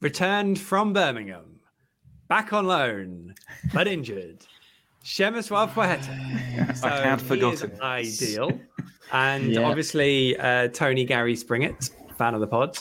returned 0.00 0.58
from 0.58 0.92
Birmingham, 0.92 1.60
back 2.28 2.52
on 2.52 2.66
loan, 2.66 3.34
but 3.72 3.88
injured. 3.88 4.46
Przemysław 5.02 5.72
Płacheta. 5.74 6.74
So 6.76 6.88
I 6.88 7.00
had 7.00 7.22
forgotten. 7.22 7.72
Ideal. 7.82 8.60
And 9.12 9.52
yeah. 9.52 9.62
obviously, 9.62 10.36
uh, 10.36 10.68
Tony 10.68 11.04
Gary 11.04 11.34
Springett, 11.34 11.90
fan 12.20 12.34
of 12.34 12.40
the 12.40 12.46
pod. 12.46 12.78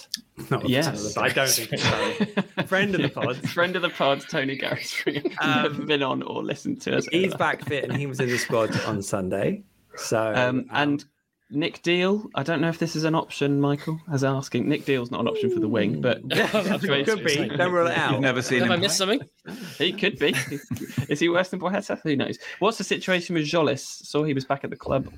Not 0.50 0.68
yes. 0.68 1.16
I 1.16 1.30
don't 1.30 1.50
think 1.50 1.82
so. 1.82 2.64
Friend 2.66 2.94
of 2.94 3.02
the 3.02 3.08
pod. 3.08 3.38
Friend 3.50 3.74
of 3.74 3.82
the 3.82 3.90
pod, 3.90 4.22
Tony 4.30 4.58
Gary 4.58 4.84
Um, 5.40 5.86
been 5.86 6.04
on 6.04 6.24
or 6.24 6.44
listened 6.44 6.82
to 6.82 6.98
us. 6.98 7.08
He's 7.10 7.34
back 7.36 7.64
fit 7.64 7.86
and 7.86 7.96
he 7.96 8.06
was 8.06 8.20
in 8.20 8.28
the 8.28 8.38
squad 8.38 8.78
on 8.82 9.02
Sunday. 9.02 9.64
So 9.96 10.34
um, 10.34 10.36
um, 10.36 10.66
and 10.72 11.06
Nick 11.52 11.82
Deal, 11.84 12.30
I 12.36 12.44
don't 12.44 12.60
know 12.60 12.68
if 12.68 12.80
this 12.80 12.98
is 12.98 13.06
an 13.06 13.16
option, 13.16 13.62
Michael, 13.62 13.98
as 14.12 14.26
asking. 14.26 14.68
Nick 14.68 14.84
Deal's 14.84 15.10
not 15.10 15.22
an 15.22 15.30
option 15.30 15.54
for 15.54 15.62
the 15.62 15.70
wing, 15.70 16.02
but 16.02 16.20
it 16.30 17.06
could 17.06 17.24
be. 17.24 17.48
Don't 17.48 17.72
rule 17.72 17.88
it 17.88 17.98
out. 17.98 18.12
You've 18.12 18.22
never 18.22 18.42
seen 18.42 18.60
Have 18.60 18.68
him. 18.68 18.74
I 18.74 18.78
missed 18.78 18.98
something? 18.98 19.22
He 19.78 19.94
could 19.94 20.20
be. 20.20 20.36
is 21.08 21.22
he 21.22 21.30
worse 21.30 21.48
than 21.48 21.62
Płacheta? 21.62 22.02
Who 22.04 22.18
knows? 22.18 22.38
What's 22.60 22.78
the 22.78 22.84
situation 22.84 23.36
with 23.36 23.46
Tzolis? 23.46 23.80
Saw 24.06 24.26
he 24.26 24.34
was 24.34 24.44
back 24.44 24.66
at 24.66 24.70
the 24.70 24.76
club 24.76 25.14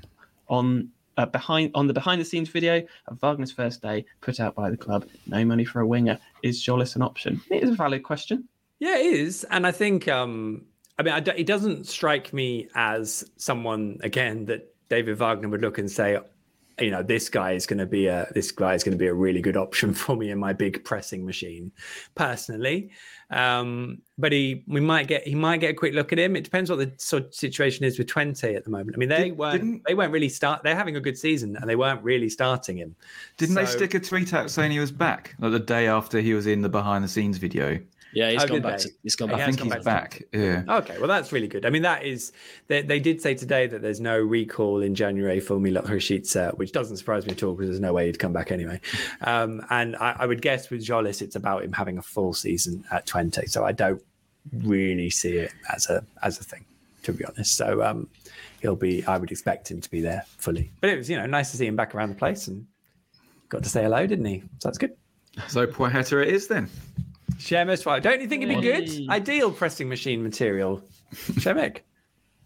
on 0.47 0.89
uh, 1.17 1.25
behind 1.25 1.71
on 1.75 1.87
the 1.87 1.93
behind 1.93 2.21
the 2.21 2.25
scenes 2.25 2.49
video 2.49 2.83
of 3.07 3.19
Wagner's 3.21 3.51
first 3.51 3.81
day 3.81 4.05
put 4.21 4.39
out 4.39 4.55
by 4.55 4.69
the 4.69 4.77
club. 4.77 5.05
No 5.27 5.43
money 5.45 5.65
for 5.65 5.81
a 5.81 5.87
winger. 5.87 6.19
Is 6.43 6.61
Tzolis 6.61 6.95
an 6.95 7.01
option? 7.01 7.41
It 7.49 7.63
is 7.63 7.71
a 7.71 7.75
valid 7.75 8.03
question. 8.03 8.47
Yeah, 8.79 8.97
it 8.97 9.13
is, 9.13 9.43
and 9.45 9.67
I 9.67 9.71
think 9.71 10.07
um, 10.07 10.65
I 10.97 11.03
mean, 11.03 11.13
I, 11.13 11.17
it 11.35 11.47
doesn't 11.47 11.87
strike 11.87 12.31
me 12.31 12.67
as 12.75 13.23
someone 13.37 13.97
again 14.03 14.45
that 14.45 14.73
David 14.89 15.17
Wagner 15.17 15.49
would 15.49 15.61
look 15.61 15.77
and 15.77 15.89
say, 15.89 16.19
you 16.79 16.91
know, 16.91 17.03
this 17.03 17.29
guy 17.29 17.51
is 17.51 17.65
going 17.65 17.79
to 17.79 17.85
be 17.85 18.07
a 18.07 18.27
this 18.33 18.51
guy 18.51 18.73
is 18.73 18.83
going 18.83 18.93
to 18.93 18.97
be 18.97 19.07
a 19.07 19.13
really 19.13 19.41
good 19.41 19.57
option 19.57 19.93
for 19.93 20.15
me 20.15 20.31
in 20.31 20.39
my 20.39 20.53
big 20.53 20.83
pressing 20.83 21.25
machine, 21.25 21.71
personally. 22.15 22.91
Um, 23.29 24.01
but 24.17 24.31
he 24.31 24.63
we 24.67 24.81
might 24.81 25.07
get 25.07 25.27
he 25.27 25.35
might 25.35 25.57
get 25.57 25.71
a 25.71 25.73
quick 25.73 25.93
look 25.93 26.11
at 26.11 26.19
him. 26.19 26.35
It 26.35 26.43
depends 26.43 26.69
what 26.69 26.79
the 26.79 26.91
sort 26.97 27.25
of 27.25 27.33
situation 27.33 27.85
is 27.85 27.97
with 27.97 28.07
Twente 28.07 28.55
at 28.55 28.63
the 28.63 28.69
moment. 28.69 28.95
I 28.95 28.97
mean, 28.97 29.09
they 29.09 29.29
Did, 29.29 29.37
weren't 29.37 29.83
they 29.87 29.93
weren't 29.93 30.11
really 30.11 30.29
start. 30.29 30.63
They're 30.63 30.75
having 30.75 30.95
a 30.95 31.01
good 31.01 31.17
season 31.17 31.55
and 31.55 31.69
they 31.69 31.75
weren't 31.75 32.03
really 32.03 32.29
starting 32.29 32.77
him. 32.77 32.95
Didn't 33.37 33.55
so, 33.55 33.61
they 33.61 33.67
stick 33.67 33.93
a 33.93 33.99
tweet 33.99 34.33
out 34.33 34.51
saying 34.51 34.71
he 34.71 34.79
was 34.79 34.91
back 34.91 35.35
like 35.39 35.51
the 35.51 35.59
day 35.59 35.87
after 35.87 36.19
he 36.19 36.33
was 36.33 36.47
in 36.47 36.61
the 36.61 36.69
behind 36.69 37.03
the 37.03 37.09
scenes 37.09 37.37
video? 37.37 37.79
Yeah, 38.13 38.31
he's 38.31 38.43
oh, 38.43 38.47
gone 38.47 38.61
back. 38.61 38.79
To, 38.79 38.89
he's 39.03 39.15
gone 39.15 39.29
back. 39.29 39.39
I 39.39 39.45
think 39.45 39.61
he's 39.61 39.71
back. 39.71 39.83
back. 39.83 40.21
Yeah. 40.33 40.63
Okay, 40.67 40.97
well 40.97 41.07
that's 41.07 41.31
really 41.31 41.47
good. 41.47 41.65
I 41.65 41.69
mean, 41.69 41.83
that 41.83 42.03
is 42.03 42.31
they, 42.67 42.81
they 42.81 42.99
did 42.99 43.21
say 43.21 43.35
today 43.35 43.67
that 43.67 43.81
there's 43.81 44.01
no 44.01 44.19
recall 44.19 44.81
in 44.81 44.95
January 44.95 45.39
for 45.39 45.57
Milot 45.57 45.85
Rashica, 45.85 46.57
which 46.57 46.71
doesn't 46.71 46.97
surprise 46.97 47.25
me 47.25 47.31
at 47.31 47.43
all 47.43 47.53
because 47.53 47.69
there's 47.69 47.79
no 47.79 47.93
way 47.93 48.07
he'd 48.07 48.19
come 48.19 48.33
back 48.33 48.51
anyway. 48.51 48.79
Um, 49.21 49.65
and 49.69 49.95
I, 49.95 50.15
I, 50.19 50.25
would 50.25 50.41
guess 50.41 50.69
with 50.69 50.85
Tzolis, 50.85 51.21
it's 51.21 51.35
about 51.35 51.63
him 51.63 51.71
having 51.71 51.97
a 51.97 52.01
full 52.01 52.33
season 52.33 52.83
at 52.91 53.05
Twente. 53.05 53.49
So 53.49 53.63
I 53.63 53.71
don't 53.71 54.01
really 54.51 55.09
see 55.09 55.37
it 55.37 55.53
as 55.73 55.89
a 55.89 56.03
as 56.23 56.39
a 56.39 56.43
thing, 56.43 56.65
to 57.03 57.13
be 57.13 57.23
honest. 57.25 57.55
So 57.55 57.83
um, 57.83 58.09
he'll 58.61 58.75
be. 58.75 59.05
I 59.05 59.17
would 59.17 59.31
expect 59.31 59.69
him 59.71 59.81
to 59.81 59.89
be 59.89 60.01
there 60.01 60.25
fully. 60.37 60.71
But 60.81 60.89
it 60.89 60.97
was 60.97 61.09
you 61.09 61.17
know 61.17 61.25
nice 61.25 61.51
to 61.51 61.57
see 61.57 61.67
him 61.67 61.75
back 61.75 61.95
around 61.95 62.09
the 62.09 62.15
place 62.15 62.47
and 62.47 62.67
got 63.49 63.63
to 63.63 63.69
say 63.69 63.83
hello, 63.83 64.05
didn't 64.07 64.25
he? 64.25 64.41
So 64.59 64.69
that's 64.69 64.77
good. 64.77 64.95
So 65.47 65.65
Płacheta 65.65 66.21
it 66.21 66.29
is 66.29 66.47
then. 66.47 66.69
Shemesh, 67.41 67.85
well, 67.85 67.99
don't 67.99 68.21
you 68.21 68.27
think 68.27 68.43
it'd 68.43 68.55
be 68.55 68.61
good? 68.61 69.09
Ideal 69.09 69.51
pressing 69.51 69.89
machine 69.89 70.21
material. 70.21 70.81
Shemek, 71.13 71.79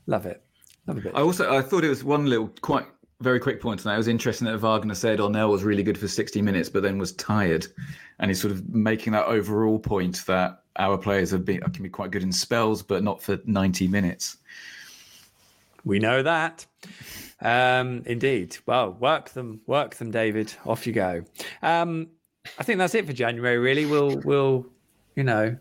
love 0.08 0.26
it. 0.26 0.42
Love 0.88 0.98
a 0.98 1.02
bit. 1.02 1.16
I 1.16 1.22
also 1.22 1.56
I 1.56 1.62
thought 1.62 1.84
it 1.84 1.90
was 1.90 2.04
one 2.04 2.28
little 2.28 2.48
quite 2.62 2.86
very 3.22 3.40
quick 3.40 3.62
point 3.62 3.80
tonight. 3.80 3.96
It 3.96 4.00
was 4.00 4.08
interesting 4.08 4.46
that 4.48 4.58
Wagner 4.58 4.96
said 4.96 5.20
Onel 5.20 5.50
was 5.50 5.64
really 5.64 5.84
good 5.84 5.98
for 5.98 6.08
60 6.08 6.42
minutes, 6.42 6.70
but 6.70 6.84
then 6.84 6.98
was 6.98 7.12
tired, 7.14 7.68
and 8.20 8.30
he's 8.30 8.40
sort 8.40 8.52
of 8.52 8.70
making 8.70 9.14
that 9.14 9.26
overall 9.26 9.80
point 9.80 10.26
that 10.28 10.64
our 10.78 10.98
players 10.98 11.32
have 11.32 11.44
been 11.44 11.60
can 11.62 11.84
be 11.84 11.90
quite 11.90 12.12
good 12.12 12.24
in 12.24 12.32
spells, 12.32 12.82
but 12.82 13.04
not 13.04 13.22
for 13.22 13.40
90 13.46 13.88
minutes. 13.88 14.38
We 15.84 16.00
know 16.00 16.24
that. 16.24 16.66
Um, 17.42 18.04
indeed. 18.06 18.58
Well, 18.66 18.94
work 18.94 19.30
them, 19.30 19.62
work 19.68 19.96
them, 19.96 20.12
David. 20.12 20.54
Off 20.66 20.88
you 20.88 20.94
go. 20.94 21.24
Um, 21.62 22.08
I 22.58 22.64
think 22.64 22.80
that's 22.80 22.96
it 22.96 23.06
for 23.06 23.14
January. 23.14 23.58
Really, 23.58 23.86
we'll 23.86 24.18
we'll 24.20 24.66
you 25.16 25.24
know, 25.24 25.58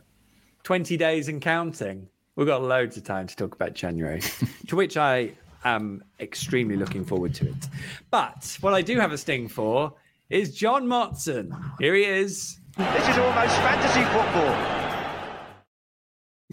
20 0.65 0.97
days 0.97 1.29
and 1.29 1.41
counting. 1.41 2.09
We've 2.37 2.47
got 2.47 2.63
loads 2.63 2.97
of 2.97 3.05
time 3.05 3.27
to 3.27 3.37
talk 3.37 3.55
about 3.55 3.75
January, 3.75 4.21
to 4.67 4.77
which 4.77 4.97
I 4.97 5.33
am 5.65 6.03
extremely 6.21 6.77
looking 6.77 7.05
forward 7.05 7.35
to 7.35 7.49
it. 7.49 7.69
But 8.11 8.59
what 8.61 8.75
I 8.75 8.83
do 8.83 8.99
have 8.99 9.13
a 9.13 9.19
sting 9.19 9.49
for 9.49 9.95
is 10.31 10.55
John 10.55 10.87
Motson. 10.87 11.53
Here 11.79 11.95
he 11.95 12.05
is. 12.05 12.59
This 12.77 13.09
is 13.09 13.19
almost 13.19 13.57
fantasy 13.57 14.05
football. 14.05 14.75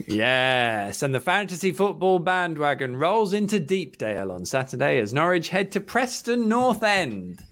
Yes, 0.07 1.03
and 1.03 1.13
the 1.13 1.19
fantasy 1.19 1.71
football 1.71 2.19
bandwagon 2.19 2.95
rolls 2.95 3.33
into 3.33 3.59
Deepdale 3.59 4.31
on 4.31 4.45
Saturday 4.45 4.99
as 4.99 5.13
Norwich 5.13 5.49
head 5.49 5.71
to 5.73 5.79
Preston 5.79 6.47
North 6.47 6.83
End. 6.83 7.43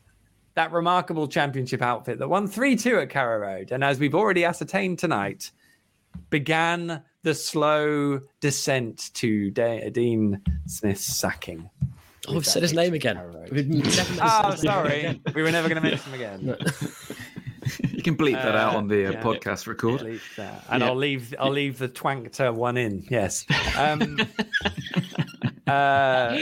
That 0.60 0.74
remarkable 0.74 1.30
championship 1.30 1.82
outfit 1.82 2.20
that 2.20 2.28
won 2.28 2.46
3 2.46 2.76
2 2.76 3.00
at 3.00 3.10
Carrow 3.10 3.40
Road, 3.40 3.72
and 3.72 3.82
as 3.82 3.98
we've 3.98 4.14
already 4.14 4.44
ascertained 4.44 5.00
tonight, 5.00 5.52
began 6.30 7.02
the 7.24 7.34
slow 7.34 8.20
descent 8.42 9.10
to 9.14 9.52
De- 9.52 9.90
Dean 9.90 10.42
Smith's 10.66 11.06
sacking. 11.06 11.70
Oh, 12.28 12.34
we've 12.34 12.46
said 12.46 12.62
his 12.62 12.74
name 12.74 12.94
again. 12.94 13.18
oh, 14.22 14.54
sorry. 14.56 15.22
we 15.34 15.42
were 15.44 15.50
never 15.50 15.70
going 15.70 15.82
to 15.82 15.90
mention 15.90 16.12
him 16.12 16.20
again. 16.20 16.42
you 17.94 18.04
can 18.04 18.18
bleep 18.18 18.34
that 18.34 18.54
out 18.58 18.74
Uh, 18.76 18.80
on 18.80 18.90
the 18.90 19.06
uh, 19.08 19.12
yeah. 19.12 19.24
podcast 19.24 19.66
record. 19.66 20.00
Delete 20.00 20.20
that. 20.36 20.66
And 20.70 20.82
Yeah. 20.82 20.90
I'll 20.90 20.96
leave 20.98 21.34
I'll 21.40 21.52
leave 21.52 21.78
the 21.78 21.88
twankter 21.88 22.54
one 22.54 22.76
in. 22.76 23.06
Yes. 23.10 23.46
Um, 23.78 24.20
uh, 25.68 26.38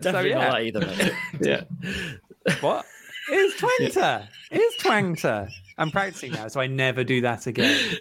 Definitely 0.00 0.30
yeah. 0.30 0.38
not 0.38 0.52
that 0.52 0.62
either. 0.62 0.80
Mate. 0.80 1.12
Yeah. 1.42 2.54
what? 2.62 2.86
It's 3.30 3.60
twankter. 4.00 4.26
It's 4.50 4.82
twankter. 4.82 5.50
I'm 5.76 5.90
practicing 5.90 6.32
now, 6.32 6.48
so 6.48 6.60
I 6.60 6.66
never 6.66 7.04
do 7.04 7.20
that 7.22 7.46
again. 7.46 7.96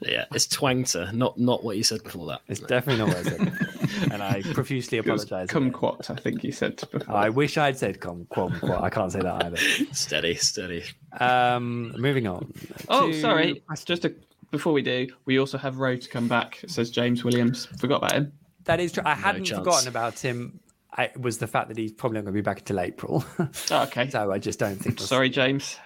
yeah, 0.00 0.24
it's 0.32 0.46
twangter, 0.46 1.10
not 1.12 1.38
not 1.38 1.64
what 1.64 1.76
you 1.76 1.82
said 1.82 2.02
before 2.04 2.26
that. 2.28 2.40
It's 2.48 2.60
definitely 2.60 3.04
not 3.04 3.08
what 3.08 3.16
I 3.18 3.22
said. 3.30 3.58
And 4.12 4.22
I 4.22 4.42
profusely 4.54 4.98
It 4.98 5.06
was 5.06 5.24
apologize. 5.24 5.48
kumquat, 5.48 6.08
I 6.10 6.14
think 6.14 6.44
you 6.44 6.52
said 6.52 6.80
before. 6.92 7.16
I 7.16 7.30
wish 7.30 7.58
I'd 7.58 7.76
said 7.76 8.00
com 8.00 8.26
quote. 8.26 8.52
I 8.62 8.90
can't 8.90 9.10
say 9.10 9.20
that 9.20 9.44
either. 9.44 9.56
Steady, 9.92 10.36
steady. 10.36 10.84
Um, 11.18 11.92
moving 11.98 12.26
on. 12.28 12.52
Oh, 12.88 13.08
to- 13.08 13.20
sorry. 13.20 13.62
Just 13.84 14.04
a, 14.04 14.14
before 14.52 14.72
we 14.72 14.82
do, 14.82 15.08
we 15.24 15.38
also 15.40 15.58
have 15.58 15.78
Rowe 15.78 15.96
to 15.96 16.08
come 16.08 16.28
back. 16.28 16.62
Says 16.68 16.90
James 16.90 17.24
Williams. 17.24 17.66
Forgot 17.78 17.96
about 17.96 18.12
him. 18.12 18.32
That 18.64 18.78
is 18.78 18.92
true. 18.92 19.02
I 19.04 19.14
hadn't 19.16 19.44
chance. 19.46 19.58
forgotten 19.58 19.88
about 19.88 20.18
him. 20.20 20.60
I, 20.92 21.10
was 21.18 21.38
the 21.38 21.46
fact 21.46 21.68
that 21.68 21.76
he's 21.76 21.92
probably 21.92 22.16
not 22.18 22.24
going 22.24 22.34
to 22.34 22.38
be 22.38 22.42
back 22.42 22.60
until 22.60 22.80
April. 22.80 23.24
Oh, 23.70 23.82
okay. 23.84 24.08
so 24.10 24.32
I 24.32 24.38
just 24.38 24.58
don't 24.58 24.76
think. 24.76 25.00
Sorry, 25.00 25.28
James. 25.30 25.76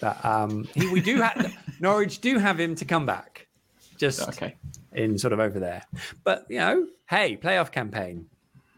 That, 0.00 0.24
um, 0.24 0.68
he, 0.74 0.88
we 0.88 1.00
do 1.00 1.20
have 1.20 1.52
Norwich 1.80 2.20
do 2.20 2.38
have 2.38 2.58
him 2.58 2.74
to 2.76 2.84
come 2.84 3.04
back, 3.04 3.48
just 3.96 4.28
Okay. 4.28 4.54
in 4.92 5.18
sort 5.18 5.32
of 5.32 5.40
over 5.40 5.58
there. 5.58 5.82
But 6.22 6.46
you 6.48 6.58
know, 6.58 6.86
hey, 7.08 7.36
playoff 7.36 7.72
campaign. 7.72 8.26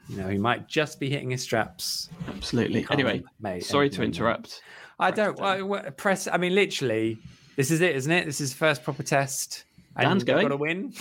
You 0.09 0.19
know, 0.19 0.29
he 0.29 0.39
might 0.39 0.67
just 0.69 1.01
be 1.01 1.09
hitting 1.09 1.31
his 1.31 1.43
straps. 1.43 2.11
Absolutely. 2.29 2.87
Anyway, 2.91 3.23
mate, 3.41 3.65
sorry 3.65 3.89
to 3.91 4.03
interrupt. 4.03 4.63
I 4.99 5.11
don't 5.11 5.39
well, 5.39 5.65
well, 5.67 5.91
press. 5.93 6.29
I 6.29 6.37
mean, 6.37 6.55
literally, 6.55 7.19
this 7.57 7.71
is 7.71 7.81
it, 7.81 7.97
isn't 7.97 8.13
it? 8.13 8.27
This 8.27 8.41
is 8.41 8.51
the 8.51 8.57
first 8.57 8.83
proper 8.83 9.03
test. 9.03 9.65
And 9.97 10.07
Dan's 10.09 10.25
going. 10.25 10.43
Got 10.43 10.49
to 10.49 10.57
win. 10.57 10.93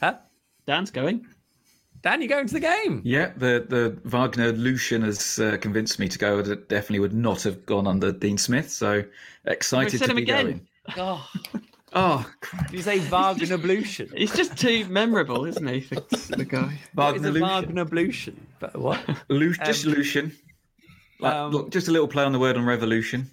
Huh? 0.00 0.16
Dan's 0.66 0.90
going. 0.90 1.26
Dan, 2.02 2.20
you 2.20 2.28
going 2.28 2.46
to 2.48 2.54
the 2.54 2.60
game? 2.60 3.00
Yeah, 3.04 3.30
the 3.36 3.64
the 3.68 3.96
Wagner 4.08 4.52
Lucian 4.52 5.02
has 5.02 5.38
uh, 5.38 5.56
convinced 5.60 5.98
me 5.98 6.08
to 6.08 6.18
go. 6.18 6.38
It 6.40 6.68
definitely 6.68 6.98
would 7.00 7.14
not 7.14 7.42
have 7.42 7.64
gone 7.64 7.86
under 7.86 8.10
Dean 8.12 8.36
Smith. 8.38 8.70
So 8.70 9.04
excited 9.46 9.98
said 9.98 10.06
to 10.06 10.10
him 10.10 10.16
be 10.16 10.22
again. 10.22 10.46
going. 10.46 10.96
Oh, 10.98 11.30
Oh, 11.94 12.26
Did 12.70 12.72
you 12.72 12.82
say 12.82 13.00
Wagner 13.00 13.58
Blution? 13.58 14.08
he's 14.16 14.34
just 14.34 14.56
too 14.56 14.86
memorable, 14.86 15.44
isn't 15.44 15.66
he? 15.66 15.80
The, 15.80 16.34
the 16.38 16.44
guy. 16.46 16.78
What 16.94 17.16
is 17.16 17.22
Wagner 17.22 17.28
a 17.28 17.32
Lucian. 17.32 17.42
Wagner 17.48 17.84
Blution? 17.84 18.46
But 18.60 18.76
what? 18.78 19.00
Lu- 19.28 19.52
just 19.52 19.84
Um, 19.84 19.92
Lucian. 19.92 20.32
Like, 21.20 21.34
um, 21.34 21.52
look, 21.52 21.70
just 21.70 21.88
a 21.88 21.90
little 21.92 22.08
play 22.08 22.24
on 22.24 22.32
the 22.32 22.38
word 22.38 22.56
on 22.56 22.64
revolution. 22.64 23.30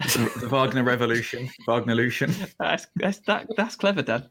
the 0.00 0.48
Wagner 0.50 0.82
Revolution, 0.82 1.50
Wagner 1.66 1.94
Lucian. 1.94 2.32
That's 2.58 2.86
that's 2.96 3.18
that, 3.26 3.48
that's 3.56 3.76
clever, 3.76 4.00
Dan. 4.00 4.24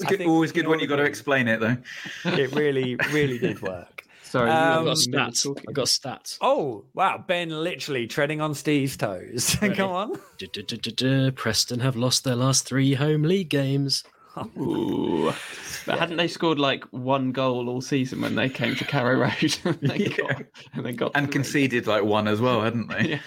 Good- 0.00 0.04
It's 0.04 0.10
good, 0.10 0.18
think 0.18 0.30
always 0.30 0.52
good 0.52 0.66
when 0.68 0.80
you've 0.80 0.88
got 0.88 0.96
to 0.96 1.04
explain 1.04 1.48
it, 1.48 1.60
though. 1.60 1.76
It 2.24 2.52
really, 2.54 2.96
really 3.12 3.38
did 3.38 3.60
work. 3.62 4.04
Sorry, 4.22 4.48
Um, 4.50 4.56
I've 4.56 4.84
got 4.84 5.04
in 5.04 5.10
the 5.10 5.16
middle 5.16 5.28
of 5.28 5.34
stats. 5.34 5.64
I've 5.68 5.74
got 5.74 5.86
stats. 5.86 6.38
Oh 6.40 6.84
wow, 6.94 7.24
Ben 7.26 7.50
literally 7.50 8.06
treading 8.06 8.40
on 8.40 8.54
Steve's 8.54 8.96
toes. 8.96 9.56
Come 9.60 9.90
on. 9.90 10.20
Preston 11.34 11.80
have 11.80 11.96
lost 11.96 12.22
their 12.24 12.36
last 12.36 12.64
three 12.64 12.94
home 12.94 13.22
league 13.24 13.48
games. 13.48 14.04
Ooh. 14.56 15.32
But 15.84 15.98
hadn't 15.98 16.16
they 16.16 16.28
scored 16.28 16.60
like 16.60 16.84
one 16.92 17.32
goal 17.32 17.68
all 17.68 17.80
season 17.80 18.20
when 18.20 18.36
they 18.36 18.48
came 18.48 18.76
to 18.76 18.84
Carrow 18.84 19.18
Road 19.18 19.58
and, 19.64 19.78
they 19.80 19.96
Yeah. 19.96 20.16
got, 20.16 20.42
and 20.74 20.86
they 20.86 20.92
got 20.92 21.10
And 21.16 21.32
conceded 21.32 21.88
like 21.88 22.04
one 22.04 22.28
as 22.28 22.40
well, 22.40 22.62
hadn't 22.62 22.88
they? 22.88 23.20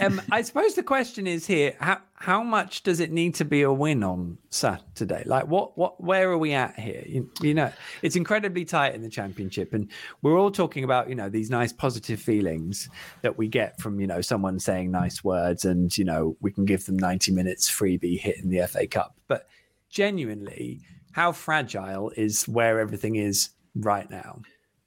Um, 0.00 0.20
I 0.30 0.42
suppose 0.42 0.74
the 0.74 0.82
question 0.82 1.26
is 1.26 1.46
here: 1.46 1.76
how 1.80 2.00
how 2.14 2.42
much 2.42 2.82
does 2.82 3.00
it 3.00 3.12
need 3.12 3.34
to 3.36 3.44
be 3.44 3.62
a 3.62 3.72
win 3.72 4.02
on 4.02 4.38
Saturday? 4.50 5.22
Like, 5.26 5.46
what 5.46 5.76
what 5.78 6.02
where 6.02 6.30
are 6.30 6.38
we 6.38 6.52
at 6.52 6.78
here? 6.78 7.04
You, 7.06 7.30
you 7.40 7.54
know, 7.54 7.72
it's 8.02 8.16
incredibly 8.16 8.64
tight 8.64 8.94
in 8.94 9.02
the 9.02 9.08
championship, 9.08 9.72
and 9.72 9.90
we're 10.22 10.38
all 10.38 10.50
talking 10.50 10.84
about 10.84 11.08
you 11.08 11.14
know 11.14 11.28
these 11.28 11.50
nice 11.50 11.72
positive 11.72 12.20
feelings 12.20 12.88
that 13.22 13.38
we 13.38 13.48
get 13.48 13.80
from 13.80 14.00
you 14.00 14.06
know 14.06 14.20
someone 14.20 14.58
saying 14.58 14.90
nice 14.90 15.22
words, 15.22 15.64
and 15.64 15.96
you 15.96 16.04
know 16.04 16.36
we 16.40 16.50
can 16.50 16.64
give 16.64 16.86
them 16.86 16.96
ninety 16.96 17.32
minutes 17.32 17.70
freebie 17.70 18.18
hit 18.18 18.38
in 18.38 18.50
the 18.50 18.66
FA 18.66 18.86
Cup, 18.86 19.16
but 19.28 19.46
genuinely, 19.90 20.80
how 21.12 21.32
fragile 21.32 22.10
is 22.16 22.48
where 22.48 22.80
everything 22.80 23.16
is 23.16 23.50
right 23.76 24.10
now? 24.10 24.40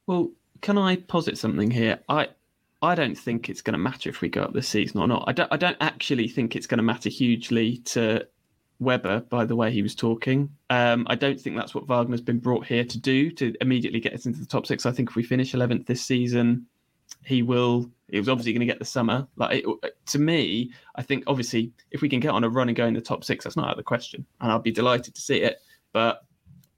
Well, 0.05 0.31
can 0.61 0.77
I 0.77 0.97
posit 0.97 1.37
something 1.37 1.71
here? 1.71 1.99
I 2.09 2.29
I 2.81 2.95
don't 2.95 3.17
think 3.17 3.49
it's 3.49 3.61
going 3.61 3.73
to 3.73 3.79
matter 3.79 4.09
if 4.09 4.21
we 4.21 4.29
go 4.29 4.43
up 4.43 4.53
this 4.53 4.67
season 4.67 5.01
or 5.01 5.07
not. 5.07 5.23
I 5.27 5.31
don't. 5.31 5.51
I 5.51 5.57
don't 5.57 5.77
actually 5.81 6.27
think 6.27 6.55
it's 6.55 6.67
going 6.67 6.77
to 6.77 6.83
matter 6.83 7.09
hugely 7.09 7.77
to 7.85 8.27
Webber 8.79 9.21
by 9.21 9.45
the 9.45 9.55
way 9.55 9.71
he 9.71 9.81
was 9.81 9.95
talking. 9.95 10.49
Um, 10.69 11.07
I 11.09 11.15
don't 11.15 11.39
think 11.39 11.55
that's 11.55 11.73
what 11.73 11.87
Wagner's 11.87 12.21
been 12.21 12.39
brought 12.39 12.65
here 12.65 12.83
to 12.83 12.99
do 12.99 13.31
to 13.31 13.53
immediately 13.61 13.99
get 13.99 14.13
us 14.13 14.25
into 14.25 14.39
the 14.39 14.45
top 14.45 14.67
six. 14.67 14.85
I 14.85 14.91
think 14.91 15.09
if 15.09 15.15
we 15.15 15.23
finish 15.23 15.53
11th 15.53 15.87
this 15.87 16.03
season, 16.03 16.67
he 17.25 17.41
will. 17.41 17.89
He 18.09 18.19
was 18.19 18.29
obviously 18.29 18.53
going 18.53 18.61
to 18.61 18.67
get 18.67 18.79
the 18.79 18.85
summer. 18.85 19.27
Like 19.35 19.63
it, 19.63 19.95
to 20.07 20.19
me, 20.19 20.71
I 20.95 21.01
think 21.01 21.23
obviously 21.27 21.71
if 21.91 22.01
we 22.01 22.09
can 22.09 22.19
get 22.19 22.31
on 22.31 22.43
a 22.43 22.49
run 22.49 22.69
and 22.69 22.77
go 22.77 22.85
in 22.85 22.93
the 22.93 23.01
top 23.01 23.23
six, 23.23 23.43
that's 23.43 23.57
not 23.57 23.65
out 23.65 23.71
of 23.71 23.77
the 23.77 23.83
question, 23.83 24.25
and 24.39 24.51
I'll 24.51 24.59
be 24.59 24.71
delighted 24.71 25.15
to 25.15 25.21
see 25.21 25.41
it. 25.41 25.59
But 25.93 26.23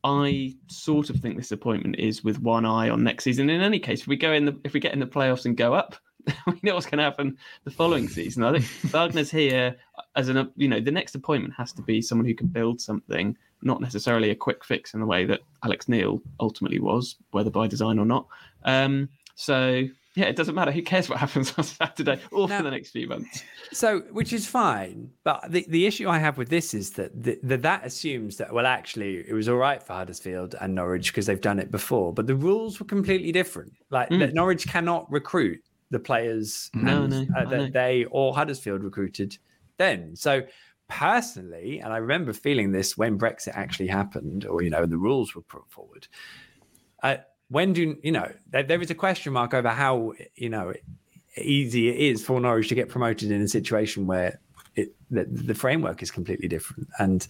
I 0.04 0.56
sort 0.68 1.10
of 1.10 1.18
think 1.18 1.38
this 1.38 1.52
appointment 1.52 1.98
is 1.98 2.24
with 2.24 2.42
one 2.42 2.66
eye 2.66 2.90
on 2.90 3.04
next 3.04 3.24
season. 3.26 3.50
In 3.50 3.62
any 3.62 3.80
case, 3.80 4.02
if 4.02 4.08
we 4.08 4.16
go 4.16 4.32
in 4.32 4.46
the 4.46 4.58
if 4.64 4.74
we 4.74 4.80
get 4.80 4.94
in 4.94 5.00
the 5.00 5.06
playoffs 5.06 5.46
and 5.46 5.58
go 5.58 5.74
up, 5.74 5.96
we 6.48 6.60
know 6.64 6.76
what's 6.76 6.86
going 6.86 7.00
to 7.00 7.04
happen 7.04 7.38
the 7.66 7.72
following 7.72 8.08
season. 8.08 8.44
I 8.44 8.54
think 8.54 8.66
Wagner's 8.94 9.32
here 9.32 9.76
as 10.16 10.30
an 10.30 10.52
you 10.56 10.68
know 10.68 10.80
the 10.80 10.92
next 10.92 11.16
appointment 11.16 11.54
has 11.56 11.74
to 11.74 11.82
be 11.82 12.02
someone 12.02 12.26
who 12.26 12.34
can 12.34 12.48
build 12.48 12.80
something, 12.80 13.36
not 13.62 13.82
necessarily 13.82 14.30
a 14.30 14.36
quick 14.36 14.64
fix 14.64 14.94
in 14.94 15.02
the 15.02 15.06
way 15.06 15.26
that 15.26 15.42
Alex 15.64 15.90
Neil 15.90 16.22
ultimately 16.40 16.80
was, 16.80 17.18
whether 17.32 17.50
by 17.50 17.68
design 17.68 18.00
or 18.00 18.06
not. 18.06 18.26
Um, 18.64 19.10
so 19.36 19.84
yeah, 20.16 20.26
it 20.26 20.36
doesn't 20.36 20.56
matter. 20.56 20.72
Who 20.72 20.82
cares 20.82 21.08
what 21.08 21.20
happens 21.20 21.54
on 21.58 21.64
Saturday 21.64 22.20
or 22.32 22.48
Now- 22.48 22.58
for 22.58 22.64
the 22.64 22.72
next 22.72 22.92
few 22.92 23.08
months? 23.08 23.44
So, 23.72 24.00
which 24.12 24.34
is 24.34 24.48
fine, 24.48 25.12
but 25.24 25.52
the, 25.52 25.66
the 25.70 25.86
issue 25.86 26.10
I 26.10 26.18
have 26.18 26.38
with 26.38 26.50
this 26.50 26.74
is 26.74 26.92
that 26.92 27.12
the, 27.22 27.40
the, 27.44 27.58
that 27.58 27.86
assumes 27.86 28.38
that 28.38 28.52
well, 28.54 28.66
actually, 28.66 29.18
it 29.28 29.34
was 29.34 29.48
all 29.48 29.58
right 29.58 29.82
for 29.82 29.94
Huddersfield 29.94 30.56
and 30.60 30.74
Norwich 30.74 31.12
because 31.12 31.26
they've 31.28 31.40
done 31.40 31.60
it 31.60 31.72
before, 31.72 32.14
but 32.14 32.28
the 32.28 32.36
rules 32.36 32.80
were 32.80 32.86
completely 32.86 33.32
different. 33.32 33.74
Like 33.92 34.10
that 34.10 34.34
Norwich 34.34 34.68
cannot 34.68 35.12
recruit 35.12 35.62
the 35.92 36.00
players 36.00 36.70
No, 36.74 37.04
and, 37.04 37.10
no, 37.12 37.36
uh, 37.36 37.42
I 37.42 37.46
that 37.46 37.74
they 37.74 38.06
or 38.12 38.34
Huddersfield 38.34 38.84
recruited 38.84 39.38
then. 39.78 40.16
So, 40.16 40.44
personally, 40.88 41.80
and 41.80 41.94
I 41.94 41.98
remember 41.98 42.34
feeling 42.34 42.72
this 42.72 42.98
when 42.98 43.18
Brexit 43.18 43.56
actually 43.56 43.88
happened, 43.88 44.46
or 44.46 44.62
you 44.64 44.70
know, 44.70 44.86
the 44.86 44.98
rules 44.98 45.36
were 45.36 45.42
put 45.42 45.70
forward. 45.70 46.08
Uh, 47.02 47.18
when 47.50 47.74
do 47.74 47.98
you 48.04 48.12
know 48.12 48.32
there, 48.50 48.64
there 48.64 48.82
is 48.82 48.90
a 48.90 48.96
question 48.96 49.34
mark 49.34 49.54
over 49.54 49.70
how 49.70 50.14
you 50.36 50.50
know 50.50 50.74
easy 51.38 51.90
it 51.90 51.98
is 51.98 52.24
for 52.24 52.40
Norwich 52.40 52.70
to 52.70 52.76
get 52.76 52.90
promoted 52.90 53.32
in 53.32 53.42
a 53.42 53.48
situation 53.48 54.08
where 54.08 54.40
it 54.76 54.94
the, 55.12 55.26
the 55.26 55.56
framework 55.56 56.02
is 56.02 56.12
completely 56.12 56.48
different. 56.48 56.88
And 57.00 57.28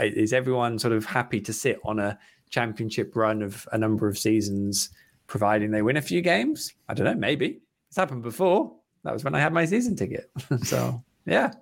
is 0.00 0.32
everyone 0.32 0.78
sort 0.78 0.92
of 0.92 1.04
happy 1.04 1.40
to 1.40 1.52
sit 1.52 1.78
on 1.84 1.98
a 1.98 2.18
championship 2.50 3.14
run 3.16 3.42
of 3.42 3.66
a 3.72 3.78
number 3.78 4.08
of 4.08 4.18
seasons, 4.18 4.90
providing 5.26 5.70
they 5.70 5.82
win 5.82 5.96
a 5.96 6.02
few 6.02 6.20
games? 6.20 6.72
I 6.88 6.94
don't 6.94 7.06
know. 7.06 7.14
Maybe 7.14 7.60
it's 7.88 7.96
happened 7.96 8.22
before. 8.22 8.74
That 9.04 9.12
was 9.12 9.24
when 9.24 9.34
I 9.34 9.40
had 9.40 9.52
my 9.52 9.64
season 9.64 9.96
ticket. 9.96 10.30
so 10.62 11.02
yeah, 11.26 11.52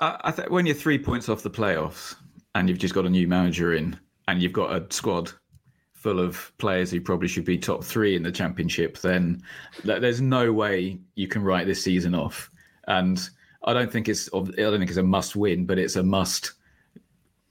I, 0.00 0.18
I 0.24 0.30
think 0.30 0.50
when 0.50 0.66
you're 0.66 0.74
three 0.74 0.98
points 0.98 1.28
off 1.28 1.42
the 1.42 1.50
playoffs 1.50 2.14
and 2.54 2.68
you've 2.68 2.78
just 2.78 2.94
got 2.94 3.06
a 3.06 3.10
new 3.10 3.28
manager 3.28 3.74
in 3.74 3.98
and 4.28 4.42
you've 4.42 4.52
got 4.52 4.74
a 4.74 4.86
squad 4.92 5.30
full 6.06 6.20
of 6.20 6.52
players 6.58 6.88
who 6.88 7.00
probably 7.00 7.26
should 7.26 7.44
be 7.44 7.58
top 7.58 7.82
three 7.82 8.14
in 8.14 8.22
the 8.22 8.30
championship, 8.30 8.96
then 8.98 9.42
there's 9.82 10.20
no 10.20 10.52
way 10.52 10.96
you 11.16 11.26
can 11.26 11.42
write 11.42 11.66
this 11.66 11.82
season 11.82 12.14
off. 12.14 12.48
And 12.86 13.28
I 13.64 13.72
don't 13.72 13.90
think 13.90 14.08
it's 14.08 14.28
I 14.32 14.38
don't 14.38 14.78
think 14.78 14.88
it's 14.88 14.98
a 14.98 15.02
must 15.02 15.34
win, 15.34 15.66
but 15.66 15.80
it's 15.80 15.96
a 15.96 16.04
must 16.04 16.52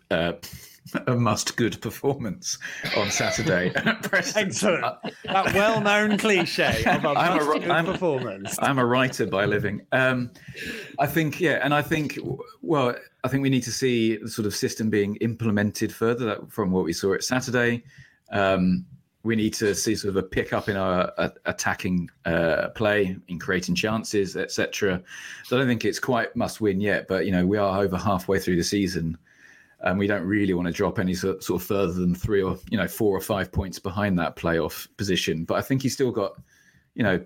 uh, 0.10 0.32
a 1.08 1.16
must 1.18 1.58
good 1.58 1.82
performance 1.82 2.58
on 2.96 3.12
Saturday. 3.12 3.74
Excellent. 4.14 4.86
that 5.26 5.54
well 5.54 5.82
known 5.82 6.18
cliche 6.18 6.82
of 6.86 7.04
a 7.04 7.10
I'm 7.10 7.34
a 7.34 7.36
must 7.36 7.50
ri- 7.50 7.60
good 7.60 7.70
I'm- 7.72 7.86
performance. 7.86 8.56
I'm 8.62 8.80
a 8.80 8.86
writer 8.86 9.26
by 9.26 9.44
living. 9.44 9.82
Um, 9.92 10.32
I 10.98 11.08
think, 11.08 11.42
yeah, 11.42 11.60
and 11.62 11.74
I 11.74 11.82
think, 11.82 12.18
well, 12.62 12.96
I 13.26 13.28
think 13.28 13.44
we 13.44 13.50
need 13.50 13.64
to 13.64 13.74
see 13.74 14.16
the 14.16 14.30
sort 14.30 14.46
of 14.46 14.56
system 14.56 14.90
being 14.90 15.18
implemented 15.18 15.92
further 15.94 16.24
that, 16.28 16.50
from 16.54 16.72
what 16.72 16.86
we 16.86 16.94
saw 16.94 17.14
at 17.16 17.26
Saturday. 17.26 17.84
Um, 18.32 18.86
we 19.26 19.36
need 19.36 19.56
to 19.56 19.74
see 19.74 19.96
sort 19.96 20.12
of 20.12 20.18
a 20.18 20.24
pick 20.24 20.54
up 20.54 20.70
in 20.70 20.78
our 20.78 21.12
uh, 21.18 21.30
attacking 21.46 22.10
uh, 22.26 22.70
play, 22.70 23.18
in 23.28 23.40
creating 23.40 23.74
chances, 23.74 24.38
etc. 24.38 25.02
So 25.44 25.56
I 25.56 25.60
don't 25.60 25.68
think 25.68 25.84
it's 25.84 26.00
quite 26.00 26.36
must 26.36 26.62
win 26.62 26.80
yet, 26.80 27.08
but 27.08 27.26
you 27.26 27.32
know 27.32 27.46
we 27.46 27.58
are 27.58 27.82
over 27.82 27.98
halfway 27.98 28.38
through 28.40 28.58
the 28.58 28.64
season, 28.64 29.18
and 29.82 29.98
we 29.98 30.06
don't 30.06 30.26
really 30.26 30.54
want 30.54 30.68
to 30.68 30.72
drop 30.72 31.00
any 31.00 31.16
sort, 31.16 31.44
sort 31.44 31.60
of 31.60 31.68
further 31.68 31.94
than 31.94 32.14
three 32.14 32.44
or 32.44 32.58
you 32.70 32.78
know 32.78 32.88
four 32.88 33.18
or 33.18 33.22
five 33.22 33.52
points 33.52 33.80
behind 33.80 34.18
that 34.20 34.36
playoff 34.36 34.88
position. 34.96 35.44
But 35.44 35.56
I 35.56 35.62
think 35.62 35.82
he's 35.82 35.94
still 35.94 36.12
got 36.12 36.40
you 36.94 37.04
know 37.04 37.20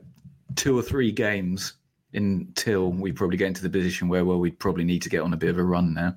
two 0.55 0.77
or 0.77 0.81
three 0.81 1.11
games 1.11 1.73
until 2.13 2.91
we 2.91 3.11
probably 3.11 3.37
get 3.37 3.47
into 3.47 3.61
the 3.61 3.69
position 3.69 4.07
where 4.07 4.25
well 4.25 4.39
we'd 4.39 4.57
probably 4.57 4.83
need 4.85 5.01
to 5.01 5.09
get 5.09 5.21
on 5.21 5.33
a 5.33 5.37
bit 5.37 5.49
of 5.49 5.57
a 5.57 5.63
run 5.63 5.93
now. 5.93 6.15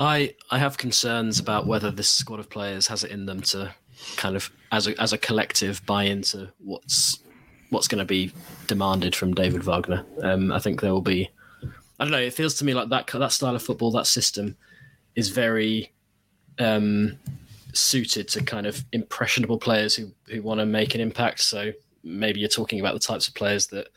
I 0.00 0.34
I 0.50 0.58
have 0.58 0.78
concerns 0.78 1.38
about 1.38 1.66
whether 1.66 1.90
this 1.90 2.08
squad 2.08 2.40
of 2.40 2.48
players 2.48 2.86
has 2.86 3.04
it 3.04 3.10
in 3.10 3.26
them 3.26 3.42
to 3.42 3.74
kind 4.16 4.34
of 4.34 4.50
as 4.72 4.88
a 4.88 4.98
as 5.00 5.12
a 5.12 5.18
collective 5.18 5.84
buy 5.84 6.04
into 6.04 6.48
what's 6.58 7.20
what's 7.68 7.86
going 7.86 7.98
to 7.98 8.06
be 8.06 8.32
demanded 8.66 9.14
from 9.14 9.34
David 9.34 9.62
Wagner. 9.62 10.04
Um, 10.22 10.50
I 10.50 10.58
think 10.58 10.80
there 10.80 10.92
will 10.92 11.02
be. 11.02 11.30
I 11.62 12.04
don't 12.04 12.12
know. 12.12 12.18
It 12.18 12.32
feels 12.32 12.54
to 12.54 12.64
me 12.64 12.72
like 12.72 12.88
that 12.88 13.06
that 13.08 13.32
style 13.32 13.54
of 13.54 13.62
football, 13.62 13.90
that 13.92 14.06
system, 14.06 14.56
is 15.14 15.28
very 15.28 15.92
um, 16.58 17.18
suited 17.74 18.26
to 18.28 18.42
kind 18.42 18.66
of 18.66 18.82
impressionable 18.92 19.58
players 19.58 19.94
who 19.94 20.12
who 20.28 20.40
want 20.40 20.60
to 20.60 20.66
make 20.66 20.94
an 20.94 21.02
impact. 21.02 21.40
So 21.40 21.72
maybe 22.02 22.40
you're 22.40 22.48
talking 22.48 22.80
about 22.80 22.94
the 22.94 23.00
types 23.00 23.28
of 23.28 23.34
players 23.34 23.66
that 23.66 23.88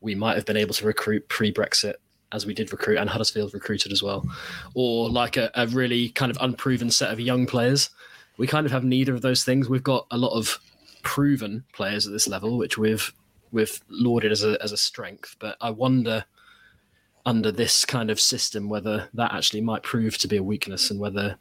we 0.00 0.14
might 0.14 0.36
have 0.36 0.46
been 0.46 0.56
able 0.56 0.74
to 0.74 0.86
recruit 0.86 1.28
pre-Brexit 1.28 1.94
as 2.32 2.46
we 2.46 2.54
did 2.54 2.72
recruit 2.72 2.98
and 2.98 3.08
Huddersfield 3.08 3.54
recruited 3.54 3.92
as 3.92 4.02
well, 4.02 4.26
or 4.74 5.08
like 5.08 5.36
a, 5.36 5.50
a 5.54 5.66
really 5.66 6.10
kind 6.10 6.30
of 6.30 6.38
unproven 6.40 6.90
set 6.90 7.12
of 7.12 7.20
young 7.20 7.46
players. 7.46 7.90
We 8.36 8.46
kind 8.46 8.66
of 8.66 8.72
have 8.72 8.84
neither 8.84 9.14
of 9.14 9.22
those 9.22 9.44
things. 9.44 9.68
We've 9.68 9.82
got 9.82 10.06
a 10.10 10.18
lot 10.18 10.36
of 10.36 10.58
proven 11.02 11.64
players 11.72 12.06
at 12.06 12.12
this 12.12 12.28
level, 12.28 12.58
which 12.58 12.78
we've 12.78 13.12
we've 13.50 13.80
lauded 13.88 14.30
as 14.30 14.44
a 14.44 14.62
as 14.62 14.72
a 14.72 14.76
strength. 14.76 15.36
But 15.38 15.56
I 15.60 15.70
wonder 15.70 16.24
under 17.26 17.52
this 17.52 17.84
kind 17.84 18.10
of 18.10 18.20
system 18.20 18.68
whether 18.68 19.08
that 19.14 19.34
actually 19.34 19.60
might 19.60 19.82
prove 19.82 20.16
to 20.18 20.28
be 20.28 20.36
a 20.36 20.42
weakness 20.42 20.90
and 20.90 20.98
whether 20.98 21.36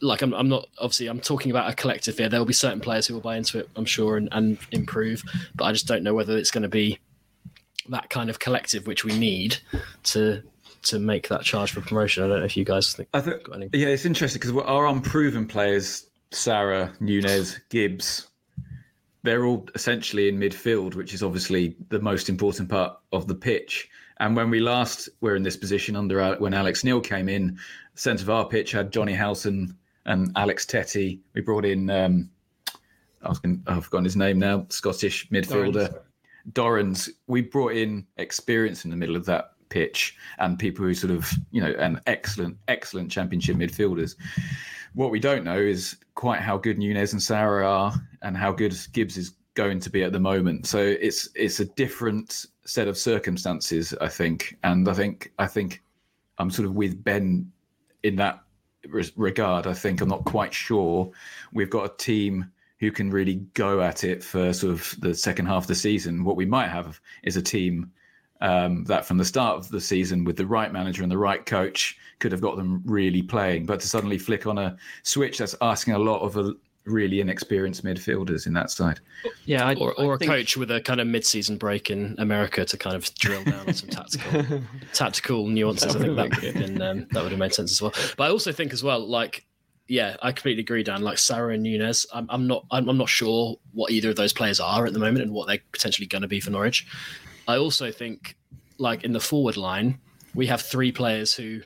like 0.00 0.22
I'm, 0.22 0.34
I'm 0.34 0.48
not 0.48 0.66
obviously 0.78 1.06
I'm 1.06 1.20
talking 1.20 1.50
about 1.50 1.70
a 1.70 1.74
collective 1.74 2.18
here. 2.18 2.28
There 2.28 2.40
will 2.40 2.46
be 2.46 2.52
certain 2.52 2.80
players 2.80 3.06
who 3.06 3.14
will 3.14 3.20
buy 3.20 3.36
into 3.36 3.58
it, 3.58 3.68
I'm 3.76 3.84
sure, 3.84 4.16
and, 4.16 4.28
and 4.32 4.58
improve. 4.70 5.22
But 5.54 5.64
I 5.64 5.72
just 5.72 5.86
don't 5.86 6.02
know 6.02 6.14
whether 6.14 6.36
it's 6.36 6.50
going 6.50 6.62
to 6.62 6.68
be 6.68 6.98
that 7.88 8.10
kind 8.10 8.30
of 8.30 8.38
collective 8.38 8.86
which 8.86 9.04
we 9.04 9.18
need 9.18 9.56
to 10.04 10.42
to 10.82 10.98
make 10.98 11.28
that 11.28 11.42
charge 11.42 11.70
for 11.72 11.80
promotion. 11.80 12.24
I 12.24 12.28
don't 12.28 12.40
know 12.40 12.44
if 12.44 12.56
you 12.56 12.64
guys 12.64 12.92
think. 12.92 13.08
I 13.14 13.20
think, 13.20 13.44
got 13.44 13.56
any- 13.56 13.68
yeah, 13.72 13.88
it's 13.88 14.04
interesting 14.04 14.40
because 14.40 14.56
our 14.66 14.86
unproven 14.86 15.46
players, 15.46 16.06
Sara, 16.32 16.92
Nunez, 16.98 17.60
Gibbs, 17.70 18.26
they're 19.22 19.44
all 19.44 19.68
essentially 19.76 20.28
in 20.28 20.38
midfield, 20.40 20.96
which 20.96 21.14
is 21.14 21.22
obviously 21.22 21.76
the 21.90 22.00
most 22.00 22.28
important 22.28 22.68
part 22.68 22.98
of 23.12 23.28
the 23.28 23.34
pitch. 23.34 23.88
And 24.18 24.34
when 24.36 24.50
we 24.50 24.58
last 24.60 25.08
were 25.20 25.36
in 25.36 25.42
this 25.44 25.56
position 25.56 25.94
under 25.94 26.34
when 26.36 26.54
Alex 26.54 26.82
Neil 26.82 27.00
came 27.00 27.28
in, 27.28 27.58
the 27.94 28.00
centre 28.00 28.24
of 28.24 28.30
our 28.30 28.48
pitch 28.48 28.72
had 28.72 28.92
Jonny 28.92 29.14
Howson 29.14 29.76
and 30.06 30.32
Alex 30.36 30.66
Tettey. 30.66 31.20
We 31.34 31.42
brought 31.42 31.64
in, 31.64 31.88
um, 31.90 32.28
I 33.22 33.28
was 33.28 33.38
going, 33.38 33.62
I've 33.68 33.84
forgotten 33.84 34.04
his 34.04 34.16
name 34.16 34.40
now, 34.40 34.66
Scottish 34.68 35.28
midfielder. 35.30 36.00
Dorrans, 36.52 37.08
we 37.26 37.42
brought 37.42 37.72
in 37.72 38.06
experience 38.16 38.84
in 38.84 38.90
the 38.90 38.96
middle 38.96 39.16
of 39.16 39.24
that 39.26 39.52
pitch 39.68 40.16
and 40.38 40.58
people 40.58 40.84
who 40.84 40.94
sort 40.94 41.12
of, 41.12 41.30
you 41.50 41.62
know, 41.62 41.74
and 41.78 42.00
excellent, 42.06 42.56
excellent 42.68 43.10
championship 43.10 43.56
midfielders. 43.56 44.16
What 44.94 45.10
we 45.10 45.20
don't 45.20 45.44
know 45.44 45.58
is 45.58 45.96
quite 46.14 46.40
how 46.40 46.58
good 46.58 46.78
Nunez 46.78 47.12
and 47.12 47.22
Sara 47.22 47.66
are 47.66 47.94
and 48.20 48.36
how 48.36 48.52
good 48.52 48.76
Gibbs 48.92 49.16
is 49.16 49.32
going 49.54 49.80
to 49.80 49.90
be 49.90 50.02
at 50.02 50.12
the 50.12 50.20
moment. 50.20 50.66
So 50.66 50.78
it's 50.78 51.28
it's 51.34 51.60
a 51.60 51.64
different 51.64 52.46
set 52.66 52.88
of 52.88 52.96
circumstances, 52.98 53.94
I 54.00 54.08
think. 54.08 54.58
And 54.62 54.88
I 54.88 54.92
think 54.92 55.32
I 55.38 55.46
think 55.46 55.82
I'm 56.38 56.50
sort 56.50 56.66
of 56.66 56.74
with 56.74 57.02
Ben 57.02 57.50
in 58.02 58.16
that 58.16 58.40
regard. 59.16 59.66
I 59.66 59.74
think 59.74 60.00
I'm 60.00 60.08
not 60.08 60.24
quite 60.24 60.52
sure 60.52 61.10
we've 61.52 61.70
got 61.70 61.84
a 61.84 61.96
team 61.96 62.50
who 62.82 62.90
can 62.90 63.10
really 63.10 63.36
go 63.54 63.80
at 63.80 64.02
it 64.02 64.24
for 64.24 64.52
sort 64.52 64.72
of 64.72 64.96
the 64.98 65.14
second 65.14 65.46
half 65.46 65.62
of 65.62 65.66
the 65.68 65.74
season. 65.74 66.24
What 66.24 66.34
we 66.34 66.44
might 66.44 66.66
have 66.66 67.00
is 67.22 67.36
a 67.36 67.42
team 67.42 67.92
um, 68.40 68.82
that 68.86 69.06
from 69.06 69.18
the 69.18 69.24
start 69.24 69.56
of 69.56 69.68
the 69.68 69.80
season, 69.80 70.24
with 70.24 70.36
the 70.36 70.48
right 70.48 70.72
manager 70.72 71.04
and 71.04 71.12
the 71.12 71.16
right 71.16 71.46
coach, 71.46 71.96
could 72.18 72.32
have 72.32 72.40
got 72.40 72.56
them 72.56 72.82
really 72.84 73.22
playing. 73.22 73.66
But 73.66 73.78
to 73.80 73.86
suddenly 73.86 74.18
flick 74.18 74.48
on 74.48 74.58
a 74.58 74.76
switch, 75.04 75.38
that's 75.38 75.54
asking 75.62 75.94
a 75.94 75.98
lot 76.00 76.22
of 76.22 76.36
a 76.36 76.54
really 76.84 77.20
inexperienced 77.20 77.84
midfielders 77.84 78.48
in 78.48 78.52
that 78.54 78.72
side. 78.72 78.98
Yeah, 79.44 79.64
I, 79.64 79.74
or, 79.74 79.92
or 79.92 80.14
I 80.14 80.14
a 80.16 80.18
think- 80.18 80.32
coach 80.32 80.56
with 80.56 80.72
a 80.72 80.80
kind 80.80 81.00
of 81.00 81.06
mid-season 81.06 81.58
break 81.58 81.88
in 81.88 82.16
America 82.18 82.64
to 82.64 82.76
kind 82.76 82.96
of 82.96 83.14
drill 83.14 83.44
down 83.44 83.68
on 83.68 83.74
some 83.74 83.90
tactical 83.90 84.60
tactical 84.92 85.46
nuances. 85.46 85.94
I 85.94 86.00
think 86.00 86.16
that 86.16 86.30
would 86.30 86.42
have 86.42 86.54
been 86.54 86.82
um, 86.82 87.06
that 87.12 87.22
would 87.22 87.30
have 87.30 87.38
made 87.38 87.54
sense 87.54 87.70
as 87.70 87.80
well. 87.80 87.92
But 88.16 88.24
I 88.24 88.30
also 88.30 88.50
think 88.50 88.72
as 88.72 88.82
well, 88.82 88.98
like, 89.06 89.46
yeah, 89.92 90.16
I 90.22 90.32
completely 90.32 90.62
agree, 90.62 90.82
Dan. 90.82 91.02
Like 91.02 91.18
Sara 91.18 91.52
and 91.52 91.62
Nunez, 91.62 92.06
I'm, 92.14 92.26
I'm 92.30 92.46
not 92.46 92.64
I'm, 92.70 92.88
I'm 92.88 92.96
not 92.96 93.10
sure 93.10 93.58
what 93.72 93.90
either 93.90 94.08
of 94.08 94.16
those 94.16 94.32
players 94.32 94.58
are 94.58 94.86
at 94.86 94.94
the 94.94 94.98
moment 94.98 95.20
and 95.20 95.32
what 95.34 95.48
they're 95.48 95.58
potentially 95.70 96.06
going 96.06 96.22
to 96.22 96.28
be 96.28 96.40
for 96.40 96.50
Norwich. 96.50 96.86
I 97.46 97.58
also 97.58 97.92
think, 97.92 98.34
like 98.78 99.04
in 99.04 99.12
the 99.12 99.20
forward 99.20 99.58
line, 99.58 99.98
we 100.34 100.46
have 100.46 100.62
three 100.62 100.92
players 100.92 101.34
who 101.34 101.60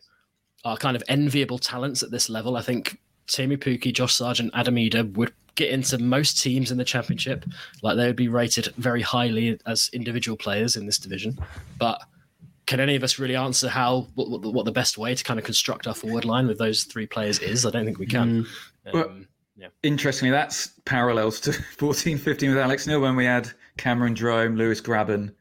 are 0.64 0.77
kind 0.77 0.97
of 0.97 1.05
enviable 1.07 1.61
talents 1.61 2.03
at 2.03 2.11
this 2.11 2.29
level. 2.29 2.57
I 2.57 2.62
think 2.62 2.99
Teemu 3.29 3.59
Pukki, 3.59 3.95
Josh 3.95 4.14
Sargent, 4.14 4.51
Adam 4.55 4.74
Idah 4.74 5.14
would 5.14 5.33
get 5.55 5.70
into 5.70 5.97
most 5.99 6.43
teams 6.43 6.72
in 6.72 6.79
the 6.79 6.85
championship. 6.85 7.45
Like 7.81 7.97
they 7.97 8.09
would 8.09 8.16
be 8.16 8.27
rated 8.27 8.74
very 8.77 9.03
highly 9.03 9.61
as 9.66 9.89
individual 9.93 10.37
players 10.37 10.74
in 10.74 10.87
this 10.87 10.99
division. 10.99 11.39
But 11.79 12.03
can 12.67 12.81
any 12.81 12.97
of 12.97 13.05
us 13.05 13.19
really 13.19 13.37
answer 13.37 13.69
how 13.69 14.09
what, 14.14 14.29
what, 14.29 14.43
what 14.53 14.64
the 14.64 14.73
best 14.73 14.99
way 14.99 15.14
to 15.14 15.25
kind 15.25 15.39
of 15.39 15.45
construct 15.45 15.87
our 15.87 15.95
forward 15.95 16.25
line 16.25 16.47
with 16.47 16.59
those 16.59 16.85
three 16.85 17.07
players 17.07 17.39
is? 17.39 17.64
I 17.64 17.71
don't 17.71 17.85
think 17.85 17.99
we 17.99 18.07
can. 18.07 18.47
Well, 18.93 19.09
Um, 19.09 19.29
yeah. 19.57 19.69
Interestingly, 19.83 20.31
that's 20.31 20.73
parallels 20.85 21.41
to 21.41 21.53
14 21.79 22.19
15 22.19 22.51
with 22.51 22.59
Alex 22.59 22.87
Neil 22.87 23.01
when 23.01 23.17
we 23.17 23.25
had 23.25 23.51
Cameron 23.79 24.14
Jerome, 24.14 24.57
Lewis 24.57 24.81
Grabban, 24.81 25.33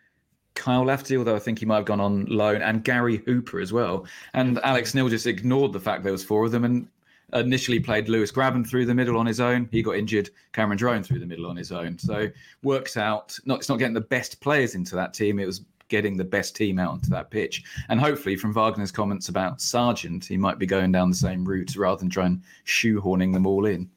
Kyle 0.53 0.85
Lafferty, 0.85 1.17
although 1.17 1.35
I 1.35 1.39
think 1.39 1.59
he 1.59 1.65
might 1.65 1.77
have 1.77 1.85
gone 1.85 1.99
on 1.99 2.25
loan, 2.25 2.61
and 2.61 2.83
Gary 2.83 3.17
Hooper 3.25 3.59
as 3.59 3.73
well. 3.73 4.05
And 4.33 4.59
Alex 4.63 4.93
Neil 4.93 5.09
just 5.09 5.27
ignored 5.27 5.73
the 5.73 5.79
fact 5.81 6.03
there 6.03 6.13
was 6.13 6.23
four 6.23 6.45
of 6.45 6.51
them 6.51 6.63
and 6.63 6.87
initially 7.33 7.79
played 7.79 8.07
Lewis 8.07 8.31
Grabban 8.31 8.65
through 8.65 8.85
the 8.85 8.95
middle 8.95 9.17
on 9.17 9.25
his 9.25 9.41
own. 9.41 9.67
He 9.71 9.81
got 9.81 9.95
injured. 9.97 10.29
Cameron 10.53 10.77
Jerome 10.77 11.03
through 11.03 11.19
the 11.19 11.25
middle 11.25 11.47
on 11.47 11.57
his 11.57 11.71
own. 11.71 11.97
So 11.97 12.29
works 12.63 12.95
out. 12.95 13.37
Not 13.45 13.59
it's 13.59 13.67
not 13.69 13.79
getting 13.79 13.95
the 13.95 14.01
best 14.01 14.39
players 14.39 14.75
into 14.75 14.95
that 14.95 15.13
team. 15.13 15.39
It 15.39 15.45
was 15.45 15.61
getting 15.87 16.17
the 16.17 16.23
best 16.23 16.55
team 16.55 16.79
out 16.79 16.91
onto 16.91 17.09
that 17.09 17.29
pitch. 17.29 17.63
And 17.89 17.99
hopefully, 17.99 18.35
from 18.35 18.53
Wagner's 18.53 18.91
comments 18.91 19.29
about 19.29 19.61
Sargent, 19.61 20.25
he 20.25 20.37
might 20.37 20.57
be 20.59 20.65
going 20.65 20.91
down 20.91 21.09
the 21.09 21.15
same 21.15 21.45
route 21.45 21.75
rather 21.75 21.99
than 21.99 22.09
trying 22.09 22.41
shoehorning 22.65 23.33
them 23.33 23.45
all 23.45 23.65
in. 23.65 23.89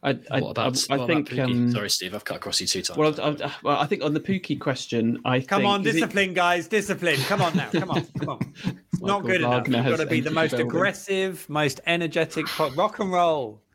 I, 0.00 0.16
I, 0.30 0.40
what 0.40 0.50
about, 0.52 0.78
I, 0.90 0.94
I 0.94 1.06
think. 1.08 1.32
about 1.32 1.50
um, 1.50 1.72
Sorry, 1.72 1.90
Steve, 1.90 2.14
I've 2.14 2.24
cut 2.24 2.36
across 2.36 2.60
you 2.60 2.68
two 2.68 2.82
times. 2.82 2.96
well, 2.96 3.14
I, 3.20 3.30
I, 3.30 3.52
well, 3.64 3.78
I 3.80 3.86
think 3.86 4.04
on 4.04 4.14
the 4.14 4.20
Pukki 4.20 4.58
question, 4.58 5.18
I 5.24 5.40
Come 5.40 5.62
think, 5.62 5.68
on, 5.68 5.80
is 5.80 5.86
it- 5.88 5.92
discipline, 5.94 6.34
guys, 6.34 6.68
discipline. 6.68 7.16
Come 7.22 7.42
on 7.42 7.56
now, 7.56 7.68
come 7.72 7.90
on, 7.90 8.04
come 8.20 8.28
on. 8.28 8.54
It's 8.64 9.00
not 9.02 9.22
Michael 9.24 9.28
good 9.28 9.40
enough. 9.40 9.66
You've 9.68 9.84
got 9.84 9.96
to 9.96 10.06
be 10.06 10.20
the 10.20 10.30
most 10.30 10.52
building. 10.52 10.68
aggressive, 10.68 11.44
most 11.48 11.80
energetic, 11.86 12.46
po- 12.46 12.70
rock 12.70 13.00
and 13.00 13.10
roll. 13.12 13.60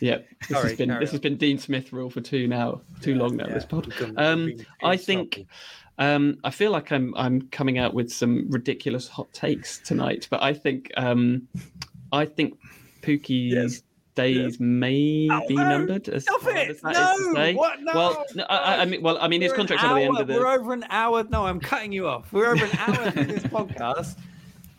Yep, 0.00 0.28
this 0.40 0.48
Sorry, 0.50 0.68
has 0.70 0.78
been 0.78 0.88
this 0.90 1.08
on. 1.08 1.12
has 1.14 1.20
been 1.20 1.36
Dean 1.36 1.58
Smith 1.58 1.90
rule 1.92 2.10
for 2.10 2.20
two 2.20 2.46
now, 2.46 2.82
too 3.00 3.14
long 3.14 3.36
now. 3.36 3.46
Yeah, 3.48 3.54
This 3.54 3.64
pod. 3.64 3.92
Um, 4.16 4.52
I 4.82 4.96
think 4.96 5.34
sloppy. 5.34 5.48
Um, 5.98 6.38
I 6.44 6.50
feel 6.50 6.70
like 6.70 6.92
I'm 6.92 7.12
I'm 7.16 7.42
coming 7.50 7.78
out 7.78 7.92
with 7.94 8.12
some 8.12 8.46
ridiculous 8.50 9.08
hot 9.08 9.32
takes 9.32 9.78
tonight, 9.80 10.28
but 10.30 10.42
I 10.42 10.52
think 10.54 10.90
um, 10.96 11.48
I 12.12 12.24
think 12.24 12.58
Pukki's 13.02 13.52
Yes. 13.52 13.82
days 14.14 14.60
may 14.60 15.28
Oh, 15.30 15.46
be 15.48 15.54
no, 15.54 15.68
numbered. 15.68 16.08
As 16.08 16.22
Stop 16.22 16.42
it! 16.46 16.70
as 16.70 16.80
that 16.82 16.90
is 16.96 17.26
to 17.26 17.32
No! 17.32 17.52
What? 17.54 17.82
No! 17.82 17.92
Well, 17.94 18.24
no, 18.34 18.44
I, 18.44 18.82
I- 18.82 18.84
mean, 18.84 19.02
well, 19.02 19.18
I 19.20 19.28
mean, 19.28 19.42
his 19.42 19.50
We're 19.50 19.54
an 19.54 19.58
contract's 19.68 19.84
at 19.84 19.94
the 19.94 20.02
end 20.02 20.18
of 20.18 20.26
the. 20.28 20.34
We're 20.34 20.46
over 20.46 20.72
an 20.72 20.84
hour. 20.90 21.24
No, 21.24 21.46
I'm 21.46 21.60
cutting 21.60 21.92
you 21.92 22.06
off. 22.08 22.32
We're 22.32 22.46
over 22.52 22.64
an 22.64 22.76
hour 22.78 23.10
through 23.10 23.24
this 23.24 23.42
podcast. 23.58 24.16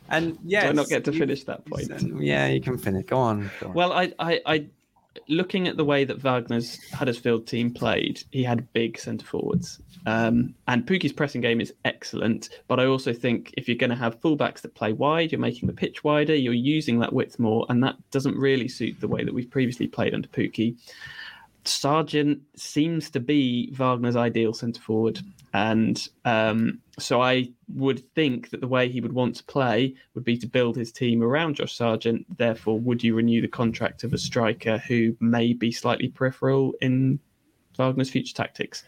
And 0.09 0.37
yes, 0.43 0.63
Do 0.63 0.69
I 0.69 0.71
not 0.73 0.87
get 0.87 1.03
to 1.05 1.13
you- 1.13 1.19
finish 1.19 1.43
that 1.43 1.65
point? 1.65 1.89
Yeah, 2.21 2.47
you 2.47 2.61
can 2.61 2.77
finish. 2.77 3.05
Go 3.05 3.17
on. 3.17 3.51
Go 3.59 3.67
on. 3.67 3.73
Well, 3.73 3.93
I, 3.93 4.11
I, 4.19 4.41
I, 4.45 4.65
looking 5.27 5.67
at 5.67 5.77
the 5.77 5.85
way 5.85 6.03
that 6.03 6.21
Wagner's 6.21 6.83
Huddersfield 6.91 7.47
team 7.47 7.73
played, 7.73 8.23
he 8.31 8.43
had 8.43 8.71
big 8.73 8.97
centre 8.97 9.25
forwards. 9.25 9.79
Um, 10.05 10.55
and 10.67 10.85
Pukki's 10.85 11.13
pressing 11.13 11.41
game 11.41 11.61
is 11.61 11.73
excellent, 11.85 12.49
but 12.67 12.79
I 12.79 12.85
also 12.85 13.13
think 13.13 13.53
if 13.57 13.67
you're 13.67 13.77
going 13.77 13.89
to 13.89 13.95
have 13.95 14.21
fullbacks 14.21 14.61
that 14.61 14.75
play 14.75 14.93
wide, 14.93 15.31
you're 15.31 15.39
making 15.39 15.67
the 15.67 15.73
pitch 15.73 16.03
wider, 16.03 16.35
you're 16.35 16.53
using 16.53 16.99
that 16.99 17.13
width 17.13 17.37
more, 17.39 17.65
and 17.69 17.83
that 17.83 17.95
doesn't 18.11 18.37
really 18.37 18.67
suit 18.67 18.99
the 18.99 19.07
way 19.07 19.23
that 19.23 19.33
we've 19.33 19.49
previously 19.49 19.87
played 19.87 20.13
under 20.13 20.27
Pukki. 20.27 20.77
Sargent 21.69 22.41
seems 22.55 23.09
to 23.11 23.19
be 23.19 23.71
Wagner's 23.73 24.15
ideal 24.15 24.53
centre 24.53 24.81
forward, 24.81 25.19
and 25.53 26.07
um, 26.25 26.79
so 26.97 27.21
I 27.21 27.51
would 27.75 28.03
think 28.13 28.49
that 28.49 28.61
the 28.61 28.67
way 28.67 28.89
he 28.89 29.01
would 29.01 29.13
want 29.13 29.35
to 29.35 29.43
play 29.45 29.95
would 30.13 30.23
be 30.23 30.37
to 30.37 30.47
build 30.47 30.75
his 30.75 30.91
team 30.91 31.23
around 31.23 31.55
Josh 31.55 31.73
Sargent. 31.75 32.25
Therefore, 32.37 32.79
would 32.79 33.03
you 33.03 33.15
renew 33.15 33.41
the 33.41 33.47
contract 33.47 34.03
of 34.03 34.13
a 34.13 34.17
striker 34.17 34.77
who 34.79 35.15
may 35.19 35.53
be 35.53 35.71
slightly 35.71 36.09
peripheral 36.09 36.73
in 36.81 37.19
Wagner's 37.77 38.09
future 38.09 38.35
tactics? 38.35 38.83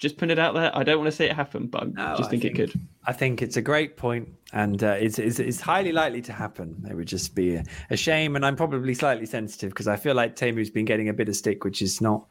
Just 0.00 0.16
put 0.16 0.30
it 0.30 0.38
out 0.38 0.54
there. 0.54 0.74
I 0.74 0.82
don't 0.82 0.98
want 0.98 1.08
to 1.08 1.16
see 1.16 1.24
it 1.24 1.34
happen, 1.34 1.66
but 1.66 1.82
I 1.82 1.86
no, 1.86 2.16
just 2.16 2.30
think, 2.30 2.42
think, 2.42 2.58
it 2.58 2.72
could. 2.72 2.80
I 3.04 3.12
think 3.12 3.42
it's 3.42 3.58
a 3.58 3.62
great 3.62 3.98
point, 3.98 4.30
and 4.54 4.82
uh, 4.82 4.96
it's, 4.98 5.18
it's, 5.18 5.38
it's 5.38 5.60
highly 5.60 5.92
likely 5.92 6.22
to 6.22 6.32
happen. 6.32 6.86
It 6.88 6.94
would 6.94 7.06
just 7.06 7.34
be 7.34 7.56
a, 7.56 7.64
a 7.90 7.96
shame, 7.98 8.34
and 8.34 8.44
I'm 8.44 8.56
probably 8.56 8.94
slightly 8.94 9.26
sensitive 9.26 9.70
because 9.70 9.88
I 9.88 9.96
feel 9.96 10.14
like 10.14 10.36
Teemu's 10.36 10.70
been 10.70 10.86
getting 10.86 11.10
a 11.10 11.12
bit 11.12 11.28
of 11.28 11.36
stick, 11.36 11.64
which 11.64 11.82
is 11.82 12.00
not. 12.00 12.24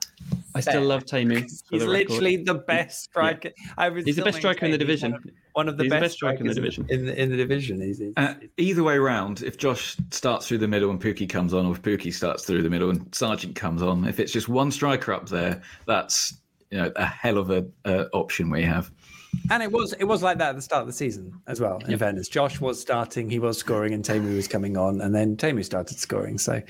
I 0.56 0.62
still 0.62 0.82
love 0.82 1.06
Teemu. 1.06 1.44
He's 1.44 1.62
the 1.70 1.86
literally 1.86 2.38
the 2.38 2.56
best 2.56 3.04
striker. 3.04 3.52
Yeah. 3.56 3.74
I 3.78 3.90
was 3.90 4.04
he's 4.04 4.16
the 4.16 4.24
best 4.24 4.40
striker 4.40 4.66
in 4.66 4.72
the 4.72 4.78
division. 4.78 5.12
One 5.12 5.22
of, 5.22 5.32
one 5.54 5.70
of 5.70 5.78
the 5.78 5.90
best, 5.90 6.02
best 6.02 6.14
striker 6.16 6.42
in 6.42 6.48
the 6.48 6.56
division. 6.56 6.88
In 6.90 7.06
the, 7.06 7.22
in 7.22 7.30
the 7.30 7.38
division, 7.38 7.82
he's, 7.82 8.00
he's, 8.00 8.14
uh, 8.18 8.34
either 8.58 8.84
way 8.84 8.96
around. 8.96 9.44
If 9.44 9.58
Josh 9.60 9.96
starts 10.10 10.48
through 10.48 10.58
the 10.58 10.68
middle 10.68 10.90
and 10.90 11.00
Pukki 11.00 11.30
comes 11.30 11.54
on, 11.54 11.68
or 11.68 11.74
if 11.74 11.84
Pukki 11.84 12.12
starts 12.12 12.46
through 12.46 12.64
the 12.64 12.70
middle 12.70 12.90
and 12.90 13.14
Sargent 13.14 13.56
comes 13.56 13.84
on, 13.84 14.06
if 14.06 14.20
it's 14.20 14.32
just 14.32 14.50
one 14.50 14.72
striker 14.72 15.14
up 15.14 15.30
there, 15.30 15.62
that's 15.86 16.34
you 16.72 16.78
know 16.78 16.92
a 16.96 17.06
hell 17.06 17.38
of 17.38 17.50
a 17.50 17.66
uh, 17.86 18.06
option 18.14 18.50
we 18.50 18.64
have. 18.64 18.92
And 19.52 19.62
it 19.62 19.72
was 19.72 19.94
it 19.94 20.06
was 20.06 20.24
like 20.24 20.38
that 20.40 20.50
at 20.50 20.56
the 20.56 20.62
start 20.62 20.82
of 20.82 20.88
the 20.88 20.94
season 20.94 21.40
as 21.48 21.60
well. 21.60 21.78
In 21.80 21.92
yep. 21.92 22.00
fairness, 22.00 22.28
Josh 22.28 22.60
was 22.60 22.80
starting, 22.80 23.30
he 23.30 23.40
was 23.40 23.58
scoring, 23.58 23.94
and 23.94 24.04
Teemu 24.04 24.36
was 24.36 24.48
coming 24.48 24.78
on, 24.78 25.02
and 25.02 25.14
then 25.14 25.38
Teemu 25.38 25.64
started 25.64 26.00
scoring. 26.00 26.38
So, 26.38 26.62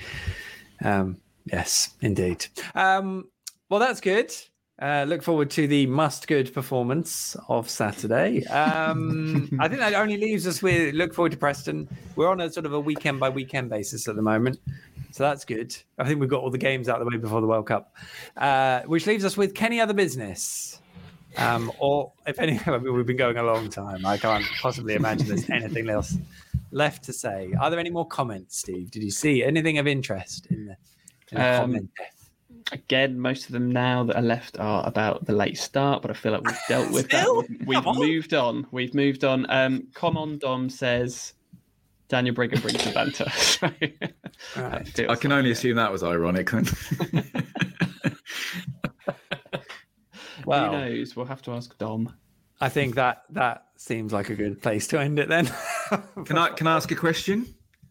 um, 0.84 1.18
yes, 1.46 1.94
indeed. 2.00 2.46
Um, 2.74 3.28
well, 3.68 3.80
that's 3.80 4.00
good. 4.00 4.32
Uh, 4.80 5.04
look 5.06 5.22
forward 5.22 5.50
to 5.50 5.66
the 5.66 5.86
must 5.86 6.26
good 6.26 6.52
performance 6.54 7.36
of 7.48 7.68
Saturday. 7.68 8.46
Um, 8.46 9.50
I 9.60 9.68
think 9.68 9.80
that 9.80 9.92
only 9.92 10.16
leaves 10.16 10.46
us 10.46 10.62
with 10.62 10.94
look 10.94 11.12
forward 11.12 11.32
to 11.32 11.38
Preston. 11.38 11.86
We're 12.16 12.30
on 12.30 12.40
a 12.40 12.50
sort 12.50 12.64
of 12.64 12.72
a 12.72 12.80
weekend 12.80 13.20
by 13.20 13.28
weekend 13.28 13.68
basis 13.68 14.08
at 14.08 14.16
the 14.16 14.22
moment. 14.22 14.58
So 15.12 15.24
that's 15.24 15.44
good. 15.44 15.76
I 15.98 16.04
think 16.06 16.20
we've 16.20 16.30
got 16.30 16.42
all 16.42 16.50
the 16.50 16.58
games 16.58 16.88
out 16.88 17.00
of 17.00 17.06
the 17.06 17.10
way 17.10 17.20
before 17.20 17.40
the 17.40 17.46
World 17.46 17.66
Cup, 17.66 17.96
uh, 18.36 18.82
which 18.82 19.06
leaves 19.06 19.24
us 19.24 19.36
with 19.36 19.54
Kenny 19.54 19.80
other 19.80 19.94
business. 19.94 20.80
Um, 21.36 21.70
or 21.78 22.12
if 22.26 22.38
any, 22.38 22.60
I 22.66 22.78
mean, 22.78 22.94
we've 22.94 23.06
been 23.06 23.16
going 23.16 23.36
a 23.36 23.42
long 23.42 23.68
time. 23.68 24.04
I 24.06 24.16
can't 24.18 24.44
possibly 24.60 24.94
imagine 24.94 25.28
there's 25.28 25.48
anything 25.50 25.88
else 25.88 26.16
left 26.70 27.04
to 27.04 27.12
say. 27.12 27.52
Are 27.60 27.70
there 27.70 27.80
any 27.80 27.90
more 27.90 28.06
comments, 28.06 28.58
Steve? 28.58 28.90
Did 28.90 29.02
you 29.02 29.10
see 29.10 29.42
anything 29.42 29.78
of 29.78 29.86
interest 29.86 30.46
in 30.46 30.66
the, 30.66 30.76
in 31.32 31.38
the 31.38 31.54
um, 31.54 31.60
comment 31.60 31.90
Again, 32.72 33.18
most 33.18 33.46
of 33.46 33.52
them 33.52 33.70
now 33.72 34.04
that 34.04 34.16
are 34.16 34.22
left 34.22 34.58
are 34.60 34.86
about 34.86 35.26
the 35.26 35.32
late 35.32 35.58
start, 35.58 36.02
but 36.02 36.10
I 36.10 36.14
feel 36.14 36.32
like 36.32 36.44
we've 36.44 36.56
dealt 36.68 36.92
with 36.92 37.08
that. 37.10 37.26
We've, 37.48 37.66
we've 37.66 37.86
on. 37.86 37.98
moved 37.98 38.34
on. 38.34 38.66
We've 38.70 38.94
moved 38.94 39.24
on. 39.24 39.46
Um, 39.50 39.88
Common 39.94 40.38
Dom 40.38 40.70
says 40.70 41.32
Daniel 42.10 42.34
Brigham 42.34 42.60
brings 42.60 42.84
the 42.84 42.92
banter. 42.92 43.24
right. 44.60 45.08
I 45.08 45.14
can 45.14 45.32
only 45.32 45.52
assume 45.52 45.76
that 45.76 45.92
was 45.92 46.02
ironic. 46.02 46.52
well, 50.44 50.66
Who 50.66 50.72
knows? 50.72 51.16
We'll 51.16 51.24
have 51.26 51.40
to 51.42 51.52
ask 51.52 51.78
Dom. 51.78 52.12
I 52.60 52.68
think 52.68 52.96
that 52.96 53.22
that 53.30 53.66
seems 53.76 54.12
like 54.12 54.28
a 54.28 54.34
good 54.34 54.60
place 54.60 54.88
to 54.88 55.00
end 55.00 55.20
it. 55.20 55.28
Then, 55.28 55.46
can 56.26 56.36
I 56.36 56.50
can 56.50 56.66
I 56.66 56.76
ask 56.76 56.90
a 56.90 56.96
question? 56.96 57.46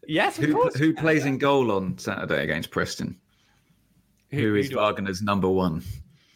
Yes, 0.06 0.36
who, 0.36 0.68
who 0.70 0.94
plays 0.94 1.24
in 1.24 1.38
goal 1.38 1.72
on 1.72 1.98
Saturday 1.98 2.44
against 2.44 2.70
Preston? 2.70 3.18
who, 4.30 4.38
who 4.38 4.54
is 4.56 4.72
Wagner's 4.72 5.22
number 5.22 5.48
one? 5.48 5.82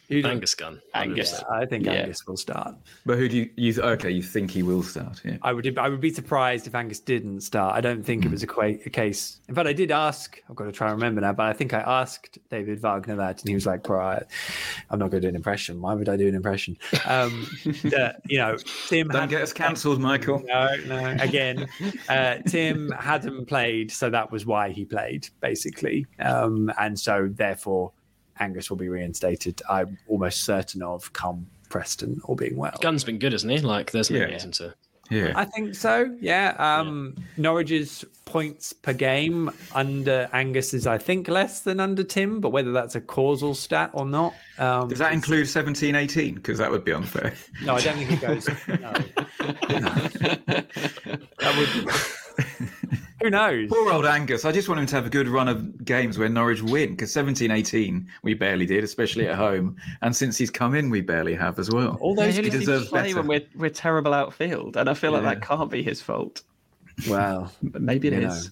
Angus 0.09 0.53
Gunn. 0.55 0.81
Angus. 0.93 1.31
Yeah, 1.33 1.55
I 1.55 1.65
think 1.65 1.85
yeah. 1.85 1.93
Angus 1.93 2.25
will 2.27 2.37
start. 2.37 2.75
But 3.05 3.17
who 3.17 3.27
do 3.27 3.37
you, 3.37 3.49
you? 3.55 3.81
Okay, 3.81 4.11
you 4.11 4.21
think 4.21 4.51
he 4.51 4.63
will 4.63 4.83
start? 4.83 5.21
Yeah. 5.23 5.37
I 5.41 5.53
would. 5.53 5.77
I 5.77 5.89
would 5.89 6.01
be 6.01 6.11
surprised 6.11 6.67
if 6.67 6.75
Angus 6.75 6.99
didn't 6.99 7.41
start. 7.41 7.75
I 7.75 7.81
don't 7.81 8.03
think 8.03 8.23
mm. 8.23 8.27
it 8.27 8.31
was 8.31 8.43
a, 8.43 8.47
qu- 8.47 8.79
a, 8.85 8.89
case. 8.89 9.39
In 9.47 9.55
fact, 9.55 9.67
I 9.67 9.73
did 9.73 9.91
ask. 9.91 10.39
I've 10.49 10.55
got 10.55 10.65
to 10.65 10.71
try 10.71 10.87
and 10.87 10.95
remember 10.95 11.21
now. 11.21 11.33
But 11.33 11.47
I 11.47 11.53
think 11.53 11.73
I 11.73 11.79
asked 11.79 12.37
David 12.49 12.79
Wagner 12.79 13.15
that, 13.15 13.41
and 13.41 13.49
he 13.49 13.55
was 13.55 13.65
like, 13.65 13.87
"Right, 13.89 14.23
I'm 14.89 14.99
not 14.99 15.09
going 15.09 15.21
to 15.21 15.27
do 15.27 15.29
an 15.29 15.35
impression. 15.35 15.81
Why 15.81 15.93
would 15.93 16.09
I 16.09 16.17
do 16.17 16.27
an 16.27 16.35
impression?" 16.35 16.77
Um, 17.05 17.47
that 17.85 18.21
you 18.25 18.37
know, 18.37 18.57
Tim. 18.87 19.07
Don't 19.07 19.29
get 19.29 19.41
us 19.41 19.53
cancelled, 19.53 19.99
Michael. 19.99 20.43
No, 20.45 20.75
no. 20.85 21.15
Again, 21.19 21.67
uh, 22.09 22.37
Tim 22.47 22.91
hadn't 22.91 23.47
played, 23.47 23.91
so 23.91 24.09
that 24.09 24.31
was 24.31 24.45
why 24.45 24.69
he 24.69 24.85
played, 24.85 25.29
basically. 25.41 26.05
Um, 26.19 26.71
and 26.77 26.99
so 26.99 27.29
therefore 27.31 27.91
Angus 28.39 28.69
will 28.69 28.77
be 28.77 28.89
reinstated. 28.89 29.61
I'm 29.69 29.97
almost 30.07 30.43
certain 30.43 30.81
of 30.81 31.13
come 31.13 31.47
Preston 31.69 32.21
all 32.25 32.35
being 32.35 32.55
well. 32.55 32.77
Gunn's 32.81 33.03
been 33.03 33.19
good, 33.19 33.33
isn't 33.33 33.49
he? 33.49 33.59
Like, 33.59 33.91
there's 33.91 34.09
no 34.09 34.19
yeah. 34.19 34.25
reason 34.25 34.51
to. 34.53 34.73
Yeah, 35.11 35.33
I 35.35 35.45
think 35.45 35.75
so. 35.75 36.15
Yeah. 36.19 36.55
Um, 36.57 37.13
yeah. 37.15 37.23
Norwich's 37.37 38.03
points 38.25 38.73
per 38.73 38.93
game 38.93 39.51
under 39.73 40.27
Angus 40.33 40.73
is, 40.73 40.87
I 40.87 40.97
think, 40.97 41.27
less 41.27 41.59
than 41.59 41.79
under 41.79 42.03
Tim, 42.03 42.41
but 42.41 42.49
whether 42.49 42.71
that's 42.71 42.95
a 42.95 43.01
causal 43.01 43.53
stat 43.53 43.91
or 43.93 44.05
not. 44.05 44.33
Um, 44.57 44.89
Does 44.89 44.97
that 44.99 45.13
include 45.13 45.47
17 45.47 45.95
18? 45.95 46.35
Because 46.35 46.57
that 46.57 46.71
would 46.71 46.83
be 46.83 46.91
unfair. 46.91 47.33
No, 47.63 47.75
I 47.75 47.81
don't 47.81 47.97
think 47.97 48.11
it 48.11 48.21
goes. 48.21 48.47
no. 48.67 48.75
that 51.39 51.57
would. 51.57 51.69
Who 53.25 53.31
knows? 53.31 53.69
Poor 53.71 53.91
old 53.91 54.05
Angus. 54.05 54.45
I 54.45 54.51
just 54.51 54.69
want 54.69 54.79
him 54.79 54.85
to 54.85 54.95
have 54.95 55.07
a 55.07 55.09
good 55.09 55.27
run 55.27 55.47
of 55.47 55.83
games 55.83 56.19
where 56.19 56.29
Norwich 56.29 56.61
win 56.61 56.91
because 56.91 57.11
17 57.11 57.49
18 57.49 58.07
we 58.21 58.35
barely 58.35 58.67
did, 58.67 58.83
especially 58.83 59.27
at 59.27 59.33
home. 59.33 59.77
And 60.03 60.15
since 60.15 60.37
he's 60.37 60.51
come 60.51 60.75
in, 60.75 60.91
we 60.91 61.01
barely 61.01 61.33
have 61.33 61.57
as 61.57 61.71
well. 61.71 61.97
All 62.01 62.13
those 62.13 62.37
yeah, 62.37 62.43
he 62.43 62.51
deserves 62.51 62.89
play 62.89 63.13
better. 63.13 63.15
when 63.15 63.27
we're, 63.27 63.47
we're 63.55 63.71
terrible 63.71 64.13
outfield. 64.13 64.77
And 64.77 64.87
I 64.87 64.93
feel 64.93 65.11
yeah. 65.11 65.21
like 65.21 65.39
that 65.39 65.47
can't 65.47 65.71
be 65.71 65.81
his 65.81 66.03
fault. 66.03 66.43
Well, 67.09 67.51
but 67.63 67.81
maybe 67.81 68.09
it 68.09 68.13
is. 68.13 68.45
Know, 68.45 68.51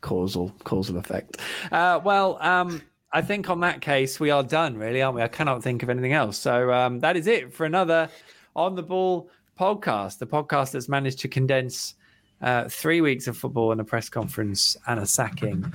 causal 0.00 0.52
causal 0.64 0.96
effect. 0.96 1.36
Uh, 1.70 2.00
well, 2.02 2.42
um, 2.42 2.82
I 3.12 3.22
think 3.22 3.48
on 3.48 3.60
that 3.60 3.80
case 3.80 4.18
we 4.18 4.30
are 4.30 4.42
done, 4.42 4.76
really, 4.76 5.00
aren't 5.00 5.14
we? 5.14 5.22
I 5.22 5.28
cannot 5.28 5.62
think 5.62 5.84
of 5.84 5.90
anything 5.90 6.12
else. 6.12 6.36
So 6.38 6.72
um, 6.72 6.98
that 6.98 7.16
is 7.16 7.28
it 7.28 7.54
for 7.54 7.66
another 7.66 8.08
on 8.56 8.74
the 8.74 8.82
ball 8.82 9.30
podcast, 9.56 10.18
the 10.18 10.26
podcast 10.26 10.72
that's 10.72 10.88
managed 10.88 11.20
to 11.20 11.28
condense 11.28 11.94
uh, 12.40 12.68
three 12.68 13.00
weeks 13.00 13.26
of 13.26 13.36
football 13.36 13.72
and 13.72 13.80
a 13.80 13.84
press 13.84 14.08
conference 14.08 14.76
and 14.86 15.00
a 15.00 15.06
sacking 15.06 15.72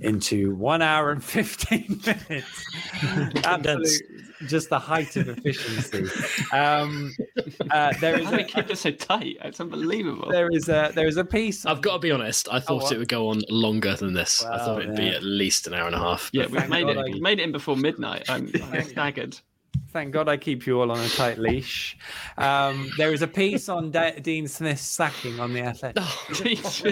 into 0.00 0.54
one 0.56 0.82
hour 0.82 1.10
and 1.10 1.22
15 1.22 2.00
minutes. 2.06 2.66
Absolute, 3.44 4.02
just 4.46 4.70
the 4.70 4.78
height 4.78 5.16
of 5.16 5.28
efficiency. 5.28 6.04
Um, 6.52 7.14
uh, 7.70 7.92
there 8.00 8.18
is 8.18 8.26
How 8.26 8.36
a, 8.36 8.44
keep 8.44 8.70
it 8.70 8.78
so 8.78 8.90
tight. 8.90 9.36
It's 9.42 9.60
unbelievable. 9.60 10.30
There 10.30 10.50
is 10.50 10.68
a 10.68 10.90
there 10.94 11.06
is 11.06 11.16
a 11.16 11.24
piece. 11.24 11.64
I've 11.64 11.80
got 11.80 11.94
to 11.94 11.98
be 12.00 12.10
honest. 12.10 12.48
I 12.50 12.60
thought 12.60 12.84
oh, 12.84 12.94
it 12.94 12.98
would 12.98 13.08
go 13.08 13.28
on 13.28 13.42
longer 13.48 13.94
than 13.94 14.14
this. 14.14 14.42
Well, 14.42 14.52
I 14.52 14.58
thought 14.58 14.82
it'd 14.82 14.98
yeah. 14.98 15.10
be 15.10 15.16
at 15.16 15.22
least 15.22 15.66
an 15.66 15.74
hour 15.74 15.86
and 15.86 15.94
a 15.94 15.98
half. 15.98 16.30
Yeah, 16.32 16.46
we've 16.46 16.68
made 16.68 16.86
God 16.86 16.96
it. 16.96 17.16
I... 17.16 17.18
made 17.20 17.38
it 17.38 17.44
in 17.44 17.52
before 17.52 17.76
midnight. 17.76 18.28
I'm, 18.28 18.50
I'm 18.72 18.82
staggered. 18.82 19.38
Thank 19.94 20.10
God 20.10 20.28
I 20.28 20.36
keep 20.36 20.66
you 20.66 20.80
all 20.80 20.90
on 20.90 20.98
a 20.98 21.08
tight 21.08 21.38
leash. 21.38 21.96
Um, 22.36 22.90
there 22.98 23.12
is 23.12 23.22
a 23.22 23.28
piece 23.28 23.68
on 23.68 23.92
De- 23.92 24.18
Dean 24.18 24.48
Smith's 24.48 24.82
sacking 24.82 25.38
on 25.38 25.52
the 25.52 25.60
Athletic. 25.60 26.02
Oh, 26.02 26.26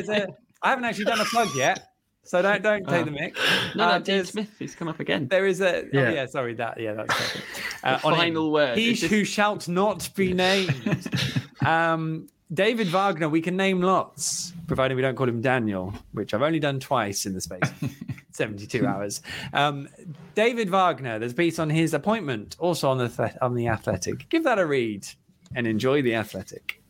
a, 0.09 0.29
I 0.63 0.71
haven't 0.71 0.85
actually 0.85 1.07
done 1.07 1.21
a 1.21 1.25
plug 1.25 1.49
yet. 1.57 1.89
So 2.23 2.41
don't 2.41 2.63
don't 2.63 2.89
take 2.89 3.03
oh. 3.03 3.05
the 3.07 3.11
mic. 3.11 3.37
No, 3.75 3.89
uh, 3.89 3.99
no, 3.99 4.05
Dean 4.05 4.25
Smith, 4.25 4.55
he's 4.57 4.77
come 4.77 4.87
up 4.87 5.01
again. 5.01 5.27
There 5.27 5.49
is 5.49 5.61
a 5.61 5.83
oh, 5.83 5.89
yeah, 5.93 6.01
oh, 6.01 6.11
yeah 6.11 6.27
sorry 6.27 6.55
that 6.55 6.79
yeah 6.79 6.93
that's 6.93 7.37
uh, 7.83 7.99
final 7.99 8.47
him, 8.47 8.53
word. 8.53 8.79
He 8.79 8.95
just... 8.95 9.11
who 9.11 9.25
shalt 9.25 9.67
not 9.67 10.09
be 10.15 10.33
named. 10.33 11.11
um, 11.67 12.29
David 12.53 12.89
Wagner, 12.89 13.29
we 13.29 13.41
can 13.41 13.57
name 13.57 13.81
lots, 13.81 14.53
provided 14.67 14.95
we 14.95 15.03
don't 15.03 15.17
call 15.17 15.29
him 15.29 15.41
Daniel, 15.41 15.95
which 16.13 16.35
I've 16.35 16.43
only 16.43 16.59
done 16.61 16.81
twice 16.81 17.25
in 17.25 17.33
the 17.33 17.41
space 17.41 17.63
72 18.33 18.87
hours. 18.87 19.23
Um, 19.55 19.89
David 20.35 20.69
Wagner, 20.69 21.19
there's 21.19 21.33
a 21.33 21.35
piece 21.35 21.59
on 21.59 21.71
his 21.71 21.95
appointment, 21.95 22.57
also 22.59 22.91
on 22.91 22.99
the 22.99 23.39
on 23.41 23.55
the 23.55 23.69
Athletic. 23.69 24.29
Give 24.29 24.45
that 24.45 24.59
a 24.59 24.67
read 24.67 25.07
and 25.55 25.67
enjoy 25.67 26.03
the 26.03 26.15
Athletic. 26.15 26.83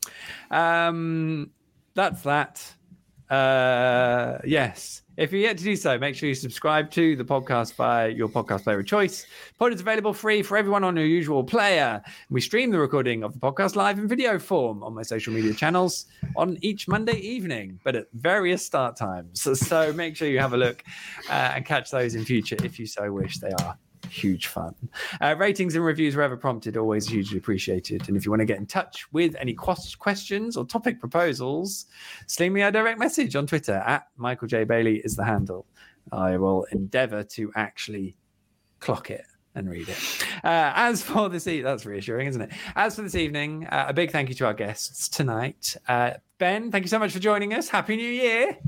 Um, 0.51 1.51
that's 1.95 2.23
that. 2.23 2.75
Uh, 3.33 4.39
yes. 4.45 5.01
If 5.17 5.33
you're 5.33 5.41
yet 5.41 5.57
to 5.57 5.65
do 5.65 5.75
so, 5.75 5.99
make 5.99 6.15
sure 6.15 6.29
you 6.29 6.35
subscribe 6.35 6.91
to 6.91 7.17
the 7.17 7.25
podcast 7.25 7.75
via 7.75 8.09
your 8.09 8.29
podcast 8.29 8.65
player 8.65 8.81
of 8.81 8.87
choice. 8.87 9.27
Pod 9.59 9.73
is 9.73 9.81
available 9.81 10.13
free 10.13 10.43
for 10.43 10.59
everyone 10.59 10.85
on 10.85 10.97
your 10.97 11.07
usual 11.07 11.43
player. 11.43 12.03
We 12.29 12.43
stream 12.43 12.71
the 12.71 12.79
recording 12.79 13.23
of 13.23 13.33
the 13.33 13.39
podcast 13.39 13.75
live 13.75 13.99
in 13.99 14.07
video 14.07 14.39
form 14.39 14.83
on 14.83 14.95
my 14.95 15.03
social 15.03 15.33
media 15.33 15.55
channels 15.55 16.07
on 16.37 16.59
each 16.61 16.89
Monday 16.89 17.17
evening, 17.17 17.81
but 17.85 17.97
at 17.97 18.07
various 18.13 18.67
start 18.67 18.97
times. 18.97 19.41
So, 19.41 19.55
so 19.73 19.95
make 19.95 20.15
sure 20.15 20.29
you 20.29 20.39
have 20.39 20.53
a 20.53 20.59
look 20.59 20.85
uh, 21.31 21.53
and 21.55 21.65
catch 21.65 21.91
those 21.91 22.15
in 22.15 22.27
future 22.27 22.57
if 22.63 22.79
you 22.79 22.85
so 22.85 23.11
wish. 23.13 23.39
They 23.39 23.53
are 23.63 23.79
huge 24.13 24.47
fun. 24.47 24.75
Uh, 25.21 25.35
ratings 25.39 25.75
and 25.75 25.85
reviews, 25.85 26.15
wherever 26.15 26.37
prompted, 26.37 26.77
always 26.77 27.09
hugely 27.09 27.39
appreciated. 27.39 28.07
And 28.09 28.17
if 28.17 28.25
you 28.25 28.31
want 28.31 28.41
to 28.41 28.47
get 28.47 28.59
in 28.59 28.67
touch 28.67 29.11
with 29.13 29.35
any 29.39 29.55
questions 29.55 30.57
or 30.57 30.65
topic 30.65 31.01
proposals, 31.01 31.87
sling 32.27 32.53
me 32.53 32.63
a 32.63 32.71
direct 32.71 32.99
message 32.99 33.35
on 33.37 33.47
Twitter 33.47 33.83
at 33.87 34.09
Michael 34.17 34.49
J. 34.49 34.65
Bailey 34.65 34.99
is 34.99 35.17
the 35.17 35.25
handle. 35.25 35.67
I 36.11 36.37
will 36.37 36.65
endeavor 36.73 37.25
to 37.25 37.53
actually 37.57 38.17
clock 38.81 39.11
it 39.11 39.25
and 39.55 39.71
read 39.71 39.89
it. 39.89 39.99
Uh, 40.45 40.73
as 40.75 41.03
for 41.03 41.29
this 41.29 41.47
evening, 41.47 41.65
that's 41.65 41.87
reassuring, 41.87 42.27
isn't 42.27 42.43
it? 42.43 42.51
As 42.75 42.97
for 42.97 43.03
this 43.03 43.15
evening, 43.15 43.67
uh, 43.67 43.87
a 43.89 43.93
big 43.93 44.11
thank 44.11 44.29
you 44.29 44.35
to 44.37 44.47
our 44.47 44.55
guests 44.55 45.09
tonight. 45.09 45.77
Uh, 45.89 46.15
ben, 46.39 46.71
thank 46.71 46.85
you 46.85 46.89
so 46.89 46.99
much 46.99 47.13
for 47.13 47.19
joining 47.19 47.55
us. 47.55 47.69
Happy 47.69 47.97
New 47.97 48.09
Year. 48.09 48.59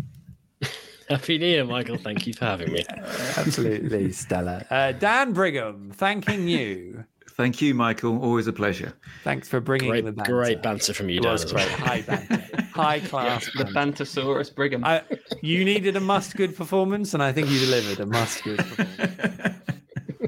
Happy 1.08 1.38
New 1.38 1.46
Year, 1.46 1.64
Michael. 1.64 1.98
Thank 1.98 2.26
you 2.26 2.32
for 2.32 2.46
having 2.46 2.72
me. 2.72 2.84
Absolutely, 3.36 4.12
Stella. 4.12 4.64
Uh, 4.70 4.92
Dan 4.92 5.32
Brigham, 5.32 5.90
thanking 5.92 6.48
you. 6.48 7.04
Thank 7.36 7.60
you, 7.60 7.74
Michael. 7.74 8.22
Always 8.22 8.46
a 8.46 8.52
pleasure. 8.52 8.94
Thanks 9.24 9.48
for 9.48 9.60
bringing 9.60 9.90
great, 9.90 10.04
the 10.04 10.12
banter. 10.12 10.32
Great 10.32 10.62
banter 10.62 10.94
from 10.94 11.08
you, 11.08 11.20
Dan. 11.20 11.32
Was 11.32 11.44
great. 11.50 11.68
High 11.68 12.02
banter. 12.02 12.64
High 12.72 13.00
class. 13.10 13.50
Yeah, 13.54 13.64
the 13.64 13.70
Bantosaurus 13.72 14.54
Brigham. 14.54 14.84
I, 14.84 15.02
you 15.42 15.64
needed 15.64 15.96
a 15.96 16.00
must 16.00 16.36
good 16.36 16.56
performance, 16.56 17.12
and 17.12 17.22
I 17.22 17.32
think 17.32 17.50
you 17.50 17.58
delivered 17.58 18.00
a 18.00 18.06
must 18.06 18.44
good 18.44 18.58
performance. 18.58 19.60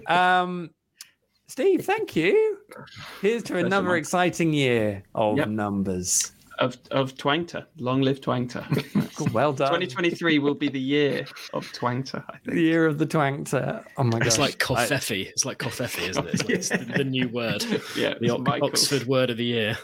um, 0.09 0.71
Steve, 1.47 1.85
thank 1.85 2.17
you. 2.17 2.59
Here's 3.23 3.45
to 3.45 3.53
Pleasure, 3.53 3.67
another 3.67 3.97
exciting 3.97 4.53
year 4.53 5.05
of 5.15 5.39
yep. 5.39 5.49
numbers 5.49 6.33
of 6.59 6.77
of 6.91 7.15
Twangter. 7.15 7.67
Long 7.79 8.03
live 8.03 8.21
Twangter. 8.21 8.65
well 9.33 9.53
done. 9.53 9.69
2023 9.69 10.39
will 10.39 10.55
be 10.55 10.69
the 10.69 10.81
year 10.81 11.27
of 11.53 11.71
Twangter. 11.73 12.25
I 12.29 12.39
think. 12.39 12.55
The 12.55 12.63
year 12.63 12.87
of 12.87 12.99
the 12.99 13.07
Twangter. 13.07 13.85
Oh 13.97 14.05
my 14.05 14.19
god. 14.19 14.27
It's 14.27 14.39
like 14.39 14.59
Covfefe. 14.59 15.27
It's 15.27 15.45
like 15.45 15.59
Covfefe, 15.59 16.09
isn't 16.09 16.27
it? 16.27 16.35
It's, 16.35 16.43
like, 16.43 16.51
it's 16.57 16.69
the, 16.69 16.79
the, 16.79 17.05
new 17.05 17.29
word. 17.29 17.65
Yeah. 17.97 18.15
The 18.21 18.31
o- 18.31 18.45
Oxford 18.63 19.07
word 19.07 19.31
of 19.31 19.37
the 19.37 19.45
year. 19.45 19.77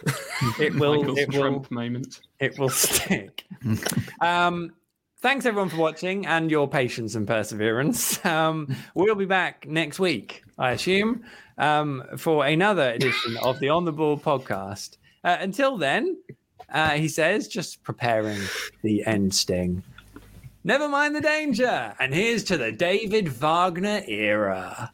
it 0.59 0.74
will. 0.74 0.99
Michael's 0.99 1.19
it 1.19 1.31
Trump 1.31 1.70
will, 1.70 1.74
moment. 1.74 2.20
It 2.40 2.59
will 2.59 2.69
stick. 2.69 3.44
um, 4.20 4.73
thanks 5.20 5.47
everyone 5.47 5.69
for 5.69 5.77
watching 5.77 6.27
and 6.27 6.51
your 6.51 6.69
patience 6.69 7.15
and 7.15 7.27
perseverance. 7.27 8.24
Um, 8.24 8.74
we'll 8.94 9.15
be 9.15 9.24
back 9.24 9.66
next 9.66 9.99
week, 9.99 10.43
I 10.59 10.73
assume, 10.73 11.24
um, 11.59 12.03
for 12.16 12.44
another 12.44 12.90
edition 12.90 13.36
of 13.43 13.59
the 13.61 13.69
On 13.69 13.85
the 13.85 13.93
Ball 13.93 14.19
podcast. 14.19 14.99
Uh, 15.24 15.36
until 15.40 15.78
then, 15.78 16.16
uh, 16.73 16.90
he 16.90 17.09
says, 17.09 17.49
just 17.49 17.82
preparing 17.82 18.40
the 18.82 19.05
end 19.07 19.35
sting. 19.35 19.82
Never 20.65 20.89
mind 20.89 21.15
the 21.15 21.20
danger. 21.20 21.94
And 21.99 22.15
here's 22.15 22.44
to 22.44 22.57
the 22.57 22.73
David 22.73 23.28
Wagner 23.28 24.03
era. 24.07 24.90